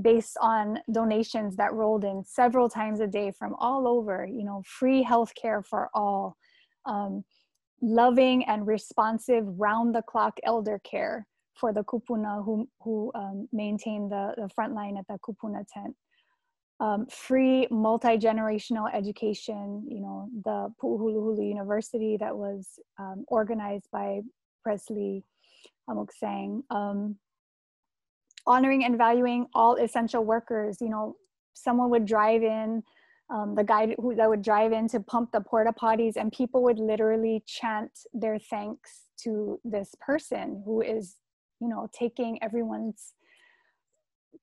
based 0.00 0.36
on 0.40 0.78
donations 0.90 1.56
that 1.56 1.72
rolled 1.72 2.04
in 2.04 2.24
several 2.24 2.68
times 2.68 3.00
a 3.00 3.06
day 3.06 3.30
from 3.30 3.54
all 3.58 3.86
over 3.86 4.26
you 4.30 4.44
know 4.44 4.62
free 4.64 5.04
healthcare 5.04 5.64
for 5.64 5.90
all 5.94 6.36
um, 6.86 7.22
loving 7.82 8.44
and 8.44 8.66
responsive 8.66 9.44
round 9.58 9.94
the 9.94 10.02
clock 10.02 10.38
elder 10.44 10.80
care 10.84 11.26
for 11.54 11.72
the 11.72 11.84
kupuna 11.84 12.44
who, 12.44 12.68
who 12.80 13.10
um, 13.14 13.48
maintain 13.52 14.08
the, 14.08 14.34
the 14.36 14.48
front 14.54 14.74
line 14.74 14.96
at 14.96 15.06
the 15.08 15.18
kupuna 15.18 15.64
tent. 15.72 15.94
Um, 16.80 17.06
free 17.06 17.68
multi-generational 17.70 18.92
education, 18.92 19.86
you 19.88 20.00
know, 20.00 20.28
the 20.44 20.72
Pu'uhuluhulu 20.82 21.46
University 21.46 22.16
that 22.16 22.36
was 22.36 22.66
um, 22.98 23.24
organized 23.28 23.86
by 23.92 24.22
Presley 24.64 25.24
Amuksang, 25.88 26.62
um, 26.70 27.16
honoring 28.46 28.84
and 28.84 28.98
valuing 28.98 29.46
all 29.54 29.76
essential 29.76 30.24
workers, 30.24 30.78
you 30.80 30.88
know, 30.88 31.14
someone 31.54 31.90
would 31.90 32.06
drive 32.06 32.42
in 32.42 32.82
um, 33.30 33.54
the 33.54 33.64
guy 33.64 33.94
who 33.98 34.14
that 34.14 34.28
would 34.28 34.42
drive 34.42 34.72
in 34.72 34.88
to 34.88 35.00
pump 35.00 35.32
the 35.32 35.40
porta 35.40 35.72
potties 35.72 36.16
and 36.16 36.32
people 36.32 36.62
would 36.62 36.78
literally 36.78 37.42
chant 37.46 37.90
their 38.12 38.38
thanks 38.38 39.04
to 39.22 39.58
this 39.64 39.94
person 40.00 40.62
who 40.64 40.82
is 40.82 41.16
you 41.62 41.68
know 41.68 41.88
taking 41.92 42.42
everyone's 42.42 43.14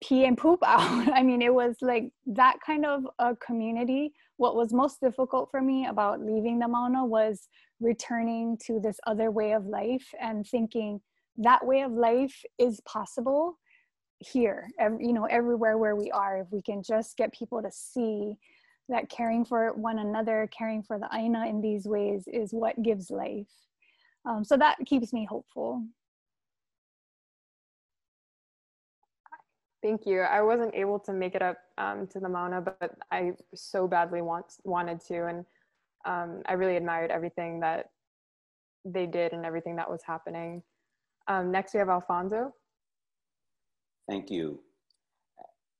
pee 0.01 0.25
and 0.25 0.37
poop 0.37 0.59
out 0.65 1.07
i 1.13 1.21
mean 1.21 1.41
it 1.41 1.53
was 1.53 1.75
like 1.81 2.11
that 2.25 2.57
kind 2.65 2.85
of 2.85 3.05
a 3.19 3.35
community 3.35 4.13
what 4.37 4.55
was 4.55 4.71
most 4.71 5.01
difficult 5.01 5.51
for 5.51 5.61
me 5.61 5.85
about 5.87 6.21
leaving 6.21 6.59
the 6.59 6.67
mauna 6.67 7.05
was 7.05 7.49
returning 7.79 8.57
to 8.57 8.79
this 8.79 8.99
other 9.05 9.31
way 9.31 9.51
of 9.51 9.65
life 9.65 10.13
and 10.21 10.47
thinking 10.47 11.01
that 11.37 11.65
way 11.65 11.81
of 11.81 11.91
life 11.91 12.43
is 12.57 12.81
possible 12.81 13.59
here 14.19 14.67
every, 14.79 15.05
you 15.05 15.13
know 15.13 15.25
everywhere 15.25 15.77
where 15.77 15.95
we 15.95 16.11
are 16.11 16.41
if 16.41 16.47
we 16.51 16.61
can 16.61 16.81
just 16.81 17.15
get 17.17 17.33
people 17.33 17.61
to 17.61 17.71
see 17.71 18.37
that 18.89 19.09
caring 19.09 19.45
for 19.45 19.73
one 19.73 19.99
another, 19.99 20.49
caring 20.55 20.83
for 20.83 20.99
the 20.99 21.07
Aina 21.13 21.47
in 21.47 21.61
these 21.61 21.85
ways 21.85 22.27
is 22.27 22.51
what 22.51 22.81
gives 22.81 23.09
life. 23.09 23.47
Um, 24.25 24.43
so 24.43 24.57
that 24.57 24.77
keeps 24.85 25.13
me 25.13 25.25
hopeful. 25.29 25.83
Thank 29.81 30.05
you. 30.05 30.21
I 30.21 30.41
wasn't 30.41 30.75
able 30.75 30.99
to 30.99 31.13
make 31.13 31.35
it 31.35 31.41
up 31.41 31.57
um, 31.77 32.07
to 32.07 32.19
the 32.19 32.27
Mauna, 32.27 32.61
but 32.61 32.95
I 33.11 33.31
so 33.55 33.87
badly 33.87 34.21
want, 34.21 34.45
wanted 34.63 34.99
to. 35.07 35.27
And 35.27 35.45
um, 36.05 36.41
I 36.45 36.53
really 36.53 36.75
admired 36.75 37.11
everything 37.11 37.61
that 37.61 37.89
they 38.83 39.05
did 39.05 39.31
and 39.31 39.45
everything 39.45 39.77
that 39.77 39.89
was 39.89 40.01
happening. 40.05 40.63
Um, 41.27 41.51
next, 41.51 41.73
we 41.73 41.79
have 41.79 41.89
Alfonso. 41.89 42.53
Thank 44.09 44.29
you 44.29 44.59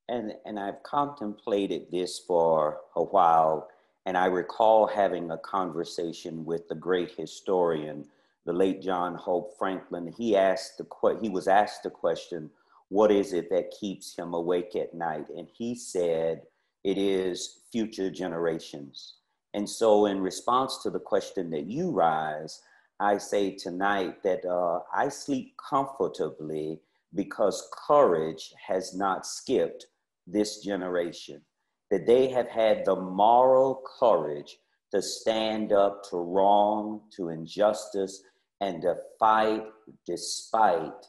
and 0.09 0.34
and 0.45 0.59
I've 0.59 0.84
contemplated 0.84 1.84
this 1.91 2.19
for 2.19 2.80
a 2.95 3.03
while, 3.03 3.69
and 4.05 4.17
I 4.17 4.26
recall 4.26 4.88
having 4.88 5.31
a 5.31 5.38
conversation 5.38 6.43
with 6.43 6.67
the 6.67 6.76
great 6.76 7.11
historian, 7.11 8.05
the 8.45 8.53
late 8.53 8.81
John 8.81 9.15
Hope 9.15 9.57
Franklin. 9.57 10.11
He 10.17 10.35
asked 10.35 10.80
the 10.80 11.17
he 11.21 11.30
was 11.30 11.47
asked 11.47 11.84
the 11.84 11.89
question, 11.89 12.49
"What 12.90 13.11
is 13.11 13.34
it 13.34 13.49
that 13.49 13.72
keeps 13.72 14.16
him 14.16 14.34
awake 14.34 14.76
at 14.76 14.94
night?" 14.94 15.30
And 15.30 15.48
he 15.48 15.76
said, 15.76 16.48
"It 16.84 16.98
is 16.98 17.61
future 17.72 18.10
generations." 18.10 19.16
And 19.53 19.70
so, 19.70 20.06
in 20.06 20.22
response 20.22 20.84
to 20.84 20.90
the 20.90 20.99
question 20.99 21.49
that 21.52 21.66
you 21.66 21.91
rise, 21.91 22.61
I 22.99 23.18
say 23.18 23.56
tonight 23.56 24.22
that 24.24 24.45
uh, 24.45 24.82
I 24.94 25.10
sleep 25.10 25.56
comfortably 25.57 26.82
because 27.16 27.70
courage 27.88 28.53
has 28.68 28.95
not 28.95 29.26
skipped 29.26 29.88
this 30.28 30.61
generation, 30.61 31.41
that 31.90 32.06
they 32.06 32.28
have 32.28 32.48
had 32.48 32.86
the 32.86 32.95
moral 32.95 33.82
courage 33.99 34.60
to 34.91 35.02
stand 35.02 35.72
up 35.72 36.03
to 36.10 36.18
wrong, 36.18 37.02
to 37.16 37.30
injustice, 37.30 38.24
and 38.61 38.82
to 38.82 38.98
fight 39.20 39.64
despite 40.06 41.07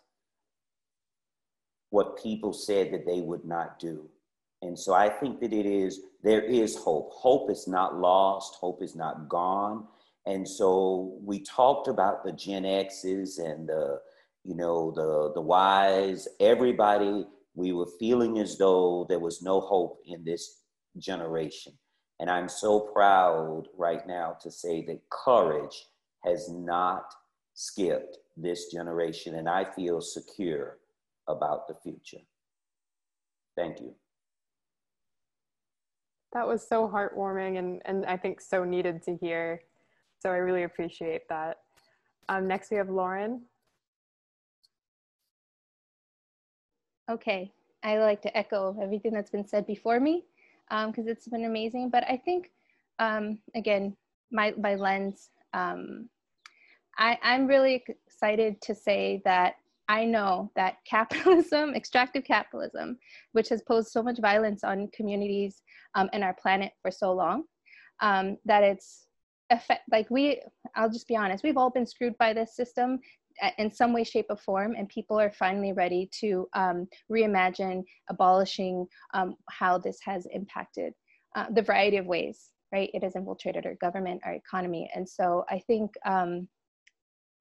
what 1.90 2.22
people 2.22 2.52
said 2.52 2.92
that 2.92 3.06
they 3.06 3.20
would 3.20 3.44
not 3.44 3.78
do. 3.78 4.08
And 4.62 4.78
so 4.78 4.94
I 4.94 5.08
think 5.08 5.40
that 5.40 5.52
it 5.52 5.66
is, 5.66 6.00
there 6.22 6.42
is 6.42 6.76
hope. 6.76 7.10
Hope 7.12 7.50
is 7.50 7.66
not 7.66 7.98
lost, 7.98 8.56
hope 8.56 8.82
is 8.82 8.94
not 8.94 9.28
gone. 9.28 9.86
And 10.26 10.46
so 10.46 11.18
we 11.22 11.40
talked 11.40 11.88
about 11.88 12.24
the 12.24 12.32
Gen 12.32 12.64
X's 12.64 13.38
and 13.38 13.68
the, 13.68 14.00
you 14.44 14.54
know, 14.54 14.92
the 14.92 15.32
the 15.34 15.42
Ys, 16.10 16.28
everybody 16.40 17.26
we 17.54 17.72
were 17.72 17.88
feeling 17.98 18.38
as 18.38 18.56
though 18.58 19.06
there 19.08 19.18
was 19.18 19.42
no 19.42 19.60
hope 19.60 19.98
in 20.06 20.24
this 20.24 20.62
generation. 20.98 21.72
And 22.20 22.30
I'm 22.30 22.48
so 22.48 22.80
proud 22.80 23.64
right 23.76 24.06
now 24.06 24.36
to 24.42 24.50
say 24.50 24.84
that 24.86 25.00
courage 25.10 25.86
has 26.24 26.50
not 26.50 27.14
skipped 27.54 28.18
this 28.36 28.70
generation, 28.70 29.36
and 29.36 29.48
I 29.48 29.64
feel 29.72 30.00
secure 30.00 30.78
about 31.28 31.68
the 31.68 31.74
future. 31.74 32.24
Thank 33.56 33.80
you. 33.80 33.94
That 36.32 36.47
was 36.47 36.66
so 36.66 36.88
heartwarming 36.88 37.59
and, 37.59 37.82
and 37.84 38.06
I 38.06 38.16
think 38.16 38.40
so 38.40 38.64
needed 38.64 39.02
to 39.05 39.16
hear. 39.16 39.60
So 40.20 40.30
I 40.30 40.36
really 40.36 40.62
appreciate 40.62 41.28
that. 41.28 41.59
Um, 42.28 42.47
next, 42.47 42.70
we 42.70 42.76
have 42.76 42.88
Lauren. 42.88 43.42
Okay, 47.10 47.52
I 47.82 47.98
like 47.98 48.22
to 48.22 48.36
echo 48.36 48.76
everything 48.80 49.12
that's 49.12 49.30
been 49.30 49.47
said 49.47 49.66
before 49.66 49.98
me 49.98 50.24
because 50.68 51.06
um, 51.06 51.09
it's 51.09 51.26
been 51.26 51.44
amazing. 51.44 51.90
But 51.90 52.05
I 52.09 52.16
think, 52.16 52.52
um, 53.01 53.40
again, 53.56 53.97
my, 54.30 54.55
my 54.56 54.76
lens, 54.76 55.30
um, 55.52 56.09
I, 56.97 57.18
I'm 57.22 57.48
really 57.48 57.82
excited 58.06 58.60
to 58.62 58.74
say 58.76 59.22
that 59.24 59.55
I 59.90 60.04
know 60.04 60.52
that 60.54 60.76
capitalism, 60.86 61.74
extractive 61.74 62.24
capitalism, 62.24 62.96
which 63.32 63.48
has 63.48 63.60
posed 63.62 63.88
so 63.88 64.02
much 64.02 64.20
violence 64.20 64.62
on 64.62 64.88
communities 64.94 65.62
um, 65.96 66.08
and 66.12 66.22
our 66.22 66.34
planet 66.40 66.72
for 66.80 66.92
so 66.92 67.12
long, 67.12 67.44
um, 68.00 68.36
that 68.44 68.62
it's 68.62 69.08
effect, 69.50 69.82
like 69.90 70.08
we, 70.08 70.40
I'll 70.76 70.90
just 70.90 71.08
be 71.08 71.16
honest, 71.16 71.42
we've 71.42 71.56
all 71.56 71.70
been 71.70 71.86
screwed 71.86 72.16
by 72.18 72.32
this 72.32 72.54
system 72.54 73.00
in 73.58 73.70
some 73.70 73.92
way, 73.92 74.04
shape, 74.04 74.26
or 74.30 74.36
form, 74.36 74.74
and 74.78 74.88
people 74.88 75.18
are 75.18 75.32
finally 75.32 75.72
ready 75.72 76.08
to 76.20 76.46
um, 76.54 76.86
reimagine 77.10 77.82
abolishing 78.08 78.86
um, 79.14 79.34
how 79.48 79.76
this 79.76 79.98
has 80.04 80.26
impacted 80.30 80.92
uh, 81.34 81.46
the 81.52 81.62
variety 81.62 81.96
of 81.96 82.06
ways, 82.06 82.50
right? 82.72 82.90
It 82.94 83.02
has 83.02 83.16
infiltrated 83.16 83.66
our 83.66 83.76
government, 83.76 84.20
our 84.24 84.34
economy. 84.34 84.90
And 84.94 85.08
so 85.08 85.44
I 85.48 85.58
think 85.66 85.90
um, 86.04 86.48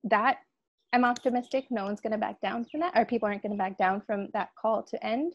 that 0.06 0.38
I'm 0.92 1.06
optimistic 1.06 1.68
no 1.70 1.86
one's 1.86 2.02
going 2.02 2.14
to 2.14 2.18
back 2.18 2.42
down 2.42 2.66
from 2.66 2.80
that, 2.82 2.94
or 2.96 3.06
people 3.06 3.28
aren't 3.28 3.44
going 3.44 3.52
to 3.52 3.58
back 3.58 3.78
down 3.78 4.02
from 4.02 4.28
that 4.34 4.50
call 4.60 4.84
to 4.84 5.06
end. 5.06 5.34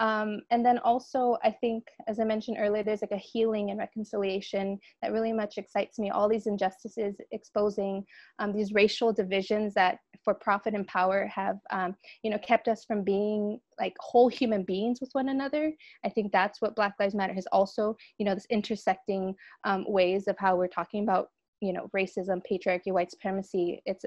Um, 0.00 0.40
and 0.50 0.66
then 0.66 0.78
also, 0.78 1.36
I 1.44 1.50
think, 1.50 1.84
as 2.08 2.18
I 2.18 2.24
mentioned 2.24 2.56
earlier, 2.58 2.82
there's 2.82 3.02
like 3.02 3.12
a 3.12 3.16
healing 3.16 3.70
and 3.70 3.78
reconciliation 3.78 4.78
that 5.00 5.12
really 5.12 5.32
much 5.32 5.56
excites 5.56 5.98
me. 5.98 6.10
All 6.10 6.28
these 6.28 6.48
injustices 6.48 7.14
exposing 7.30 8.04
um, 8.40 8.52
these 8.52 8.72
racial 8.72 9.12
divisions 9.12 9.72
that, 9.74 9.98
for 10.24 10.34
profit 10.34 10.74
and 10.74 10.86
power, 10.88 11.30
have 11.32 11.58
um, 11.70 11.94
you 12.22 12.30
know 12.30 12.38
kept 12.38 12.66
us 12.66 12.84
from 12.84 13.04
being 13.04 13.60
like 13.78 13.94
whole 14.00 14.28
human 14.28 14.64
beings 14.64 15.00
with 15.00 15.10
one 15.12 15.28
another. 15.28 15.72
I 16.04 16.08
think 16.08 16.32
that's 16.32 16.60
what 16.60 16.76
Black 16.76 16.94
Lives 16.98 17.14
Matter 17.14 17.34
has 17.34 17.46
also, 17.52 17.96
you 18.18 18.26
know, 18.26 18.34
this 18.34 18.46
intersecting 18.50 19.34
um, 19.62 19.84
ways 19.86 20.26
of 20.26 20.36
how 20.38 20.56
we're 20.56 20.66
talking 20.66 21.04
about, 21.04 21.28
you 21.60 21.72
know, 21.72 21.88
racism, 21.94 22.42
patriarchy, 22.50 22.92
white 22.92 23.12
supremacy. 23.12 23.80
It's 23.86 24.04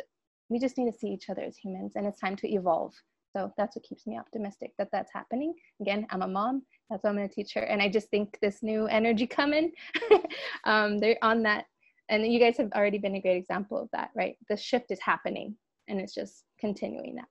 we 0.49 0.60
just 0.60 0.78
need 0.78 0.91
to 0.91 0.98
see 0.98 1.07
each 1.07 1.30
other 1.30 1.41
as 1.41 1.57
humans, 1.57 1.94
and 1.95 2.06
it's 2.06 2.19
time 2.19 2.36
to 2.38 2.49
evolve 2.49 2.94
so 3.38 3.53
that's 3.57 3.76
what 3.76 3.86
keeps 3.86 4.07
me 4.07 4.18
optimistic 4.18 4.72
that 4.78 4.90
that's 4.91 5.11
happening. 5.14 5.53
Again, 5.80 6.07
I'm 6.10 6.24
a 6.24 6.28
mom. 6.28 6.64
That's 6.90 7.03
what 7.03 7.11
I'm 7.11 7.18
to 7.18 7.28
teach 7.28 7.53
her. 7.53 7.61
And 7.61 7.82
I 7.82 7.90
just 7.90 8.10
think 8.10 8.38
this 8.41 8.64
new 8.64 8.88
energy 8.88 9.28
coming, 9.28 9.72
um, 10.64 10.98
they're 10.98 11.19
on 11.22 11.44
that. 11.44 11.65
And 12.10 12.26
you 12.26 12.40
guys 12.40 12.57
have 12.57 12.72
already 12.74 12.98
been 12.98 13.15
a 13.15 13.22
great 13.22 13.38
example 13.38 13.78
of 13.78 13.90
that, 13.91 14.10
right? 14.15 14.38
The 14.49 14.57
shift 14.57 14.91
is 14.91 14.99
happening 15.02 15.56
and 15.88 15.99
it's 15.99 16.15
just 16.15 16.45
continuing 16.60 17.15
that. 17.15 17.28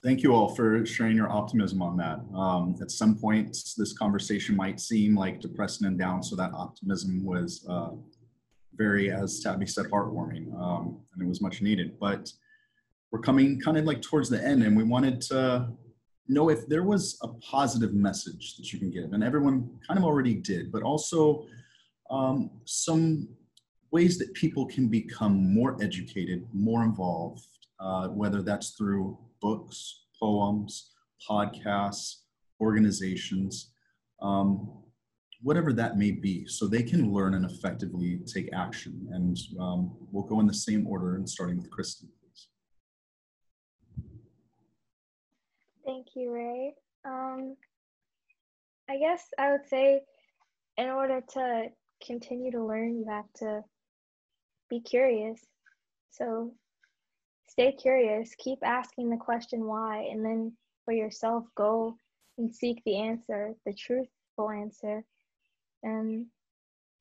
Thank 0.00 0.22
you 0.22 0.32
all 0.32 0.54
for 0.54 0.86
sharing 0.86 1.16
your 1.16 1.28
optimism 1.28 1.82
on 1.82 1.96
that. 1.96 2.20
Um, 2.32 2.76
at 2.80 2.92
some 2.92 3.16
point, 3.16 3.56
this 3.76 3.92
conversation 3.92 4.54
might 4.54 4.78
seem 4.78 5.16
like 5.16 5.40
depressing 5.40 5.88
and 5.88 5.98
down, 5.98 6.22
so 6.22 6.36
that 6.36 6.52
optimism 6.52 7.24
was 7.24 7.66
uh, 7.68 7.90
very, 8.76 9.10
as 9.10 9.40
Tabby 9.40 9.66
said, 9.66 9.86
heartwarming, 9.86 10.54
um, 10.54 11.00
and 11.12 11.22
it 11.22 11.28
was 11.28 11.40
much 11.42 11.62
needed. 11.62 11.98
But 11.98 12.30
we're 13.10 13.18
coming 13.18 13.60
kind 13.60 13.76
of 13.76 13.86
like 13.86 14.00
towards 14.00 14.30
the 14.30 14.40
end, 14.40 14.62
and 14.62 14.76
we 14.76 14.84
wanted 14.84 15.20
to 15.22 15.68
know 16.28 16.48
if 16.48 16.68
there 16.68 16.84
was 16.84 17.18
a 17.22 17.28
positive 17.28 17.92
message 17.92 18.56
that 18.56 18.72
you 18.72 18.78
can 18.78 18.92
give, 18.92 19.14
and 19.14 19.24
everyone 19.24 19.68
kind 19.84 19.98
of 19.98 20.04
already 20.04 20.34
did, 20.34 20.70
but 20.70 20.84
also 20.84 21.44
um, 22.08 22.50
some 22.66 23.28
ways 23.90 24.16
that 24.18 24.32
people 24.34 24.64
can 24.64 24.86
become 24.86 25.52
more 25.52 25.76
educated, 25.82 26.46
more 26.52 26.84
involved, 26.84 27.44
uh, 27.80 28.06
whether 28.08 28.42
that's 28.42 28.70
through 28.70 29.18
books, 29.40 30.06
poems, 30.20 30.92
podcasts, 31.28 32.22
organizations. 32.60 33.72
Um, 34.20 34.82
whatever 35.42 35.72
that 35.72 35.96
may 35.96 36.10
be, 36.10 36.46
so 36.46 36.66
they 36.66 36.82
can 36.82 37.12
learn 37.12 37.34
and 37.34 37.44
effectively 37.44 38.20
take 38.26 38.52
action. 38.52 39.08
And 39.12 39.38
um, 39.60 39.96
we'll 40.10 40.24
go 40.24 40.40
in 40.40 40.46
the 40.46 40.54
same 40.54 40.86
order 40.86 41.14
and 41.14 41.28
starting 41.28 41.58
with 41.58 41.70
Kristen, 41.70 42.08
please. 42.20 42.48
Thank 45.86 46.08
you, 46.16 46.32
Ray. 46.32 46.74
Um, 47.04 47.56
I 48.90 48.98
guess 48.98 49.28
I 49.38 49.52
would 49.52 49.66
say 49.68 50.00
in 50.76 50.88
order 50.88 51.22
to 51.34 51.66
continue 52.04 52.50
to 52.52 52.64
learn, 52.64 52.98
you 52.98 53.06
have 53.08 53.32
to 53.36 53.62
be 54.68 54.80
curious. 54.80 55.40
So 56.10 56.52
stay 57.58 57.72
curious, 57.72 58.36
keep 58.38 58.60
asking 58.62 59.10
the 59.10 59.16
question 59.16 59.66
why, 59.66 60.08
and 60.12 60.24
then 60.24 60.52
for 60.84 60.94
yourself, 60.94 61.42
go 61.56 61.96
and 62.38 62.54
seek 62.54 62.80
the 62.84 62.96
answer, 62.96 63.52
the 63.66 63.72
truthful 63.72 64.48
answer 64.48 65.02
and 65.82 66.26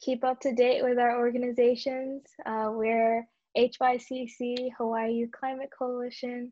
keep 0.02 0.24
up 0.24 0.40
to 0.40 0.56
date 0.56 0.84
with 0.84 0.98
our 0.98 1.20
organizations. 1.20 2.24
Uh, 2.44 2.72
we're 2.72 3.28
HYCC, 3.56 4.70
Hawaii 4.76 5.28
Climate 5.28 5.70
Coalition, 5.78 6.52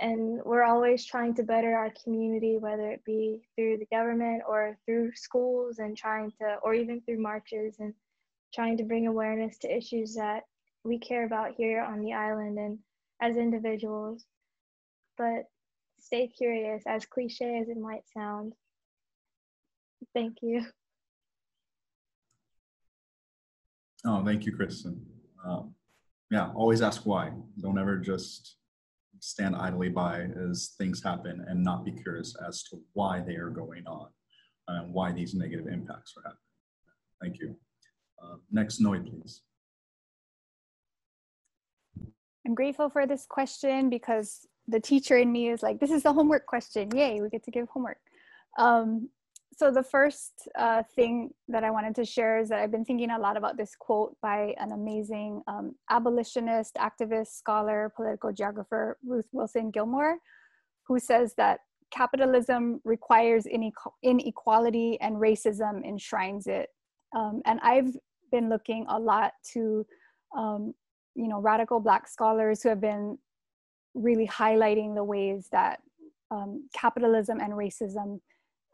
and 0.00 0.40
we're 0.42 0.64
always 0.64 1.04
trying 1.04 1.34
to 1.34 1.42
better 1.42 1.76
our 1.76 1.92
community, 2.02 2.56
whether 2.56 2.90
it 2.90 3.04
be 3.04 3.42
through 3.54 3.76
the 3.76 3.94
government 3.94 4.44
or 4.48 4.78
through 4.86 5.12
schools 5.14 5.78
and 5.78 5.94
trying 5.94 6.32
to, 6.40 6.56
or 6.62 6.72
even 6.72 7.02
through 7.02 7.20
marches 7.20 7.76
and 7.80 7.92
trying 8.54 8.78
to 8.78 8.84
bring 8.84 9.06
awareness 9.06 9.58
to 9.58 9.76
issues 9.76 10.14
that 10.14 10.44
we 10.84 10.98
care 10.98 11.26
about 11.26 11.52
here 11.54 11.82
on 11.82 12.00
the 12.00 12.14
island 12.14 12.58
and 12.58 12.78
as 13.20 13.36
individuals. 13.36 14.24
But 15.16 15.44
stay 16.00 16.28
curious, 16.28 16.82
as 16.86 17.06
cliche 17.06 17.58
as 17.58 17.68
it 17.68 17.78
might 17.78 18.08
sound. 18.08 18.52
Thank 20.14 20.38
you. 20.42 20.64
Oh, 24.04 24.24
thank 24.24 24.44
you, 24.44 24.54
Kristen. 24.54 25.04
Um, 25.44 25.74
yeah, 26.30 26.50
always 26.54 26.82
ask 26.82 27.06
why. 27.06 27.32
Don't 27.60 27.78
ever 27.78 27.96
just 27.96 28.56
stand 29.20 29.56
idly 29.56 29.88
by 29.88 30.28
as 30.50 30.74
things 30.78 31.02
happen 31.02 31.44
and 31.48 31.64
not 31.64 31.84
be 31.84 31.92
curious 31.92 32.36
as 32.46 32.62
to 32.64 32.80
why 32.92 33.20
they 33.20 33.34
are 33.36 33.50
going 33.50 33.86
on 33.86 34.08
and 34.68 34.92
why 34.92 35.12
these 35.12 35.34
negative 35.34 35.66
impacts 35.66 36.14
are 36.16 36.22
happening. 36.22 36.40
Thank 37.20 37.38
you. 37.40 37.56
Uh, 38.22 38.36
next, 38.50 38.80
Noe, 38.80 39.00
please. 39.00 39.42
I'm 42.46 42.54
grateful 42.54 42.88
for 42.88 43.08
this 43.08 43.26
question 43.26 43.90
because 43.90 44.46
the 44.68 44.78
teacher 44.78 45.16
in 45.16 45.32
me 45.32 45.48
is 45.48 45.64
like, 45.64 45.80
this 45.80 45.90
is 45.90 46.04
the 46.04 46.12
homework 46.12 46.46
question. 46.46 46.88
Yay, 46.94 47.20
we 47.20 47.28
get 47.28 47.42
to 47.44 47.50
give 47.50 47.68
homework. 47.68 47.98
Um, 48.56 49.08
so 49.56 49.72
the 49.72 49.82
first 49.82 50.48
uh, 50.56 50.84
thing 50.94 51.30
that 51.48 51.64
I 51.64 51.72
wanted 51.72 51.96
to 51.96 52.04
share 52.04 52.38
is 52.38 52.48
that 52.50 52.60
I've 52.60 52.70
been 52.70 52.84
thinking 52.84 53.10
a 53.10 53.18
lot 53.18 53.36
about 53.36 53.56
this 53.56 53.74
quote 53.76 54.16
by 54.22 54.54
an 54.58 54.70
amazing 54.70 55.42
um, 55.48 55.74
abolitionist, 55.90 56.76
activist, 56.76 57.28
scholar, 57.28 57.92
political 57.96 58.32
geographer, 58.32 58.96
Ruth 59.04 59.26
Wilson 59.32 59.72
Gilmore, 59.72 60.18
who 60.86 61.00
says 61.00 61.34
that 61.38 61.60
capitalism 61.90 62.80
requires 62.84 63.46
inequality 64.02 65.00
and 65.00 65.16
racism 65.16 65.84
enshrines 65.84 66.46
it. 66.46 66.68
Um, 67.16 67.42
and 67.44 67.58
I've 67.62 67.96
been 68.30 68.48
looking 68.48 68.86
a 68.88 68.98
lot 68.98 69.32
to, 69.54 69.84
um, 70.36 70.74
you 71.16 71.28
know, 71.28 71.40
radical 71.40 71.80
Black 71.80 72.06
scholars 72.08 72.62
who 72.62 72.68
have 72.68 72.80
been 72.80 73.18
really 73.94 74.28
highlighting 74.28 74.94
the 74.94 75.02
ways 75.04 75.48
that 75.50 75.80
um, 76.30 76.68
capitalism 76.74 77.40
and 77.40 77.52
racism 77.52 78.20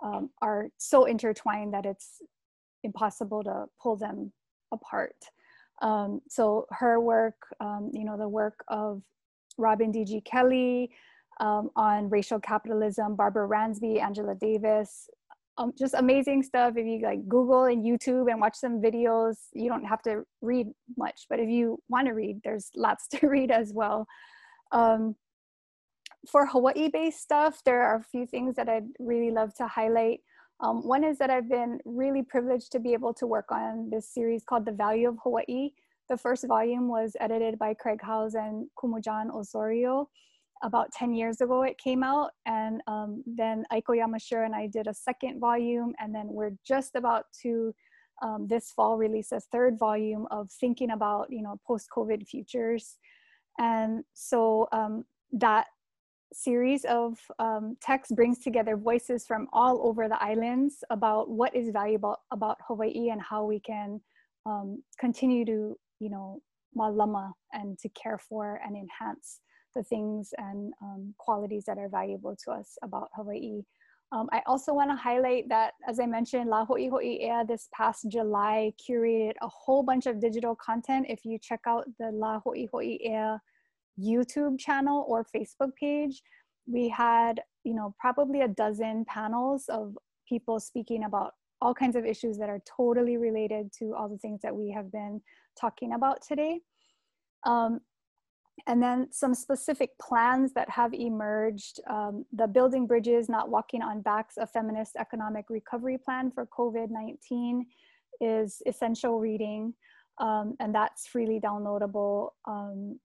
um, 0.03 0.31
are 0.43 0.69
so 0.79 1.05
intertwined 1.05 1.73
that 1.73 1.87
it's 1.87 2.21
impossible 2.83 3.43
to 3.45 3.67
pull 3.81 3.97
them 3.97 4.33
apart. 4.73 5.17
Um, 5.81 6.21
so 6.29 6.67
her 6.71 7.01
work, 7.01 7.37
um, 7.61 7.91
you 7.93 8.05
know, 8.05 8.17
the 8.17 8.29
work 8.29 8.65
of 8.69 9.03
Robin 9.59 9.93
D.G. 9.93 10.23
Kelley 10.23 10.91
um, 11.41 11.71
on 11.77 12.09
racial 12.09 12.41
capitalism, 12.41 13.15
Barbara 13.15 13.47
Ransby, 13.47 14.01
Angela 14.01 14.35
Davis, 14.35 15.09
um, 15.59 15.73
just 15.79 15.95
amazing 15.95 16.43
stuff. 16.43 16.75
If 16.77 16.87
you 16.87 17.01
like 17.03 17.29
Google 17.29 17.65
and 17.65 17.85
YouTube 17.85 18.31
and 18.31 18.41
watch 18.41 18.57
some 18.57 18.81
videos, 18.81 19.37
you 19.53 19.69
don't 19.69 19.85
have 19.85 20.03
to 20.03 20.23
read 20.41 20.69
much, 20.97 21.27
but 21.29 21.41
if 21.41 21.49
you 21.49 21.79
want 21.89 22.07
to 22.07 22.15
read, 22.15 22.41
there's 22.45 22.71
lots 22.77 23.09
to 23.09 23.29
read 23.29 23.51
as 23.51 23.73
well. 23.75 24.07
Um, 24.73 25.17
for 26.31 26.47
Hawaii 26.47 26.89
based 26.89 27.21
stuff, 27.21 27.61
there 27.65 27.83
are 27.83 27.97
a 27.97 28.03
few 28.03 28.27
things 28.27 28.55
that 28.57 28.69
I'd 28.69 28.87
really 28.99 29.31
love 29.31 29.55
to 29.55 29.67
highlight. 29.67 30.21
Um, 30.61 30.87
one 30.87 31.03
is 31.03 31.19
that 31.19 31.31
I've 31.31 31.49
been 31.49 31.81
really 31.85 32.23
privileged 32.23 32.71
to 32.73 32.79
be 32.79 32.93
able 32.93 33.13
to 33.15 33.27
work 33.27 33.51
on 33.51 33.91
this 33.91 34.09
series 34.09 34.45
called 34.45 34.65
The 34.65 34.73
Value 34.73 35.09
of 35.09 35.19
Hawaii. 35.23 35.71
The 36.09 36.17
first 36.17 36.47
volume 36.47 36.89
was 36.89 37.17
edited 37.19 37.59
by 37.59 37.75
Craig 37.75 38.01
Howes 38.01 38.35
and 38.35 38.69
Kumu 38.79 39.03
Jon 39.03 39.31
Osorio. 39.31 40.09
About 40.63 40.93
10 40.93 41.13
years 41.13 41.41
ago, 41.41 41.63
it 41.63 41.79
came 41.79 42.03
out. 42.03 42.31
And 42.47 42.81
um, 42.87 43.23
then 43.27 43.65
Aiko 43.73 43.97
Yamashiro 43.97 44.45
and 44.45 44.55
I 44.55 44.67
did 44.67 44.87
a 44.87 44.95
second 44.95 45.41
volume. 45.41 45.93
And 46.01 46.15
then 46.15 46.29
we're 46.29 46.57
just 46.67 46.95
about 46.95 47.25
to, 47.43 47.75
um, 48.23 48.47
this 48.49 48.71
fall, 48.71 48.97
release 48.97 49.33
a 49.33 49.41
third 49.41 49.79
volume 49.79 50.27
of 50.31 50.51
thinking 50.61 50.91
about, 50.91 51.27
you 51.31 51.43
know, 51.43 51.61
post 51.67 51.89
COVID 51.95 52.27
futures. 52.27 52.97
And 53.59 54.05
so 54.15 54.69
um, 54.73 55.05
that 55.33 55.67
series 56.33 56.85
of 56.85 57.19
um, 57.39 57.77
text 57.81 58.15
brings 58.15 58.39
together 58.39 58.77
voices 58.77 59.27
from 59.27 59.49
all 59.53 59.87
over 59.87 60.09
the 60.09 60.23
islands 60.23 60.83
about 60.91 61.29
what 61.29 61.55
is 61.55 61.71
valuable 61.71 62.17
about 62.31 62.57
Hawaii 62.67 63.11
and 63.11 63.21
how 63.21 63.45
we 63.45 63.61
can 63.61 64.01
um, 64.47 64.83
continue 64.99 65.45
to, 65.45 65.77
you 66.01 66.11
know, 66.11 66.41
malama 66.77 67.33
and 67.53 67.79
to 67.79 67.89
care 67.91 68.19
for 68.19 68.61
and 68.65 68.77
enhance 68.77 69.41
the 69.75 69.83
things 69.83 70.33
and 70.39 70.73
um, 70.83 71.15
qualities 71.19 71.65
that 71.67 71.79
are 71.79 71.89
valuable 71.89 72.37
to 72.45 72.53
us 72.53 72.77
about 72.83 73.09
Hawaii. 73.15 73.63
Um, 74.13 74.29
I 74.31 74.43
also 74.47 74.75
want 74.75 74.91
to 74.91 74.97
highlight 74.97 75.49
that, 75.49 75.73
as 75.89 75.99
I 75.99 76.05
mentioned, 76.05 76.51
La 76.51 76.67
Ho'iho'i 76.67 77.23
Ea 77.23 77.45
this 77.49 77.69
past 77.73 78.11
July 78.11 78.73
curated 78.79 79.33
a 79.41 79.49
whole 79.49 79.83
bunch 79.83 80.07
of 80.07 80.21
digital 80.21 80.55
content. 80.55 81.07
If 81.09 81.25
you 81.25 81.39
check 81.39 81.61
out 81.67 81.87
the 81.99 82.11
La 82.13 82.41
Ho'iho'i 82.41 83.01
Ea 83.01 83.39
YouTube 83.99 84.59
channel 84.59 85.07
or 85.09 85.27
Facebook 85.35 85.75
page, 85.81 86.23
we 86.67 86.91
had, 86.91 87.41
you 87.65 87.75
know, 87.75 87.95
probably 87.99 88.43
a 88.43 88.49
dozen 88.49 89.07
panels 89.07 89.65
of 89.69 89.97
people 90.29 90.61
speaking 90.61 91.05
about 91.05 91.33
all 91.63 91.73
kinds 91.73 91.97
of 91.97 92.05
issues 92.05 92.37
that 92.37 92.51
are 92.51 92.61
totally 92.77 93.17
related 93.17 93.73
to 93.79 93.95
all 93.95 94.09
the 94.09 94.19
things 94.19 94.41
that 94.43 94.55
we 94.55 94.71
have 94.71 94.93
been 94.93 95.23
talking 95.59 95.95
about 95.95 96.21
today. 96.21 96.61
Um, 97.45 97.81
and 98.67 98.83
then 98.83 99.09
some 99.11 99.35
specific 99.35 99.91
plans 100.01 100.53
that 100.55 100.69
have 100.71 100.95
emerged. 100.95 101.81
Um, 101.89 102.25
the 102.33 102.47
Building 102.47 102.87
Bridges, 102.87 103.29
Not 103.29 103.51
Walking 103.51 103.83
on 103.83 104.03
Backs, 104.03 104.37
a 104.37 104.47
feminist 104.47 104.97
economic 104.97 105.47
recovery 105.49 105.99
plan 105.99 106.31
for 106.31 106.47
COVID-19 106.47 107.63
is 108.21 108.63
essential 108.67 109.19
reading. 109.19 109.75
Um, 110.21 110.55
and 110.61 110.75
that's 110.75 111.07
freely 111.07 111.41
downloadable 111.41 112.31
um, 112.47 113.01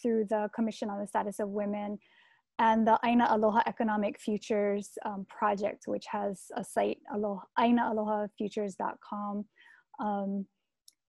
through 0.00 0.26
the 0.28 0.48
Commission 0.54 0.90
on 0.90 1.00
the 1.00 1.06
Status 1.06 1.40
of 1.40 1.48
Women 1.48 1.98
and 2.60 2.86
the 2.86 2.98
Aina 3.04 3.26
Aloha 3.30 3.62
Economic 3.66 4.20
Futures 4.20 4.90
um, 5.06 5.26
project, 5.28 5.84
which 5.86 6.04
has 6.10 6.44
a 6.56 6.62
site, 6.62 6.98
aloha, 7.12 7.40
ainaalohafutures.com, 7.58 9.44
um, 9.98 10.46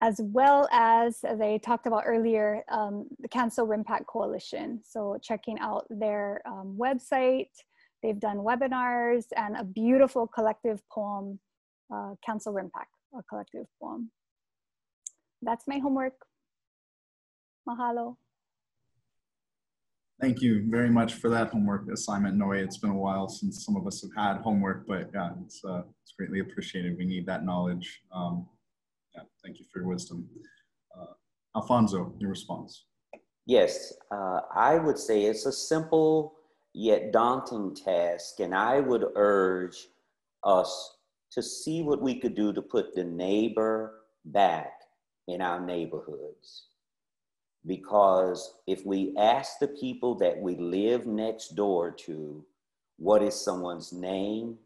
as 0.02 0.20
well 0.22 0.68
as, 0.72 1.24
as 1.24 1.40
I 1.40 1.56
talked 1.58 1.86
about 1.86 2.04
earlier, 2.06 2.62
um, 2.70 3.06
the 3.18 3.28
Cancel 3.28 3.66
RIMPAC 3.66 4.06
Coalition. 4.06 4.80
So 4.84 5.18
checking 5.22 5.58
out 5.58 5.86
their 5.88 6.42
um, 6.46 6.76
website, 6.78 7.48
they've 8.02 8.20
done 8.20 8.38
webinars 8.38 9.24
and 9.36 9.56
a 9.56 9.64
beautiful 9.64 10.26
collective 10.26 10.80
poem, 10.90 11.38
uh, 11.92 12.14
Cancel 12.24 12.52
RIMPAC, 12.52 12.86
a 13.18 13.22
collective 13.22 13.66
poem. 13.82 14.10
That's 15.40 15.66
my 15.66 15.78
homework. 15.78 16.14
Mahalo. 17.68 18.16
Thank 20.20 20.40
you 20.40 20.64
very 20.68 20.88
much 20.90 21.14
for 21.14 21.28
that 21.30 21.50
homework 21.50 21.90
assignment, 21.90 22.36
Noe. 22.36 22.52
It's 22.52 22.78
been 22.78 22.90
a 22.90 22.96
while 22.96 23.28
since 23.28 23.64
some 23.64 23.76
of 23.76 23.86
us 23.86 24.02
have 24.02 24.14
had 24.16 24.42
homework, 24.42 24.86
but 24.86 25.10
yeah, 25.12 25.30
it's, 25.44 25.62
uh, 25.62 25.82
it's 26.02 26.12
greatly 26.16 26.40
appreciated. 26.40 26.96
We 26.96 27.04
need 27.04 27.26
that 27.26 27.44
knowledge. 27.44 28.00
Um, 28.14 28.46
yeah, 29.16 29.22
thank 29.44 29.58
you 29.58 29.64
for 29.72 29.80
your 29.80 29.88
wisdom. 29.88 30.28
Uh, 30.96 31.12
Alfonso, 31.56 32.14
your 32.18 32.30
response. 32.30 32.84
Yes, 33.46 33.92
uh, 34.10 34.40
I 34.54 34.76
would 34.76 34.98
say 34.98 35.22
it's 35.24 35.46
a 35.46 35.52
simple 35.52 36.34
yet 36.74 37.12
daunting 37.12 37.74
task, 37.74 38.40
and 38.40 38.54
I 38.54 38.80
would 38.80 39.04
urge 39.14 39.88
us 40.44 40.96
to 41.32 41.42
see 41.42 41.82
what 41.82 42.02
we 42.02 42.18
could 42.18 42.34
do 42.34 42.52
to 42.52 42.62
put 42.62 42.94
the 42.94 43.04
neighbor 43.04 44.00
back 44.24 44.72
in 45.28 45.40
our 45.40 45.60
neighborhoods 45.60 46.66
because 47.66 48.54
if 48.66 48.86
we 48.86 49.14
ask 49.18 49.58
the 49.58 49.68
people 49.68 50.14
that 50.14 50.38
we 50.38 50.56
live 50.56 51.06
next 51.06 51.56
door 51.56 51.90
to 51.90 52.44
what 52.98 53.22
is 53.22 53.34
someone's 53.34 53.92
name, 53.92 54.56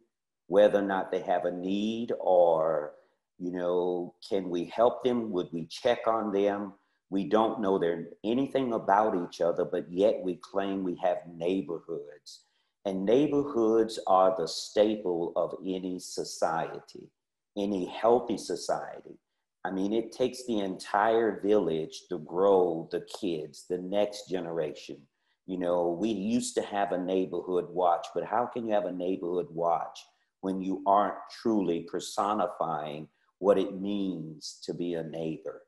whether 0.46 0.78
or 0.78 0.86
not 0.86 1.10
they 1.10 1.20
have 1.20 1.46
a 1.46 1.50
need 1.50 2.12
or 2.20 2.92
You 3.40 3.52
know, 3.52 4.14
can 4.28 4.50
we 4.50 4.66
help 4.66 5.02
them? 5.02 5.30
Would 5.30 5.48
we 5.50 5.64
check 5.64 6.00
on 6.06 6.30
them? 6.30 6.74
We 7.08 7.24
don't 7.24 7.60
know 7.60 7.78
they're 7.78 8.08
anything 8.22 8.74
about 8.74 9.16
each 9.16 9.40
other, 9.40 9.64
but 9.64 9.90
yet 9.90 10.20
we 10.22 10.36
claim 10.36 10.84
we 10.84 10.94
have 11.02 11.18
neighborhoods. 11.34 12.44
And 12.84 13.06
neighborhoods 13.06 13.98
are 14.06 14.36
the 14.36 14.46
staple 14.46 15.32
of 15.36 15.54
any 15.66 15.98
society, 15.98 17.08
any 17.56 17.86
healthy 17.86 18.36
society. 18.36 19.18
I 19.64 19.70
mean, 19.70 19.94
it 19.94 20.12
takes 20.12 20.44
the 20.44 20.60
entire 20.60 21.40
village 21.40 22.02
to 22.10 22.18
grow 22.18 22.88
the 22.92 23.06
kids, 23.20 23.64
the 23.68 23.78
next 23.78 24.28
generation. 24.28 24.98
You 25.46 25.58
know, 25.58 25.96
we 25.98 26.10
used 26.10 26.54
to 26.56 26.62
have 26.62 26.92
a 26.92 27.02
neighborhood 27.02 27.70
watch, 27.70 28.06
but 28.14 28.24
how 28.24 28.44
can 28.46 28.66
you 28.66 28.74
have 28.74 28.84
a 28.84 28.92
neighborhood 28.92 29.48
watch 29.50 29.98
when 30.42 30.60
you 30.60 30.82
aren't 30.86 31.16
truly 31.42 31.86
personifying 31.90 33.08
what 33.40 33.58
it 33.58 33.80
means 33.80 34.60
to 34.64 34.72
be 34.72 34.94
a 34.94 35.02
neighbor? 35.02 35.62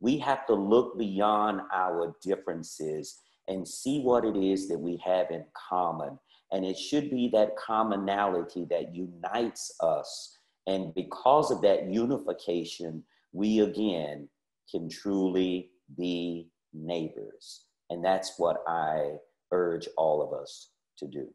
We 0.00 0.18
have 0.18 0.46
to 0.46 0.54
look 0.54 0.98
beyond 0.98 1.60
our 1.72 2.16
differences 2.22 3.20
and 3.48 3.66
see 3.66 4.00
what 4.00 4.24
it 4.24 4.36
is 4.36 4.68
that 4.68 4.78
we 4.78 5.00
have 5.04 5.30
in 5.30 5.44
common. 5.68 6.18
And 6.52 6.64
it 6.64 6.78
should 6.78 7.10
be 7.10 7.28
that 7.32 7.56
commonality 7.56 8.66
that 8.70 8.94
unites 8.94 9.74
us. 9.80 10.38
And 10.66 10.94
because 10.94 11.50
of 11.50 11.62
that 11.62 11.90
unification, 11.90 13.02
we 13.32 13.60
again 13.60 14.28
can 14.70 14.88
truly 14.88 15.70
be 15.96 16.48
neighbors. 16.72 17.66
And 17.90 18.04
that's 18.04 18.34
what 18.38 18.62
I 18.66 19.16
urge 19.52 19.88
all 19.96 20.22
of 20.22 20.32
us 20.38 20.70
to 20.98 21.06
do. 21.06 21.28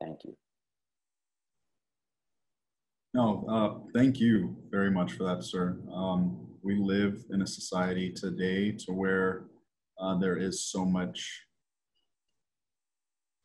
Thank 0.00 0.20
you. 0.24 0.36
No, 3.12 3.44
uh, 3.48 3.88
thank 3.92 4.20
you 4.20 4.56
very 4.70 4.90
much 4.90 5.14
for 5.14 5.24
that, 5.24 5.42
sir. 5.42 5.76
Um, 5.92 6.46
we 6.62 6.76
live 6.76 7.24
in 7.30 7.42
a 7.42 7.46
society 7.46 8.12
today 8.12 8.70
to 8.70 8.92
where 8.92 9.46
uh, 9.98 10.16
there 10.18 10.36
is 10.36 10.62
so 10.62 10.84
much 10.84 11.42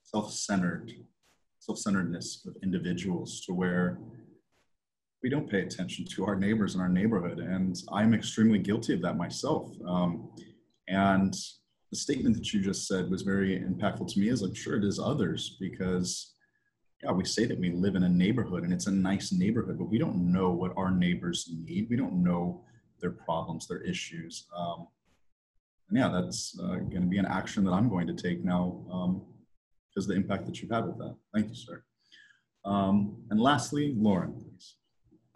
self-centered, 0.03 0.91
self-centeredness 1.59 2.45
of 2.45 2.55
individuals 2.61 3.41
to 3.41 3.53
where 3.53 3.97
we 5.23 5.29
don't 5.31 5.49
pay 5.49 5.61
attention 5.61 6.05
to 6.05 6.25
our 6.25 6.35
neighbors 6.35 6.75
in 6.75 6.81
our 6.81 6.89
neighborhood. 6.89 7.39
And 7.39 7.75
I'm 7.91 8.13
extremely 8.13 8.59
guilty 8.59 8.93
of 8.93 9.01
that 9.01 9.17
myself. 9.17 9.71
Um, 9.87 10.29
and 10.87 11.33
the 11.89 11.97
statement 11.97 12.35
that 12.35 12.53
you 12.53 12.61
just 12.61 12.87
said 12.87 13.09
was 13.09 13.23
very 13.23 13.59
impactful 13.59 14.13
to 14.13 14.19
me, 14.19 14.29
as 14.29 14.43
I'm 14.43 14.53
sure 14.53 14.75
it 14.75 14.83
is 14.83 14.99
others, 14.99 15.57
because 15.59 16.34
yeah, 17.05 17.11
we 17.11 17.23
say 17.23 17.45
that 17.45 17.59
we 17.59 17.69
live 17.69 17.95
in 17.95 18.03
a 18.03 18.09
neighborhood 18.09 18.63
and 18.63 18.73
it's 18.73 18.87
a 18.87 18.91
nice 18.91 19.31
neighborhood, 19.31 19.77
but 19.77 19.89
we 19.89 19.99
don't 19.99 20.31
know 20.31 20.49
what 20.49 20.73
our 20.75 20.89
neighbors 20.89 21.51
need. 21.63 21.87
We 21.87 21.97
don't 21.97 22.23
know 22.23 22.63
their 22.99 23.11
problems, 23.11 23.67
their 23.67 23.81
issues. 23.81 24.47
Um, 24.57 24.87
and 25.89 25.99
yeah, 25.99 26.07
that's 26.09 26.59
uh, 26.59 26.77
going 26.77 27.01
to 27.03 27.07
be 27.07 27.19
an 27.19 27.27
action 27.27 27.63
that 27.65 27.73
I'm 27.73 27.89
going 27.89 28.07
to 28.07 28.13
take 28.13 28.43
now 28.43 28.81
because 29.93 30.05
um, 30.05 30.09
the 30.09 30.15
impact 30.15 30.47
that 30.47 30.59
you've 30.61 30.71
had 30.71 30.87
with 30.87 30.97
that. 30.97 31.15
Thank 31.31 31.49
you, 31.49 31.55
sir. 31.55 31.83
Um, 32.65 33.17
and 33.29 33.39
lastly, 33.39 33.93
Lauren, 33.95 34.33
please. 34.33 34.77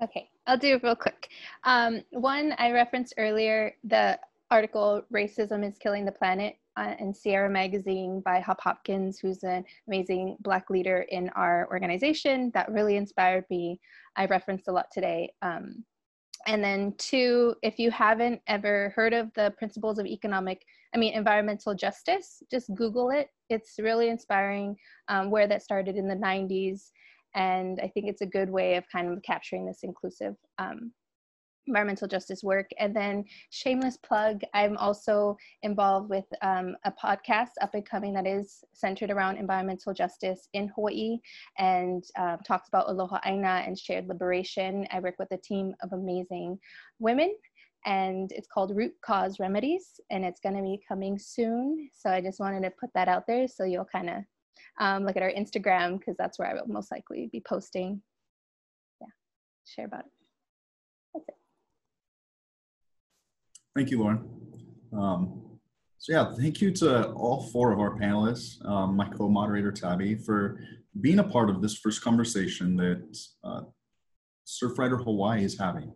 Okay, 0.02 0.28
I'll 0.48 0.58
do 0.58 0.76
it 0.76 0.84
real 0.84 0.96
quick. 0.96 1.30
Um, 1.66 2.02
one, 2.10 2.56
I 2.58 2.72
referenced 2.72 3.14
earlier 3.20 3.76
the 3.84 4.18
article, 4.50 5.04
Racism 5.14 5.68
is 5.68 5.78
Killing 5.78 6.04
the 6.04 6.12
Planet 6.12 6.56
uh, 6.80 6.95
in 6.99 7.14
Sierra 7.14 7.49
Magazine 7.49 8.22
by 8.22 8.39
Hop 8.39 8.61
Hopkins, 8.61 9.19
who's 9.19 9.43
an 9.43 9.65
amazing 9.88 10.38
Black 10.39 10.69
leader 10.69 11.06
in 11.10 11.30
our 11.30 11.68
organization. 11.69 12.51
That 12.53 12.72
really 12.72 12.95
inspired 12.95 13.43
me. 13.49 13.81
I 14.15 14.26
referenced 14.26 14.69
a 14.69 14.72
lot 14.72 14.85
today. 14.91 15.34
Um, 15.41 15.84
and 16.47 16.64
then 16.64 16.93
two, 16.97 17.56
if 17.61 17.80
you 17.80 17.91
haven't 17.91 18.41
ever 18.47 18.93
heard 18.95 19.14
of 19.14 19.30
the 19.34 19.53
principles 19.57 19.99
of 19.99 20.06
economic, 20.06 20.64
I 20.95 20.97
mean, 20.97 21.14
environmental 21.14 21.76
justice, 21.76 22.41
just 22.49 22.73
Google 22.76 23.10
it. 23.10 23.27
It's 23.49 23.76
really 23.77 24.07
inspiring 24.07 24.77
um, 25.10 25.30
where 25.30 25.47
that 25.47 25.61
started 25.61 25.97
in 25.97 26.07
the 26.07 26.15
90s. 26.15 26.91
And 27.35 27.80
I 27.84 27.89
think 27.89 28.07
it's 28.07 28.22
a 28.22 28.26
good 28.26 28.49
way 28.49 28.76
of 28.76 28.85
kind 28.89 29.11
of 29.11 29.22
capturing 29.22 29.65
this 29.65 29.80
inclusive 29.84 30.35
um, 30.57 30.93
environmental 31.68 32.07
justice 32.07 32.44
work. 32.44 32.69
And 32.80 32.95
then 32.95 33.26
shameless 33.52 33.98
plug, 33.98 34.41
I'm 34.53 34.77
also 34.77 35.38
involved 35.64 36.10
with 36.10 36.26
um, 36.41 36.76
a 36.86 36.91
podcast 36.91 37.52
up 37.61 37.73
and 37.76 37.86
coming 37.86 38.14
that 38.14 38.27
is 38.27 38.64
centered 38.73 39.11
around 39.11 39.38
environmental 39.38 39.94
justice 39.94 40.48
in 40.53 40.68
Hawaii 40.69 41.19
and 41.57 42.03
uh, 42.18 42.38
talks 42.38 42.68
about 42.68 42.90
aloha 42.90 43.19
aina 43.26 43.64
and 43.65 43.77
shared 43.77 44.07
liberation. 44.07 44.88
I 44.91 44.99
work 44.99 45.15
with 45.19 45.31
a 45.31 45.38
team 45.38 45.76
of 45.81 45.94
amazing 45.94 46.60
women 46.99 47.36
and 47.86 48.31
it's 48.31 48.48
called 48.48 48.76
Root 48.76 48.94
Cause 49.02 49.40
Remedies 49.40 49.99
and 50.10 50.26
it's 50.26 50.41
going 50.41 50.56
to 50.56 50.61
be 50.61 50.81
coming 50.88 51.18
soon. 51.18 51.90
So 51.94 52.10
I 52.10 52.22
just 52.22 52.40
wanted 52.40 52.64
to 52.64 52.72
put 52.72 52.90
that 52.94 53.07
out 53.07 53.26
there 53.27 53.48
so 53.48 53.64
you'll 53.64 53.86
kind 53.86 54.10
of 54.10 54.23
um, 54.80 55.06
look 55.06 55.15
at 55.18 55.23
our 55.23 55.31
Instagram 55.31 55.99
because 55.99 56.18
that's 56.18 56.40
where 56.40 56.49
I 56.49 56.53
will 56.53 56.68
most 56.68 56.91
likely 56.91 57.30
be 57.31 57.41
posting. 57.41 58.02
Yeah, 59.02 59.07
share 59.65 59.86
about 59.86 60.02
it. 60.02 60.11
That's 61.14 61.30
it. 61.30 61.36
Thank 63.76 63.91
you, 63.91 64.00
Lauren. 64.00 64.28
Um, 64.98 65.60
so 65.98 66.14
yeah, 66.14 66.34
thank 66.34 66.62
you 66.62 66.72
to 66.72 67.12
all 67.12 67.50
four 67.52 67.72
of 67.72 67.80
our 67.80 67.98
panelists, 67.98 68.66
um, 68.66 68.96
my 68.96 69.08
co-moderator 69.10 69.72
Tabby, 69.72 70.16
for 70.16 70.60
being 71.02 71.20
a 71.20 71.24
part 71.24 71.50
of 71.50 71.62
this 71.62 71.78
first 71.78 72.02
conversation 72.02 72.76
that 72.78 73.18
uh, 73.44 73.62
Surfrider 74.48 75.04
Hawaii 75.04 75.44
is 75.44 75.58
having. 75.58 75.94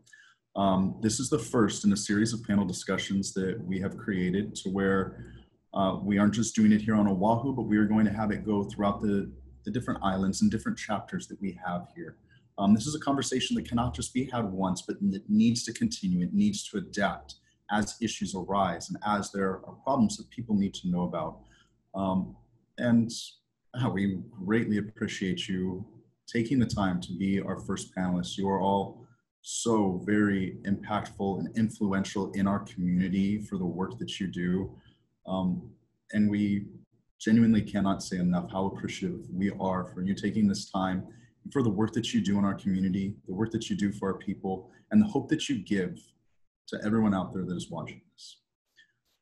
Um, 0.56 1.00
this 1.02 1.20
is 1.20 1.30
the 1.30 1.40
first 1.40 1.84
in 1.84 1.94
a 1.94 1.98
series 1.98 2.32
of 2.32 2.44
panel 2.44 2.66
discussions 2.66 3.34
that 3.34 3.60
we 3.64 3.80
have 3.80 3.98
created 3.98 4.54
to 4.56 4.70
where 4.70 5.34
uh, 5.74 5.98
we 6.04 6.20
aren't 6.20 6.36
just 6.36 6.56
doing 6.56 6.72
it 6.72 6.82
here 6.82 6.96
on 6.96 7.08
Oahu, 7.08 7.56
but 7.56 7.64
we 7.64 7.78
are 7.78 7.86
going 7.86 8.06
to 8.06 8.14
have 8.14 8.30
it 8.30 8.46
go 8.46 8.64
throughout 8.64 9.02
the, 9.02 9.32
the 9.66 9.72
different 9.72 10.00
islands 10.04 10.44
and 10.44 10.52
different 10.52 10.78
chapters 10.78 11.28
that 11.28 11.42
we 11.42 11.58
have 11.66 11.88
here. 11.96 12.18
Um, 12.60 12.76
this 12.76 12.86
is 12.86 12.94
a 12.94 13.00
conversation 13.00 13.56
that 13.56 13.68
cannot 13.68 13.96
just 13.96 14.14
be 14.14 14.30
had 14.32 14.46
once, 14.46 14.84
but 14.84 14.98
it 15.02 15.24
needs 15.28 15.64
to 15.64 15.74
continue. 15.74 16.24
It 16.24 16.34
needs 16.34 16.64
to 16.66 16.78
adapt 16.78 17.36
as 17.74 17.98
issues 18.02 18.36
arise 18.36 18.90
and 18.90 18.98
as 19.06 19.32
there 19.32 19.62
are 19.66 19.76
problems 19.84 20.18
that 20.18 20.30
people 20.30 20.56
need 20.56 20.74
to 20.76 20.90
know 20.90 21.04
about. 21.04 21.40
Um, 21.96 22.36
and 22.78 23.12
uh, 23.74 23.90
we 23.90 24.20
greatly 24.46 24.78
appreciate 24.78 25.48
you 25.48 25.86
taking 26.28 26.60
the 26.60 26.66
time 26.66 27.02
to 27.02 27.14
be 27.14 27.42
our 27.42 27.58
first 27.58 27.94
panelists. 27.96 28.38
You 28.38 28.48
are 28.50 28.62
all 28.62 29.06
so 29.42 30.02
very 30.06 30.58
impactful 30.66 31.40
and 31.40 31.58
influential 31.58 32.32
in 32.32 32.48
our 32.48 32.60
community 32.60 33.40
for 33.40 33.58
the 33.58 33.66
work 33.66 33.98
that 34.00 34.20
you 34.20 34.28
do. 34.28 34.72
Um, 35.28 35.70
and 36.14 36.30
we 36.30 36.66
genuinely 37.20 37.62
cannot 37.62 38.04
say 38.04 38.18
enough 38.18 38.52
how 38.52 38.68
appreciative 38.68 39.26
we 39.32 39.52
are 39.60 39.86
for 39.86 40.02
you 40.02 40.14
taking 40.14 40.48
this 40.48 40.70
time 40.70 41.04
for 41.52 41.62
the 41.62 41.70
work 41.70 41.92
that 41.94 42.14
you 42.14 42.22
do 42.22 42.38
in 42.38 42.46
our 42.46 42.54
community, 42.54 43.16
the 43.28 43.34
work 43.34 43.52
that 43.52 43.70
you 43.70 43.76
do 43.76 43.92
for 43.92 44.14
our 44.14 44.18
people, 44.18 44.70
and 44.92 45.02
the 45.02 45.08
hope 45.08 45.28
that 45.30 45.50
you 45.50 45.60
give 45.64 46.00
to 46.68 46.80
everyone 46.86 47.14
out 47.14 47.34
there 47.34 47.46
that 47.46 47.56
is 47.56 47.70
watching 47.70 48.02
this. 48.14 48.40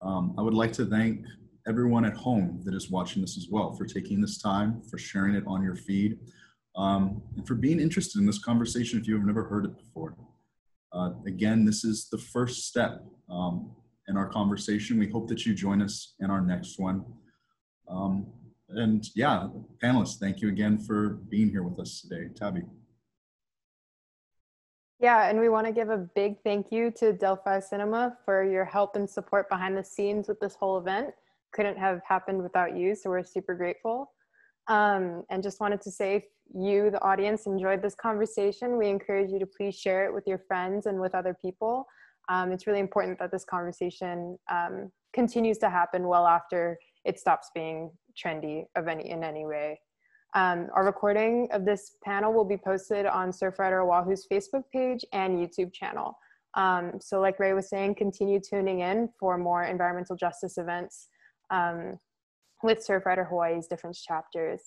Um, 0.02 0.36
I 0.38 0.42
would 0.42 0.54
like 0.54 0.74
to 0.74 0.86
thank 0.86 1.26
everyone 1.68 2.06
at 2.06 2.14
home 2.14 2.62
that 2.66 2.74
is 2.74 2.90
watching 2.90 3.22
this 3.22 3.38
as 3.38 3.48
well 3.50 3.74
for 3.74 3.86
taking 3.86 4.20
this 4.20 4.42
time, 4.42 4.82
for 4.90 4.98
sharing 4.98 5.36
it 5.36 5.44
on 5.46 5.64
your 5.64 5.76
feed, 5.76 6.18
um, 6.76 7.22
and 7.36 7.48
for 7.48 7.56
being 7.56 7.80
interested 7.80 8.20
in 8.20 8.26
this 8.26 8.40
conversation 8.40 9.00
if 9.00 9.08
you 9.08 9.16
have 9.16 9.26
never 9.26 9.44
heard 9.44 9.66
it 9.66 9.78
before. 9.78 10.16
Uh, 10.94 11.12
again, 11.26 11.66
this 11.66 11.84
is 11.84 12.10
the 12.10 12.18
first 12.18 12.68
step 12.68 13.04
um, 13.30 13.72
in 14.08 14.18
our 14.18 14.28
conversation. 14.28 15.00
We 15.00 15.10
hope 15.10 15.28
that 15.30 15.46
you 15.46 15.54
join 15.54 15.82
us 15.82 16.16
in 16.20 16.30
our 16.30 16.42
next 16.42 16.80
one. 16.80 17.06
Um, 17.88 18.28
and 18.70 19.06
yeah, 19.16 19.48
panelists, 19.84 20.18
thank 20.20 20.42
you 20.42 20.50
again 20.50 20.78
for 20.78 21.20
being 21.30 21.50
here 21.50 21.64
with 21.64 21.80
us 21.80 22.02
today. 22.02 22.30
Tabby. 22.34 22.64
Yeah, 25.02 25.28
and 25.28 25.40
we 25.40 25.50
want 25.50 25.66
to 25.66 25.74
give 25.74 25.90
a 25.90 25.98
big 25.98 26.36
thank 26.44 26.68
you 26.72 26.92
to 26.98 27.12
Delphi 27.12 27.60
Cinema 27.60 28.16
for 28.24 28.44
your 28.44 28.64
help 28.64 28.96
and 28.96 29.10
support 29.10 29.50
behind 29.50 29.76
the 29.76 29.84
scenes 29.84 30.28
with 30.28 30.40
this 30.40 30.54
whole 30.54 30.78
event. 30.78 31.10
Couldn't 31.54 31.80
have 31.80 32.02
happened 32.08 32.44
without 32.44 32.78
you, 32.78 32.94
so 32.94 33.10
we're 33.10 33.24
super 33.24 33.56
grateful. 33.56 34.12
Um, 34.68 35.24
and 35.32 35.42
just 35.42 35.60
wanted 35.60 35.82
to 35.82 35.92
say, 35.92 36.18
if 36.18 36.26
you, 36.54 36.92
the 36.92 37.02
audience, 37.02 37.48
enjoyed 37.48 37.82
this 37.82 37.96
conversation, 37.96 38.78
we 38.78 38.90
encourage 38.90 39.32
you 39.32 39.40
to 39.40 39.48
please 39.48 39.74
share 39.76 40.06
it 40.06 40.14
with 40.14 40.28
your 40.28 40.38
friends 40.38 40.86
and 40.86 41.02
with 41.02 41.16
other 41.16 41.36
people. 41.42 41.88
Um, 42.30 42.52
it's 42.52 42.68
really 42.68 42.80
important 42.80 43.18
that 43.18 43.32
this 43.32 43.44
conversation 43.44 44.38
um, 44.52 44.92
continues 45.14 45.58
to 45.60 45.70
happen 45.72 46.08
well 46.08 46.28
after 46.28 46.78
it 47.06 47.20
stops 47.20 47.50
being 47.56 47.90
trendy 48.16 48.66
of 48.76 48.88
any 48.88 49.10
in 49.10 49.24
any 49.24 49.48
way. 49.48 49.80
Um, 50.34 50.68
our 50.74 50.86
recording 50.86 51.50
of 51.52 51.66
this 51.66 51.98
panel 52.04 52.32
will 52.32 52.46
be 52.46 52.58
posted 52.58 53.06
on 53.06 53.32
Surfrider 53.32 53.84
Oahu's 53.84 54.26
Facebook 54.32 54.64
page 54.72 55.04
and 55.12 55.38
YouTube 55.38 55.74
channel. 55.74 56.18
Um, 56.56 56.94
so 57.00 57.20
like 57.20 57.40
Ray 57.40 57.54
was 57.54 57.70
saying, 57.70 57.96
continue 57.96 58.40
tuning 58.40 58.80
in 58.80 59.10
for 59.20 59.38
more 59.38 59.64
environmental 59.64 60.16
justice 60.16 60.58
events 60.58 61.08
um, 61.50 62.00
with 62.64 62.86
Surfrider 62.86 63.28
Hawaii's 63.28 63.68
different 63.68 63.96
chapters. 63.96 64.62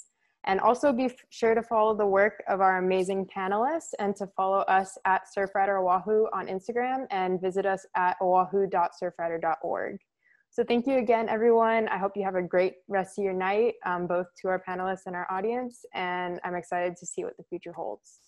And 0.47 0.61
also 0.61 0.93
be 0.93 1.11
sure 1.31 1.55
to 1.55 1.63
follow 1.63 1.97
the 1.97 2.07
work 2.07 2.43
of 2.49 2.61
our 2.61 2.77
amazing 2.77 3.27
panelists 3.35 3.95
and 3.99 4.15
to 4.17 4.27
follow 4.27 4.59
us 4.61 4.99
at 5.07 5.23
Surfrider 5.35 5.83
Oahu 5.83 6.27
on 6.35 6.49
Instagram 6.49 7.07
and 7.11 7.41
visit 7.41 7.65
us 7.65 7.87
at 7.97 8.17
oahu.surfrider.org. 8.21 9.99
So 10.55 10.63
thank 10.63 10.87
you 10.87 10.99
again, 10.99 11.29
everyone. 11.29 11.89
I 11.89 11.99
hope 11.99 12.13
you 12.15 12.23
have 12.23 12.37
a 12.37 12.43
great 12.43 12.75
rest 12.87 13.19
of 13.19 13.25
your 13.25 13.33
night, 13.33 13.75
um, 13.85 14.07
both 14.07 14.29
to 14.41 14.47
our 14.47 14.63
panelists 14.63 15.01
and 15.07 15.17
our 15.17 15.27
audience. 15.29 15.85
And 15.95 16.39
I'm 16.45 16.55
excited 16.55 16.97
to 16.97 17.07
see 17.07 17.25
what 17.25 17.37
the 17.37 17.43
future 17.43 17.73
holds. 17.73 18.21